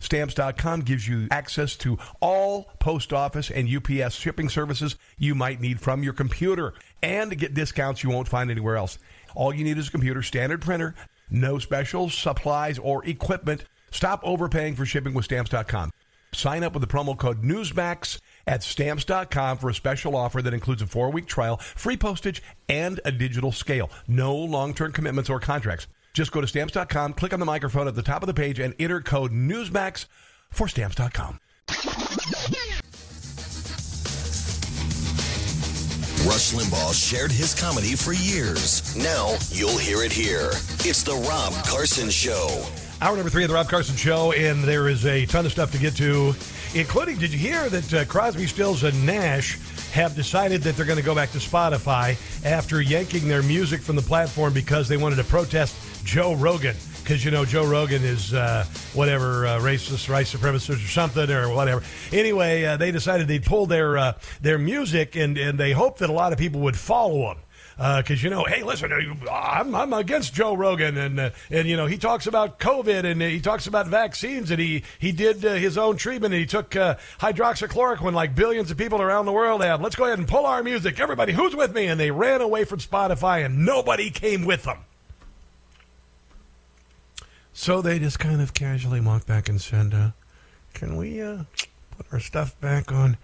Stamps.com 0.01 0.81
gives 0.81 1.07
you 1.07 1.27
access 1.29 1.75
to 1.77 1.97
all 2.21 2.71
post 2.79 3.11
office 3.11 3.51
and 3.51 3.67
UPS 3.67 4.15
shipping 4.15 4.47
services 4.47 4.95
you 5.17 5.35
might 5.35 5.59
need 5.59 5.79
from 5.79 6.03
your 6.03 6.13
computer 6.13 6.73
and 7.01 7.37
get 7.37 7.53
discounts 7.53 8.03
you 8.03 8.09
won't 8.09 8.27
find 8.27 8.49
anywhere 8.49 8.77
else. 8.77 8.97
All 9.35 9.53
you 9.53 9.63
need 9.63 9.77
is 9.77 9.89
a 9.89 9.91
computer, 9.91 10.21
standard 10.21 10.61
printer, 10.61 10.95
no 11.29 11.59
specials, 11.59 12.13
supplies, 12.13 12.79
or 12.79 13.05
equipment. 13.05 13.65
Stop 13.91 14.21
overpaying 14.23 14.75
for 14.75 14.85
shipping 14.85 15.13
with 15.13 15.25
Stamps.com. 15.25 15.91
Sign 16.33 16.63
up 16.63 16.73
with 16.73 16.81
the 16.81 16.87
promo 16.87 17.17
code 17.17 17.43
Newsmax 17.43 18.19
at 18.47 18.63
stamps.com 18.63 19.57
for 19.57 19.69
a 19.69 19.73
special 19.73 20.15
offer 20.15 20.41
that 20.41 20.53
includes 20.53 20.81
a 20.81 20.87
four 20.87 21.11
week 21.11 21.25
trial, 21.25 21.57
free 21.57 21.97
postage, 21.97 22.41
and 22.67 22.99
a 23.05 23.11
digital 23.11 23.51
scale. 23.51 23.89
No 24.07 24.35
long 24.35 24.73
term 24.73 24.91
commitments 24.91 25.29
or 25.29 25.39
contracts. 25.39 25.87
Just 26.13 26.31
go 26.31 26.41
to 26.41 26.47
stamps.com, 26.47 27.13
click 27.13 27.33
on 27.33 27.39
the 27.39 27.45
microphone 27.45 27.87
at 27.87 27.95
the 27.95 28.01
top 28.01 28.23
of 28.23 28.27
the 28.27 28.33
page, 28.33 28.59
and 28.59 28.73
enter 28.79 29.01
code 29.01 29.31
Newsmax 29.31 30.07
for 30.49 30.67
stamps.com. 30.67 31.39
Rush 36.25 36.51
Limbaugh 36.51 36.93
shared 36.93 37.31
his 37.31 37.59
comedy 37.59 37.95
for 37.95 38.11
years. 38.11 38.95
Now 38.95 39.35
you'll 39.51 39.77
hear 39.77 40.03
it 40.03 40.11
here. 40.11 40.49
It's 40.83 41.01
The 41.01 41.15
Rob 41.15 41.53
Carson 41.65 42.09
Show. 42.09 42.65
Hour 43.01 43.15
number 43.15 43.29
three 43.29 43.43
of 43.43 43.49
The 43.49 43.55
Rob 43.55 43.69
Carson 43.69 43.95
Show, 43.95 44.33
and 44.33 44.63
there 44.63 44.89
is 44.89 45.05
a 45.05 45.25
ton 45.25 45.45
of 45.45 45.51
stuff 45.51 45.71
to 45.71 45.77
get 45.77 45.95
to, 45.95 46.35
including 46.73 47.17
did 47.17 47.31
you 47.31 47.39
hear 47.39 47.69
that 47.69 47.93
uh, 47.93 48.05
Crosby, 48.05 48.47
Stills, 48.47 48.83
and 48.83 49.05
Nash 49.05 49.59
have 49.91 50.15
decided 50.15 50.61
that 50.61 50.75
they're 50.75 50.85
going 50.85 50.99
to 50.99 51.05
go 51.05 51.15
back 51.15 51.31
to 51.31 51.39
Spotify 51.39 52.15
after 52.45 52.81
yanking 52.81 53.27
their 53.27 53.43
music 53.43 53.81
from 53.81 53.95
the 53.95 54.01
platform 54.01 54.53
because 54.53 54.87
they 54.87 54.97
wanted 54.97 55.17
to 55.17 55.23
protest 55.23 55.75
Joe 56.05 56.35
Rogan? 56.35 56.75
because 57.09 57.25
you 57.25 57.31
know 57.31 57.43
Joe 57.43 57.65
Rogan 57.65 58.03
is 58.03 58.35
uh, 58.35 58.63
whatever 58.93 59.47
uh, 59.47 59.59
racist, 59.59 60.07
white 60.07 60.27
supremacist, 60.27 60.75
or 60.75 60.87
something, 60.87 61.31
or 61.31 61.51
whatever. 61.51 61.81
Anyway, 62.11 62.63
uh, 62.65 62.77
they 62.77 62.91
decided 62.91 63.27
they'd 63.27 63.43
pull 63.43 63.65
their 63.65 63.97
uh, 63.97 64.13
their 64.41 64.59
music, 64.59 65.15
and 65.15 65.35
and 65.35 65.59
they 65.59 65.71
hoped 65.71 65.99
that 65.99 66.11
a 66.11 66.13
lot 66.13 66.33
of 66.33 66.37
people 66.37 66.61
would 66.61 66.77
follow 66.77 67.29
them 67.29 67.37
because 67.80 68.22
uh, 68.22 68.23
you 68.26 68.30
know, 68.30 68.43
hey, 68.43 68.61
listen, 68.61 68.91
I'm, 69.31 69.73
I'm 69.73 69.93
against 69.93 70.34
Joe 70.34 70.53
Rogan, 70.53 70.97
and 70.97 71.18
uh, 71.18 71.30
and 71.49 71.65
you 71.65 71.77
know 71.77 71.85
he 71.85 71.97
talks 71.97 72.27
about 72.27 72.60
COVID 72.60 73.06
and 73.06 73.22
he 73.22 73.39
talks 73.39 73.68
about 73.68 73.88
vaccines, 73.88 74.51
and 74.51 74.60
he 74.60 74.84
he 74.99 75.14
did 75.14 75.45
uh, 75.45 75.53
his 75.53 75.77
own 75.77 75.95
treatment, 75.95 76.34
and 76.34 76.41
he 76.41 76.45
took 76.45 76.76
uh, 76.76 76.97
hydroxychloroquine 77.22 78.11
like 78.11 78.35
billions 78.35 78.69
of 78.69 78.77
people 78.77 79.01
around 79.01 79.27
the 79.27 79.31
world 79.31 79.64
have. 79.64 79.80
Let's 79.80 79.95
go 79.95 80.03
ahead 80.03 80.19
and 80.19 80.27
pull 80.27 80.45
our 80.45 80.61
music, 80.61 80.99
everybody. 80.99 81.31
Who's 81.31 81.56
with 81.56 81.73
me? 81.73 81.85
And 81.85 81.97
they 81.97 82.11
ran 82.11 82.41
away 82.41 82.65
from 82.65 82.80
Spotify, 82.80 83.45
and 83.45 83.65
nobody 83.65 84.10
came 84.10 84.43
with 84.43 84.64
them. 84.64 84.80
So 87.53 87.81
they 87.81 87.97
just 87.97 88.19
kind 88.19 88.41
of 88.41 88.53
casually 88.53 88.99
walked 88.99 89.26
back 89.26 89.47
and 89.47 89.61
said, 89.61 89.93
uh, 89.93 90.10
"Can 90.73 90.97
we 90.97 91.22
uh, 91.22 91.43
put 91.95 92.07
our 92.11 92.19
stuff 92.19 92.60
back 92.60 92.91
on 92.91 93.18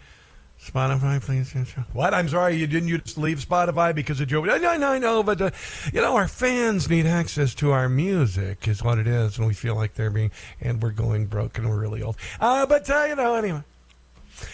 Spotify, 0.65 1.21
please?" 1.21 1.53
What? 1.93 2.13
I'm 2.13 2.29
sorry, 2.29 2.55
you 2.55 2.67
didn't 2.67 2.89
you 2.89 2.97
just 2.97 3.17
leave 3.17 3.39
Spotify 3.39 3.93
because 3.93 4.19
of 4.21 4.27
Joe? 4.27 4.43
No, 4.43 4.57
no, 4.57 4.77
no, 4.77 4.97
no. 4.97 5.23
But 5.23 5.41
uh, 5.41 5.51
you 5.93 6.01
know, 6.01 6.15
our 6.15 6.27
fans 6.27 6.89
need 6.89 7.05
access 7.05 7.53
to 7.55 7.71
our 7.71 7.89
music, 7.89 8.67
is 8.67 8.83
what 8.83 8.97
it 8.97 9.07
is, 9.07 9.37
and 9.37 9.47
we 9.47 9.53
feel 9.53 9.75
like 9.75 9.93
they're 9.93 10.09
being, 10.09 10.31
and 10.61 10.81
we're 10.81 10.91
going 10.91 11.25
broke, 11.27 11.57
and 11.57 11.69
we're 11.69 11.79
really 11.79 12.01
old. 12.01 12.17
Uh, 12.39 12.65
but 12.65 12.89
uh, 12.89 13.05
you 13.07 13.15
know, 13.15 13.35
anyway. 13.35 13.63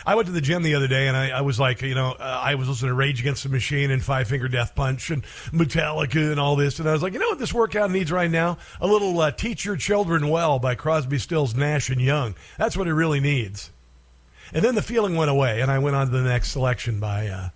I 0.05 0.15
went 0.15 0.27
to 0.27 0.31
the 0.31 0.41
gym 0.41 0.63
the 0.63 0.75
other 0.75 0.87
day 0.87 1.07
and 1.07 1.17
I, 1.17 1.29
I 1.29 1.41
was 1.41 1.59
like, 1.59 1.81
you 1.81 1.95
know, 1.95 2.11
uh, 2.11 2.41
I 2.43 2.55
was 2.55 2.69
listening 2.69 2.89
to 2.89 2.95
Rage 2.95 3.19
Against 3.19 3.43
the 3.43 3.49
Machine 3.49 3.91
and 3.91 4.03
Five 4.03 4.27
Finger 4.27 4.47
Death 4.47 4.75
Punch 4.75 5.09
and 5.09 5.23
Metallica 5.51 6.31
and 6.31 6.39
all 6.39 6.55
this. 6.55 6.79
And 6.79 6.87
I 6.87 6.93
was 6.93 7.01
like, 7.01 7.13
you 7.13 7.19
know 7.19 7.29
what 7.29 7.39
this 7.39 7.53
workout 7.53 7.91
needs 7.91 8.11
right 8.11 8.29
now? 8.29 8.57
A 8.79 8.87
little 8.87 9.19
uh, 9.19 9.31
Teach 9.31 9.65
Your 9.65 9.75
Children 9.75 10.29
Well 10.29 10.59
by 10.59 10.75
Crosby, 10.75 11.17
Stills, 11.17 11.55
Nash, 11.55 11.89
and 11.89 11.99
Young. 12.01 12.35
That's 12.57 12.77
what 12.77 12.87
it 12.87 12.93
really 12.93 13.19
needs. 13.19 13.71
And 14.53 14.63
then 14.63 14.75
the 14.75 14.81
feeling 14.81 15.15
went 15.15 15.31
away 15.31 15.61
and 15.61 15.71
I 15.71 15.79
went 15.79 15.95
on 15.95 16.07
to 16.07 16.11
the 16.11 16.21
next 16.21 16.51
selection 16.51 16.99
by 16.99 17.27
uh, 17.27 17.49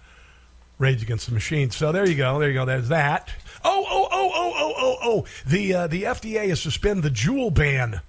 Rage 0.79 1.01
Against 1.01 1.27
the 1.27 1.33
Machine. 1.33 1.71
So 1.71 1.91
there 1.91 2.07
you 2.07 2.15
go. 2.15 2.39
There 2.39 2.49
you 2.49 2.55
go. 2.55 2.65
There's 2.65 2.89
that. 2.89 3.29
Oh, 3.63 3.85
oh, 3.89 4.07
oh, 4.11 4.25
Oh, 4.45 4.53
oh, 4.57 4.73
oh, 4.77 4.97
oh. 5.01 5.25
The 5.47 5.73
uh, 5.73 5.87
the 5.87 6.03
FDA 6.03 6.49
has 6.49 6.61
suspended 6.61 7.03
the 7.03 7.09
Juul 7.09 7.53
ban. 7.53 8.01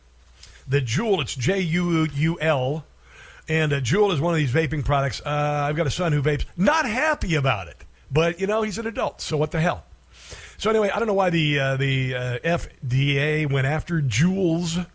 The 0.68 0.82
Juul, 0.82 1.22
it's 1.22 1.34
J 1.34 1.60
U 1.60 2.06
U 2.12 2.38
L, 2.40 2.84
and 3.48 3.72
uh, 3.72 3.80
Juul 3.80 4.12
is 4.12 4.20
one 4.20 4.34
of 4.34 4.38
these 4.38 4.52
vaping 4.52 4.84
products. 4.84 5.22
Uh, 5.24 5.66
I've 5.68 5.76
got 5.76 5.86
a 5.86 5.90
son 5.90 6.12
who 6.12 6.20
vapes. 6.22 6.44
Not 6.56 6.84
happy 6.84 7.36
about 7.36 7.68
it, 7.68 7.76
but 8.10 8.38
you 8.40 8.46
know 8.46 8.62
he's 8.62 8.76
an 8.76 8.86
adult, 8.86 9.22
so 9.22 9.36
what 9.36 9.50
the 9.50 9.60
hell? 9.60 9.84
So 10.58 10.68
anyway, 10.68 10.90
I 10.90 10.98
don't 10.98 11.08
know 11.08 11.14
why 11.14 11.30
the 11.30 11.58
uh, 11.58 11.76
the 11.76 12.14
uh, 12.14 12.38
FDA 12.40 13.50
went 13.50 13.66
after 13.66 14.02
Juuls, 14.02 14.86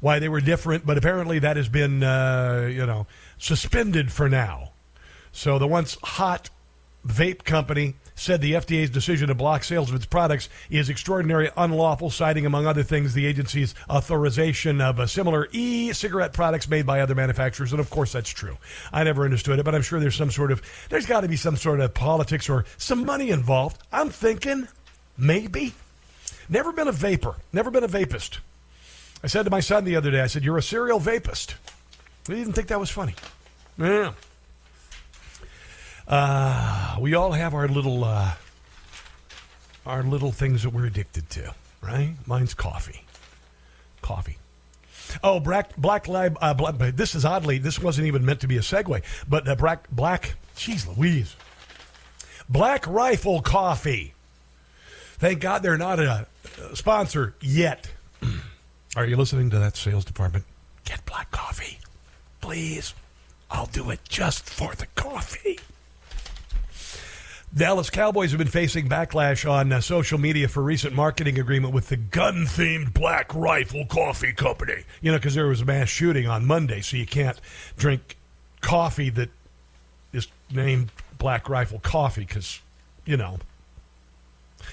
why 0.00 0.18
they 0.18 0.28
were 0.28 0.40
different, 0.40 0.86
but 0.86 0.98
apparently 0.98 1.38
that 1.38 1.56
has 1.56 1.68
been 1.68 2.02
uh, 2.02 2.68
you 2.70 2.86
know 2.86 3.06
suspended 3.38 4.12
for 4.12 4.28
now. 4.28 4.72
So 5.32 5.58
the 5.58 5.66
once 5.66 5.98
hot 6.02 6.50
vape 7.06 7.44
company 7.44 7.94
said 8.16 8.40
the 8.40 8.54
FDA's 8.54 8.90
decision 8.90 9.28
to 9.28 9.34
block 9.34 9.62
sales 9.62 9.90
of 9.90 9.94
its 9.94 10.06
products 10.06 10.48
is 10.70 10.88
extraordinary 10.88 11.50
unlawful, 11.56 12.10
citing, 12.10 12.46
among 12.46 12.66
other 12.66 12.82
things, 12.82 13.12
the 13.12 13.26
agency's 13.26 13.74
authorization 13.90 14.80
of 14.80 15.08
similar 15.10 15.48
e 15.52 15.92
cigarette 15.92 16.32
products 16.32 16.68
made 16.68 16.86
by 16.86 17.00
other 17.00 17.14
manufacturers. 17.14 17.72
And 17.72 17.80
of 17.80 17.90
course, 17.90 18.12
that's 18.12 18.30
true. 18.30 18.56
I 18.92 19.04
never 19.04 19.24
understood 19.24 19.58
it, 19.58 19.64
but 19.64 19.74
I'm 19.74 19.82
sure 19.82 20.00
there's 20.00 20.16
some 20.16 20.30
sort 20.30 20.50
of, 20.50 20.62
there's 20.88 21.06
got 21.06 21.20
to 21.20 21.28
be 21.28 21.36
some 21.36 21.56
sort 21.56 21.80
of 21.80 21.92
politics 21.92 22.48
or 22.48 22.64
some 22.78 23.04
money 23.04 23.30
involved. 23.30 23.78
I'm 23.92 24.08
thinking 24.08 24.66
maybe. 25.18 25.74
Never 26.48 26.72
been 26.72 26.88
a 26.88 26.92
vapor, 26.92 27.36
never 27.52 27.70
been 27.70 27.84
a 27.84 27.88
vapist. 27.88 28.40
I 29.26 29.28
said 29.28 29.42
to 29.42 29.50
my 29.50 29.58
son 29.58 29.82
the 29.82 29.96
other 29.96 30.12
day, 30.12 30.20
I 30.20 30.28
said, 30.28 30.44
You're 30.44 30.56
a 30.56 30.62
serial 30.62 31.00
vapist. 31.00 31.56
He 32.28 32.34
didn't 32.34 32.52
think 32.52 32.68
that 32.68 32.78
was 32.78 32.90
funny. 32.90 33.16
Yeah. 33.76 34.12
Uh, 36.06 36.96
we 37.00 37.14
all 37.14 37.32
have 37.32 37.52
our 37.52 37.66
little 37.66 38.04
uh, 38.04 38.34
our 39.84 40.04
little 40.04 40.30
things 40.30 40.62
that 40.62 40.70
we're 40.70 40.86
addicted 40.86 41.28
to, 41.30 41.52
right? 41.82 42.14
Mine's 42.24 42.54
coffee. 42.54 43.02
Coffee. 44.00 44.38
Oh, 45.24 45.40
black 45.40 45.76
black 45.76 46.06
lab. 46.06 46.38
Uh, 46.40 46.54
black, 46.54 46.76
this 46.94 47.16
is 47.16 47.24
oddly. 47.24 47.58
This 47.58 47.82
wasn't 47.82 48.06
even 48.06 48.24
meant 48.24 48.42
to 48.42 48.46
be 48.46 48.58
a 48.58 48.60
segue, 48.60 49.02
but 49.28 49.48
uh, 49.48 49.56
black 49.56 49.90
black. 49.90 50.36
Jeez, 50.54 50.96
Louise. 50.96 51.34
Black 52.48 52.86
Rifle 52.86 53.42
Coffee. 53.42 54.14
Thank 55.18 55.40
God 55.40 55.64
they're 55.64 55.76
not 55.76 55.98
a 55.98 56.28
sponsor 56.74 57.34
yet. 57.40 57.90
Are 58.96 59.04
you 59.04 59.18
listening 59.18 59.50
to 59.50 59.58
that 59.58 59.76
sales 59.76 60.06
department? 60.06 60.46
Get 60.86 61.04
black 61.04 61.30
coffee, 61.30 61.80
please. 62.40 62.94
I'll 63.50 63.66
do 63.66 63.90
it 63.90 64.00
just 64.08 64.48
for 64.48 64.74
the 64.74 64.86
coffee. 64.94 65.58
Dallas 67.54 67.90
Cowboys 67.90 68.30
have 68.30 68.38
been 68.38 68.48
facing 68.48 68.88
backlash 68.88 69.48
on 69.48 69.70
uh, 69.70 69.82
social 69.82 70.18
media 70.18 70.48
for 70.48 70.62
recent 70.62 70.94
marketing 70.94 71.38
agreement 71.38 71.74
with 71.74 71.88
the 71.88 71.96
gun-themed 71.96 72.94
Black 72.94 73.34
Rifle 73.34 73.84
Coffee 73.84 74.32
Company. 74.32 74.84
You 75.02 75.12
know, 75.12 75.18
because 75.18 75.34
there 75.34 75.46
was 75.46 75.60
a 75.60 75.66
mass 75.66 75.88
shooting 75.88 76.26
on 76.26 76.46
Monday, 76.46 76.80
so 76.80 76.96
you 76.96 77.06
can't 77.06 77.38
drink 77.76 78.16
coffee 78.62 79.10
that 79.10 79.28
is 80.14 80.26
named 80.50 80.90
Black 81.18 81.50
Rifle 81.50 81.80
Coffee 81.80 82.24
because, 82.24 82.60
you 83.04 83.18
know, 83.18 83.38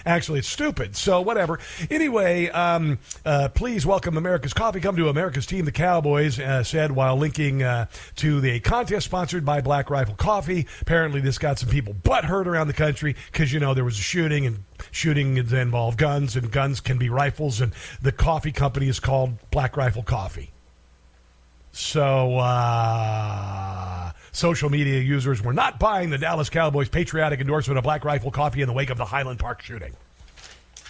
Actually, 0.05 0.39
it's 0.39 0.47
stupid. 0.47 0.95
So 0.95 1.21
whatever. 1.21 1.59
Anyway, 1.89 2.49
um, 2.49 2.99
uh, 3.25 3.49
please 3.49 3.85
welcome 3.85 4.17
America's 4.17 4.53
Coffee. 4.53 4.79
Come 4.79 4.95
to 4.97 5.09
America's 5.09 5.45
team, 5.45 5.65
the 5.65 5.71
Cowboys. 5.71 6.39
Uh, 6.39 6.63
said 6.63 6.91
while 6.91 7.15
linking 7.15 7.63
uh, 7.63 7.85
to 8.15 8.41
the 8.41 8.59
contest 8.59 9.05
sponsored 9.05 9.45
by 9.45 9.61
Black 9.61 9.89
Rifle 9.89 10.15
Coffee. 10.15 10.67
Apparently, 10.81 11.21
this 11.21 11.37
got 11.37 11.59
some 11.59 11.69
people 11.69 11.93
butt 11.93 12.25
hurt 12.25 12.47
around 12.47 12.67
the 12.67 12.73
country 12.73 13.15
because 13.31 13.53
you 13.53 13.59
know 13.59 13.73
there 13.73 13.85
was 13.85 13.97
a 13.99 14.01
shooting 14.01 14.45
and 14.45 14.63
shooting 14.91 15.37
involved 15.37 15.97
guns 15.97 16.35
and 16.35 16.51
guns 16.51 16.79
can 16.79 16.97
be 16.97 17.09
rifles 17.09 17.61
and 17.61 17.73
the 18.01 18.11
coffee 18.11 18.51
company 18.51 18.87
is 18.87 18.99
called 18.99 19.37
Black 19.51 19.77
Rifle 19.77 20.03
Coffee. 20.03 20.51
So, 21.71 22.37
uh, 22.37 24.11
social 24.33 24.69
media 24.69 24.99
users 24.99 25.41
were 25.41 25.53
not 25.53 25.79
buying 25.79 26.09
the 26.09 26.17
Dallas 26.17 26.49
Cowboys' 26.49 26.89
patriotic 26.89 27.39
endorsement 27.39 27.77
of 27.77 27.83
Black 27.83 28.03
Rifle 28.03 28.31
Coffee 28.31 28.61
in 28.61 28.67
the 28.67 28.73
wake 28.73 28.89
of 28.89 28.97
the 28.97 29.05
Highland 29.05 29.39
Park 29.39 29.61
shooting. 29.61 29.95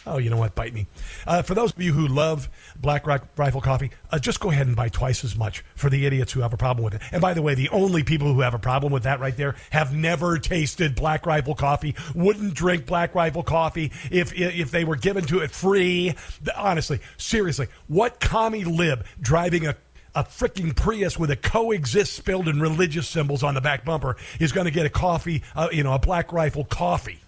Oh, 0.06 0.18
you 0.18 0.30
know 0.30 0.38
what? 0.38 0.54
Bite 0.54 0.74
me. 0.74 0.88
Uh, 1.26 1.44
for 1.44 1.54
those 1.54 1.72
of 1.72 1.82
you 1.82 1.94
who 1.94 2.08
love 2.08 2.50
Black 2.76 3.08
Rifle 3.38 3.62
Coffee, 3.62 3.92
uh, 4.12 4.20
just 4.20 4.42
go 4.42 4.52
ahead 4.52 4.68
and 4.68 4.76
buy 4.76 4.90
twice 4.90 5.24
as 5.24 5.38
much 5.38 5.64
for 5.76 5.90
the 5.90 6.06
idiots 6.06 6.34
who 6.34 6.42
have 6.42 6.52
a 6.52 6.58
problem 6.58 6.84
with 6.84 6.96
it. 6.96 7.02
And 7.12 7.22
by 7.22 7.34
the 7.34 7.42
way, 7.42 7.56
the 7.56 7.70
only 7.70 8.04
people 8.04 8.34
who 8.34 8.42
have 8.42 8.54
a 8.54 8.60
problem 8.60 8.92
with 8.92 9.04
that 9.04 9.22
right 9.22 9.36
there 9.36 9.56
have 9.70 9.94
never 9.94 10.40
tasted 10.40 10.96
Black 10.96 11.26
Rifle 11.26 11.56
Coffee, 11.56 11.96
wouldn't 12.14 12.54
drink 12.54 12.86
Black 12.86 13.16
Rifle 13.16 13.44
Coffee 13.44 13.92
if 14.12 14.34
if 14.34 14.72
they 14.72 14.84
were 14.84 14.98
given 14.98 15.24
to 15.26 15.40
it 15.40 15.52
free. 15.52 16.16
Honestly, 16.56 17.00
seriously, 17.16 17.68
what 17.88 18.20
commie 18.20 18.66
lib 18.66 19.06
driving 19.22 19.68
a 19.68 19.78
a 20.16 20.24
freaking 20.24 20.76
Prius 20.76 21.18
with 21.18 21.32
a 21.32 21.36
coexist 21.36 22.14
spelled 22.14 22.48
in 22.48 22.60
religious 22.60 23.08
symbols 23.08 23.44
on 23.44 23.54
the 23.54 23.62
back 23.62 23.84
bumper 23.84 24.16
is 24.40 24.52
going 24.52 24.66
to 24.66 24.72
get 24.72 24.86
a 24.86 24.90
coffee, 24.90 25.44
uh, 25.56 25.70
you 25.72 25.84
know, 25.84 25.94
a 25.94 26.00
Black 26.00 26.32
Rifle 26.32 26.66
coffee. 26.66 27.20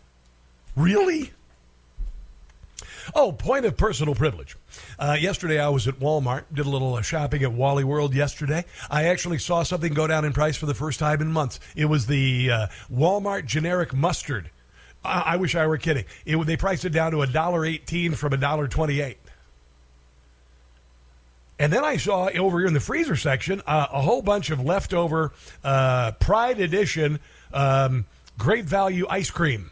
Really? 0.76 1.32
Oh, 3.14 3.32
point 3.32 3.66
of 3.66 3.78
personal 3.78 4.16
privilege. 4.16 4.58
Uh, 4.98 5.16
yesterday 5.20 5.60
I 5.60 5.70
was 5.70 5.88
at 5.88 6.00
Walmart, 6.00 6.44
did 6.54 6.66
a 6.66 6.70
little 6.70 6.96
uh, 6.96 7.02
shopping 7.02 7.44
at 7.44 7.54
Wally 7.54 7.84
World 7.84 8.16
yesterday. 8.16 8.66
I 8.90 9.06
actually 9.06 9.38
saw 9.38 9.64
something 9.64 9.94
go 9.94 10.08
down 10.08 10.26
in 10.26 10.34
price 10.34 10.58
for 10.58 10.66
the 10.66 10.74
first 10.74 11.00
time 11.00 11.22
in 11.22 11.32
months. 11.32 11.60
It 11.76 11.86
was 11.86 12.08
the 12.08 12.50
uh, 12.52 12.68
Walmart 12.92 13.46
generic 13.46 13.94
mustard. 13.94 14.50
I, 15.04 15.22
I 15.26 15.36
wish 15.38 15.56
I 15.56 15.68
were 15.68 15.78
kidding. 15.78 16.06
It, 16.26 16.44
they 16.48 16.58
priced 16.58 16.84
it 16.84 16.90
down 16.90 17.12
to 17.12 17.22
a 17.22 17.28
dollar 17.28 17.64
eighteen 17.64 18.14
from 18.14 18.34
a 18.34 18.38
dollar 18.38 18.68
twenty 18.68 19.02
eight. 19.02 19.20
And 21.58 21.72
then 21.72 21.86
I 21.86 21.98
saw 21.98 22.30
over 22.30 22.60
here 22.60 22.68
in 22.68 22.74
the 22.74 22.80
freezer 22.80 23.16
section 23.16 23.62
uh, 23.66 23.88
a 23.92 24.02
whole 24.02 24.22
bunch 24.22 24.50
of 24.50 24.60
leftover 24.60 25.32
uh, 25.64 26.12
Pride 26.14 26.60
Edition 26.60 27.20
um, 27.54 28.06
great 28.38 28.66
value 28.66 29.06
ice 29.10 29.32
cream. 29.32 29.72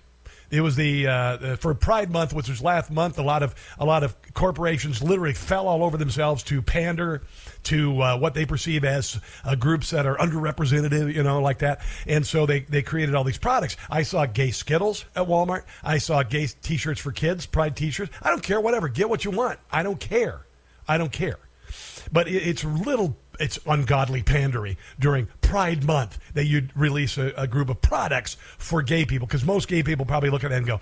It 0.50 0.62
was 0.62 0.76
the 0.76 1.08
uh, 1.08 1.56
for 1.56 1.74
Pride 1.74 2.12
Month, 2.12 2.32
which 2.32 2.48
was 2.48 2.62
last 2.62 2.92
month. 2.92 3.18
A 3.18 3.24
lot 3.24 3.42
of 3.42 3.56
a 3.80 3.86
lot 3.86 4.04
of 4.04 4.16
corporations 4.36 5.02
literally 5.02 5.34
fell 5.34 5.68
all 5.68 5.84
over 5.84 5.98
themselves 5.98 6.44
to 6.44 6.62
pander 6.62 7.24
to 7.64 8.00
uh, 8.00 8.18
what 8.20 8.36
they 8.36 8.46
perceive 8.46 8.86
as 8.86 9.20
uh, 9.44 9.56
groups 9.56 9.90
that 9.90 10.06
are 10.06 10.16
underrepresented, 10.16 11.12
you 11.12 11.24
know, 11.24 11.42
like 11.42 11.60
that. 11.60 11.82
And 12.06 12.24
so 12.24 12.46
they 12.46 12.60
they 12.60 12.84
created 12.84 13.16
all 13.16 13.24
these 13.24 13.40
products. 13.40 13.78
I 13.90 14.04
saw 14.04 14.28
gay 14.28 14.52
Skittles 14.52 15.06
at 15.16 15.26
Walmart. 15.28 15.64
I 15.84 15.98
saw 15.98 16.22
gay 16.22 16.46
T-shirts 16.62 17.02
for 17.02 17.12
kids, 17.12 17.48
Pride 17.48 17.76
T-shirts. 17.76 18.12
I 18.22 18.30
don't 18.30 18.44
care, 18.44 18.62
whatever. 18.62 18.90
Get 18.90 19.10
what 19.10 19.26
you 19.26 19.32
want. 19.32 19.58
I 19.72 19.82
don't 19.82 20.00
care. 20.00 20.46
I 20.88 21.00
don't 21.00 21.12
care. 21.12 21.40
But 22.12 22.28
it's 22.28 22.64
little, 22.64 23.18
it's 23.40 23.60
ungodly 23.66 24.24
pandery 24.24 24.78
during 25.00 25.28
Pride 25.41 25.84
Month 25.84 26.20
that 26.34 26.45
you'd 26.45 26.76
release 26.76 27.18
a, 27.18 27.34
a 27.38 27.48
group 27.48 27.70
of 27.70 27.82
products 27.82 28.38
for 28.58 28.82
gay 28.82 29.06
people 29.06 29.28
because 29.28 29.45
most 29.45 29.68
gay 29.68 29.84
people 29.84 30.06
probably 30.06 30.30
look 30.30 30.44
at 30.44 30.50
that 30.50 30.58
and 30.58 30.68
go, 30.68 30.80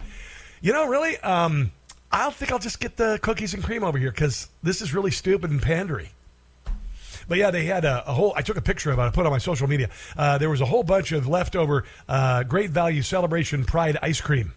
you 0.61 0.73
know, 0.73 0.87
really, 0.87 1.17
um, 1.19 1.71
I 2.11 2.23
don't 2.23 2.35
think 2.35 2.51
I'll 2.51 2.59
just 2.59 2.79
get 2.79 2.97
the 2.97 3.19
cookies 3.21 3.53
and 3.53 3.63
cream 3.63 3.83
over 3.83 3.97
here 3.97 4.11
because 4.11 4.49
this 4.61 4.81
is 4.81 4.93
really 4.93 5.11
stupid 5.11 5.49
and 5.49 5.61
pandery. 5.61 6.09
But 7.27 7.37
yeah, 7.37 7.51
they 7.51 7.65
had 7.65 7.85
a, 7.85 8.09
a, 8.09 8.13
whole. 8.13 8.33
I 8.35 8.41
took 8.41 8.57
a 8.57 8.61
picture 8.61 8.91
of 8.91 8.99
it. 8.99 9.01
I 9.01 9.09
put 9.09 9.21
it 9.21 9.27
on 9.27 9.31
my 9.31 9.37
social 9.37 9.67
media. 9.67 9.89
Uh, 10.17 10.37
there 10.37 10.49
was 10.49 10.59
a 10.59 10.65
whole 10.65 10.83
bunch 10.83 11.11
of 11.11 11.27
leftover 11.27 11.85
uh, 12.09 12.43
Great 12.43 12.71
Value 12.71 13.01
Celebration 13.01 13.63
Pride 13.63 13.97
ice 14.01 14.19
cream 14.19 14.53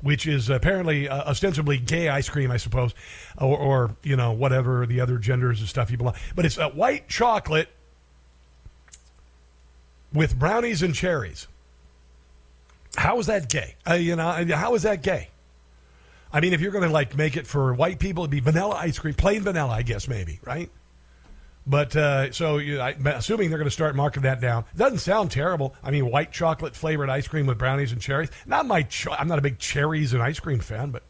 which 0.00 0.26
is 0.26 0.48
apparently 0.50 1.08
uh, 1.08 1.30
ostensibly 1.30 1.78
gay 1.78 2.08
ice 2.08 2.28
cream, 2.28 2.50
I 2.50 2.56
suppose, 2.56 2.94
or, 3.36 3.56
or, 3.56 3.96
you 4.02 4.16
know 4.16 4.32
whatever 4.32 4.86
the 4.86 5.00
other 5.00 5.18
genders 5.18 5.60
and 5.60 5.68
stuff 5.68 5.90
you 5.90 5.96
belong. 5.96 6.14
But 6.34 6.44
it's 6.44 6.56
white 6.56 7.08
chocolate 7.08 7.68
with 10.12 10.38
brownies 10.38 10.82
and 10.82 10.94
cherries. 10.94 11.48
How 12.96 13.18
is 13.18 13.26
that 13.26 13.48
gay? 13.48 13.76
Uh, 13.88 13.94
you 13.94 14.16
know, 14.16 14.46
how 14.54 14.74
is 14.74 14.82
that 14.82 15.02
gay? 15.02 15.28
I 16.32 16.40
mean, 16.40 16.52
if 16.52 16.60
you're 16.60 16.72
going 16.72 16.84
to 16.84 16.90
like 16.90 17.16
make 17.16 17.36
it 17.36 17.46
for 17.46 17.72
white 17.74 17.98
people, 17.98 18.24
it'd 18.24 18.30
be 18.30 18.40
vanilla 18.40 18.74
ice 18.74 18.98
cream, 18.98 19.14
plain 19.14 19.42
vanilla, 19.42 19.72
I 19.72 19.82
guess, 19.82 20.08
maybe, 20.08 20.40
right? 20.44 20.70
But 21.68 21.94
uh, 21.94 22.32
so 22.32 22.56
you, 22.56 22.80
I, 22.80 22.96
assuming 23.04 23.50
they're 23.50 23.58
going 23.58 23.68
to 23.68 23.70
start 23.70 23.94
marking 23.94 24.22
that 24.22 24.40
down, 24.40 24.64
doesn't 24.74 24.98
sound 24.98 25.30
terrible. 25.30 25.74
I 25.82 25.90
mean, 25.90 26.10
white 26.10 26.32
chocolate 26.32 26.74
flavored 26.74 27.10
ice 27.10 27.28
cream 27.28 27.46
with 27.46 27.58
brownies 27.58 27.92
and 27.92 28.00
cherries. 28.00 28.30
Not 28.46 28.64
my, 28.66 28.82
cho- 28.82 29.12
I'm 29.12 29.28
not 29.28 29.38
a 29.38 29.42
big 29.42 29.58
cherries 29.58 30.14
and 30.14 30.22
ice 30.22 30.40
cream 30.40 30.60
fan, 30.60 30.90
but 30.90 31.02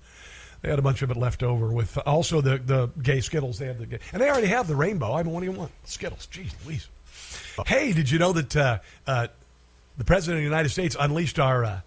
they 0.61 0.69
had 0.69 0.81
a 0.81 0.83
bunch 0.83 1.03
of 1.03 1.13
it 1.13 1.17
left 1.17 1.45
over 1.45 1.73
with 1.73 1.97
also 1.99 2.41
the 2.41 2.59
the 2.59 2.89
gay 3.01 3.21
Skittles. 3.21 3.59
They 3.59 3.67
had 3.67 3.79
the 3.79 3.87
gay, 3.87 4.01
and 4.13 4.21
they 4.21 4.29
already 4.29 4.49
have 4.49 4.67
the 4.67 4.75
rainbow. 4.75 5.15
I 5.15 5.23
mean, 5.23 5.33
what 5.33 5.41
do 5.41 5.47
you 5.47 5.53
want? 5.53 5.71
Skittles. 5.85 6.27
Jeez, 6.33 6.53
Louise. 6.67 6.89
Hey, 7.67 7.93
did 7.93 8.11
you 8.11 8.19
know 8.19 8.33
that 8.33 8.57
uh, 8.57 8.79
uh, 9.07 9.29
the 9.97 10.05
president 10.05 10.39
of 10.39 10.41
the 10.41 10.45
United 10.45 10.71
States 10.71 10.97
unleashed 10.99 11.39
our 11.39 11.65
uh, 11.65 11.81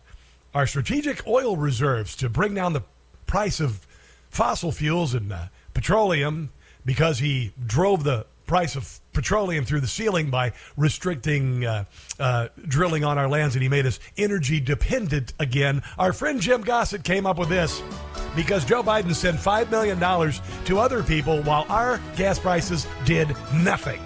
our 0.53 0.65
strategic 0.65 1.27
oil 1.27 1.57
reserves 1.57 2.15
to 2.17 2.29
bring 2.29 2.53
down 2.53 2.71
the 2.71 2.83
price 3.25 3.59
of 3.59 3.85
fossil 4.29 4.71
fuels 4.71 5.13
and 5.13 5.33
uh, 5.33 5.45
petroleum 5.73 6.51
because 6.85 7.19
he 7.19 7.51
drove 7.65 8.05
the 8.05 8.25
price 8.51 8.75
of 8.75 8.99
petroleum 9.13 9.63
through 9.63 9.79
the 9.79 9.87
ceiling 9.87 10.29
by 10.29 10.51
restricting 10.75 11.65
uh, 11.65 11.85
uh, 12.19 12.49
drilling 12.67 13.05
on 13.05 13.17
our 13.17 13.29
lands, 13.29 13.55
and 13.55 13.63
he 13.63 13.69
made 13.69 13.85
us 13.85 13.97
energy 14.17 14.59
dependent 14.59 15.31
again. 15.39 15.81
Our 15.97 16.11
friend 16.11 16.41
Jim 16.41 16.59
Gossett 16.61 17.05
came 17.05 17.25
up 17.25 17.37
with 17.37 17.47
this. 17.47 17.81
because 18.35 18.65
Joe 18.65 18.83
Biden 18.83 19.15
sent 19.15 19.37
$5 19.37 19.71
million 19.71 19.97
to 20.65 20.79
other 20.79 21.01
people 21.01 21.41
while 21.43 21.65
our 21.69 22.01
gas 22.17 22.39
prices 22.39 22.85
did 23.05 23.29
nothing. 23.53 24.01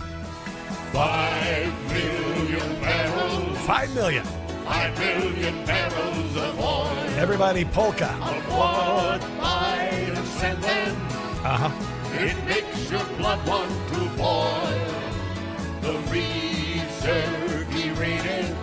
Five 0.93 1.73
million 1.89 2.81
barrels. 2.81 3.57
Five 3.65 3.95
million. 3.95 4.23
Five 4.63 4.99
million 4.99 5.65
barrels 5.65 6.35
of 6.37 6.59
oil. 6.59 6.87
Everybody 7.17 7.65
polka. 7.65 8.09
Of 8.21 8.47
what 8.51 9.21
Biden 9.41 10.23
sent 10.37 10.61
them. 10.61 10.95
Uh 11.43 11.69
huh. 11.69 11.95
It 12.17 12.45
makes 12.45 12.89
your 12.89 13.03
blood 13.17 13.45
want 13.45 13.69
to 13.89 13.99
boil. 14.17 14.95
The 15.81 15.93
reserve 16.09 17.73
he 17.73 17.89
raided 17.91 18.55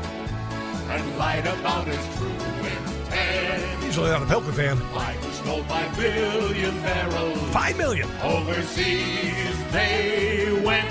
and 0.89 1.19
lied 1.19 1.47
about 1.47 1.87
his 1.87 2.17
true 2.17 2.29
intent. 2.29 3.85
Usually 3.85 4.11
not 4.11 4.23
a 4.23 4.27
polka 4.27 4.53
fan. 4.53 4.79
Biden 4.79 5.33
stole 5.33 5.63
five 5.65 5.95
billion 5.97 6.81
barrels. 6.81 7.39
Five 7.51 7.77
million. 7.77 8.09
Overseas 8.23 9.71
they 9.71 10.61
went. 10.65 10.91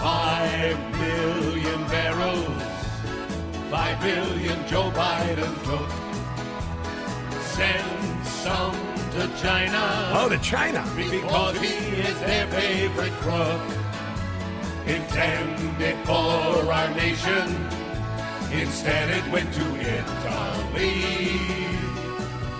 Five 0.00 0.78
million 0.98 1.84
barrels. 1.88 2.62
Five 3.70 4.00
billion 4.00 4.66
Joe 4.66 4.90
Biden 4.92 5.54
took. 5.64 5.90
Send 7.42 8.26
some 8.26 8.95
to 9.16 9.28
China. 9.40 10.12
Oh, 10.12 10.28
to 10.28 10.38
China. 10.38 10.84
Because 10.94 11.58
he 11.58 11.68
is 11.68 12.20
their 12.20 12.46
favorite 12.48 13.12
crook. 13.14 13.62
Intended 14.86 15.96
for 16.04 16.70
our 16.70 16.94
nation. 16.94 17.48
Instead, 18.52 19.08
it 19.10 19.32
went 19.32 19.52
to 19.54 19.64
Italy. 19.80 20.92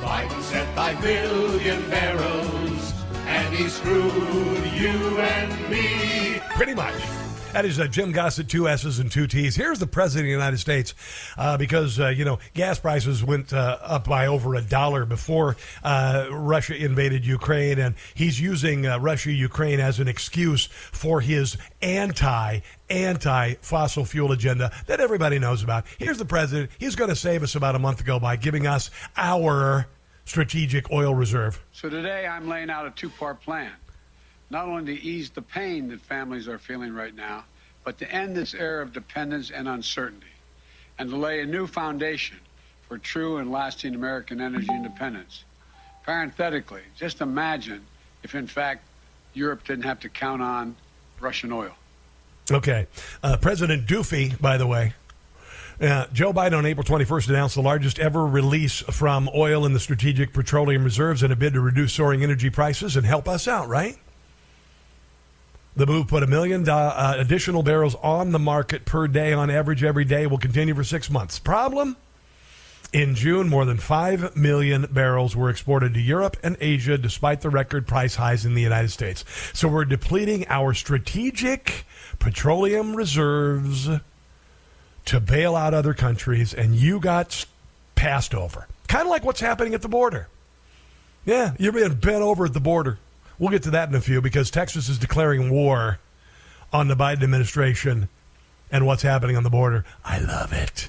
Biden 0.01 0.43
sent 0.43 0.69
five 0.75 0.99
billion 1.03 1.91
barrels, 1.91 2.95
and 3.27 3.55
he 3.55 3.69
screwed 3.69 4.67
you 4.73 5.19
and 5.19 5.71
me. 5.71 6.41
Pretty 6.57 6.75
much. 6.75 7.26
That 7.57 7.65
is 7.65 7.81
uh, 7.81 7.87
Jim 7.87 8.13
Gossett, 8.13 8.51
two 8.51 8.69
S's 8.69 8.99
and 8.99 9.11
two 9.11 9.27
T's. 9.27 9.57
Here's 9.57 9.79
the 9.79 9.87
President 9.87 10.25
of 10.25 10.27
the 10.27 10.33
United 10.33 10.59
States 10.59 10.93
uh, 11.39 11.57
because, 11.57 11.99
uh, 11.99 12.09
you 12.09 12.23
know, 12.23 12.39
gas 12.53 12.79
prices 12.79 13.25
went 13.25 13.51
uh, 13.51 13.79
up 13.81 14.05
by 14.05 14.27
over 14.27 14.57
a 14.57 14.61
dollar 14.61 15.07
before 15.07 15.57
uh, 15.83 16.27
Russia 16.31 16.77
invaded 16.77 17.25
Ukraine, 17.25 17.79
and 17.79 17.95
he's 18.13 18.39
using 18.39 18.85
uh, 18.85 18.99
Russia 18.99 19.33
Ukraine 19.33 19.81
as 19.81 20.01
an 20.01 20.07
excuse 20.07 20.67
for 20.67 21.23
his 21.23 21.57
anti 21.81 22.61
anti 22.91 23.55
fossil 23.63 24.05
fuel 24.05 24.33
agenda 24.33 24.71
that 24.87 25.01
everybody 25.01 25.39
knows 25.39 25.63
about. 25.63 25.87
Here's 25.97 26.19
the 26.19 26.27
President. 26.27 26.71
He's 26.77 26.95
going 26.95 27.09
to 27.09 27.17
save 27.17 27.43
us 27.43 27.55
about 27.55 27.75
a 27.75 27.79
month 27.79 28.03
ago 28.03 28.21
by 28.21 28.37
giving 28.37 28.67
us 28.67 28.91
our 29.17 29.87
strategic 30.27 30.93
oil 30.93 31.15
reserve. 31.15 31.65
So 31.73 31.89
today 31.89 32.27
I'm 32.27 32.51
laying 32.51 32.69
out 32.69 32.87
a 32.87 32.91
two 32.91 33.09
part 33.09 33.41
plan 33.41 33.73
not 34.51 34.67
only 34.67 34.97
to 34.97 35.03
ease 35.03 35.31
the 35.31 35.43
pain 35.43 35.89
that 35.89 36.01
families 36.01 36.49
are 36.49 36.59
feeling 36.59 36.95
right 36.95 37.15
now, 37.15 37.45
but 37.85 37.99
to 37.99 38.11
end 38.11 38.37
this 38.37 38.55
era 38.55 38.83
of 38.83 38.93
dependence 38.93 39.51
and 39.51 39.69
uncertainty, 39.69 40.27
and 40.99 41.11
to 41.11 41.17
lay 41.17 41.41
a 41.41 41.47
new 41.47 41.67
foundation 41.67 42.37
for 42.89 42.99
true 42.99 43.39
and 43.39 43.51
lasting 43.51 43.95
American 43.95 44.41
energy 44.41 44.69
independence. 44.71 45.45
Parenthetically, 46.05 46.83
just 46.97 47.21
imagine 47.21 47.85
if, 48.23 48.35
in 48.35 48.47
fact, 48.47 48.85
Europe 49.35 49.65
didn't 49.65 49.85
have 49.85 50.01
to 50.01 50.09
count 50.09 50.41
on 50.41 50.77
Russian 51.21 51.53
oil. 51.53 51.73
Okay. 52.51 52.87
Uh, 53.23 53.37
President 53.37 53.87
Doofy, 53.87 54.41
by 54.41 54.57
the 54.57 54.67
way, 54.67 54.95
uh, 55.81 56.07
Joe 56.13 56.33
Biden 56.33 56.57
on 56.57 56.65
April 56.65 56.85
21st 56.85 57.29
announced 57.29 57.55
the 57.57 57.63
largest 57.63 57.99
ever 57.99 58.25
release 58.25 58.81
from 58.81 59.29
oil 59.35 59.67
in 59.67 59.73
the 59.73 59.81
strategic 59.81 60.33
petroleum 60.33 60.85
reserves 60.85 61.23
in 61.23 61.33
a 61.33 61.37
bid 61.37 61.53
to 61.53 61.61
reduce 61.61 61.93
soaring 61.93 62.23
energy 62.23 62.49
prices 62.49 62.97
and 62.97 63.05
help 63.05 63.29
us 63.29 63.47
out, 63.47 63.69
right? 63.69 63.99
The 65.77 65.87
move 65.87 66.09
put 66.09 66.23
a 66.23 66.27
million 66.27 66.67
uh, 66.67 67.17
additional 67.19 67.63
barrels 67.63 67.95
on 67.97 68.33
the 68.33 68.39
market 68.39 68.87
per 68.87 69.07
day 69.07 69.35
on 69.35 69.51
average 69.51 69.85
every 69.85 70.07
day 70.07 70.27
will 70.27 70.39
continue 70.39 70.75
for 70.75 70.85
six 70.85 71.11
months. 71.11 71.39
Problem? 71.39 71.97
In 72.95 73.15
June, 73.15 73.51
more 73.51 73.67
than 73.67 73.77
5 73.77 74.37
million 74.37 74.87
barrels 74.91 75.37
were 75.37 75.51
exported 75.51 75.93
to 75.93 76.01
Europe 76.01 76.39
and 76.43 76.57
Asia 76.63 76.97
despite 76.97 77.43
the 77.43 77.51
record 77.51 77.87
price 77.87 78.15
highs 78.15 78.47
in 78.47 78.55
the 78.55 78.63
United 78.63 78.91
States. 78.91 79.23
So 79.53 79.69
we're 79.69 79.85
depleting 79.85 80.47
our 80.49 80.73
strategic 80.73 81.85
petroleum 82.19 82.97
reserves 82.97 83.91
to 85.05 85.21
bail 85.21 85.57
out 85.57 85.75
other 85.75 85.93
countries, 85.93 86.55
and 86.55 86.75
you 86.75 87.01
got 87.01 87.45
passed 87.97 88.35
over. 88.35 88.67
Kind 88.89 89.03
of 89.03 89.11
like 89.11 89.25
what's 89.25 89.41
happening 89.41 89.75
at 89.75 89.83
the 89.83 89.89
border. 89.89 90.29
Yeah, 91.27 91.55
you're 91.59 91.73
being 91.73 91.95
bent 91.97 92.23
over 92.23 92.47
at 92.47 92.55
the 92.55 92.61
border. 92.61 92.99
We'll 93.39 93.51
get 93.51 93.63
to 93.65 93.71
that 93.71 93.89
in 93.89 93.95
a 93.95 94.01
few 94.01 94.21
because 94.21 94.51
Texas 94.51 94.89
is 94.89 94.99
declaring 94.99 95.51
war 95.51 95.99
on 96.73 96.89
the 96.89 96.95
Biden 96.95 97.23
administration 97.23 98.09
and 98.71 98.87
what's 98.87 99.03
happening 99.03 99.37
on 99.37 99.43
the 99.43 99.51
border. 99.51 99.85
I 100.05 100.19
love 100.19 100.53
it. 100.53 100.89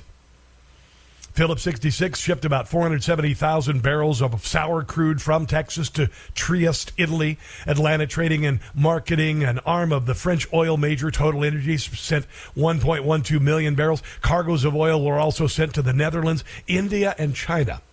Phillips 1.37 1.61
66 1.61 2.19
shipped 2.19 2.45
about 2.45 2.67
470,000 2.67 3.83
barrels 3.83 4.23
of 4.23 4.43
sour 4.43 4.83
crude 4.83 5.21
from 5.21 5.45
Texas 5.45 5.87
to 5.91 6.09
Trieste, 6.33 6.93
Italy. 6.97 7.37
Atlantic 7.67 8.09
Trading 8.09 8.43
and 8.43 8.59
Marketing, 8.73 9.43
an 9.43 9.59
arm 9.59 9.91
of 9.91 10.07
the 10.07 10.15
French 10.15 10.51
oil 10.51 10.77
major 10.77 11.11
Total 11.11 11.43
Energies, 11.43 11.83
sent 11.99 12.25
1.12 12.55 13.39
million 13.39 13.75
barrels. 13.75 14.01
Cargoes 14.21 14.63
of 14.63 14.75
oil 14.75 15.05
were 15.05 15.19
also 15.19 15.45
sent 15.45 15.75
to 15.75 15.83
the 15.83 15.93
Netherlands, 15.93 16.43
India, 16.65 17.13
and 17.19 17.35
China. 17.35 17.83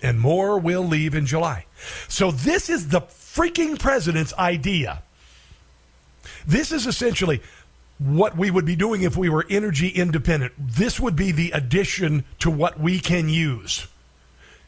And 0.00 0.20
more 0.20 0.56
will 0.56 0.84
leave 0.86 1.16
in 1.16 1.26
July. 1.26 1.66
So 2.06 2.30
this 2.30 2.70
is 2.70 2.90
the 2.90 3.00
freaking 3.34 3.78
president's 3.78 4.34
idea. 4.34 5.02
This 6.46 6.72
is 6.72 6.86
essentially 6.86 7.40
what 7.98 8.36
we 8.36 8.50
would 8.50 8.64
be 8.64 8.76
doing 8.76 9.02
if 9.02 9.16
we 9.16 9.28
were 9.28 9.46
energy 9.48 9.88
independent. 9.88 10.52
This 10.58 10.98
would 10.98 11.16
be 11.16 11.32
the 11.32 11.52
addition 11.52 12.24
to 12.40 12.50
what 12.50 12.78
we 12.78 12.98
can 12.98 13.28
use 13.28 13.86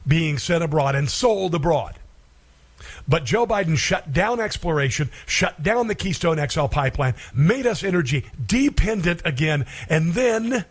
being 0.06 0.38
sent 0.38 0.62
abroad 0.62 0.94
and 0.94 1.10
sold 1.10 1.54
abroad. 1.54 1.98
But 3.08 3.24
Joe 3.24 3.46
Biden 3.46 3.76
shut 3.76 4.12
down 4.12 4.40
exploration, 4.40 5.10
shut 5.26 5.62
down 5.62 5.88
the 5.88 5.94
Keystone 5.94 6.44
XL 6.46 6.66
pipeline, 6.66 7.14
made 7.34 7.66
us 7.66 7.82
energy 7.82 8.26
dependent 8.46 9.22
again, 9.24 9.66
and 9.88 10.12
then 10.12 10.64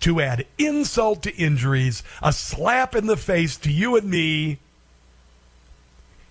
to 0.00 0.20
add 0.20 0.46
insult 0.58 1.22
to 1.22 1.34
injuries, 1.36 2.02
a 2.22 2.32
slap 2.32 2.94
in 2.94 3.06
the 3.06 3.16
face 3.16 3.56
to 3.58 3.70
you 3.70 3.96
and 3.96 4.10
me, 4.10 4.58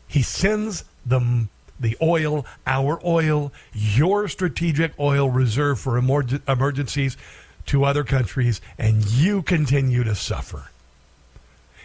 he 0.07 0.21
sends 0.21 0.83
the 1.05 1.47
the 1.79 1.97
oil, 2.01 2.45
our 2.67 3.01
oil, 3.03 3.51
your 3.73 4.27
strategic 4.27 4.97
oil 4.99 5.29
reserve 5.29 5.79
for 5.79 5.97
emergencies 5.97 7.17
to 7.65 7.83
other 7.83 8.03
countries, 8.03 8.61
and 8.77 9.09
you 9.09 9.41
continue 9.41 10.03
to 10.03 10.13
suffer. 10.13 10.70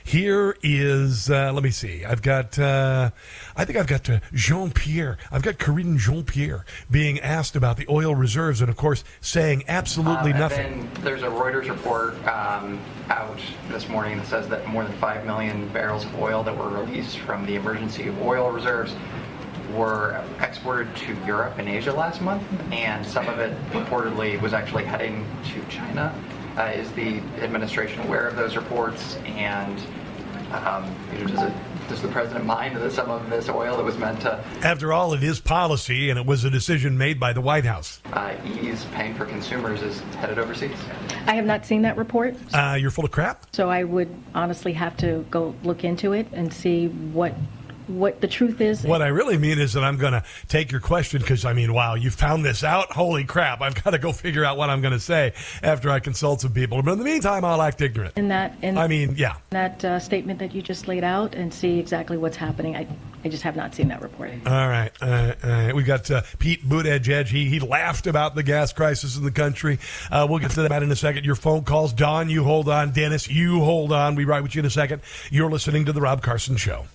Here 0.06 0.56
is, 0.62 1.28
uh, 1.30 1.52
let 1.52 1.64
me 1.64 1.72
see. 1.72 2.04
I've 2.04 2.22
got, 2.22 2.56
uh, 2.60 3.10
I 3.56 3.64
think 3.64 3.76
I've 3.76 3.88
got 3.88 4.08
uh, 4.08 4.20
Jean 4.32 4.70
Pierre. 4.70 5.18
I've 5.32 5.42
got 5.42 5.58
Karine 5.58 5.98
Jean 5.98 6.22
Pierre 6.22 6.64
being 6.88 7.18
asked 7.18 7.56
about 7.56 7.76
the 7.76 7.86
oil 7.90 8.14
reserves, 8.14 8.60
and 8.60 8.70
of 8.70 8.76
course, 8.76 9.02
saying 9.20 9.64
absolutely 9.66 10.32
um, 10.32 10.38
nothing. 10.38 10.90
there's 11.00 11.24
a 11.24 11.26
Reuters 11.26 11.68
report 11.68 12.14
um, 12.24 12.80
out 13.08 13.40
this 13.68 13.88
morning 13.88 14.18
that 14.18 14.28
says 14.28 14.48
that 14.48 14.68
more 14.68 14.84
than 14.84 14.92
5 14.98 15.26
million 15.26 15.66
barrels 15.70 16.04
of 16.04 16.14
oil 16.20 16.44
that 16.44 16.56
were 16.56 16.68
released 16.68 17.18
from 17.18 17.44
the 17.44 17.56
emergency 17.56 18.14
oil 18.22 18.52
reserves 18.52 18.94
were 19.74 20.24
exported 20.40 20.94
to 20.94 21.16
Europe 21.26 21.58
and 21.58 21.68
Asia 21.68 21.92
last 21.92 22.20
month, 22.22 22.44
and 22.70 23.04
some 23.04 23.28
of 23.28 23.40
it 23.40 23.52
reportedly 23.72 24.40
was 24.40 24.52
actually 24.52 24.84
heading 24.84 25.26
to 25.46 25.64
China. 25.68 26.14
Uh, 26.56 26.72
is 26.74 26.90
the 26.92 27.18
administration 27.42 28.00
aware 28.02 28.26
of 28.28 28.36
those 28.36 28.56
reports? 28.56 29.16
And 29.26 29.78
um, 30.52 30.94
you 31.12 31.18
know, 31.24 31.26
does, 31.26 31.42
it, 31.42 31.52
does 31.88 32.02
the 32.02 32.08
president 32.08 32.44
mind 32.46 32.76
that 32.76 32.92
some 32.92 33.10
of 33.10 33.28
this 33.28 33.48
oil 33.48 33.76
that 33.76 33.82
was 33.84 33.98
meant 33.98 34.20
to 34.22 34.42
After 34.62 34.92
all, 34.92 35.12
it 35.12 35.22
is 35.22 35.40
policy, 35.40 36.08
and 36.08 36.18
it 36.18 36.24
was 36.24 36.44
a 36.44 36.50
decision 36.50 36.96
made 36.96 37.18
by 37.18 37.32
the 37.32 37.40
White 37.40 37.64
House. 37.64 38.00
uh, 38.12 38.32
ease 38.44 38.86
pain 38.94 39.12
for 39.14 39.26
consumers 39.26 39.82
is 39.82 39.98
headed 40.16 40.38
overseas? 40.38 40.76
I 41.26 41.34
have 41.34 41.44
not 41.46 41.66
seen 41.66 41.82
that 41.82 41.96
report, 41.96 42.36
Uh, 42.54 42.78
you're 42.80 42.92
full 42.92 43.04
of 43.04 43.10
crap. 43.10 43.46
so 43.52 43.68
I 43.68 43.82
would 43.84 44.08
honestly 44.34 44.72
have 44.74 44.96
to 44.98 45.26
go 45.30 45.54
look 45.64 45.82
into 45.84 46.12
it 46.12 46.28
and 46.32 46.52
see 46.52 46.86
what 46.88 47.34
what 47.88 48.20
the 48.20 48.28
truth 48.28 48.60
is. 48.60 48.82
What 48.84 49.02
I 49.02 49.08
really 49.08 49.38
mean 49.38 49.58
is 49.58 49.72
that 49.74 49.84
I'm 49.84 49.96
going 49.96 50.12
to 50.12 50.24
take 50.48 50.72
your 50.72 50.80
question 50.80 51.20
because 51.20 51.44
I 51.44 51.52
mean, 51.52 51.72
wow, 51.72 51.94
you 51.94 52.10
found 52.10 52.44
this 52.44 52.64
out. 52.64 52.92
Holy 52.92 53.24
crap! 53.24 53.60
I've 53.60 53.82
got 53.82 53.90
to 53.90 53.98
go 53.98 54.12
figure 54.12 54.44
out 54.44 54.56
what 54.56 54.70
I'm 54.70 54.80
going 54.80 54.92
to 54.92 55.00
say 55.00 55.32
after 55.62 55.90
I 55.90 56.00
consult 56.00 56.40
some 56.40 56.52
people. 56.52 56.82
But 56.82 56.92
in 56.92 56.98
the 56.98 57.04
meantime, 57.04 57.44
I'll 57.44 57.62
act 57.62 57.80
ignorant. 57.80 58.16
in 58.16 58.28
that 58.28 58.56
in 58.62 58.78
I 58.78 58.88
mean, 58.88 59.14
yeah. 59.16 59.36
that 59.50 59.84
uh, 59.84 59.98
statement 59.98 60.38
that 60.38 60.54
you 60.54 60.62
just 60.62 60.88
laid 60.88 61.04
out 61.04 61.34
and 61.34 61.52
see 61.52 61.78
exactly 61.78 62.16
what's 62.16 62.36
happening. 62.36 62.76
I 62.76 62.86
I 63.24 63.28
just 63.28 63.42
have 63.42 63.56
not 63.56 63.74
seen 63.74 63.88
that 63.88 64.02
report. 64.02 64.30
All 64.46 64.68
right, 64.68 64.90
uh, 65.00 65.34
right. 65.42 65.74
We 65.74 65.82
got 65.82 66.10
uh, 66.10 66.22
Pete 66.38 66.68
Buttigieg. 66.68 67.26
He 67.26 67.48
he 67.48 67.60
laughed 67.60 68.06
about 68.06 68.34
the 68.34 68.42
gas 68.42 68.72
crisis 68.72 69.16
in 69.16 69.24
the 69.24 69.32
country. 69.32 69.78
Uh, 70.10 70.26
we'll 70.28 70.38
get 70.38 70.52
to 70.52 70.62
that 70.62 70.82
in 70.82 70.90
a 70.90 70.96
second. 70.96 71.24
Your 71.24 71.34
phone 71.34 71.64
calls, 71.64 71.92
Don. 71.92 72.30
You 72.30 72.44
hold 72.44 72.68
on, 72.68 72.92
Dennis. 72.92 73.28
You 73.28 73.60
hold 73.60 73.92
on. 73.92 74.14
We 74.14 74.24
right 74.24 74.42
with 74.42 74.54
you 74.54 74.60
in 74.60 74.66
a 74.66 74.70
second. 74.70 75.02
You're 75.30 75.50
listening 75.50 75.84
to 75.86 75.92
the 75.92 76.00
Rob 76.00 76.22
Carson 76.22 76.56
Show. 76.56 76.86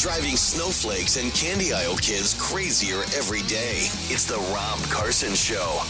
Driving 0.00 0.36
snowflakes 0.36 1.16
and 1.16 1.32
candy 1.32 1.72
aisle 1.72 1.96
kids 1.96 2.36
crazier 2.40 3.00
every 3.16 3.42
day. 3.42 3.88
It's 4.08 4.24
the 4.24 4.38
Rob 4.54 4.78
Carson 4.90 5.34
Show. 5.34 5.82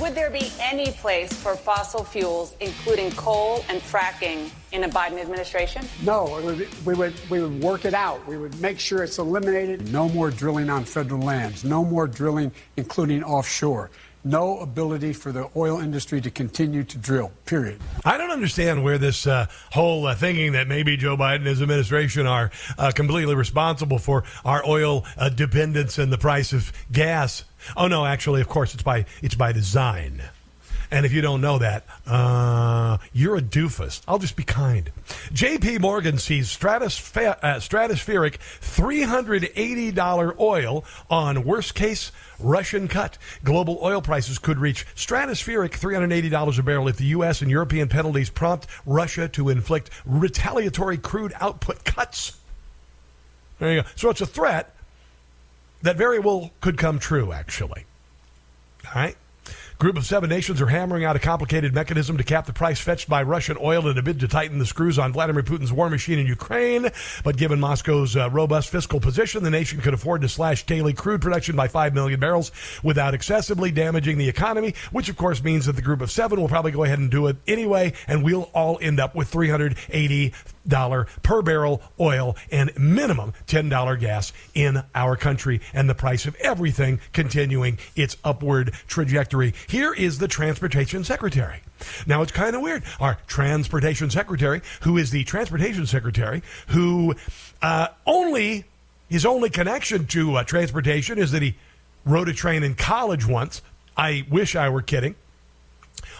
Would 0.00 0.14
there 0.16 0.30
be 0.30 0.50
any 0.58 0.90
place 0.90 1.32
for 1.32 1.54
fossil 1.54 2.02
fuels, 2.02 2.56
including 2.60 3.12
coal 3.12 3.64
and 3.68 3.80
fracking, 3.80 4.50
in 4.72 4.84
a 4.84 4.88
Biden 4.88 5.20
administration? 5.20 5.86
No, 6.02 6.40
would, 6.42 6.68
we, 6.84 6.94
would, 6.94 7.14
we 7.30 7.40
would 7.40 7.62
work 7.62 7.84
it 7.84 7.94
out. 7.94 8.26
We 8.26 8.36
would 8.36 8.58
make 8.60 8.80
sure 8.80 9.04
it's 9.04 9.18
eliminated. 9.18 9.92
No 9.92 10.08
more 10.08 10.30
drilling 10.30 10.70
on 10.70 10.84
federal 10.84 11.20
lands, 11.20 11.62
no 11.64 11.84
more 11.84 12.08
drilling, 12.08 12.50
including 12.76 13.22
offshore. 13.22 13.90
No 14.24 14.60
ability 14.60 15.12
for 15.12 15.32
the 15.32 15.48
oil 15.56 15.80
industry 15.80 16.20
to 16.20 16.30
continue 16.30 16.84
to 16.84 16.98
drill. 16.98 17.32
Period. 17.44 17.80
I 18.04 18.16
don't 18.16 18.30
understand 18.30 18.84
where 18.84 18.98
this 18.98 19.26
uh, 19.26 19.46
whole 19.72 20.06
uh, 20.06 20.14
thinking 20.14 20.52
that 20.52 20.68
maybe 20.68 20.96
Joe 20.96 21.16
Biden 21.16 21.36
and 21.36 21.46
his 21.46 21.60
administration 21.60 22.26
are 22.26 22.50
uh, 22.78 22.92
completely 22.94 23.34
responsible 23.34 23.98
for 23.98 24.24
our 24.44 24.62
oil 24.66 25.04
uh, 25.16 25.28
dependence 25.28 25.98
and 25.98 26.12
the 26.12 26.18
price 26.18 26.52
of 26.52 26.72
gas. 26.92 27.44
Oh 27.76 27.88
no, 27.88 28.06
actually, 28.06 28.40
of 28.40 28.48
course, 28.48 28.74
it's 28.74 28.82
by 28.82 29.06
it's 29.22 29.34
by 29.34 29.52
design. 29.52 30.22
And 30.92 31.06
if 31.06 31.12
you 31.14 31.22
don't 31.22 31.40
know 31.40 31.56
that, 31.58 31.86
uh, 32.06 32.98
you're 33.14 33.36
a 33.36 33.40
doofus. 33.40 34.02
I'll 34.06 34.18
just 34.18 34.36
be 34.36 34.42
kind. 34.42 34.92
J.P. 35.32 35.78
Morgan 35.78 36.18
sees 36.18 36.54
uh, 36.54 36.68
stratospheric 36.68 38.36
$380 38.60 40.38
oil 40.38 40.84
on 41.08 41.44
worst 41.44 41.74
case 41.74 42.12
Russian 42.38 42.88
cut. 42.88 43.16
Global 43.42 43.78
oil 43.82 44.02
prices 44.02 44.38
could 44.38 44.58
reach 44.58 44.86
stratospheric 44.94 45.70
$380 45.70 46.58
a 46.58 46.62
barrel 46.62 46.88
if 46.88 46.98
the 46.98 47.06
U.S. 47.06 47.40
and 47.40 47.50
European 47.50 47.88
penalties 47.88 48.28
prompt 48.28 48.66
Russia 48.84 49.28
to 49.28 49.48
inflict 49.48 49.88
retaliatory 50.04 50.98
crude 50.98 51.32
output 51.40 51.84
cuts. 51.84 52.36
There 53.58 53.72
you 53.72 53.82
go. 53.82 53.88
So 53.96 54.10
it's 54.10 54.20
a 54.20 54.26
threat 54.26 54.74
that 55.80 55.96
very 55.96 56.18
well 56.18 56.50
could 56.60 56.76
come 56.76 56.98
true, 56.98 57.32
actually. 57.32 57.86
All 58.94 59.00
right? 59.00 59.16
Group 59.82 59.96
of 59.96 60.06
seven 60.06 60.30
nations 60.30 60.60
are 60.60 60.68
hammering 60.68 61.04
out 61.04 61.16
a 61.16 61.18
complicated 61.18 61.74
mechanism 61.74 62.16
to 62.16 62.22
cap 62.22 62.46
the 62.46 62.52
price 62.52 62.78
fetched 62.78 63.08
by 63.08 63.20
Russian 63.20 63.56
oil 63.60 63.88
in 63.88 63.98
a 63.98 64.02
bid 64.02 64.20
to 64.20 64.28
tighten 64.28 64.60
the 64.60 64.64
screws 64.64 64.96
on 64.96 65.12
Vladimir 65.12 65.42
Putin's 65.42 65.72
war 65.72 65.90
machine 65.90 66.20
in 66.20 66.26
Ukraine. 66.28 66.88
But 67.24 67.36
given 67.36 67.58
Moscow's 67.58 68.16
uh, 68.16 68.30
robust 68.30 68.70
fiscal 68.70 69.00
position, 69.00 69.42
the 69.42 69.50
nation 69.50 69.80
could 69.80 69.92
afford 69.92 70.20
to 70.20 70.28
slash 70.28 70.64
daily 70.66 70.92
crude 70.92 71.20
production 71.20 71.56
by 71.56 71.66
5 71.66 71.94
million 71.94 72.20
barrels 72.20 72.52
without 72.84 73.12
excessively 73.12 73.72
damaging 73.72 74.18
the 74.18 74.28
economy, 74.28 74.76
which 74.92 75.08
of 75.08 75.16
course 75.16 75.42
means 75.42 75.66
that 75.66 75.74
the 75.74 75.82
group 75.82 76.00
of 76.00 76.12
seven 76.12 76.40
will 76.40 76.46
probably 76.46 76.70
go 76.70 76.84
ahead 76.84 77.00
and 77.00 77.10
do 77.10 77.26
it 77.26 77.38
anyway, 77.48 77.92
and 78.06 78.22
we'll 78.22 78.50
all 78.54 78.78
end 78.80 79.00
up 79.00 79.16
with 79.16 79.26
380 79.26 80.28
dollar 80.28 80.51
per 80.68 81.42
barrel 81.42 81.82
oil 81.98 82.36
and 82.50 82.70
minimum 82.78 83.32
$10 83.46 84.00
gas 84.00 84.32
in 84.54 84.82
our 84.94 85.16
country 85.16 85.60
and 85.72 85.88
the 85.88 85.94
price 85.94 86.26
of 86.26 86.34
everything 86.36 87.00
continuing 87.12 87.78
its 87.96 88.16
upward 88.24 88.72
trajectory. 88.86 89.54
Here 89.68 89.92
is 89.92 90.18
the 90.18 90.28
transportation 90.28 91.04
secretary. 91.04 91.60
Now 92.06 92.22
it's 92.22 92.32
kind 92.32 92.54
of 92.54 92.62
weird. 92.62 92.84
Our 93.00 93.18
transportation 93.26 94.10
secretary, 94.10 94.62
who 94.82 94.96
is 94.96 95.10
the 95.10 95.24
transportation 95.24 95.86
secretary, 95.86 96.42
who 96.68 97.14
uh, 97.60 97.88
only 98.06 98.64
his 99.08 99.26
only 99.26 99.50
connection 99.50 100.06
to 100.06 100.36
uh, 100.36 100.44
transportation 100.44 101.18
is 101.18 101.32
that 101.32 101.42
he 101.42 101.56
rode 102.04 102.28
a 102.28 102.32
train 102.32 102.62
in 102.62 102.74
college 102.74 103.26
once. 103.26 103.60
I 103.94 104.24
wish 104.30 104.56
I 104.56 104.70
were 104.70 104.80
kidding 104.80 105.16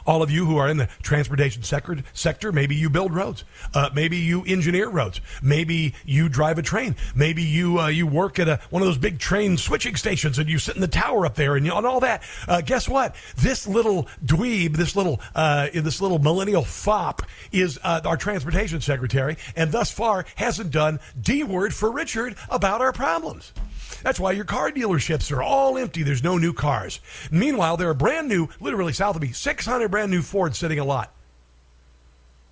all 0.06 0.22
of 0.22 0.30
you 0.30 0.46
who 0.46 0.56
are 0.56 0.68
in 0.68 0.76
the 0.76 0.88
transportation 1.02 1.62
sector, 1.62 1.98
sector 2.12 2.52
maybe 2.52 2.74
you 2.74 2.90
build 2.90 3.14
roads. 3.14 3.44
Uh, 3.74 3.90
maybe 3.94 4.16
you 4.16 4.44
engineer 4.44 4.88
roads. 4.88 5.20
Maybe 5.42 5.94
you 6.04 6.28
drive 6.28 6.58
a 6.58 6.62
train. 6.62 6.96
Maybe 7.14 7.42
you 7.42 7.80
uh, 7.80 7.88
you 7.88 8.06
work 8.06 8.38
at 8.38 8.48
a, 8.48 8.60
one 8.70 8.82
of 8.82 8.88
those 8.88 8.98
big 8.98 9.18
train 9.18 9.56
switching 9.56 9.96
stations 9.96 10.38
and 10.38 10.48
you 10.48 10.58
sit 10.58 10.74
in 10.74 10.80
the 10.80 10.88
tower 10.88 11.26
up 11.26 11.34
there 11.34 11.56
and, 11.56 11.66
you, 11.66 11.72
and 11.72 11.86
all 11.86 12.00
that. 12.00 12.22
Uh, 12.48 12.60
guess 12.60 12.88
what? 12.88 13.14
This 13.36 13.66
little 13.66 14.08
dweeb, 14.24 14.76
this 14.76 14.96
little 14.96 15.20
uh, 15.34 15.68
this 15.72 16.00
little 16.00 16.18
millennial 16.18 16.62
fop 16.62 17.22
is 17.50 17.78
uh, 17.82 18.00
our 18.04 18.16
transportation 18.16 18.80
secretary, 18.80 19.36
and 19.56 19.72
thus 19.72 19.90
far 19.90 20.24
hasn't 20.36 20.70
done 20.70 21.00
d 21.20 21.42
word 21.42 21.74
for 21.74 21.90
Richard 21.90 22.36
about 22.50 22.80
our 22.80 22.92
problems. 22.92 23.52
That's 24.02 24.20
why 24.20 24.32
your 24.32 24.44
car 24.44 24.70
dealerships 24.70 25.30
are 25.30 25.42
all 25.42 25.78
empty. 25.78 26.02
There's 26.02 26.22
no 26.22 26.38
new 26.38 26.52
cars. 26.52 27.00
Meanwhile, 27.30 27.76
there 27.76 27.88
are 27.88 27.94
brand 27.94 28.28
new, 28.28 28.48
literally 28.60 28.92
south 28.92 29.16
of 29.16 29.22
me, 29.22 29.32
600 29.32 29.88
brand 29.90 30.10
new 30.10 30.22
Fords 30.22 30.58
sitting 30.58 30.78
a 30.78 30.84
lot 30.84 31.12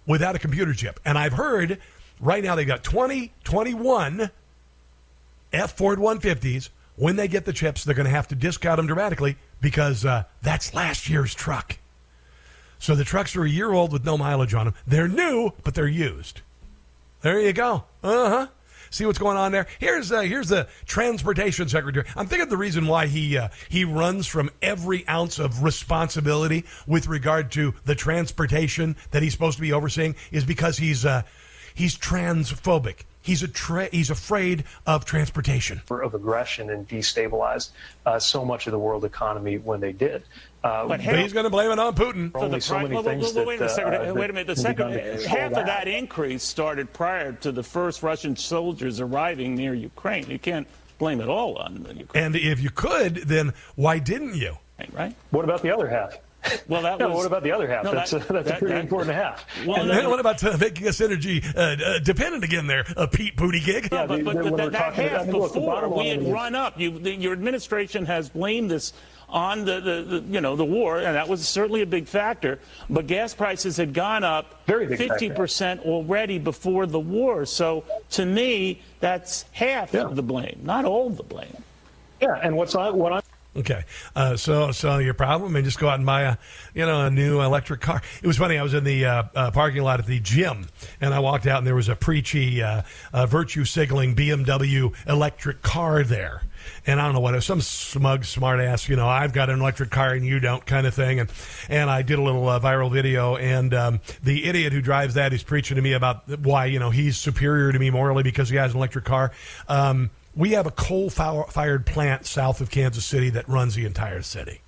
without 0.07 0.37
a 0.37 0.39
computer 0.39 0.75
chip. 0.75 1.01
And 1.05 1.17
I've 1.17 1.35
heard 1.35 1.79
right 2.21 2.43
now 2.43 2.55
they've 2.55 2.67
got 2.67 2.83
20, 2.83 3.33
21 3.45 4.31
F 5.53 5.73
Ford 5.77 5.99
150s. 5.99 6.71
When 6.97 7.17
they 7.17 7.29
get 7.29 7.47
the 7.47 7.53
chips, 7.53 7.83
they're 7.85 7.95
going 7.95 8.05
to 8.05 8.11
have 8.11 8.29
to 8.29 8.35
discount 8.35 8.77
them 8.77 8.87
dramatically 8.87 9.37
because 9.61 10.05
uh, 10.05 10.25
that's 10.43 10.75
last 10.75 11.09
year's 11.09 11.35
truck. 11.35 11.79
So 12.79 12.95
the 12.95 13.05
trucks 13.05 13.37
are 13.37 13.45
a 13.45 13.49
year 13.49 13.73
old 13.73 13.93
with 13.93 14.05
no 14.05 14.19
mileage 14.19 14.55
on 14.55 14.67
them. 14.67 14.75
They're 14.87 15.09
new, 15.09 15.53
but 15.65 15.75
they're 15.75 15.87
used. 15.87 16.41
There 17.23 17.41
you 17.41 17.53
go. 17.53 17.85
Uh 18.03 18.29
huh. 18.29 18.47
See 18.91 19.07
what's 19.07 19.19
going 19.19 19.37
on 19.37 19.53
there. 19.53 19.69
Here's 19.79 20.11
uh, 20.11 20.23
here's 20.23 20.49
the 20.49 20.67
transportation 20.85 21.69
secretary. 21.69 22.07
I'm 22.17 22.27
thinking 22.27 22.49
the 22.49 22.57
reason 22.57 22.89
why 22.89 23.07
he 23.07 23.39
uh, 23.39 23.49
he 23.69 23.85
runs 23.85 24.27
from 24.27 24.51
every 24.61 25.07
ounce 25.09 25.39
of 25.39 25.63
responsibility 25.63 26.65
with 26.89 27.07
regard 27.07 27.53
to 27.53 27.75
the 27.85 27.95
transportation 27.95 28.97
that 29.13 29.23
he's 29.23 29.33
supposed 29.33 29.57
to 29.59 29.63
be 29.63 29.73
overseeing 29.73 30.17
is 30.33 30.45
because 30.45 30.79
he's 30.79 31.07
uh, 31.07 31.23
he's 31.73 31.97
transphobic. 31.97 33.05
He's 33.23 33.45
a 33.45 33.49
tra- 33.49 33.91
he's 33.93 34.11
afraid 34.11 34.65
of 34.87 35.05
transportation. 35.05 35.83
Of 35.89 36.15
aggression 36.15 36.71
and 36.71 36.89
destabilized 36.89 37.71
uh, 38.07 38.19
so 38.19 38.45
much 38.45 38.67
of 38.67 38.73
the 38.73 38.79
world 38.79 39.05
economy 39.05 39.59
when 39.59 39.79
they 39.79 39.93
did. 39.93 40.25
Uh, 40.63 40.87
but 40.87 41.01
he's 41.01 41.33
going 41.33 41.45
to 41.45 41.51
blame 41.51 41.71
it 41.71 41.79
on 41.79 41.95
Putin. 41.95 42.31
Only 42.35 42.61
so 42.61 42.79
many 42.79 42.95
well, 42.95 43.03
things 43.03 43.33
well, 43.33 43.47
wait 43.47 43.61
a 43.63 43.69
second. 43.69 43.95
uh, 44.11 44.15
wait 44.15 44.29
a 44.29 44.33
minute. 44.35 44.47
The 44.47 44.57
second 44.57 44.93
can 44.93 44.93
be 44.93 44.99
done 45.01 45.05
to 45.19 45.29
half 45.29 45.39
control 45.39 45.47
of 45.47 45.53
that. 45.55 45.85
that 45.85 45.89
increase 45.89 46.43
started 46.43 46.93
prior 46.93 47.33
to 47.33 47.51
the 47.51 47.63
first 47.63 48.03
Russian 48.03 48.37
soldiers 48.37 49.01
arriving 49.01 49.55
near 49.55 49.73
Ukraine. 49.73 50.29
You 50.29 50.39
can't 50.39 50.67
blame 50.99 51.21
it 51.23 51.29
all 51.29 51.57
on 51.57 51.83
the 51.83 51.95
Ukraine. 51.95 52.25
And 52.25 52.37
if 52.37 52.61
you 52.63 52.69
could, 52.71 53.17
then 53.17 53.55
why 53.77 53.99
didn't 54.01 54.35
you? 54.35 54.59
Right. 54.93 55.15
What 55.31 55.45
about 55.45 55.63
the 55.63 55.71
other 55.75 55.89
half? 55.89 56.19
Well, 56.69 56.83
that 56.83 56.99
No, 56.99 57.09
was. 57.09 57.17
what 57.19 57.27
about 57.27 57.43
the 57.43 57.53
other 57.53 57.67
half? 57.69 57.85
No, 57.85 57.93
that's 57.93 58.11
that- 58.13 58.29
a, 58.29 58.33
that's 58.33 58.49
that- 58.49 58.57
a 58.57 58.59
pretty 58.59 58.75
that- 58.75 58.81
important 58.83 59.15
half. 59.15 59.47
Well, 59.67 59.81
And 59.83 59.91
then 59.91 60.09
what 60.11 60.21
about 60.21 60.43
uh, 60.45 60.57
making 60.59 60.89
us 60.89 61.01
energy 61.01 61.43
uh, 61.55 61.61
uh, 61.61 61.99
dependent 62.01 62.45
again 62.45 62.67
there, 62.67 62.85
uh, 62.97 63.07
Pete 63.07 63.37
Buttigieg? 63.37 63.91
Yeah, 63.93 64.07
but, 64.07 64.25
but, 64.25 64.35
when 64.37 64.51
but 64.51 64.57
that, 64.57 64.73
that 64.73 64.95
half 64.95 65.23
about- 65.23 65.27
look, 65.29 65.53
the 65.53 65.61
before 65.61 65.75
bottom 65.89 65.99
we 65.99 66.09
had 66.09 66.31
run 66.33 66.55
up. 66.55 66.79
You, 66.81 66.99
the, 66.99 67.15
your 67.15 67.33
administration 67.35 68.07
has 68.07 68.29
blamed 68.31 68.71
this 68.71 68.93
on 69.31 69.65
the, 69.65 69.81
the, 69.81 70.03
the 70.03 70.25
you 70.29 70.41
know 70.41 70.57
the 70.57 70.65
war, 70.65 70.99
and 70.99 71.17
that 71.17 71.29
was 71.29 71.47
certainly 71.47 71.83
a 71.83 71.87
big 71.87 72.07
factor. 72.07 72.59
But 72.89 73.07
gas 73.07 73.35
prices 73.35 73.77
had 73.77 73.95
gone 73.95 74.25
up 74.25 74.67
Very 74.67 74.97
fifty 74.97 75.31
percent 75.31 75.81
already 75.83 76.39
before 76.39 76.87
the 76.87 77.01
war. 77.01 77.47
So 77.47 77.85
to 78.11 78.27
me, 78.27 78.83
that's 79.01 79.45
half 79.53 79.95
of 79.95 80.17
the 80.17 80.23
blame, 80.23 80.61
not 80.63 80.85
all 80.85 81.09
of 81.09 81.17
the 81.17 81.23
blame. 81.23 81.57
Yeah, 82.21 82.39
and 82.43 82.57
what's 82.57 82.75
I, 82.75 82.91
what 82.91 83.13
I'm 83.13 83.23
Okay, 83.57 83.83
uh, 84.15 84.37
so 84.37 84.71
so 84.71 84.99
your 84.99 85.15
problem, 85.15 85.57
and 85.57 85.65
just 85.65 85.81
go 85.81 85.89
out 85.89 85.97
and 85.97 86.07
buy 86.07 86.23
a 86.23 86.37
you 86.73 86.87
know 86.87 87.07
a 87.07 87.11
new 87.11 87.41
electric 87.41 87.81
car. 87.81 88.01
It 88.23 88.27
was 88.27 88.37
funny. 88.37 88.57
I 88.57 88.63
was 88.63 88.75
in 88.75 88.85
the 88.85 89.05
uh, 89.05 89.23
uh, 89.35 89.51
parking 89.51 89.83
lot 89.83 89.99
at 89.99 90.07
the 90.07 90.21
gym, 90.21 90.69
and 91.01 91.13
I 91.13 91.19
walked 91.19 91.49
out, 91.49 91.59
and 91.59 91.67
there 91.67 91.75
was 91.75 91.89
a 91.89 91.97
preachy, 91.97 92.63
uh, 92.63 92.83
uh, 93.13 93.27
virtue 93.27 93.65
signaling 93.65 94.15
BMW 94.15 94.95
electric 95.09 95.63
car 95.63 96.05
there. 96.05 96.43
And 96.87 97.01
I 97.01 97.05
don't 97.05 97.15
know 97.15 97.21
what 97.21 97.41
some 97.43 97.61
smug 97.61 98.25
smart 98.25 98.61
ass, 98.61 98.89
you 98.89 98.97
know, 98.97 99.09
I've 99.09 99.33
got 99.33 99.51
an 99.51 99.61
electric 99.61 99.91
car 99.91 100.13
and 100.13 100.25
you 100.25 100.41
don't 100.41 100.65
kind 100.65 100.87
of 100.87 100.95
thing. 100.95 101.21
And, 101.21 101.31
and 101.69 101.91
I 101.91 102.03
did 102.03 102.19
a 102.19 102.23
little 102.23 102.49
uh, 102.49 102.61
viral 102.61 102.91
video 102.91 103.37
and, 103.37 103.73
um, 103.75 104.01
the 104.23 104.47
idiot 104.47 104.73
who 104.73 104.81
drives 104.81 105.15
that 105.15 105.33
is 105.33 105.43
preaching 105.43 105.77
to 105.77 105.83
me 105.83 105.93
about 105.93 106.29
why, 106.41 106.67
you 106.67 106.79
know, 106.79 106.91
he's 106.91 107.17
superior 107.17 107.73
to 107.73 107.79
me 107.79 107.91
morally 107.91 108.23
because 108.23 108.49
he 108.49 108.57
has 108.57 108.73
an 108.73 108.79
electric 108.79 109.05
car. 109.05 109.33
Um, 109.69 110.11
we 110.35 110.51
have 110.53 110.67
a 110.67 110.71
coal 110.71 111.11
fired 111.11 111.87
plant 111.87 112.27
south 112.27 112.61
of 112.61 112.71
Kansas 112.71 113.05
City 113.05 113.31
that 113.31 113.49
runs 113.49 113.75
the 113.75 113.85
entire 113.85 114.23
city. 114.23 114.61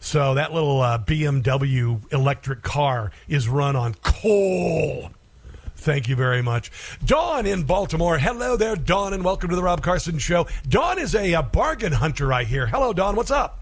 So 0.00 0.34
that 0.34 0.52
little 0.52 0.80
uh, 0.80 0.98
BMW 0.98 2.12
electric 2.12 2.62
car 2.62 3.10
is 3.26 3.48
run 3.48 3.74
on 3.74 3.94
coal. 4.02 5.10
Thank 5.80 6.08
you 6.08 6.16
very 6.16 6.42
much. 6.42 6.70
Dawn 7.04 7.46
in 7.46 7.62
Baltimore. 7.62 8.18
Hello 8.18 8.56
there, 8.56 8.74
Dawn, 8.74 9.14
and 9.14 9.24
welcome 9.24 9.48
to 9.50 9.56
the 9.56 9.62
Rob 9.62 9.80
Carson 9.80 10.18
Show. 10.18 10.46
Dawn 10.68 10.98
is 10.98 11.14
a, 11.14 11.34
a 11.34 11.42
bargain 11.42 11.92
hunter, 11.92 12.32
I 12.32 12.42
hear. 12.44 12.66
Hello, 12.66 12.92
Dawn. 12.92 13.14
What's 13.14 13.30
up? 13.30 13.60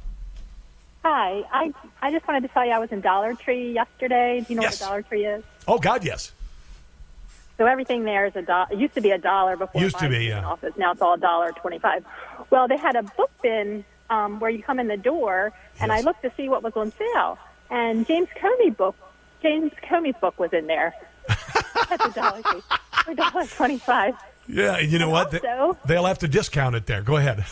Hi, 1.05 1.43
I 1.53 1.73
I 2.03 2.11
just 2.11 2.27
wanted 2.27 2.41
to 2.41 2.49
tell 2.49 2.65
you 2.65 2.73
I 2.73 2.79
was 2.79 2.91
in 2.91 3.01
Dollar 3.03 3.35
Tree 3.35 3.73
yesterday. 3.73 4.41
Do 4.41 4.47
you 4.55 4.57
know 4.57 4.63
Yes. 4.63 4.81
what 4.81 4.87
a 4.87 4.89
Dollar 4.89 5.03
Tree 5.03 5.27
is? 5.27 5.45
Oh, 5.69 5.79
God, 5.79 6.05
yes. 6.05 6.33
So 7.59 7.67
everything 7.67 8.05
there 8.05 8.27
is 8.27 8.35
a 8.35 8.43
dollar. 8.43 8.67
It 8.71 8.79
used 8.79 8.95
to 8.95 9.01
be 9.01 9.11
a 9.11 9.19
dollar 9.19 9.57
before. 9.57 9.81
Used 9.81 9.99
to 9.99 10.09
be, 10.09 10.25
yeah. 10.25 10.45
Office. 10.45 10.75
Now 10.77 10.93
it's 10.93 11.01
all 11.03 11.15
a 11.15 11.19
dollar 11.19 11.53
twenty-five. 11.53 12.05
Well, 12.51 12.67
they 12.67 12.77
had 12.77 12.97
a 12.97 13.03
book 13.03 13.31
bin 13.43 13.85
um, 14.11 14.41
where 14.41 14.51
you 14.51 14.63
come 14.63 14.79
in 14.81 14.89
the 14.89 14.97
door, 14.97 15.53
and 15.81 15.93
I 15.93 16.01
looked 16.01 16.23
to 16.23 16.33
see 16.37 16.49
what 16.49 16.63
was 16.63 16.73
on 16.77 16.93
sale, 16.93 17.39
and 17.71 18.07
James 18.07 18.29
Comey 18.39 18.77
book, 18.77 18.95
James 19.43 19.73
Comey's 19.89 20.19
book 20.21 20.39
was 20.39 20.53
in 20.53 20.67
there. 20.67 20.95
That's 21.89 22.05
a 22.07 22.11
dollar 22.13 22.43
a 23.09 23.15
dollar 23.15 23.47
twenty-five. 23.47 24.15
Yeah, 24.49 24.77
and 24.77 24.91
you 24.91 24.99
know 24.99 25.09
what? 25.11 25.31
They- 25.31 25.41
also- 25.47 25.79
They'll 25.87 26.05
have 26.07 26.19
to 26.21 26.29
discount 26.29 26.75
it 26.77 26.87
there. 26.87 27.03
Go 27.03 27.17
ahead. 27.17 27.45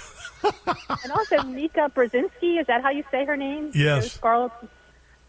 and 0.45 1.13
also 1.13 1.43
Mika 1.45 1.91
Brzezinski, 1.95 2.61
is 2.61 2.67
that 2.67 2.83
how 2.83 2.91
you 2.91 3.03
say 3.11 3.25
her 3.25 3.37
name? 3.37 3.71
Yes. 3.75 4.19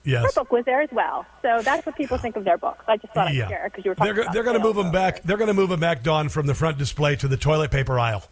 Yes. 0.03 0.23
Her 0.23 0.31
book 0.43 0.51
was 0.51 0.65
there 0.65 0.81
as 0.81 0.89
well. 0.91 1.25
So 1.41 1.61
that's 1.63 1.83
what 1.85 1.95
people 1.95 2.17
think 2.19 2.35
of 2.35 2.43
their 2.43 2.57
books. 2.59 2.83
I 2.87 2.97
just 2.97 3.11
thought 3.13 3.29
I'd 3.29 3.35
share 3.35 3.63
because 3.71 3.83
you 3.85 3.89
were 3.91 3.95
talking 3.95 4.13
They're, 4.13 4.23
about 4.23 4.33
they're 4.33 4.43
going 4.43 4.57
to 4.57 4.63
move 4.63 4.75
them 4.75 4.91
back. 4.91 5.23
They're 5.23 5.37
going 5.37 5.47
to 5.47 5.53
move 5.55 5.69
them 5.69 5.79
back, 5.79 6.03
Dawn, 6.03 6.29
from 6.29 6.45
the 6.45 6.53
front 6.53 6.77
display 6.77 7.15
to 7.15 7.27
the 7.27 7.37
toilet 7.37 7.71
paper 7.71 7.97
aisle. 7.99 8.23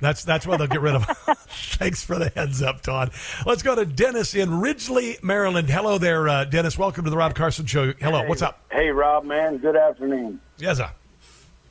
That's 0.00 0.24
that's 0.24 0.46
why 0.46 0.56
they'll 0.56 0.68
get 0.68 0.80
rid 0.80 0.94
of. 0.94 1.04
Thanks 1.48 2.04
for 2.04 2.18
the 2.18 2.30
heads 2.30 2.62
up, 2.62 2.82
Todd. 2.82 3.10
Let's 3.44 3.62
go 3.62 3.74
to 3.74 3.84
Dennis 3.84 4.34
in 4.34 4.60
Ridgely, 4.60 5.18
Maryland. 5.22 5.68
Hello 5.68 5.98
there, 5.98 6.28
uh, 6.28 6.44
Dennis. 6.44 6.78
Welcome 6.78 7.04
to 7.04 7.10
the 7.10 7.16
Rob 7.16 7.34
Carson 7.34 7.66
Show. 7.66 7.92
Hello, 8.00 8.24
what's 8.24 8.42
up? 8.42 8.60
Hey, 8.70 8.90
Rob, 8.90 9.24
man. 9.24 9.58
Good 9.58 9.76
afternoon. 9.76 10.40
Yes, 10.58 10.76
sir. 10.76 10.90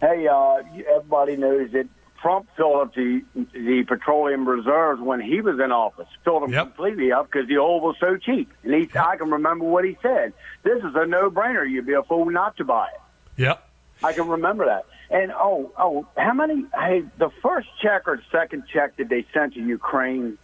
Hey, 0.01 0.27
uh, 0.27 0.57
everybody 0.93 1.37
knows 1.37 1.71
that 1.71 1.87
Trump 2.21 2.49
filled 2.57 2.81
up 2.81 2.93
the 2.95 3.23
the 3.53 3.83
petroleum 3.87 4.47
reserves 4.47 5.01
when 5.01 5.21
he 5.21 5.39
was 5.39 5.59
in 5.59 5.71
office. 5.71 6.07
Filled 6.25 6.43
them 6.43 6.51
completely 6.51 7.11
up 7.11 7.31
because 7.31 7.47
the 7.47 7.57
oil 7.57 7.79
was 7.79 7.95
so 7.99 8.17
cheap. 8.17 8.51
And 8.63 8.73
he, 8.73 8.89
I 8.97 9.15
can 9.15 9.31
remember 9.31 9.65
what 9.65 9.85
he 9.85 9.97
said. 10.01 10.33
This 10.63 10.79
is 10.79 10.95
a 10.95 11.05
no 11.05 11.29
brainer. 11.29 11.67
You'd 11.69 11.85
be 11.85 11.93
a 11.93 12.03
fool 12.03 12.29
not 12.29 12.57
to 12.57 12.65
buy 12.65 12.87
it. 12.87 13.41
Yep. 13.41 13.66
I 14.03 14.14
can 14.14 14.28
remember 14.28 14.65
that. 14.65 14.86
And 15.10 15.32
oh, 15.32 15.72
oh, 15.78 16.07
how 16.18 16.34
many? 16.34 16.65
Hey, 16.74 17.03
the 17.18 17.30
first 17.41 17.68
check 17.82 18.07
or 18.07 18.22
second 18.32 18.64
check 18.72 18.98
that 18.98 19.10
they 19.10 19.26
sent 19.34 19.53
to 19.53 19.61
Ukraine, 19.61 20.38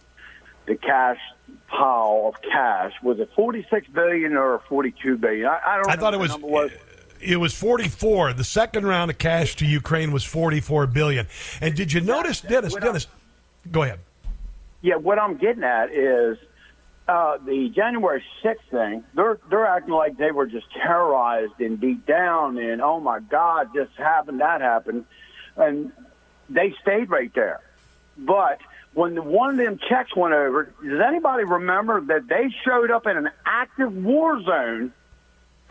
the 0.66 0.76
cash 0.76 1.18
pile 1.68 2.32
of 2.34 2.40
cash 2.42 2.92
was 3.02 3.20
it 3.20 3.30
forty 3.36 3.66
six 3.70 3.86
billion 3.86 4.34
or 4.36 4.60
forty 4.68 4.94
two 5.02 5.18
billion? 5.18 5.46
I, 5.46 5.60
I 5.66 5.76
don't. 5.76 5.90
I 5.90 5.96
thought 5.96 6.14
it 6.14 6.20
was, 6.20 6.36
was. 6.38 6.70
Eh, 6.70 6.76
it 7.20 7.36
was 7.36 7.54
44. 7.54 8.34
The 8.34 8.44
second 8.44 8.86
round 8.86 9.10
of 9.10 9.16
cash 9.16 9.56
to 9.56 9.66
Ukraine 9.66 10.12
was 10.12 10.24
44 10.24 10.86
billion. 10.88 11.26
And 11.62 11.74
did 11.74 11.90
you 11.90 12.02
notice, 12.02 12.42
Dennis? 12.42 12.74
Dennis, 12.74 13.06
go 13.70 13.82
ahead. 13.82 14.00
Yeah, 14.82 14.96
what 14.96 15.18
I'm 15.18 15.38
getting 15.38 15.64
at 15.64 15.90
is 15.90 16.36
uh, 17.06 17.38
the 17.44 17.68
January 17.74 18.22
6th 18.42 18.56
thing. 18.70 19.04
They're 19.14 19.38
they're 19.50 19.66
acting 19.66 19.94
like 19.94 20.16
they 20.16 20.30
were 20.30 20.46
just 20.46 20.66
terrorized 20.72 21.60
and 21.60 21.78
beat 21.78 22.06
down, 22.06 22.58
and 22.58 22.80
oh 22.80 23.00
my 23.00 23.20
God, 23.20 23.68
this 23.74 23.88
happened, 23.96 24.40
that 24.40 24.60
happened, 24.60 25.04
and 25.56 25.92
they 26.48 26.74
stayed 26.82 27.10
right 27.10 27.32
there. 27.34 27.60
But 28.16 28.60
when 28.94 29.24
one 29.24 29.50
of 29.50 29.56
them 29.56 29.78
checks 29.88 30.14
went 30.16 30.34
over, 30.34 30.72
does 30.82 31.00
anybody 31.06 31.44
remember 31.44 32.00
that 32.00 32.28
they 32.28 32.54
showed 32.64 32.90
up 32.90 33.06
in 33.06 33.16
an 33.16 33.30
active 33.44 33.92
war 33.92 34.40
zone? 34.42 34.92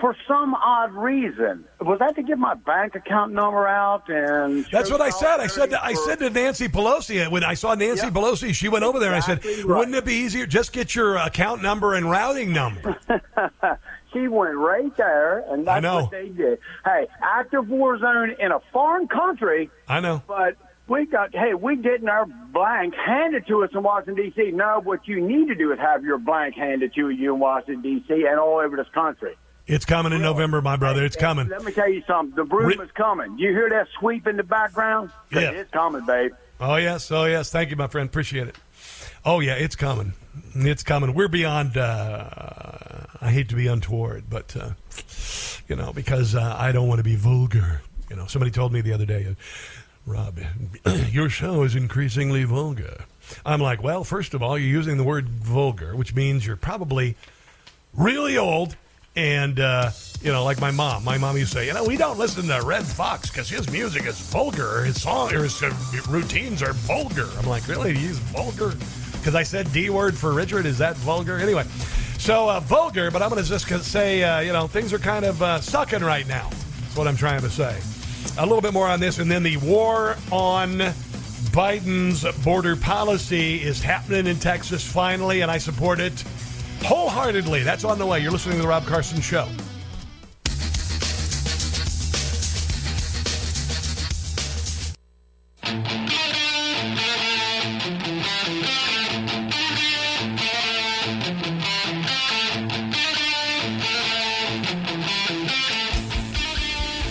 For 0.04 0.18
some 0.28 0.54
odd 0.54 0.92
reason, 0.92 1.64
was 1.80 2.00
that 2.00 2.16
to 2.16 2.24
give 2.24 2.38
my 2.38 2.56
bank 2.56 2.94
account 2.94 3.32
number 3.32 3.66
out 3.66 4.10
and? 4.10 4.66
That's 4.70 4.92
what 4.92 5.00
I 5.00 5.10
said. 5.10 5.40
I 5.40 5.48
said. 5.48 5.74
I 5.74 5.94
for- 5.94 6.00
said 6.02 6.20
to 6.20 6.30
Nancy 6.30 6.68
Pelosi 6.68 7.26
uh, 7.26 7.30
when 7.30 7.46
I 7.46 7.54
saw 7.54 7.74
Nancy 7.74 8.08
Pelosi, 8.08 8.54
she 8.54 8.68
went 8.68 8.84
over 8.84 9.00
there. 9.00 9.14
and 9.14 9.24
I 9.24 9.26
said, 9.26 9.46
right. 9.46 9.66
"Wouldn't 9.66 9.96
it 9.96 10.04
be 10.04 10.16
easier 10.16 10.46
just 10.46 10.74
get 10.74 10.94
your 10.94 11.16
account 11.16 11.62
number 11.62 11.94
and 11.94 12.12
routing 12.12 12.52
number?" 12.52 13.00
she 14.14 14.28
went 14.28 14.58
right 14.58 14.94
there, 14.98 15.46
and 15.50 15.66
that's 15.66 15.78
I 15.78 15.80
know. 15.80 16.02
what 16.02 16.12
they 16.12 16.28
did. 16.28 16.60
Hey, 16.84 17.08
active 17.22 17.70
war 17.70 17.98
zone 17.98 18.36
in 18.38 18.52
a 18.52 18.60
foreign 18.74 19.08
country, 19.08 19.72
I 19.88 20.02
know. 20.02 20.22
but 20.28 20.58
we 20.90 21.06
got. 21.06 21.34
Hey, 21.34 21.54
we 21.54 21.78
getting 21.78 22.10
our 22.10 22.26
blank 22.26 22.94
handed 22.94 23.48
to 23.48 23.64
us 23.64 23.70
in 23.74 23.82
Washington 23.84 24.22
D.C. 24.22 24.52
No, 24.52 24.82
what 24.84 25.08
you 25.08 25.26
need 25.26 25.48
to 25.48 25.56
do 25.56 25.72
is 25.72 25.80
have 25.80 26.04
your 26.04 26.18
blank 26.18 26.56
handed 26.56 26.94
to 26.96 27.10
you 27.10 27.36
in 27.36 27.40
Washington 27.40 27.82
D.C. 27.82 28.26
and 28.30 28.38
all 28.38 28.60
over 28.60 28.76
this 28.76 28.90
country. 28.94 29.38
It's 29.66 29.86
coming 29.86 30.12
in 30.12 30.22
November, 30.22 30.62
my 30.62 30.76
brother. 30.76 31.06
It's 31.06 31.16
coming. 31.16 31.48
Let 31.48 31.64
me 31.64 31.72
tell 31.72 31.90
you 31.90 32.04
something. 32.06 32.36
The 32.36 32.44
broom 32.44 32.82
is 32.82 32.92
coming. 32.92 33.38
You 33.38 33.52
hear 33.52 33.70
that 33.70 33.88
sweep 33.98 34.28
in 34.28 34.36
the 34.36 34.44
background? 34.44 35.12
Yeah. 35.32 35.52
it's 35.52 35.72
coming, 35.72 36.06
babe. 36.06 36.34
Oh 36.60 36.76
yes, 36.76 37.12
oh 37.12 37.26
yes. 37.26 37.50
Thank 37.52 37.70
you, 37.70 37.76
my 37.76 37.88
friend. 37.88 38.08
Appreciate 38.08 38.48
it. 38.48 38.56
Oh 39.26 39.40
yeah, 39.40 39.56
it's 39.56 39.76
coming. 39.76 40.14
It's 40.54 40.84
coming. 40.84 41.14
We're 41.14 41.30
beyond. 41.30 41.78
Uh, 41.78 42.30
I 43.22 43.32
hate 43.32 43.50
to 43.50 43.56
be 43.56 43.68
untoward, 43.68 44.26
but 44.30 44.56
uh, 44.58 44.72
you 45.68 45.76
know, 45.76 45.94
because 45.94 46.36
uh, 46.36 46.56
I 46.60 46.72
don't 46.72 46.88
want 46.88 47.00
to 47.00 47.04
be 47.04 47.16
vulgar. 47.16 47.82
You 48.10 48.18
know, 48.18 48.28
somebody 48.28 48.52
told 48.52 48.74
me 48.74 48.82
the 48.82 48.94
other 48.94 49.06
day, 49.06 49.36
Rob, 50.06 50.40
your 51.10 51.30
show 51.30 51.64
is 51.64 51.76
increasingly 51.76 52.44
vulgar. 52.44 53.06
I'm 53.46 53.62
like, 53.62 53.82
well, 53.82 54.04
first 54.04 54.34
of 54.34 54.44
all, 54.44 54.58
you're 54.58 54.68
using 54.68 54.98
the 54.98 55.04
word 55.04 55.30
vulgar, 55.30 55.96
which 55.96 56.14
means 56.14 56.46
you're 56.46 56.58
probably 56.58 57.16
really 57.94 58.38
old. 58.38 58.76
And, 59.16 59.60
uh, 59.60 59.92
you 60.22 60.32
know, 60.32 60.44
like 60.44 60.60
my 60.60 60.72
mom. 60.72 61.04
My 61.04 61.18
mom 61.18 61.38
used 61.38 61.52
to 61.54 61.60
say, 61.60 61.68
you 61.68 61.74
know, 61.74 61.84
we 61.84 61.98
don't 61.98 62.18
listen 62.18 62.48
to 62.48 62.62
Redd 62.64 62.86
Foxx 62.86 63.30
because 63.30 63.50
his 63.50 63.70
music 63.70 64.06
is 64.06 64.20
vulgar. 64.20 64.84
His 64.84 65.02
song 65.02 65.34
or 65.34 65.44
his 65.44 65.62
uh, 65.62 65.72
routines 66.10 66.64
are 66.64 66.74
vulgar. 66.74 67.30
I'm 67.38 67.46
like, 67.46 67.68
really? 67.68 67.94
He's 67.94 68.18
vulgar? 68.18 68.74
Because 69.14 69.36
I 69.36 69.44
said 69.44 69.72
D 69.72 69.90
word 69.90 70.18
for 70.18 70.34
Richard. 70.34 70.66
Is 70.66 70.78
that 70.80 70.96
vulgar? 70.98 71.38
Anyway, 71.38 71.66
so 72.18 72.50
uh, 72.50 72.60
vulgar, 72.62 73.12
but 73.12 73.22
I'm 73.22 73.30
going 73.30 73.44
to 73.44 73.48
just 73.48 73.68
say, 73.86 74.24
uh, 74.24 74.40
you 74.40 74.54
know, 74.54 74.68
things 74.68 74.94
are 74.94 75.00
kind 75.00 75.26
of 75.26 75.42
uh, 75.42 75.62
sucking 75.62 76.02
right 76.02 76.28
now. 76.28 76.50
That's 76.50 76.96
what 76.96 77.08
I'm 77.08 77.18
trying 77.18 77.42
to 77.42 77.50
say. 77.50 77.80
A 78.38 78.46
little 78.46 78.62
bit 78.62 78.74
more 78.74 78.88
on 78.88 79.00
this, 79.00 79.20
and 79.20 79.30
then 79.30 79.44
the 79.44 79.58
war 79.58 80.18
on 80.32 80.80
Biden's 81.52 82.26
border 82.44 82.76
policy 82.76 83.62
is 83.62 83.82
happening 83.82 84.26
in 84.26 84.40
Texas 84.40 84.90
finally, 84.90 85.42
and 85.42 85.52
I 85.52 85.58
support 85.58 86.00
it 86.00 86.24
wholeheartedly. 86.84 87.64
That's 87.64 87.84
on 87.84 87.98
the 87.98 88.06
way. 88.06 88.20
You're 88.20 88.32
listening 88.32 88.58
to 88.58 88.62
the 88.62 88.68
Rob 88.68 88.86
Carson 88.86 89.22
Show. 89.22 89.48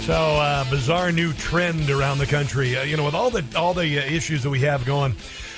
So, 0.03 0.15
uh, 0.15 0.69
bizarre 0.69 1.13
new 1.13 1.33
trend 1.33 1.89
around 1.89 2.19
the 2.19 2.27
country. 2.27 2.77
Uh, 2.77 2.83
you 2.83 2.97
know, 2.97 3.05
with 3.05 3.15
all 3.15 3.31
the 3.31 3.45
all 3.57 3.73
the 3.73 4.01
uh, 4.01 4.03
issues 4.03 4.43
that 4.43 4.51
we 4.51 4.59
have 4.61 4.85
going 4.85 5.15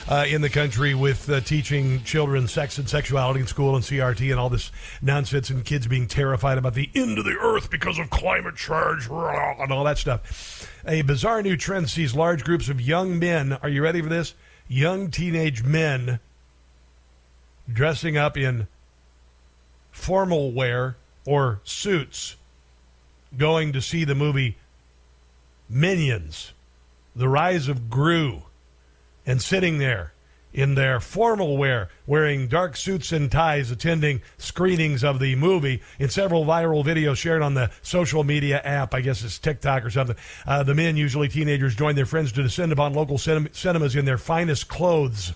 uh, 0.08 0.24
in 0.28 0.40
the 0.42 0.50
country 0.50 0.94
with 0.94 1.28
uh, 1.30 1.40
teaching 1.40 2.02
children 2.04 2.46
sex 2.46 2.78
and 2.78 2.88
sexuality 2.88 3.40
in 3.40 3.46
school 3.46 3.74
and 3.74 3.84
CRT 3.84 4.30
and 4.30 4.38
all 4.38 4.50
this 4.50 4.70
nonsense, 5.00 5.50
and 5.50 5.64
kids 5.64 5.86
being 5.86 6.06
terrified 6.06 6.58
about 6.58 6.74
the 6.74 6.90
end 6.94 7.18
of 7.18 7.24
the 7.24 7.36
earth 7.40 7.70
because 7.70 7.98
of 7.98 8.10
climate 8.10 8.56
change 8.56 9.08
and 9.08 9.72
all 9.72 9.84
that 9.84 9.98
stuff. 9.98 10.70
A 10.86 11.02
bizarre 11.02 11.42
new 11.42 11.56
trend 11.56 11.88
sees 11.88 12.14
large 12.14 12.44
groups 12.44 12.68
of 12.68 12.80
young 12.80 13.18
men. 13.18 13.54
Are 13.62 13.68
you 13.68 13.82
ready 13.82 14.02
for 14.02 14.08
this? 14.08 14.34
Young 14.68 15.10
teenage 15.10 15.62
men 15.62 16.20
dressing 17.72 18.16
up 18.16 18.36
in 18.36 18.66
formal 19.90 20.52
wear 20.52 20.96
or 21.26 21.60
suits 21.64 22.36
going 23.36 23.72
to 23.72 23.80
see 23.80 24.04
the 24.04 24.14
movie 24.14 24.56
Minions, 25.68 26.52
The 27.16 27.28
Rise 27.28 27.68
of 27.68 27.88
Gru, 27.88 28.42
and 29.26 29.40
sitting 29.40 29.78
there 29.78 30.12
in 30.54 30.76
their 30.76 31.00
formal 31.00 31.56
wear, 31.56 31.88
wearing 32.06 32.46
dark 32.46 32.76
suits 32.76 33.10
and 33.10 33.30
ties, 33.30 33.72
attending 33.72 34.22
screenings 34.38 35.02
of 35.02 35.18
the 35.18 35.34
movie 35.34 35.82
in 35.98 36.08
several 36.08 36.44
viral 36.44 36.84
videos 36.84 37.16
shared 37.16 37.42
on 37.42 37.54
the 37.54 37.70
social 37.82 38.22
media 38.22 38.60
app. 38.62 38.94
I 38.94 39.00
guess 39.00 39.24
it's 39.24 39.38
TikTok 39.38 39.84
or 39.84 39.90
something. 39.90 40.16
Uh, 40.46 40.62
the 40.62 40.74
men, 40.74 40.96
usually 40.96 41.28
teenagers, 41.28 41.74
join 41.74 41.96
their 41.96 42.06
friends 42.06 42.30
to 42.32 42.42
descend 42.42 42.70
upon 42.70 42.94
local 42.94 43.18
cin- 43.18 43.48
cinemas 43.52 43.96
in 43.96 44.04
their 44.04 44.18
finest 44.18 44.68
clothes. 44.68 45.32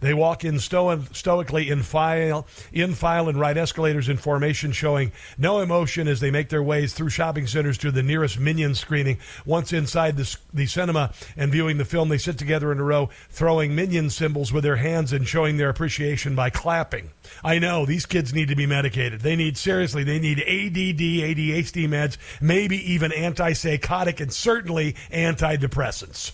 They 0.00 0.14
walk 0.14 0.44
in 0.44 0.58
sto- 0.58 1.02
stoically 1.12 1.70
in 1.70 1.82
file, 1.82 2.46
in 2.72 2.94
file, 2.94 3.28
and 3.28 3.38
ride 3.38 3.58
escalators 3.58 4.08
in 4.08 4.16
formation, 4.16 4.72
showing 4.72 5.12
no 5.38 5.60
emotion 5.60 6.08
as 6.08 6.20
they 6.20 6.30
make 6.30 6.48
their 6.48 6.62
ways 6.62 6.94
through 6.94 7.10
shopping 7.10 7.46
centers 7.46 7.78
to 7.78 7.90
the 7.90 8.02
nearest 8.02 8.38
Minion 8.38 8.74
screening. 8.74 9.18
Once 9.44 9.72
inside 9.72 10.16
the, 10.16 10.36
the 10.52 10.66
cinema 10.66 11.12
and 11.36 11.52
viewing 11.52 11.78
the 11.78 11.84
film, 11.84 12.08
they 12.08 12.18
sit 12.18 12.38
together 12.38 12.72
in 12.72 12.78
a 12.78 12.84
row, 12.84 13.10
throwing 13.30 13.74
Minion 13.74 14.10
symbols 14.10 14.52
with 14.52 14.64
their 14.64 14.76
hands 14.76 15.12
and 15.12 15.26
showing 15.26 15.56
their 15.56 15.68
appreciation 15.68 16.34
by 16.34 16.50
clapping. 16.50 17.10
I 17.42 17.58
know 17.58 17.86
these 17.86 18.06
kids 18.06 18.34
need 18.34 18.48
to 18.48 18.56
be 18.56 18.66
medicated. 18.66 19.20
They 19.20 19.36
need 19.36 19.56
seriously. 19.56 20.04
They 20.04 20.18
need 20.18 20.40
ADD, 20.40 20.98
ADHD 20.98 21.88
meds, 21.88 22.16
maybe 22.40 22.76
even 22.92 23.10
antipsychotic, 23.10 24.20
and 24.20 24.32
certainly 24.32 24.94
antidepressants. 25.10 26.32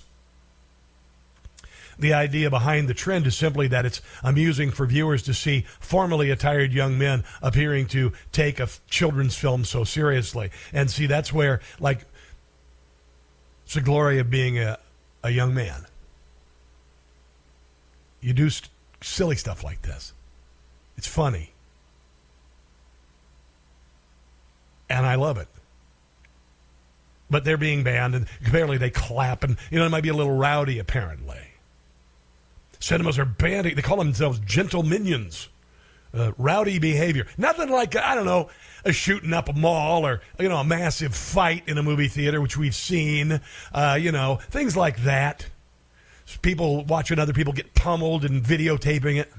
The 2.01 2.13
idea 2.15 2.51
behind 2.51 2.89
the 2.89 2.95
trend 2.95 3.27
is 3.29 3.37
simply 3.37 3.69
that 3.69 3.87
it's 3.87 4.03
amusing 4.25 4.73
for 4.73 4.87
viewers 4.87 5.23
to 5.25 5.35
see 5.35 5.67
formally 5.81 6.31
attired 6.31 6.73
young 6.73 6.99
men 6.99 7.25
appearing 7.43 7.87
to 7.89 8.13
take 8.33 8.59
a 8.59 8.65
f- 8.65 8.81
children's 8.89 9.37
film 9.37 9.65
so 9.65 9.85
seriously. 9.85 10.51
And 10.73 10.91
see, 10.91 11.07
that's 11.07 11.33
where, 11.33 11.61
like, 11.79 12.07
it's 13.65 13.75
the 13.75 13.83
glory 13.83 14.19
of 14.19 14.31
being 14.31 14.59
a, 14.59 14.79
a 15.23 15.31
young 15.31 15.55
man. 15.55 15.87
You 18.21 18.33
do 18.33 18.51
st- 18.51 18.71
silly 19.03 19.37
stuff 19.37 19.63
like 19.65 19.83
this, 19.83 20.13
it's 20.97 21.07
funny. 21.07 21.53
And 24.89 25.07
I 25.07 25.15
love 25.15 25.39
it. 25.39 25.49
but 27.31 27.45
they're 27.45 27.57
being 27.57 27.85
banned, 27.85 28.15
and 28.15 28.27
apparently 28.47 28.77
they 28.77 28.91
clap, 28.91 29.45
and 29.45 29.57
you 29.71 29.79
know 29.79 29.87
it 29.87 29.91
might 29.91 30.03
be 30.03 30.09
a 30.09 30.15
little 30.15 30.37
rowdy. 30.37 30.79
Apparently, 30.81 31.39
cinemas 32.81 33.19
are 33.19 33.25
banning. 33.25 33.77
They 33.77 33.83
call 33.83 33.99
themselves 33.99 34.41
gentle 34.41 34.83
minions. 34.83 35.49
Uh, 36.13 36.33
rowdy 36.39 36.81
behavior. 36.81 37.29
Nothing 37.39 37.71
like 37.71 37.95
I 37.95 38.17
don't 38.17 38.27
know 38.27 38.51
a 38.85 38.93
shooting 38.93 39.33
up 39.33 39.49
a 39.49 39.53
mall 39.53 40.05
or 40.05 40.21
you 40.41 40.49
know 40.49 40.57
a 40.57 40.65
massive 40.65 41.15
fight 41.15 41.69
in 41.69 41.79
a 41.79 41.85
movie 41.85 42.09
theater, 42.09 42.41
which 42.41 42.57
we've 42.57 42.75
seen. 42.75 43.41
Uh, 43.73 43.97
you 44.01 44.11
know 44.11 44.41
things 44.51 44.77
like 44.77 45.05
that. 45.05 45.47
People 46.43 46.85
watching 46.85 47.19
other 47.19 47.33
people 47.33 47.53
get 47.53 47.75
pummeled 47.75 48.25
and 48.25 48.43
videotaping 48.43 49.21
it. 49.21 49.33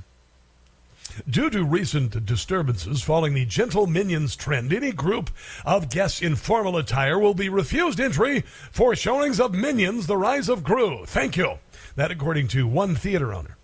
Due 1.30 1.50
to 1.50 1.66
recent 1.66 2.26
disturbances 2.26 3.02
following 3.02 3.34
the 3.34 3.46
Gentle 3.46 3.86
Minions 3.86 4.38
trend, 4.38 4.72
any 4.72 4.94
group 4.94 5.30
of 5.66 5.90
guests 5.90 6.22
in 6.22 6.38
formal 6.38 6.78
attire 6.78 7.20
will 7.20 7.34
be 7.34 7.50
refused 7.50 8.00
entry 8.00 8.42
for 8.72 8.96
showings 8.96 9.42
of 9.42 9.54
Minions: 9.54 10.08
The 10.08 10.16
Rise 10.16 10.48
of 10.48 10.64
Gru. 10.64 11.06
Thank 11.06 11.36
you. 11.36 11.60
That, 11.96 12.12
according 12.12 12.48
to 12.50 12.68
one 12.68 12.96
theater 12.96 13.34
owner. 13.34 13.58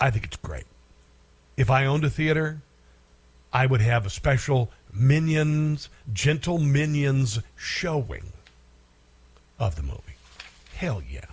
I 0.00 0.10
think 0.10 0.24
it's 0.24 0.36
great. 0.36 0.66
If 1.56 1.70
I 1.70 1.86
owned 1.86 2.04
a 2.04 2.10
theater, 2.10 2.60
I 3.52 3.66
would 3.66 3.80
have 3.80 4.04
a 4.04 4.10
special 4.10 4.70
Minions, 4.92 5.88
Gentle 6.12 6.58
Minions 6.58 7.40
showing 7.56 8.32
of 9.58 9.76
the 9.76 9.82
movie. 9.82 10.02
Hell 10.74 11.02
yeah. 11.08 11.26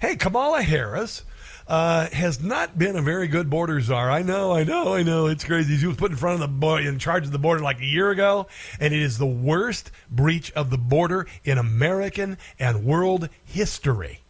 Hey, 0.00 0.16
Kamala 0.16 0.62
Harris 0.62 1.24
uh, 1.72 2.06
has 2.10 2.42
not 2.42 2.76
been 2.76 2.96
a 2.96 3.00
very 3.00 3.26
good 3.26 3.48
border 3.48 3.80
czar. 3.80 4.10
I 4.10 4.20
know, 4.20 4.52
I 4.52 4.62
know, 4.62 4.92
I 4.92 5.02
know. 5.02 5.26
It's 5.26 5.42
crazy. 5.42 5.74
He 5.74 5.86
was 5.86 5.96
put 5.96 6.10
in 6.10 6.18
front 6.18 6.34
of 6.34 6.40
the 6.40 6.48
boy 6.48 6.86
in 6.86 6.98
charge 6.98 7.24
of 7.24 7.32
the 7.32 7.38
border 7.38 7.62
like 7.62 7.80
a 7.80 7.86
year 7.86 8.10
ago, 8.10 8.46
and 8.78 8.92
it 8.92 9.00
is 9.00 9.16
the 9.16 9.24
worst 9.24 9.90
breach 10.10 10.52
of 10.52 10.68
the 10.68 10.76
border 10.76 11.26
in 11.44 11.56
American 11.56 12.36
and 12.58 12.84
world 12.84 13.30
history. 13.42 14.20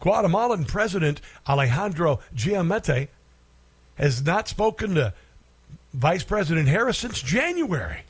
Guatemalan 0.00 0.64
President 0.64 1.20
Alejandro 1.48 2.18
Giammattei 2.34 3.06
has 3.94 4.24
not 4.24 4.48
spoken 4.48 4.96
to 4.96 5.14
Vice 5.94 6.24
President 6.24 6.66
Harris 6.66 6.98
since 6.98 7.22
January. 7.22 8.02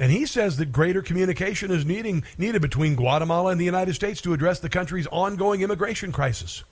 And 0.00 0.10
he 0.10 0.26
says 0.26 0.56
that 0.56 0.72
greater 0.72 1.02
communication 1.02 1.70
is 1.70 1.86
needing, 1.86 2.24
needed 2.36 2.62
between 2.62 2.96
Guatemala 2.96 3.52
and 3.52 3.60
the 3.60 3.64
United 3.64 3.94
States 3.94 4.20
to 4.22 4.32
address 4.32 4.58
the 4.58 4.68
country's 4.68 5.06
ongoing 5.06 5.60
immigration 5.60 6.10
crisis. 6.10 6.64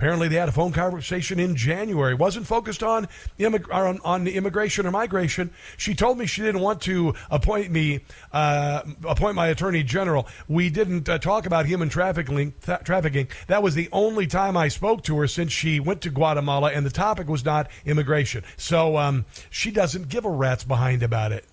Apparently, 0.00 0.28
they 0.28 0.36
had 0.36 0.48
a 0.48 0.52
phone 0.52 0.72
conversation 0.72 1.38
in 1.38 1.54
January. 1.54 2.14
wasn't 2.14 2.46
focused 2.46 2.82
on, 2.82 3.06
immig- 3.38 3.70
on, 3.70 4.00
on 4.02 4.26
immigration 4.26 4.86
or 4.86 4.90
migration. 4.90 5.50
She 5.76 5.94
told 5.94 6.16
me 6.16 6.24
she 6.24 6.40
didn't 6.40 6.62
want 6.62 6.80
to 6.82 7.12
appoint 7.30 7.70
me, 7.70 8.00
uh, 8.32 8.80
appoint 9.06 9.34
my 9.34 9.48
attorney 9.48 9.82
general. 9.82 10.26
We 10.48 10.70
didn't 10.70 11.06
uh, 11.06 11.18
talk 11.18 11.44
about 11.44 11.66
human 11.66 11.90
trafficking. 11.90 12.54
Trafficking. 12.82 13.28
That 13.46 13.62
was 13.62 13.74
the 13.74 13.90
only 13.92 14.26
time 14.26 14.56
I 14.56 14.68
spoke 14.68 15.04
to 15.04 15.18
her 15.18 15.26
since 15.26 15.52
she 15.52 15.80
went 15.80 16.00
to 16.00 16.08
Guatemala, 16.08 16.72
and 16.72 16.86
the 16.86 16.90
topic 16.90 17.28
was 17.28 17.44
not 17.44 17.68
immigration. 17.84 18.42
So 18.56 18.96
um, 18.96 19.26
she 19.50 19.70
doesn't 19.70 20.08
give 20.08 20.24
a 20.24 20.30
rat's 20.30 20.64
behind 20.64 21.02
about 21.02 21.30
it. 21.30 21.44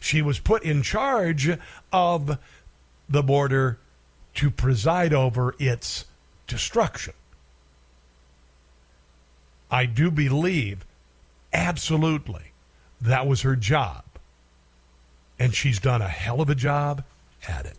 She 0.00 0.20
was 0.20 0.40
put 0.40 0.64
in 0.64 0.82
charge 0.82 1.48
of 1.92 2.38
the 3.08 3.22
border 3.22 3.78
to 4.34 4.50
preside 4.50 5.14
over 5.14 5.54
its 5.60 6.06
destruction. 6.48 7.14
I 9.74 9.86
do 9.86 10.12
believe 10.12 10.86
absolutely 11.52 12.52
that 13.00 13.26
was 13.26 13.42
her 13.42 13.56
job. 13.56 14.04
And 15.36 15.52
she's 15.52 15.80
done 15.80 16.00
a 16.00 16.06
hell 16.06 16.40
of 16.40 16.48
a 16.48 16.54
job 16.54 17.02
at 17.48 17.66
it. 17.66 17.76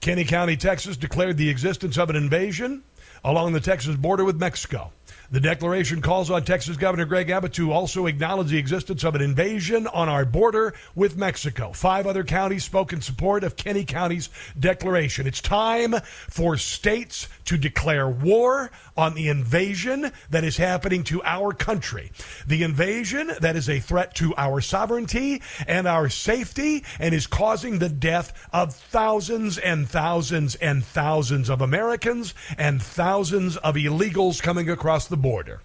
Kinney 0.00 0.24
County, 0.24 0.56
Texas 0.56 0.96
declared 0.96 1.38
the 1.38 1.50
existence 1.50 1.98
of 1.98 2.08
an 2.08 2.14
invasion 2.14 2.84
along 3.24 3.52
the 3.52 3.58
Texas 3.58 3.96
border 3.96 4.24
with 4.24 4.38
Mexico. 4.38 4.92
The 5.32 5.40
declaration 5.40 6.02
calls 6.02 6.28
on 6.28 6.44
Texas 6.44 6.76
Governor 6.76 7.04
Greg 7.04 7.30
Abbott 7.30 7.52
to 7.52 7.70
also 7.70 8.06
acknowledge 8.06 8.48
the 8.48 8.58
existence 8.58 9.04
of 9.04 9.14
an 9.14 9.20
invasion 9.20 9.86
on 9.86 10.08
our 10.08 10.24
border 10.24 10.74
with 10.96 11.16
Mexico. 11.16 11.70
Five 11.70 12.08
other 12.08 12.24
counties 12.24 12.64
spoke 12.64 12.92
in 12.92 13.00
support 13.00 13.44
of 13.44 13.54
Kinney 13.54 13.84
County's 13.84 14.28
declaration. 14.58 15.28
It's 15.28 15.40
time 15.40 15.94
for 16.28 16.56
states 16.56 17.28
to 17.44 17.56
declare 17.56 18.08
war 18.08 18.72
on 19.00 19.14
the 19.14 19.28
invasion 19.28 20.12
that 20.28 20.44
is 20.44 20.58
happening 20.58 21.02
to 21.04 21.22
our 21.24 21.52
country. 21.52 22.12
The 22.46 22.62
invasion 22.62 23.32
that 23.40 23.56
is 23.56 23.68
a 23.68 23.80
threat 23.80 24.14
to 24.16 24.34
our 24.36 24.60
sovereignty 24.60 25.42
and 25.66 25.88
our 25.88 26.08
safety 26.08 26.84
and 26.98 27.14
is 27.14 27.26
causing 27.26 27.78
the 27.78 27.88
death 27.88 28.32
of 28.52 28.74
thousands 28.74 29.58
and 29.58 29.88
thousands 29.88 30.54
and 30.56 30.84
thousands 30.84 31.48
of 31.48 31.60
Americans 31.60 32.34
and 32.58 32.82
thousands 32.82 33.56
of 33.56 33.74
illegals 33.76 34.42
coming 34.42 34.68
across 34.68 35.08
the 35.08 35.16
border. 35.16 35.62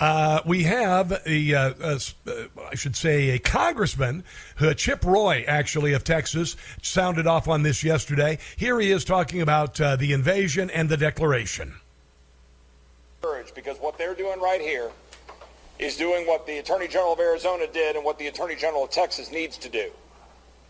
Uh, 0.00 0.40
we 0.46 0.62
have 0.62 1.12
a, 1.26 1.54
uh, 1.54 1.74
a, 1.82 2.00
I 2.70 2.74
should 2.74 2.96
say, 2.96 3.30
a 3.30 3.38
congressman, 3.38 4.24
uh, 4.58 4.72
Chip 4.72 5.04
Roy, 5.04 5.44
actually 5.46 5.92
of 5.92 6.04
Texas, 6.04 6.56
sounded 6.80 7.26
off 7.26 7.46
on 7.48 7.62
this 7.62 7.84
yesterday. 7.84 8.38
Here 8.56 8.80
he 8.80 8.90
is 8.90 9.04
talking 9.04 9.42
about 9.42 9.78
uh, 9.78 9.96
the 9.96 10.14
invasion 10.14 10.70
and 10.70 10.88
the 10.88 10.96
declaration. 10.96 11.74
Because 13.54 13.78
what 13.78 13.98
they're 13.98 14.14
doing 14.14 14.40
right 14.40 14.60
here 14.60 14.90
is 15.78 15.96
doing 15.96 16.26
what 16.26 16.46
the 16.46 16.58
Attorney 16.58 16.88
General 16.88 17.12
of 17.12 17.20
Arizona 17.20 17.66
did 17.70 17.96
and 17.96 18.04
what 18.04 18.18
the 18.18 18.28
Attorney 18.28 18.54
General 18.54 18.84
of 18.84 18.90
Texas 18.90 19.30
needs 19.30 19.58
to 19.58 19.68
do, 19.68 19.90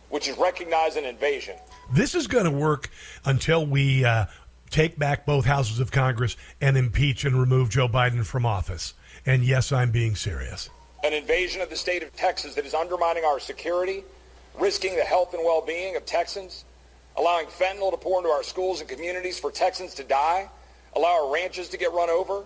which 0.09 0.29
is 0.29 0.37
recognize 0.39 0.97
an 0.97 1.05
invasion. 1.05 1.57
This 1.93 2.17
is 2.17 2.27
going 2.27 2.47
to 2.47 2.51
work 2.51 2.91
until 3.25 3.65
we 3.65 4.05
uh, 4.05 4.27
take 4.71 4.99
back 4.99 5.27
both 5.27 5.45
houses 5.45 5.79
of 5.79 5.93
Congress 5.93 6.37
and 6.61 6.77
impeach 6.77 7.25
and 7.25 7.39
remove 7.39 7.71
Joe 7.71 7.87
Biden 7.87 8.25
from 8.25 8.45
office. 8.45 8.95
And 9.27 9.45
yes, 9.45 9.73
I'm 9.73 9.91
being 9.91 10.15
serious. 10.17 10.71
An 11.05 11.13
invasion 11.13 11.61
of 11.61 11.71
the 11.71 11.77
state 11.77 12.03
of 12.03 12.15
Texas 12.15 12.55
that 12.55 12.65
is 12.65 12.75
undermining 12.75 13.25
our 13.25 13.41
security, 13.41 14.05
risking 14.59 14.97
the 14.97 15.03
health 15.03 15.35
and 15.35 15.45
well-being 15.45 15.97
of 15.97 16.07
Texans, 16.07 16.65
allowing 17.17 17.47
fentanyl 17.47 17.91
to 17.91 17.97
pour 17.97 18.19
into 18.19 18.31
our 18.31 18.43
schools 18.43 18.81
and 18.81 18.89
communities 18.89 19.39
for 19.39 19.51
Texans 19.51 19.95
to 19.95 20.05
die, 20.05 20.49
allow 20.95 21.25
our 21.25 21.33
ranches 21.33 21.69
to 21.69 21.77
get 21.77 21.93
run 21.93 22.11
over, 22.11 22.45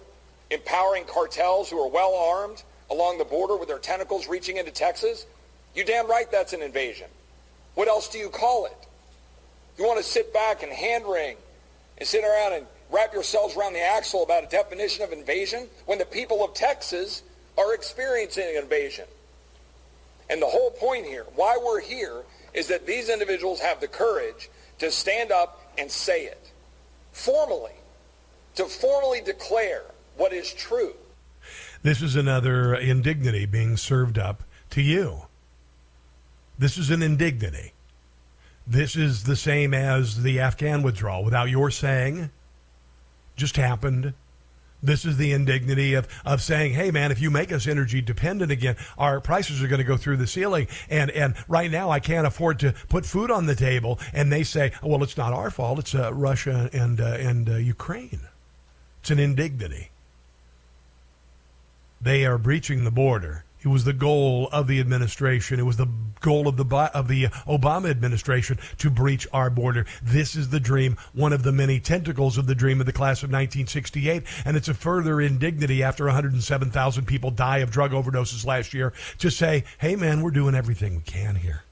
empowering 0.51 1.05
cartels 1.05 1.71
who 1.71 1.79
are 1.79 1.89
well 1.89 2.15
armed 2.15 2.63
along 2.91 3.19
the 3.19 3.25
border 3.25 3.57
with 3.57 3.69
their 3.69 3.79
tentacles 3.79 4.29
reaching 4.29 4.57
into 4.57 4.71
Texas. 4.71 5.27
You 5.75 5.85
damn 5.85 6.09
right 6.09 6.31
that's 6.31 6.53
an 6.53 6.63
invasion. 6.63 7.09
What 7.75 7.89
else 7.89 8.09
do 8.09 8.19
you 8.19 8.29
call 8.29 8.67
it? 8.67 8.77
You 9.77 9.85
want 9.85 9.99
to 9.99 10.05
sit 10.05 10.33
back 10.33 10.63
and 10.63 10.71
hand 10.71 11.05
wring 11.05 11.37
and 11.99 12.07
sit 12.07 12.23
around 12.25 12.53
and 12.53 12.67
wrap 12.95 13.13
yourselves 13.13 13.57
around 13.57 13.73
the 13.73 13.85
axle 13.85 14.23
about 14.23 14.45
a 14.45 14.47
definition 14.47 15.03
of 15.03 15.13
invasion 15.13 15.69
when 15.87 15.99
the 15.99 16.05
people 16.05 16.45
of 16.45 16.55
Texas 16.55 17.23
are 17.59 17.75
experiencing 17.75 18.45
an 18.57 18.63
invasion. 18.63 19.07
And 20.31 20.41
the 20.41 20.47
whole 20.47 20.71
point 20.71 21.05
here, 21.05 21.27
why 21.35 21.59
we're 21.63 21.81
here, 21.81 22.23
is 22.55 22.69
that 22.69 22.87
these 22.87 23.09
individuals 23.09 23.61
have 23.61 23.81
the 23.81 23.89
courage 23.89 24.49
to 24.79 24.91
stand 24.91 25.33
up 25.33 25.73
and 25.77 25.91
say 25.91 26.25
it 26.25 26.53
formally, 27.13 27.73
to 28.55 28.67
formally 28.67 29.21
declare 29.21 29.83
what 30.17 30.33
is 30.33 30.53
true. 30.53 30.95
This 31.83 32.01
is 32.01 32.17
another 32.17 32.75
indignity 32.75 33.45
being 33.45 33.77
served 33.77 34.19
up 34.19 34.45
to 34.71 34.81
you. 34.81 35.23
This 36.59 36.79
is 36.79 36.91
an 36.91 37.03
indignity. 37.03 37.73
This 38.67 38.97
is 38.97 39.25
the 39.25 39.37
same 39.37 39.75
as 39.75 40.23
the 40.23 40.41
Afghan 40.41 40.83
withdrawal 40.83 41.25
without 41.25 41.51
your 41.51 41.71
saying. 41.71 42.31
Just 43.37 43.57
happened. 43.57 44.15
This 44.83 45.07
is 45.07 45.17
the 45.17 45.33
indignity 45.33 45.95
of, 45.95 46.07
of 46.27 46.43
saying, 46.43 46.75
hey, 46.75 46.91
man, 46.91 47.11
if 47.11 47.19
you 47.19 47.31
make 47.31 47.51
us 47.51 47.67
energy 47.67 48.03
dependent 48.03 48.53
again, 48.53 48.77
our 48.99 49.19
prices 49.19 49.63
are 49.63 49.67
going 49.67 49.79
to 49.79 49.85
go 49.85 49.97
through 49.97 50.19
the 50.19 50.27
ceiling. 50.27 50.69
And, 50.91 51.11
and 51.13 51.35
right 51.49 51.71
now, 51.71 51.89
I 51.89 52.01
can't 52.01 52.27
afford 52.27 52.59
to 52.61 52.75
put 52.91 53.07
food 53.07 53.31
on 53.31 53.47
the 53.47 53.55
table. 53.55 53.99
And 54.13 54.31
they 54.31 54.43
say, 54.43 54.73
well, 54.83 55.03
it's 55.03 55.17
not 55.17 55.33
our 55.33 55.51
fault. 55.51 55.79
It's 55.79 55.95
uh, 55.95 56.13
Russia 56.13 56.69
and, 56.73 57.01
uh, 57.01 57.17
and 57.19 57.49
uh, 57.49 57.57
Ukraine. 57.57 58.21
It's 59.01 59.11
an 59.11 59.19
indignity. 59.19 59.91
They 62.01 62.27
are 62.27 62.37
breaching 62.37 62.85
the 62.85 62.91
border. 62.91 63.45
It 63.65 63.69
was 63.69 63.85
the 63.85 63.95
goal 63.95 64.51
of 64.53 64.67
the 64.67 64.79
administration. 64.79 65.59
It 65.59 65.65
was 65.65 65.79
the 65.79 65.89
goal 66.21 66.47
of 66.47 66.59
the 66.59 66.91
of 66.95 67.09
the 67.09 67.25
Obama 67.49 67.89
administration 67.89 68.59
to 68.77 68.91
breach 68.91 69.27
our 69.33 69.49
border. 69.49 69.87
This 70.03 70.37
is 70.37 70.51
the 70.51 70.61
dream, 70.61 70.99
one 71.15 71.33
of 71.33 71.45
the 71.45 71.53
many 71.53 71.81
tentacles 71.81 72.37
of 72.37 72.47
the 72.47 72.55
dream 72.55 72.81
of 72.81 72.87
the 72.87 72.93
class 72.93 73.23
of 73.23 73.31
1968, 73.31 74.23
and 74.45 74.59
it's 74.59 74.69
a 74.69 74.75
further 74.75 75.19
indignity 75.19 75.83
after 75.83 76.05
107,000 76.05 77.07
people 77.07 77.31
die 77.31 77.59
of 77.59 77.71
drug 77.71 77.93
overdoses 77.93 78.45
last 78.45 78.75
year 78.75 78.93
to 79.19 79.31
say, 79.31 79.65
"Hey 79.79 79.97
man, 79.97 80.21
we're 80.21 80.31
doing 80.31 80.55
everything 80.55 80.97
we 80.97 81.03
can 81.03 81.37
here." 81.37 81.63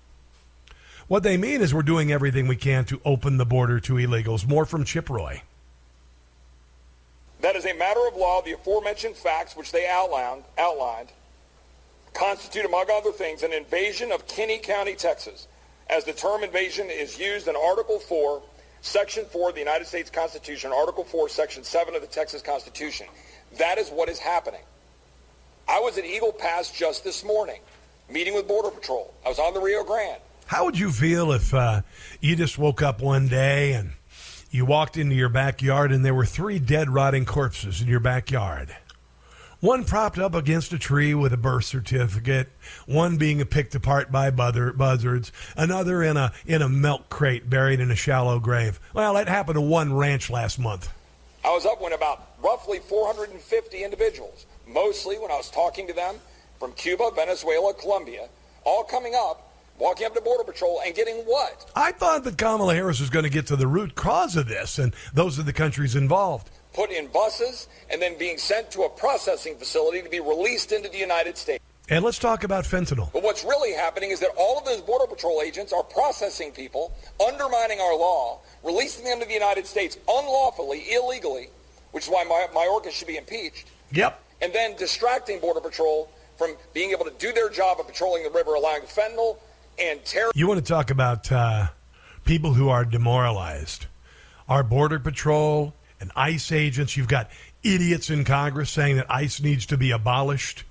What 1.09 1.25
they 1.25 1.37
mean 1.37 1.61
is 1.61 1.75
we're 1.75 1.83
doing 1.83 2.11
everything 2.11 2.49
we 2.49 2.57
can 2.57 2.87
to 2.87 3.03
open 3.05 3.37
the 3.37 3.45
border 3.45 3.81
to 3.81 3.95
illegals. 3.95 4.49
More 4.49 4.65
from 4.65 4.85
Chip 4.85 5.11
Roy. 5.11 5.43
That 7.43 7.55
is 7.55 7.67
a 7.67 7.75
matter 7.75 8.07
of 8.09 8.17
law. 8.17 8.41
The 8.41 8.53
aforementioned 8.53 9.17
facts, 9.17 9.55
which 9.55 9.73
they 9.73 9.87
outlined, 9.87 10.45
outlined 10.57 11.09
constitute, 12.15 12.65
among 12.65 12.87
other 12.91 13.13
things, 13.13 13.43
an 13.43 13.53
invasion 13.53 14.13
of 14.13 14.27
Kinney 14.27 14.59
County, 14.59 14.95
Texas, 14.95 15.49
as 15.89 16.05
the 16.05 16.13
term 16.13 16.43
invasion 16.43 16.89
is 16.91 17.19
used 17.19 17.49
in 17.49 17.57
Article 17.57 17.99
4, 17.99 18.43
Section 18.81 19.25
4 19.27 19.51
of 19.51 19.55
the 19.55 19.61
United 19.61 19.87
States 19.87 20.11
Constitution, 20.11 20.73
Article 20.75 21.05
4, 21.05 21.29
Section 21.29 21.65
7 21.65 21.95
of 21.95 22.01
the 22.01 22.07
Texas 22.07 22.43
Constitution. 22.43 23.07
That 23.59 23.79
is 23.79 23.91
what 23.91 24.09
is 24.09 24.19
happening. 24.19 24.63
I 25.69 25.81
was 25.81 25.99
at 25.99 26.05
Eagle 26.05 26.33
Pass 26.33 26.71
just 26.71 27.05
this 27.05 27.25
morning, 27.25 27.61
meeting 28.11 28.35
with 28.35 28.49
Border 28.49 28.71
Patrol. 28.71 29.15
I 29.25 29.29
was 29.29 29.39
on 29.39 29.55
the 29.55 29.61
Rio 29.61 29.85
Grande. 29.85 30.21
How 30.47 30.65
would 30.65 30.79
you 30.79 30.91
feel 30.91 31.33
if 31.33 31.55
uh, 31.55 31.83
you 32.21 32.37
just 32.37 32.59
woke 32.59 32.83
up 32.83 33.01
one 33.01 33.29
day 33.29 33.73
and 33.73 33.93
you 34.51 34.67
walked 34.67 34.97
into 34.97 35.15
your 35.15 35.29
backyard 35.29 35.93
and 35.93 36.05
there 36.05 36.15
were 36.15 36.27
three 36.27 36.59
dead, 36.59 36.91
rotting 36.91 37.25
corpses 37.25 37.81
in 37.81 37.89
your 37.89 38.01
backyard? 38.01 38.75
One 39.63 39.85
propped 39.85 40.19
up 40.19 40.35
against 40.35 40.73
a 40.73 40.79
tree 40.79 41.15
with 41.15 41.33
a 41.33 41.37
birth 41.37 41.67
certificate, 41.67 42.49
one 42.85 43.17
being 43.17 43.45
picked 43.45 43.77
apart 43.77 44.11
by 44.11 44.29
buzzards, 44.29 45.31
another 45.57 46.03
in 46.03 46.17
a 46.17 46.33
in 46.45 46.63
a 46.63 46.69
milk 46.69 47.09
crate 47.09 47.49
buried 47.49 47.79
in 47.79 47.89
a 47.89 47.95
shallow 47.95 48.41
grave. 48.41 48.81
Well, 48.93 49.15
that 49.15 49.29
happened 49.29 49.55
to 49.55 49.61
one 49.61 49.95
ranch 49.95 50.29
last 50.31 50.59
month. 50.59 50.93
I 51.45 51.51
was 51.51 51.65
up 51.65 51.81
when 51.81 51.93
about 51.93 52.27
roughly 52.43 52.81
450 52.81 53.85
individuals, 53.85 54.47
mostly 54.67 55.17
when 55.17 55.31
I 55.31 55.37
was 55.37 55.49
talking 55.49 55.87
to 55.87 55.93
them 55.93 56.17
from 56.59 56.73
Cuba, 56.73 57.13
Venezuela, 57.15 57.73
Colombia, 57.73 58.29
all 58.65 58.83
coming 58.83 59.15
up, 59.17 59.53
walking 59.79 60.07
up 60.07 60.15
to 60.17 60.21
Border 60.21 60.43
Patrol 60.43 60.81
and 60.85 60.93
getting 60.93 61.19
what? 61.19 61.71
I 61.77 61.93
thought 61.93 62.25
that 62.25 62.37
Kamala 62.37 62.75
Harris 62.75 62.99
was 62.99 63.11
going 63.11 63.27
to 63.27 63.31
get 63.31 63.47
to 63.47 63.55
the 63.55 63.69
root 63.69 63.95
cause 63.95 64.35
of 64.35 64.49
this, 64.49 64.81
and 64.81 64.93
those 65.15 65.39
are 65.39 65.45
the 65.45 65.53
countries 65.53 65.95
involved 65.95 66.51
put 66.73 66.91
in 66.91 67.07
buses, 67.09 67.69
and 67.91 68.01
then 68.01 68.17
being 68.19 68.39
sent 68.39 68.71
to 68.73 68.83
a 68.83 68.89
processing 68.89 69.57
facility 69.57 70.03
to 70.03 70.09
be 70.09 70.21
released 70.21 70.73
into 70.73 70.89
the 70.89 70.99
United 70.99 71.37
States. 71.37 71.63
And 71.89 72.05
let's 72.05 72.19
talk 72.19 72.45
about 72.45 72.65
fentanyl. 72.65 73.13
But 73.13 73.23
what's 73.23 73.45
really 73.45 73.73
happening 73.73 74.11
is 74.11 74.21
that 74.21 74.31
all 74.37 74.59
of 74.59 74.65
those 74.65 74.81
Border 74.81 75.07
Patrol 75.07 75.43
agents 75.43 75.73
are 75.73 75.83
processing 75.83 76.53
people, 76.53 76.93
undermining 77.25 77.81
our 77.81 77.97
law, 77.97 78.41
releasing 78.63 79.05
them 79.05 79.21
to 79.21 79.27
the 79.27 79.33
United 79.33 79.67
States 79.67 79.99
unlawfully, 80.09 80.85
illegally, 80.93 81.51
which 81.91 82.05
is 82.05 82.11
why 82.11 82.25
my 82.25 82.47
Mayorkas 82.55 82.93
should 82.93 83.09
be 83.09 83.17
impeached. 83.17 83.67
Yep. 83.91 84.23
And 84.41 84.53
then 84.53 84.77
distracting 84.77 85.41
Border 85.41 85.61
Patrol 85.61 86.09
from 86.39 86.57
being 86.73 86.93
able 86.93 87.05
to 87.05 87.13
do 87.19 87.33
their 87.33 87.51
job 87.51 87.79
of 87.79 87.87
patrolling 87.87 88.23
the 88.23 88.31
river, 88.31 88.55
allowing 88.55 88.83
fentanyl 88.83 89.37
and 89.79 90.05
terror. 90.05 90.31
You 90.35 90.47
want 90.49 90.65
to 90.65 90.67
talk 90.67 90.91
about 90.91 91.31
uh, 91.31 91.69
people 92.25 92.55
who 92.55 92.69
are 92.69 92.85
demoralized? 92.85 93.87
Our 94.49 94.63
Border 94.63 94.99
Patrol 94.99 95.75
and 96.03 96.11
ICE 96.17 96.53
agents. 96.53 96.97
You've 96.97 97.09
got 97.09 97.31
idiots 97.63 98.11
in 98.11 98.25
Congress 98.25 98.71
saying 98.71 98.97
that 98.97 99.11
ICE 99.11 99.41
needs 99.41 99.65
to 99.67 99.79
be 99.79 99.93
abolished. 99.93 100.65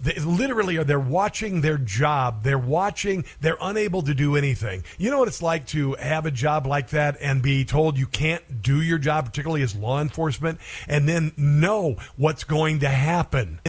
They 0.00 0.14
literally 0.20 0.76
they're 0.84 1.00
watching 1.00 1.62
their 1.62 1.78
job. 1.78 2.42
They're 2.42 2.58
watching, 2.58 3.24
they're 3.40 3.56
unable 3.60 4.02
to 4.02 4.12
do 4.14 4.36
anything. 4.36 4.84
You 4.98 5.10
know 5.10 5.18
what 5.18 5.28
it's 5.28 5.40
like 5.40 5.66
to 5.68 5.94
have 5.94 6.26
a 6.26 6.30
job 6.30 6.66
like 6.66 6.90
that 6.90 7.16
and 7.22 7.42
be 7.42 7.64
told 7.64 7.98
you 7.98 8.06
can't 8.06 8.62
do 8.62 8.82
your 8.82 8.98
job, 8.98 9.24
particularly 9.24 9.62
as 9.62 9.74
law 9.74 10.02
enforcement, 10.02 10.60
and 10.86 11.08
then 11.08 11.32
know 11.38 11.96
what's 12.16 12.44
going 12.44 12.80
to 12.80 12.88
happen 12.88 13.60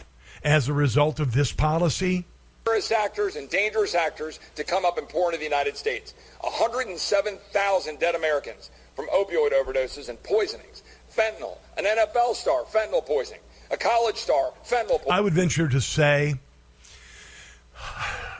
as 0.44 0.68
a 0.68 0.74
result 0.74 1.18
of 1.18 1.32
this 1.32 1.50
policy? 1.50 2.26
Terrorist 2.66 2.92
actors 2.92 3.36
and 3.36 3.48
dangerous 3.48 3.94
actors 3.94 4.38
to 4.54 4.62
come 4.62 4.84
up 4.84 4.98
and 4.98 5.08
pour 5.08 5.28
into 5.28 5.38
the 5.38 5.44
United 5.44 5.78
States. 5.78 6.12
107,000 6.42 7.98
dead 7.98 8.14
Americans 8.14 8.70
from 8.94 9.06
opioid 9.08 9.52
overdoses 9.52 10.10
and 10.10 10.22
poisonings 10.22 10.82
fentanyl. 11.18 11.58
An 11.76 11.84
NFL 11.84 12.34
star, 12.34 12.64
fentanyl 12.64 13.04
poisoning. 13.04 13.40
A 13.70 13.76
college 13.76 14.16
star, 14.16 14.52
fentanyl 14.64 14.98
poisoning. 14.98 15.12
I 15.12 15.20
would 15.20 15.34
venture 15.34 15.68
to 15.68 15.80
say 15.80 16.36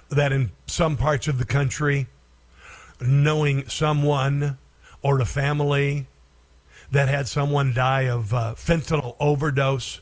that 0.09 0.33
in 0.33 0.51
some 0.67 0.97
parts 0.97 1.29
of 1.29 1.39
the 1.39 1.45
country, 1.45 2.07
knowing 3.01 3.69
someone 3.69 4.59
or 5.03 5.21
a 5.21 5.27
family 5.27 6.07
that 6.91 7.09
had 7.09 7.29
someone 7.29 7.75
die 7.75 8.09
of 8.09 8.33
uh, 8.33 8.55
fentanyl 8.57 9.17
overdose 9.21 10.01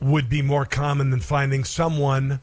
would 0.00 0.28
be 0.28 0.42
more 0.42 0.66
common 0.66 1.10
than 1.10 1.20
finding 1.20 1.64
someone 1.64 2.40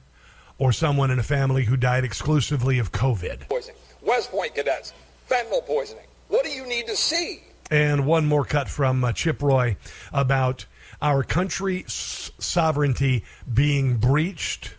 or 0.58 0.72
someone 0.72 1.12
in 1.12 1.20
a 1.20 1.24
family 1.24 1.66
who 1.66 1.78
died 1.78 2.04
exclusively 2.04 2.80
of 2.80 2.92
COVID. 2.92 3.48
Poisoning. 3.48 3.78
West 4.02 4.32
Point 4.32 4.56
cadets, 4.56 4.94
fentanyl 5.30 5.66
poisoning. 5.66 6.06
What 6.28 6.44
do 6.44 6.52
you 6.52 6.66
need 6.66 6.88
to 6.88 6.96
see? 6.96 7.42
And 7.74 8.06
one 8.06 8.28
more 8.28 8.46
cut 8.46 8.70
from 8.70 9.04
uh, 9.04 9.14
Chip 9.14 9.42
Roy 9.42 9.78
about 10.12 10.68
our 11.02 11.24
country's 11.24 12.32
sovereignty 12.38 13.24
being 13.52 13.96
breached. 13.96 14.76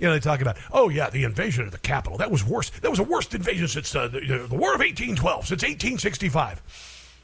You 0.00 0.08
know, 0.08 0.12
they 0.12 0.18
talk 0.18 0.40
about, 0.40 0.56
oh, 0.72 0.88
yeah, 0.88 1.08
the 1.08 1.22
invasion 1.22 1.66
of 1.66 1.70
the 1.70 1.78
Capitol. 1.78 2.18
That 2.18 2.32
was 2.32 2.44
worse. 2.44 2.70
That 2.70 2.90
was 2.90 2.98
the 2.98 3.04
worst 3.04 3.32
invasion 3.32 3.68
since 3.68 3.94
uh, 3.94 4.08
the, 4.08 4.18
the 4.18 4.56
War 4.56 4.74
of 4.74 4.80
1812, 4.80 5.46
since 5.46 5.62
1865. 5.62 7.14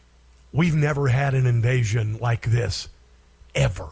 We've 0.53 0.77
never 0.77 1.09
had 1.09 1.35
an 1.35 1.47
invasion 1.47 2.19
like 2.21 2.43
this, 2.53 2.89
ever 3.57 3.89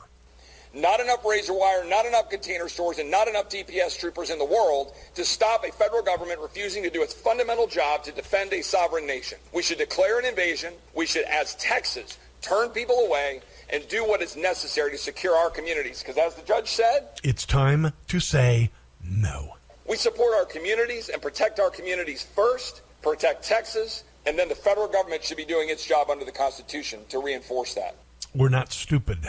not 0.74 1.00
enough 1.00 1.24
razor 1.24 1.52
wire, 1.52 1.84
not 1.88 2.06
enough 2.06 2.30
container 2.30 2.68
stores, 2.68 2.98
and 2.98 3.10
not 3.10 3.28
enough 3.28 3.48
DPS 3.48 3.98
troopers 3.98 4.30
in 4.30 4.38
the 4.38 4.44
world 4.44 4.92
to 5.14 5.24
stop 5.24 5.64
a 5.64 5.72
federal 5.72 6.02
government 6.02 6.40
refusing 6.40 6.82
to 6.82 6.90
do 6.90 7.02
its 7.02 7.12
fundamental 7.12 7.66
job 7.66 8.04
to 8.04 8.12
defend 8.12 8.52
a 8.52 8.62
sovereign 8.62 9.06
nation. 9.06 9.38
We 9.52 9.62
should 9.62 9.78
declare 9.78 10.18
an 10.18 10.24
invasion. 10.24 10.74
We 10.94 11.06
should, 11.06 11.24
as 11.24 11.54
Texas, 11.56 12.18
turn 12.40 12.70
people 12.70 12.96
away 13.06 13.40
and 13.72 13.86
do 13.88 14.06
what 14.06 14.22
is 14.22 14.36
necessary 14.36 14.90
to 14.92 14.98
secure 14.98 15.36
our 15.36 15.50
communities. 15.50 16.00
Because 16.00 16.18
as 16.18 16.34
the 16.34 16.42
judge 16.42 16.68
said, 16.68 17.08
it's 17.22 17.44
time 17.46 17.92
to 18.08 18.20
say 18.20 18.70
no. 19.04 19.56
We 19.88 19.96
support 19.96 20.34
our 20.34 20.44
communities 20.44 21.08
and 21.08 21.20
protect 21.20 21.58
our 21.58 21.70
communities 21.70 22.22
first, 22.22 22.82
protect 23.02 23.44
Texas, 23.44 24.04
and 24.26 24.38
then 24.38 24.48
the 24.48 24.54
federal 24.54 24.86
government 24.86 25.24
should 25.24 25.36
be 25.36 25.44
doing 25.44 25.68
its 25.68 25.84
job 25.84 26.10
under 26.10 26.24
the 26.24 26.32
Constitution 26.32 27.00
to 27.08 27.20
reinforce 27.20 27.74
that. 27.74 27.96
We're 28.34 28.50
not 28.50 28.72
stupid. 28.72 29.26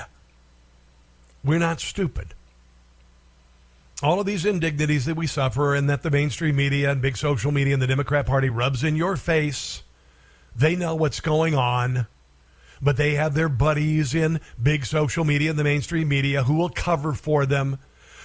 We're 1.44 1.60
not 1.60 1.80
stupid. 1.80 2.34
All 4.04 4.20
of 4.20 4.26
these 4.26 4.46
indignities 4.46 5.06
that 5.06 5.16
we 5.16 5.28
suffer 5.28 5.76
and 5.76 5.90
that 5.90 6.02
the 6.02 6.10
mainstream 6.10 6.56
media 6.56 6.92
and 6.92 7.02
big 7.02 7.18
social 7.18 7.52
media 7.52 7.74
and 7.74 7.82
the 7.82 7.88
Democrat 7.88 8.26
Party 8.26 8.50
rubs 8.50 8.84
in 8.84 8.96
your 8.96 9.16
face, 9.16 9.84
they 10.56 10.76
know 10.76 10.96
what's 10.96 11.20
going 11.20 11.54
on, 11.54 12.08
but 12.82 12.98
they 12.98 13.14
have 13.14 13.36
their 13.36 13.50
buddies 13.50 14.16
in 14.16 14.40
big 14.62 14.86
social 14.86 15.24
media 15.24 15.52
and 15.52 15.60
the 15.60 15.64
mainstream 15.64 16.08
media 16.08 16.44
who 16.44 16.56
will 16.56 16.70
cover 16.70 17.14
for 17.14 17.46
them 17.46 17.78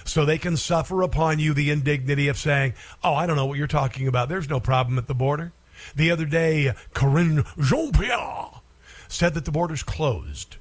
so 0.03 0.25
they 0.25 0.37
can 0.37 0.57
suffer 0.57 1.01
upon 1.01 1.37
you 1.37 1.53
the 1.53 1.69
indignity 1.69 2.27
of 2.27 2.37
saying, 2.37 2.73
Oh, 3.03 3.13
I 3.13 3.27
don't 3.27 3.35
know 3.35 3.45
what 3.45 3.57
you're 3.57 3.67
talking 3.67 4.07
about. 4.07 4.29
There's 4.29 4.49
no 4.49 4.59
problem 4.59 4.97
at 4.97 5.07
the 5.07 5.13
border. 5.13 5.51
The 5.95 6.09
other 6.09 6.25
day, 6.25 6.73
Karine 6.93 7.45
Jean 7.61 7.91
Pierre 7.91 8.61
said 9.07 9.33
that 9.35 9.45
the 9.45 9.51
border's 9.51 9.83
closed. 9.83 10.57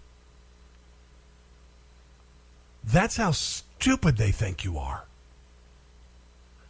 That's 2.86 3.16
how 3.16 3.32
stupid 3.32 4.16
they 4.16 4.30
think 4.30 4.64
you 4.64 4.78
are. 4.78 5.04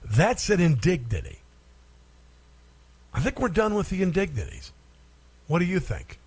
That's 0.04 0.48
an 0.50 0.60
indignity. 0.60 1.40
I 3.12 3.20
think 3.20 3.40
we're 3.40 3.48
done 3.48 3.74
with 3.74 3.90
the 3.90 4.02
indignities. 4.02 4.72
What 5.46 5.58
do 5.58 5.64
you 5.64 5.80
think? 5.80 6.18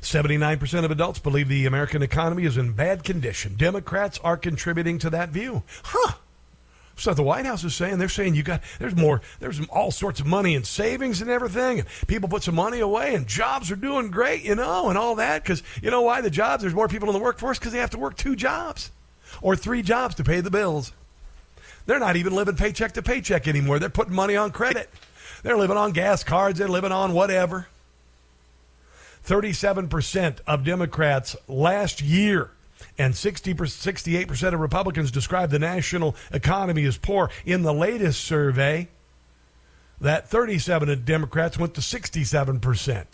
79% 0.00 0.84
of 0.84 0.90
adults 0.90 1.18
believe 1.18 1.48
the 1.48 1.66
American 1.66 2.02
economy 2.02 2.44
is 2.44 2.56
in 2.56 2.72
bad 2.72 3.04
condition. 3.04 3.54
Democrats 3.56 4.18
are 4.24 4.36
contributing 4.36 4.98
to 4.98 5.10
that 5.10 5.28
view. 5.28 5.62
Huh. 5.84 6.14
So 7.00 7.14
the 7.14 7.22
White 7.22 7.46
House 7.46 7.64
is 7.64 7.74
saying 7.74 7.96
they're 7.96 8.10
saying 8.10 8.34
you 8.34 8.42
got 8.42 8.62
there's 8.78 8.94
more 8.94 9.22
there's 9.38 9.58
all 9.68 9.90
sorts 9.90 10.20
of 10.20 10.26
money 10.26 10.54
and 10.54 10.66
savings 10.66 11.22
and 11.22 11.30
everything, 11.30 11.80
and 11.80 11.88
people 12.06 12.28
put 12.28 12.42
some 12.42 12.54
money 12.54 12.80
away, 12.80 13.14
and 13.14 13.26
jobs 13.26 13.70
are 13.70 13.76
doing 13.76 14.10
great, 14.10 14.44
you 14.44 14.54
know, 14.54 14.90
and 14.90 14.98
all 14.98 15.14
that 15.14 15.42
because 15.42 15.62
you 15.82 15.90
know 15.90 16.02
why 16.02 16.20
the 16.20 16.28
jobs 16.28 16.62
there's 16.62 16.74
more 16.74 16.88
people 16.88 17.08
in 17.08 17.14
the 17.14 17.20
workforce 17.20 17.58
because 17.58 17.72
they 17.72 17.78
have 17.78 17.90
to 17.90 17.98
work 17.98 18.18
two 18.18 18.36
jobs 18.36 18.90
or 19.40 19.56
three 19.56 19.80
jobs 19.80 20.14
to 20.16 20.24
pay 20.24 20.42
the 20.42 20.50
bills. 20.50 20.92
They're 21.86 21.98
not 21.98 22.16
even 22.16 22.34
living 22.34 22.56
paycheck 22.56 22.92
to 22.92 23.02
paycheck 23.02 23.48
anymore. 23.48 23.78
They're 23.78 23.88
putting 23.88 24.14
money 24.14 24.36
on 24.36 24.50
credit. 24.50 24.90
They're 25.42 25.56
living 25.56 25.78
on 25.78 25.92
gas 25.92 26.22
cards. 26.22 26.58
They're 26.58 26.68
living 26.68 26.92
on 26.92 27.14
whatever. 27.14 27.66
37% 29.26 30.40
of 30.46 30.64
Democrats 30.64 31.34
last 31.48 32.02
year 32.02 32.50
and 32.98 33.14
60 33.14 33.54
68% 33.54 34.54
of 34.54 34.60
Republicans 34.60 35.10
describe 35.10 35.50
the 35.50 35.58
national 35.58 36.16
economy 36.32 36.84
as 36.84 36.96
poor. 36.96 37.30
In 37.44 37.62
the 37.62 37.74
latest 37.74 38.24
survey, 38.24 38.88
that 40.00 40.28
37 40.28 40.88
of 40.88 41.04
Democrats 41.04 41.58
went 41.58 41.74
to 41.74 41.80
67%. 41.80 43.04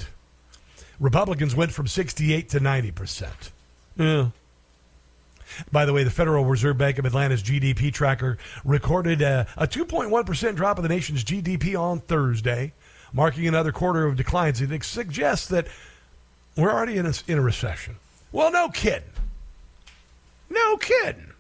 Republicans 0.99 1.55
went 1.55 1.73
from 1.73 1.87
68 1.87 2.49
to 2.51 2.61
90%. 2.61 3.29
Yeah. 3.97 4.29
By 5.71 5.85
the 5.85 5.93
way, 5.93 6.05
the 6.05 6.11
Federal 6.11 6.45
Reserve 6.45 6.79
Bank 6.79 6.99
of 6.99 7.05
Atlanta's 7.05 7.43
GDP 7.43 7.93
tracker 7.93 8.39
recorded 8.65 9.23
a, 9.23 9.47
a 9.57 9.67
2.1% 9.67 10.57
drop 10.57 10.77
of 10.79 10.83
the 10.83 10.89
nation's 10.89 11.25
GDP 11.25 11.79
on 11.79 12.01
Thursday, 12.01 12.73
marking 13.13 13.47
another 13.47 13.73
quarter 13.73 14.07
of 14.07 14.17
declines. 14.17 14.61
It 14.61 14.85
suggests 14.85 15.49
that 15.49 15.69
we're 16.57 16.73
already 16.73 16.97
in 16.97 17.07
a, 17.07 17.13
in 17.29 17.39
a 17.39 17.43
recession. 17.43 17.97
Well, 18.33 18.51
no 18.51 18.69
kidding. 18.69 19.09
No 20.49 20.77
kidding. 20.77 21.33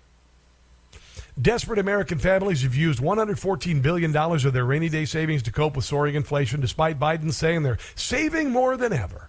Desperate 1.40 1.78
American 1.78 2.18
families 2.18 2.62
have 2.62 2.74
used 2.74 2.98
$114 2.98 3.82
billion 3.82 4.16
of 4.16 4.52
their 4.52 4.64
rainy 4.64 4.88
day 4.88 5.04
savings 5.04 5.42
to 5.42 5.52
cope 5.52 5.76
with 5.76 5.84
soaring 5.84 6.14
inflation, 6.14 6.60
despite 6.60 6.98
Biden 6.98 7.32
saying 7.32 7.62
they're 7.62 7.78
saving 7.94 8.50
more 8.50 8.76
than 8.76 8.92
ever. 8.92 9.28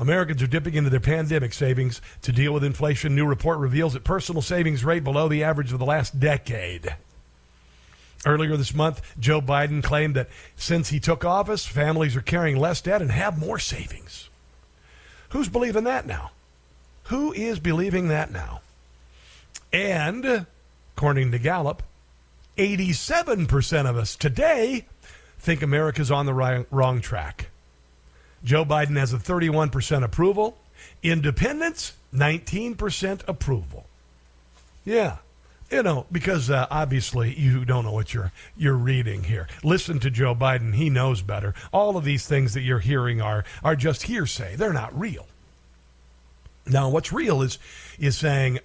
Americans 0.00 0.42
are 0.42 0.48
dipping 0.48 0.74
into 0.74 0.90
their 0.90 0.98
pandemic 0.98 1.52
savings 1.52 2.00
to 2.22 2.32
deal 2.32 2.52
with 2.52 2.64
inflation. 2.64 3.14
New 3.14 3.26
report 3.26 3.58
reveals 3.58 3.92
that 3.92 4.02
personal 4.02 4.42
savings 4.42 4.84
rate 4.84 5.04
below 5.04 5.28
the 5.28 5.44
average 5.44 5.72
of 5.72 5.78
the 5.78 5.84
last 5.84 6.18
decade. 6.18 6.96
Earlier 8.26 8.56
this 8.56 8.74
month, 8.74 9.00
Joe 9.20 9.40
Biden 9.40 9.84
claimed 9.84 10.16
that 10.16 10.28
since 10.56 10.88
he 10.88 11.00
took 11.00 11.24
office, 11.24 11.66
families 11.66 12.16
are 12.16 12.22
carrying 12.22 12.56
less 12.56 12.80
debt 12.80 13.00
and 13.00 13.10
have 13.10 13.38
more 13.38 13.58
savings. 13.58 14.28
Who's 15.30 15.48
believing 15.48 15.84
that 15.84 16.06
now? 16.06 16.32
Who 17.10 17.32
is 17.32 17.58
believing 17.58 18.06
that 18.06 18.30
now? 18.30 18.60
And 19.72 20.46
according 20.96 21.32
to 21.32 21.40
Gallup, 21.40 21.82
87% 22.56 23.90
of 23.90 23.96
us 23.96 24.14
today 24.14 24.86
think 25.36 25.60
America's 25.60 26.12
on 26.12 26.26
the 26.26 26.64
wrong, 26.70 27.00
track. 27.00 27.48
Joe 28.44 28.64
Biden 28.64 28.96
has 28.96 29.12
a 29.12 29.18
31% 29.18 30.04
approval. 30.04 30.58
Independents, 31.02 31.94
19% 32.14 33.22
approval. 33.26 33.86
Yeah. 34.84 35.16
You 35.68 35.82
know, 35.82 36.06
because 36.12 36.48
uh, 36.48 36.68
obviously 36.70 37.34
you 37.34 37.64
don't 37.64 37.84
know 37.86 37.92
what 37.92 38.14
you're 38.14 38.30
you're 38.56 38.74
reading 38.74 39.24
here. 39.24 39.48
Listen 39.64 39.98
to 40.00 40.10
Joe 40.10 40.36
Biden; 40.36 40.74
he 40.74 40.90
knows 40.90 41.22
better. 41.22 41.54
All 41.72 41.96
of 41.96 42.04
these 42.04 42.26
things 42.26 42.54
that 42.54 42.62
you're 42.62 42.78
hearing 42.78 43.20
are 43.20 43.44
are 43.64 43.74
just 43.74 44.04
hearsay; 44.04 44.54
they're 44.54 44.72
not 44.72 44.96
real. 44.96 45.26
Now, 46.70 46.88
what's 46.88 47.12
real 47.12 47.42
is 47.42 47.58
is 47.98 48.16
saying, 48.16 48.60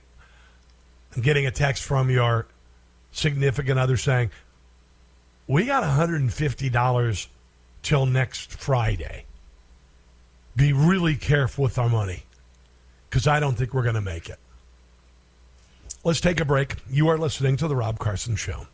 getting 1.20 1.46
a 1.46 1.52
text 1.52 1.84
from 1.84 2.10
your 2.10 2.48
significant 3.12 3.80
other 3.80 3.98
saying, 3.98 4.32
"We 5.48 5.66
got 5.66 5.84
$150 5.84 7.28
till 7.82 8.06
next 8.06 8.52
Friday. 8.52 9.26
Be 10.56 10.72
really 10.72 11.16
careful 11.16 11.64
with 11.64 11.78
our 11.78 11.90
money 11.90 12.24
because 13.10 13.28
I 13.28 13.40
don't 13.40 13.58
think 13.58 13.74
we're 13.74 13.84
going 13.84 13.96
to 13.96 14.02
make 14.02 14.30
it." 14.30 14.40
Let's 16.04 16.22
take 16.22 16.40
a 16.40 16.46
break. 16.46 16.76
You 16.88 17.08
are 17.08 17.18
listening 17.18 17.58
to 17.58 17.68
The 17.68 17.76
Rob 17.76 17.98
Carson 17.98 18.36
Show. 18.36 18.68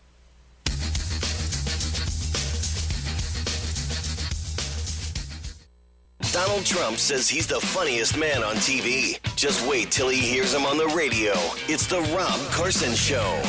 Donald 6.32 6.66
Trump 6.66 6.98
says 6.98 7.28
he's 7.28 7.46
the 7.46 7.60
funniest 7.60 8.18
man 8.18 8.42
on 8.42 8.56
TV. 8.56 9.20
Just 9.36 9.68
wait 9.68 9.92
till 9.92 10.08
he 10.08 10.20
hears 10.20 10.54
him 10.54 10.66
on 10.66 10.78
the 10.78 10.88
radio. 10.88 11.34
It's 11.68 11.88
The 11.88 12.00
Rob 12.16 12.40
Carson 12.52 12.96
Show. 12.96 13.42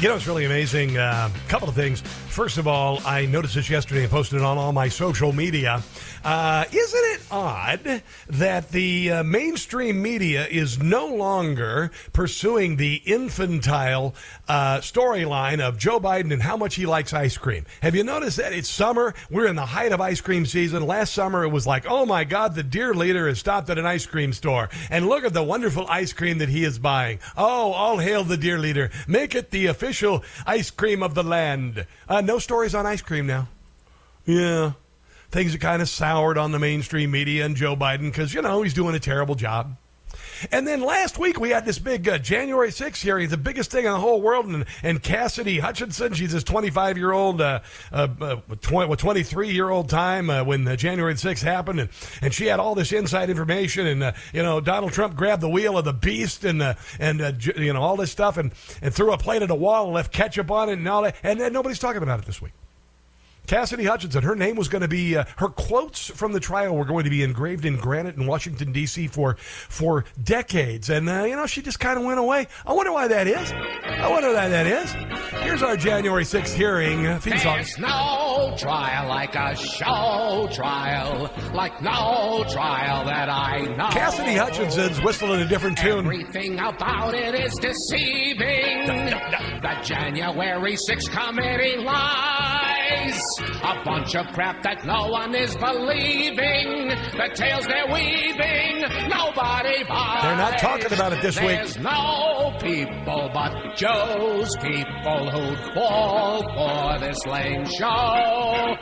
You 0.00 0.10
know, 0.10 0.16
it's 0.16 0.26
really 0.26 0.44
amazing. 0.44 0.98
A 0.98 1.00
uh, 1.00 1.30
couple 1.48 1.66
of 1.66 1.74
things. 1.74 2.02
First 2.02 2.58
of 2.58 2.68
all, 2.68 3.00
I 3.06 3.24
noticed 3.24 3.54
this 3.54 3.70
yesterday 3.70 4.02
and 4.02 4.10
posted 4.10 4.40
it 4.40 4.44
on 4.44 4.58
all 4.58 4.72
my 4.72 4.86
social 4.86 5.32
media. 5.32 5.82
Uh, 6.26 6.64
isn't 6.72 7.04
it 7.04 7.20
odd 7.30 8.02
that 8.26 8.72
the 8.72 9.12
uh, 9.12 9.22
mainstream 9.22 10.02
media 10.02 10.44
is 10.48 10.76
no 10.82 11.06
longer 11.06 11.92
pursuing 12.12 12.74
the 12.74 13.00
infantile 13.04 14.12
uh, 14.48 14.78
storyline 14.78 15.60
of 15.60 15.78
Joe 15.78 16.00
Biden 16.00 16.32
and 16.32 16.42
how 16.42 16.56
much 16.56 16.74
he 16.74 16.84
likes 16.84 17.12
ice 17.12 17.38
cream? 17.38 17.64
Have 17.80 17.94
you 17.94 18.02
noticed 18.02 18.38
that 18.38 18.52
it's 18.52 18.68
summer? 18.68 19.14
We're 19.30 19.46
in 19.46 19.54
the 19.54 19.66
height 19.66 19.92
of 19.92 20.00
ice 20.00 20.20
cream 20.20 20.46
season. 20.46 20.84
Last 20.84 21.14
summer, 21.14 21.44
it 21.44 21.50
was 21.50 21.64
like, 21.64 21.86
oh 21.88 22.04
my 22.04 22.24
God, 22.24 22.56
the 22.56 22.64
dear 22.64 22.92
leader 22.92 23.28
has 23.28 23.38
stopped 23.38 23.70
at 23.70 23.78
an 23.78 23.86
ice 23.86 24.04
cream 24.04 24.32
store. 24.32 24.68
And 24.90 25.06
look 25.06 25.22
at 25.22 25.32
the 25.32 25.44
wonderful 25.44 25.86
ice 25.86 26.12
cream 26.12 26.38
that 26.38 26.48
he 26.48 26.64
is 26.64 26.80
buying. 26.80 27.20
Oh, 27.36 27.70
all 27.70 27.98
hail 27.98 28.24
the 28.24 28.36
dear 28.36 28.58
leader. 28.58 28.90
Make 29.06 29.36
it 29.36 29.52
the 29.52 29.66
official 29.66 30.24
ice 30.44 30.72
cream 30.72 31.04
of 31.04 31.14
the 31.14 31.22
land. 31.22 31.86
Uh, 32.08 32.20
no 32.20 32.40
stories 32.40 32.74
on 32.74 32.84
ice 32.84 33.00
cream 33.00 33.28
now. 33.28 33.46
Yeah 34.24 34.72
things 35.30 35.54
are 35.54 35.58
kind 35.58 35.82
of 35.82 35.88
soured 35.88 36.38
on 36.38 36.52
the 36.52 36.58
mainstream 36.58 37.10
media 37.10 37.44
and 37.44 37.56
Joe 37.56 37.76
Biden 37.76 38.10
because, 38.10 38.34
you 38.34 38.42
know, 38.42 38.62
he's 38.62 38.74
doing 38.74 38.94
a 38.94 39.00
terrible 39.00 39.34
job. 39.34 39.76
And 40.50 40.66
then 40.66 40.82
last 40.82 41.18
week 41.18 41.40
we 41.40 41.50
had 41.50 41.64
this 41.64 41.78
big 41.78 42.08
uh, 42.08 42.18
January 42.18 42.68
6th 42.68 43.00
hearing, 43.00 43.28
the 43.28 43.36
biggest 43.36 43.70
thing 43.70 43.84
in 43.86 43.92
the 43.92 43.98
whole 43.98 44.20
world. 44.20 44.46
And, 44.46 44.64
and 44.82 45.02
Cassidy 45.02 45.58
Hutchinson, 45.58 46.14
she's 46.14 46.32
this 46.32 46.44
25 46.44 46.98
year 46.98 47.12
old, 47.12 47.40
uh, 47.40 47.60
uh, 47.92 48.36
23 48.60 49.50
year 49.50 49.70
old 49.70 49.88
time 49.88 50.30
uh, 50.30 50.44
when 50.44 50.76
January 50.76 51.14
6th 51.14 51.42
happened. 51.42 51.80
And, 51.80 51.88
and 52.20 52.34
she 52.34 52.46
had 52.46 52.60
all 52.60 52.74
this 52.74 52.92
inside 52.92 53.30
information. 53.30 53.86
And, 53.86 54.02
uh, 54.02 54.12
you 54.32 54.42
know, 54.42 54.60
Donald 54.60 54.92
Trump 54.92 55.16
grabbed 55.16 55.42
the 55.42 55.48
wheel 55.48 55.78
of 55.78 55.84
the 55.84 55.94
beast 55.94 56.44
and, 56.44 56.62
uh, 56.62 56.74
and 56.98 57.20
you 57.56 57.72
know, 57.72 57.80
all 57.80 57.96
this 57.96 58.12
stuff 58.12 58.36
and, 58.36 58.52
and 58.82 58.92
threw 58.92 59.12
a 59.12 59.18
plate 59.18 59.42
at 59.42 59.50
a 59.50 59.54
wall 59.54 59.86
and 59.86 59.94
left 59.94 60.12
ketchup 60.12 60.50
on 60.50 60.68
it 60.68 60.74
and 60.74 60.88
all 60.88 61.02
that. 61.02 61.16
And 61.22 61.40
then 61.40 61.52
nobody's 61.52 61.78
talking 61.78 62.02
about 62.02 62.20
it 62.20 62.26
this 62.26 62.42
week. 62.42 62.52
Cassidy 63.46 63.84
Hutchinson, 63.84 64.22
her 64.22 64.34
name 64.34 64.56
was 64.56 64.68
going 64.68 64.82
to 64.82 64.88
be, 64.88 65.16
uh, 65.16 65.24
her 65.36 65.48
quotes 65.48 66.08
from 66.08 66.32
the 66.32 66.40
trial 66.40 66.76
were 66.76 66.84
going 66.84 67.04
to 67.04 67.10
be 67.10 67.22
engraved 67.22 67.64
in 67.64 67.76
granite 67.76 68.16
in 68.16 68.26
Washington, 68.26 68.72
D.C. 68.72 69.06
for 69.08 69.36
for 69.38 70.04
decades. 70.22 70.90
And, 70.90 71.08
uh, 71.08 71.24
you 71.24 71.36
know, 71.36 71.46
she 71.46 71.62
just 71.62 71.80
kind 71.80 71.98
of 71.98 72.04
went 72.04 72.18
away. 72.18 72.48
I 72.66 72.72
wonder 72.72 72.92
why 72.92 73.08
that 73.08 73.26
is. 73.26 73.52
I 73.52 74.08
wonder 74.08 74.32
why 74.32 74.48
that 74.48 74.66
is. 74.66 74.92
Here's 75.42 75.62
our 75.62 75.76
January 75.76 76.24
6th 76.24 76.54
hearing 76.54 77.06
uh, 77.06 77.18
theme 77.20 77.38
song. 77.38 77.56
There's 77.56 77.78
no 77.78 78.54
trial 78.58 79.08
like 79.08 79.34
a 79.34 79.54
show 79.56 80.48
trial, 80.52 81.30
like 81.54 81.80
no 81.82 82.44
trial 82.50 83.04
that 83.04 83.28
I 83.28 83.62
know. 83.76 83.88
Cassidy 83.90 84.34
Hutchinson's 84.34 85.00
whistling 85.02 85.40
a 85.40 85.48
different 85.48 85.78
tune. 85.78 86.06
Everything 86.06 86.58
about 86.58 87.14
it 87.14 87.34
is 87.34 87.54
deceiving. 87.54 88.86
The 88.86 89.78
January 89.82 90.76
6th 90.76 91.10
committee 91.10 91.76
lies. 91.76 93.35
A 93.40 93.82
bunch 93.84 94.14
of 94.14 94.26
crap 94.28 94.62
that 94.62 94.84
no 94.84 95.08
one 95.08 95.34
is 95.34 95.56
believing. 95.56 96.88
The 96.88 97.30
tales 97.34 97.66
they're 97.66 97.86
weaving, 97.92 98.80
nobody 99.08 99.84
buys. 99.84 100.22
They're 100.22 100.36
not 100.36 100.58
talking 100.58 100.92
about 100.92 101.12
it 101.12 101.22
this 101.22 101.36
There's 101.36 101.46
week. 101.46 101.56
There's 101.56 101.78
no 101.78 102.56
people 102.60 103.30
but 103.32 103.76
Joe's 103.76 104.56
people 104.56 105.30
who'd 105.30 105.74
fall 105.74 106.42
for 106.54 106.98
this 106.98 107.24
lame 107.26 107.64
show. 107.66 108.76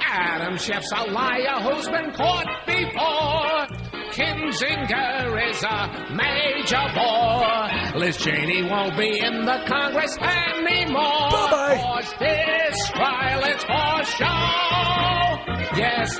Adam 0.00 0.56
Schiff's 0.56 0.92
a 0.92 1.10
liar 1.10 1.60
who's 1.62 1.88
been 1.88 2.12
caught 2.12 2.46
before. 2.66 3.66
Kinzinger 4.14 5.50
is 5.50 5.64
a 5.64 6.14
major 6.14 6.86
bore. 6.94 7.98
Liz 7.98 8.16
Cheney 8.16 8.62
won't 8.62 8.96
be 8.96 9.18
in 9.18 9.44
the 9.44 9.64
Congress 9.66 10.16
anymore. 10.18 11.30
This 12.20 12.90
trial 12.90 13.42
is 13.54 13.64
for 13.64 14.04
show. 14.04 14.24
Yes, 15.76 16.18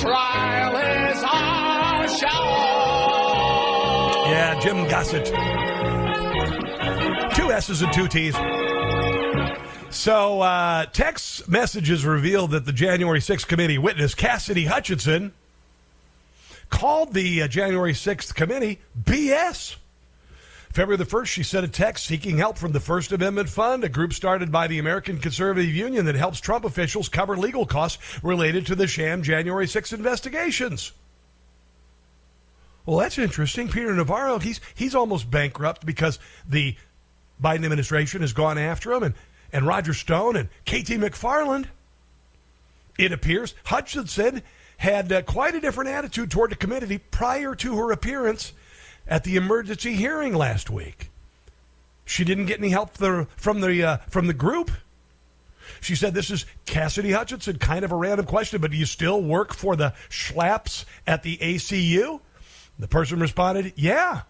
trial 0.00 0.76
is 0.76 1.22
our 1.22 2.08
show. 2.08 2.44
Yeah, 4.30 4.60
Jim 4.60 4.88
Gossett. 4.88 5.26
Two 7.34 7.52
S's 7.52 7.82
and 7.82 7.92
two 7.92 8.08
T's. 8.08 8.34
So, 9.90 10.40
uh, 10.40 10.86
text 10.86 11.48
messages 11.48 12.04
revealed 12.04 12.50
that 12.50 12.66
the 12.66 12.72
January 12.72 13.20
6th 13.20 13.46
committee 13.46 13.78
witness, 13.78 14.14
Cassidy 14.14 14.64
Hutchinson, 14.64 15.32
called 16.68 17.14
the 17.14 17.42
uh, 17.42 17.48
January 17.48 17.92
6th 17.92 18.34
committee 18.34 18.80
BS. 19.00 19.76
February 20.74 20.96
the 20.96 21.04
1st, 21.04 21.26
she 21.26 21.42
sent 21.44 21.64
a 21.64 21.68
text 21.68 22.04
seeking 22.04 22.36
help 22.36 22.58
from 22.58 22.72
the 22.72 22.80
First 22.80 23.12
Amendment 23.12 23.48
Fund, 23.48 23.84
a 23.84 23.88
group 23.88 24.12
started 24.12 24.50
by 24.50 24.66
the 24.66 24.80
American 24.80 25.18
Conservative 25.20 25.72
Union 25.72 26.04
that 26.06 26.16
helps 26.16 26.40
Trump 26.40 26.64
officials 26.64 27.08
cover 27.08 27.36
legal 27.36 27.64
costs 27.64 28.02
related 28.24 28.66
to 28.66 28.74
the 28.74 28.88
sham 28.88 29.22
January 29.22 29.66
6th 29.66 29.92
investigations. 29.92 30.90
Well, 32.84 32.98
that's 32.98 33.18
interesting. 33.18 33.68
Peter 33.68 33.94
Navarro, 33.94 34.40
he's 34.40 34.60
he's 34.74 34.96
almost 34.96 35.30
bankrupt 35.30 35.86
because 35.86 36.18
the 36.46 36.74
Biden 37.40 37.62
administration 37.64 38.22
has 38.22 38.32
gone 38.32 38.58
after 38.58 38.92
him, 38.92 39.04
and, 39.04 39.14
and 39.52 39.68
Roger 39.68 39.94
Stone 39.94 40.34
and 40.34 40.48
KT 40.66 40.98
McFarland. 40.98 41.66
It 42.98 43.12
appears 43.12 43.54
Hutchinson 43.66 44.42
had 44.78 45.12
uh, 45.12 45.22
quite 45.22 45.54
a 45.54 45.60
different 45.60 45.90
attitude 45.90 46.32
toward 46.32 46.50
the 46.50 46.56
committee 46.56 46.98
prior 46.98 47.54
to 47.54 47.76
her 47.76 47.92
appearance 47.92 48.52
at 49.06 49.24
the 49.24 49.36
emergency 49.36 49.94
hearing 49.94 50.34
last 50.34 50.70
week. 50.70 51.10
She 52.04 52.24
didn't 52.24 52.46
get 52.46 52.58
any 52.58 52.70
help 52.70 52.94
the, 52.94 53.26
from 53.36 53.60
the 53.60 53.82
uh, 53.82 53.96
from 54.08 54.26
the 54.26 54.34
group. 54.34 54.70
She 55.80 55.94
said, 55.94 56.14
"This 56.14 56.30
is 56.30 56.44
Cassidy 56.66 57.12
Hutchinson, 57.12 57.58
kind 57.58 57.84
of 57.84 57.92
a 57.92 57.96
random 57.96 58.26
question, 58.26 58.60
but 58.60 58.70
do 58.70 58.76
you 58.76 58.86
still 58.86 59.22
work 59.22 59.54
for 59.54 59.76
the 59.76 59.94
Schlapps 60.10 60.84
at 61.06 61.22
the 61.22 61.38
ACU?" 61.38 62.20
The 62.78 62.88
person 62.88 63.20
responded, 63.20 63.72
"Yeah." 63.76 64.22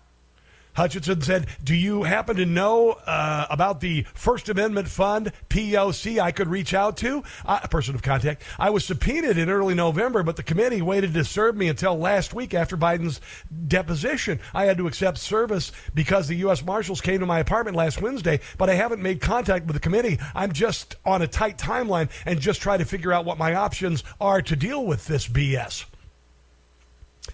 Hutchinson 0.75 1.21
said, 1.21 1.47
Do 1.63 1.75
you 1.75 2.03
happen 2.03 2.37
to 2.37 2.47
know 2.47 2.93
uh, 3.07 3.47
about 3.51 3.81
the 3.81 4.03
First 4.15 4.49
Amendment 4.49 4.89
Fund, 4.89 5.33
POC, 5.49 6.21
I 6.21 6.33
could 6.33 6.49
reach 6.49 6.75
out 6.75 6.97
to? 6.99 7.23
A 7.45 7.69
person 7.69 7.95
of 7.95 8.03
contact. 8.03 8.43
I 8.59 8.71
was 8.71 8.85
subpoenaed 8.85 9.39
in 9.39 9.49
early 9.49 9.75
November, 9.75 10.23
but 10.23 10.37
the 10.37 10.43
committee 10.43 10.83
waited 10.83 11.15
to 11.15 11.25
serve 11.25 11.57
me 11.57 11.69
until 11.69 11.97
last 11.97 12.35
week 12.35 12.55
after 12.55 12.77
Biden's 12.77 13.21
deposition. 13.69 14.41
I 14.53 14.65
had 14.65 14.79
to 14.79 14.87
accept 14.87 15.19
service 15.19 15.73
because 15.95 16.29
the 16.29 16.37
U.S. 16.37 16.65
Marshals 16.65 17.01
came 17.01 17.21
to 17.21 17.27
my 17.27 17.39
apartment 17.39 17.77
last 17.77 18.03
Wednesday, 18.03 18.41
but 18.59 18.69
I 18.69 18.75
haven't 18.75 19.03
made 19.03 19.21
contact 19.21 19.67
with 19.67 19.75
the 19.75 19.81
committee. 19.81 20.19
I'm 20.35 20.53
just 20.53 20.97
on 21.05 21.23
a 21.23 21.29
tight 21.29 21.59
timeline 21.59 22.11
and 22.27 22.41
just 22.41 22.61
try 22.61 22.77
to 22.77 22.85
figure 22.85 23.13
out 23.13 23.25
what 23.25 23.39
my 23.39 23.55
options 23.55 24.03
are 24.21 24.43
to 24.43 24.57
deal 24.57 24.85
with 24.85 25.07
this 25.07 25.29
BS. 25.29 25.85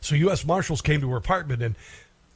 So 0.00 0.14
U.S. 0.14 0.44
Marshals 0.44 0.82
came 0.82 1.00
to 1.00 1.10
her 1.10 1.16
apartment 1.16 1.62
and 1.62 1.74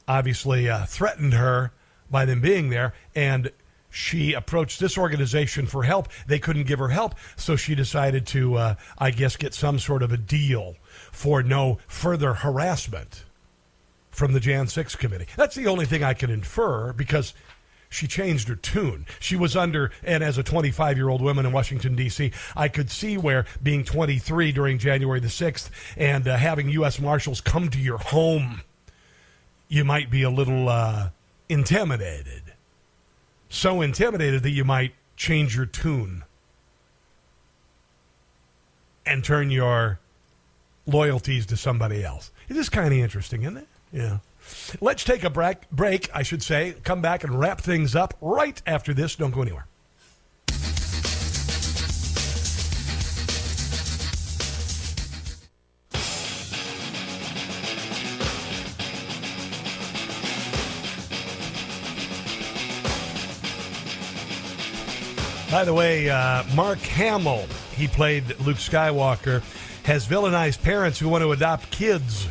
obviously 0.07 0.69
uh, 0.69 0.85
threatened 0.85 1.33
her 1.33 1.71
by 2.09 2.25
them 2.25 2.41
being 2.41 2.69
there, 2.69 2.93
and 3.15 3.51
she 3.89 4.33
approached 4.33 4.79
this 4.79 4.97
organization 4.97 5.65
for 5.65 5.83
help. 5.83 6.09
They 6.27 6.39
couldn't 6.39 6.67
give 6.67 6.79
her 6.79 6.89
help, 6.89 7.15
so 7.35 7.55
she 7.55 7.75
decided 7.75 8.27
to, 8.27 8.55
uh, 8.55 8.75
I 8.97 9.11
guess, 9.11 9.37
get 9.37 9.53
some 9.53 9.79
sort 9.79 10.03
of 10.03 10.11
a 10.11 10.17
deal 10.17 10.75
for 11.11 11.41
no 11.41 11.79
further 11.87 12.33
harassment 12.33 13.23
from 14.11 14.33
the 14.33 14.39
Jan 14.39 14.67
6 14.67 14.95
committee. 14.95 15.27
That's 15.35 15.55
the 15.55 15.67
only 15.67 15.85
thing 15.85 16.03
I 16.03 16.13
can 16.13 16.29
infer 16.29 16.93
because 16.93 17.33
she 17.89 18.07
changed 18.07 18.49
her 18.49 18.55
tune. 18.55 19.05
She 19.19 19.37
was 19.37 19.55
under, 19.55 19.91
and 20.03 20.23
as 20.23 20.37
a 20.37 20.43
25 20.43 20.97
year 20.97 21.07
old 21.07 21.21
woman 21.21 21.45
in 21.45 21.53
Washington, 21.53 21.95
D.C., 21.95 22.31
I 22.55 22.67
could 22.67 22.91
see 22.91 23.17
where 23.17 23.45
being 23.63 23.85
23 23.85 24.51
during 24.51 24.77
January 24.77 25.21
the 25.21 25.27
6th 25.27 25.69
and 25.95 26.27
uh, 26.27 26.35
having 26.35 26.69
U.S. 26.69 26.99
Marshals 26.99 27.39
come 27.39 27.69
to 27.69 27.79
your 27.79 27.97
home 27.97 28.61
you 29.67 29.83
might 29.83 30.09
be 30.09 30.23
a 30.23 30.29
little 30.29 30.69
uh, 30.69 31.09
intimidated. 31.49 32.41
So 33.49 33.81
intimidated 33.81 34.43
that 34.43 34.51
you 34.51 34.63
might 34.65 34.93
change 35.15 35.55
your 35.55 35.65
tune 35.65 36.23
and 39.05 39.23
turn 39.23 39.51
your 39.51 39.99
loyalties 40.85 41.45
to 41.47 41.57
somebody 41.57 42.03
else. 42.03 42.31
It 42.49 42.57
is 42.57 42.69
kind 42.69 42.93
of 42.93 42.99
interesting, 42.99 43.43
isn't 43.43 43.57
it? 43.57 43.67
Yeah. 43.91 44.17
Let's 44.81 45.03
take 45.03 45.23
a 45.23 45.29
break, 45.29 45.69
break, 45.71 46.09
I 46.13 46.21
should 46.23 46.43
say, 46.43 46.75
come 46.83 47.01
back 47.01 47.23
and 47.23 47.39
wrap 47.39 47.61
things 47.61 47.95
up 47.95 48.13
right 48.21 48.61
after 48.67 48.93
this. 48.93 49.15
Don't 49.15 49.31
go 49.31 49.41
anywhere. 49.41 49.67
By 65.55 65.63
the 65.63 65.73
way, 65.73 66.09
uh, 66.09 66.43
Mark 66.53 66.79
Hamill, 66.79 67.45
he 67.77 67.87
played 67.87 68.27
Luke 68.41 68.57
Skywalker, 68.57 69.41
has 69.83 70.05
villainized 70.05 70.61
parents 70.61 70.99
who 70.99 71.07
want 71.07 71.21
to 71.21 71.31
adopt 71.31 71.71
kids. 71.71 72.27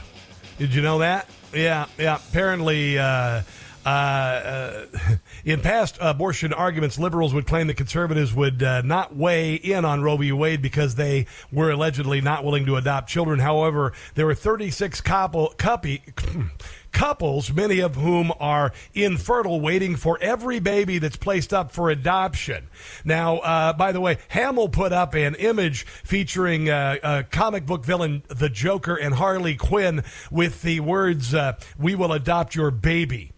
Did 0.59 0.75
you 0.75 0.83
know 0.83 0.99
that? 0.99 1.27
Yeah, 1.55 1.87
yeah. 1.97 2.19
Apparently, 2.29 2.99
uh, 2.99 3.41
uh, 3.87 3.89
uh 3.89 4.87
in 5.47 5.63
past 5.63 5.97
abortion 6.03 6.53
arguments, 6.53 6.99
liberals 6.99 7.33
would 7.33 7.47
claim 7.47 7.67
that 7.69 7.79
conservatives 7.79 8.35
would 8.35 8.63
uh, 8.63 8.83
not 8.83 9.17
weigh 9.17 9.55
in 9.55 9.87
on 9.87 10.03
Roe 10.03 10.19
v. 10.19 10.31
Wade 10.31 10.61
because 10.61 10.97
they 10.97 11.27
were 11.51 11.71
allegedly 11.71 12.21
not 12.21 12.45
willing 12.45 12.67
to 12.67 12.77
adopt 12.77 13.09
children. 13.09 13.39
However, 13.39 13.95
there 14.17 14.27
were 14.27 14.35
36 14.35 15.01
couple, 15.01 15.55
couples, 16.95 17.53
many 17.53 17.81
of 17.81 17.97
whom 17.97 18.33
are 18.41 18.73
infertile, 18.95 19.61
waiting 19.61 19.97
for 19.97 20.17
every 20.23 20.61
baby 20.61 20.99
that's 20.99 21.17
placed 21.17 21.53
up 21.53 21.71
for 21.73 21.91
adoption. 21.91 22.69
Now, 23.05 23.39
uh, 23.39 23.73
by 23.75 23.93
the 23.93 24.01
way, 24.01 24.19
Hamill 24.29 24.71
put 24.71 24.93
up 24.93 25.15
an 25.15 25.35
image 25.35 25.85
featuring 25.85 26.71
uh, 26.71 26.97
a 27.03 27.25
comic 27.25 27.67
book 27.67 27.85
villain, 27.85 28.23
the 28.29 28.49
Joker, 28.49 28.95
and 28.95 29.15
Harley 29.15 29.57
Quinn 29.57 30.03
with 30.31 30.63
the 30.63 30.81
words, 30.81 31.35
uh, 31.35 31.57
"We 31.79 31.95
will 31.95 32.13
adopt 32.13 32.55
your 32.55 32.71
baby." 32.71 33.33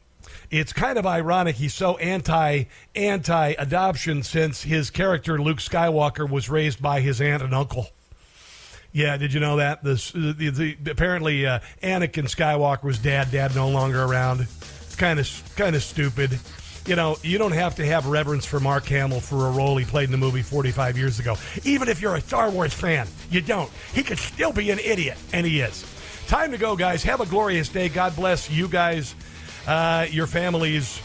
It's 0.51 0.73
kind 0.73 0.99
of 0.99 1.07
ironic. 1.07 1.57
He's 1.57 1.74
so 1.74 1.97
anti 1.97 2.65
anti 2.95 3.55
adoption 3.59 4.23
since 4.23 4.62
his 4.62 4.91
character 4.91 5.41
Luke 5.41 5.59
Skywalker 5.59 6.28
was 6.28 6.49
raised 6.49 6.81
by 6.81 7.01
his 7.01 7.20
aunt 7.20 7.43
and 7.43 7.55
uncle. 7.55 7.89
Yeah, 8.97 9.18
did 9.18 9.35
you 9.35 9.40
know 9.40 9.56
that? 9.56 9.85
This, 9.85 10.10
the, 10.12 10.32
the, 10.32 10.90
apparently 10.90 11.44
uh, 11.44 11.59
Anakin 11.82 12.24
Skywalker's 12.35 12.98
dad, 12.98 13.31
dad 13.31 13.55
no 13.55 13.68
longer 13.68 14.02
around. 14.02 14.40
It's 14.40 14.97
kind 14.97 15.20
of 15.20 15.52
kind 15.55 15.77
of 15.77 15.82
stupid. 15.82 16.40
You 16.86 16.97
know, 16.97 17.18
you 17.20 17.36
don't 17.36 17.52
have 17.52 17.74
to 17.74 17.85
have 17.85 18.06
reverence 18.06 18.47
for 18.47 18.59
Mark 18.59 18.86
Hamill 18.86 19.20
for 19.20 19.48
a 19.48 19.51
role 19.51 19.77
he 19.77 19.85
played 19.85 20.06
in 20.06 20.12
the 20.12 20.16
movie 20.16 20.40
45 20.40 20.97
years 20.97 21.20
ago. 21.20 21.36
Even 21.62 21.89
if 21.89 22.01
you're 22.01 22.14
a 22.14 22.23
Star 22.23 22.48
Wars 22.48 22.73
fan, 22.73 23.06
you 23.31 23.43
don't. 23.43 23.70
He 23.93 24.02
could 24.02 24.18
still 24.18 24.51
be 24.55 24.70
an 24.70 24.78
idiot, 24.78 25.18
and 25.35 25.44
he 25.44 25.60
is. 25.60 25.85
Time 26.27 26.51
to 26.52 26.56
go, 26.56 26.74
guys. 26.74 27.02
Have 27.02 27.20
a 27.20 27.27
glorious 27.27 27.68
day. 27.68 27.90
God 27.90 28.16
bless 28.16 28.51
you 28.51 28.66
guys, 28.66 29.14
uh, 29.66 30.06
your 30.10 30.27
families, 30.27 31.02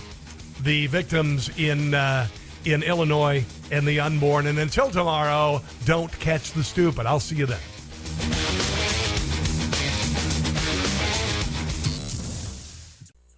the 0.62 0.88
victims 0.88 1.50
in. 1.60 1.94
Uh, 1.94 2.28
in 2.64 2.84
Illinois 2.84 3.44
and 3.72 3.88
the 3.88 4.00
unborn. 4.00 4.46
And 4.46 4.60
until 4.60 4.92
tomorrow, 4.92 5.64
don't 5.86 6.12
catch 6.20 6.52
the 6.52 6.64
stupid. 6.64 7.08
I'll 7.08 7.20
see 7.20 7.38
you 7.38 7.48
then. 7.48 7.58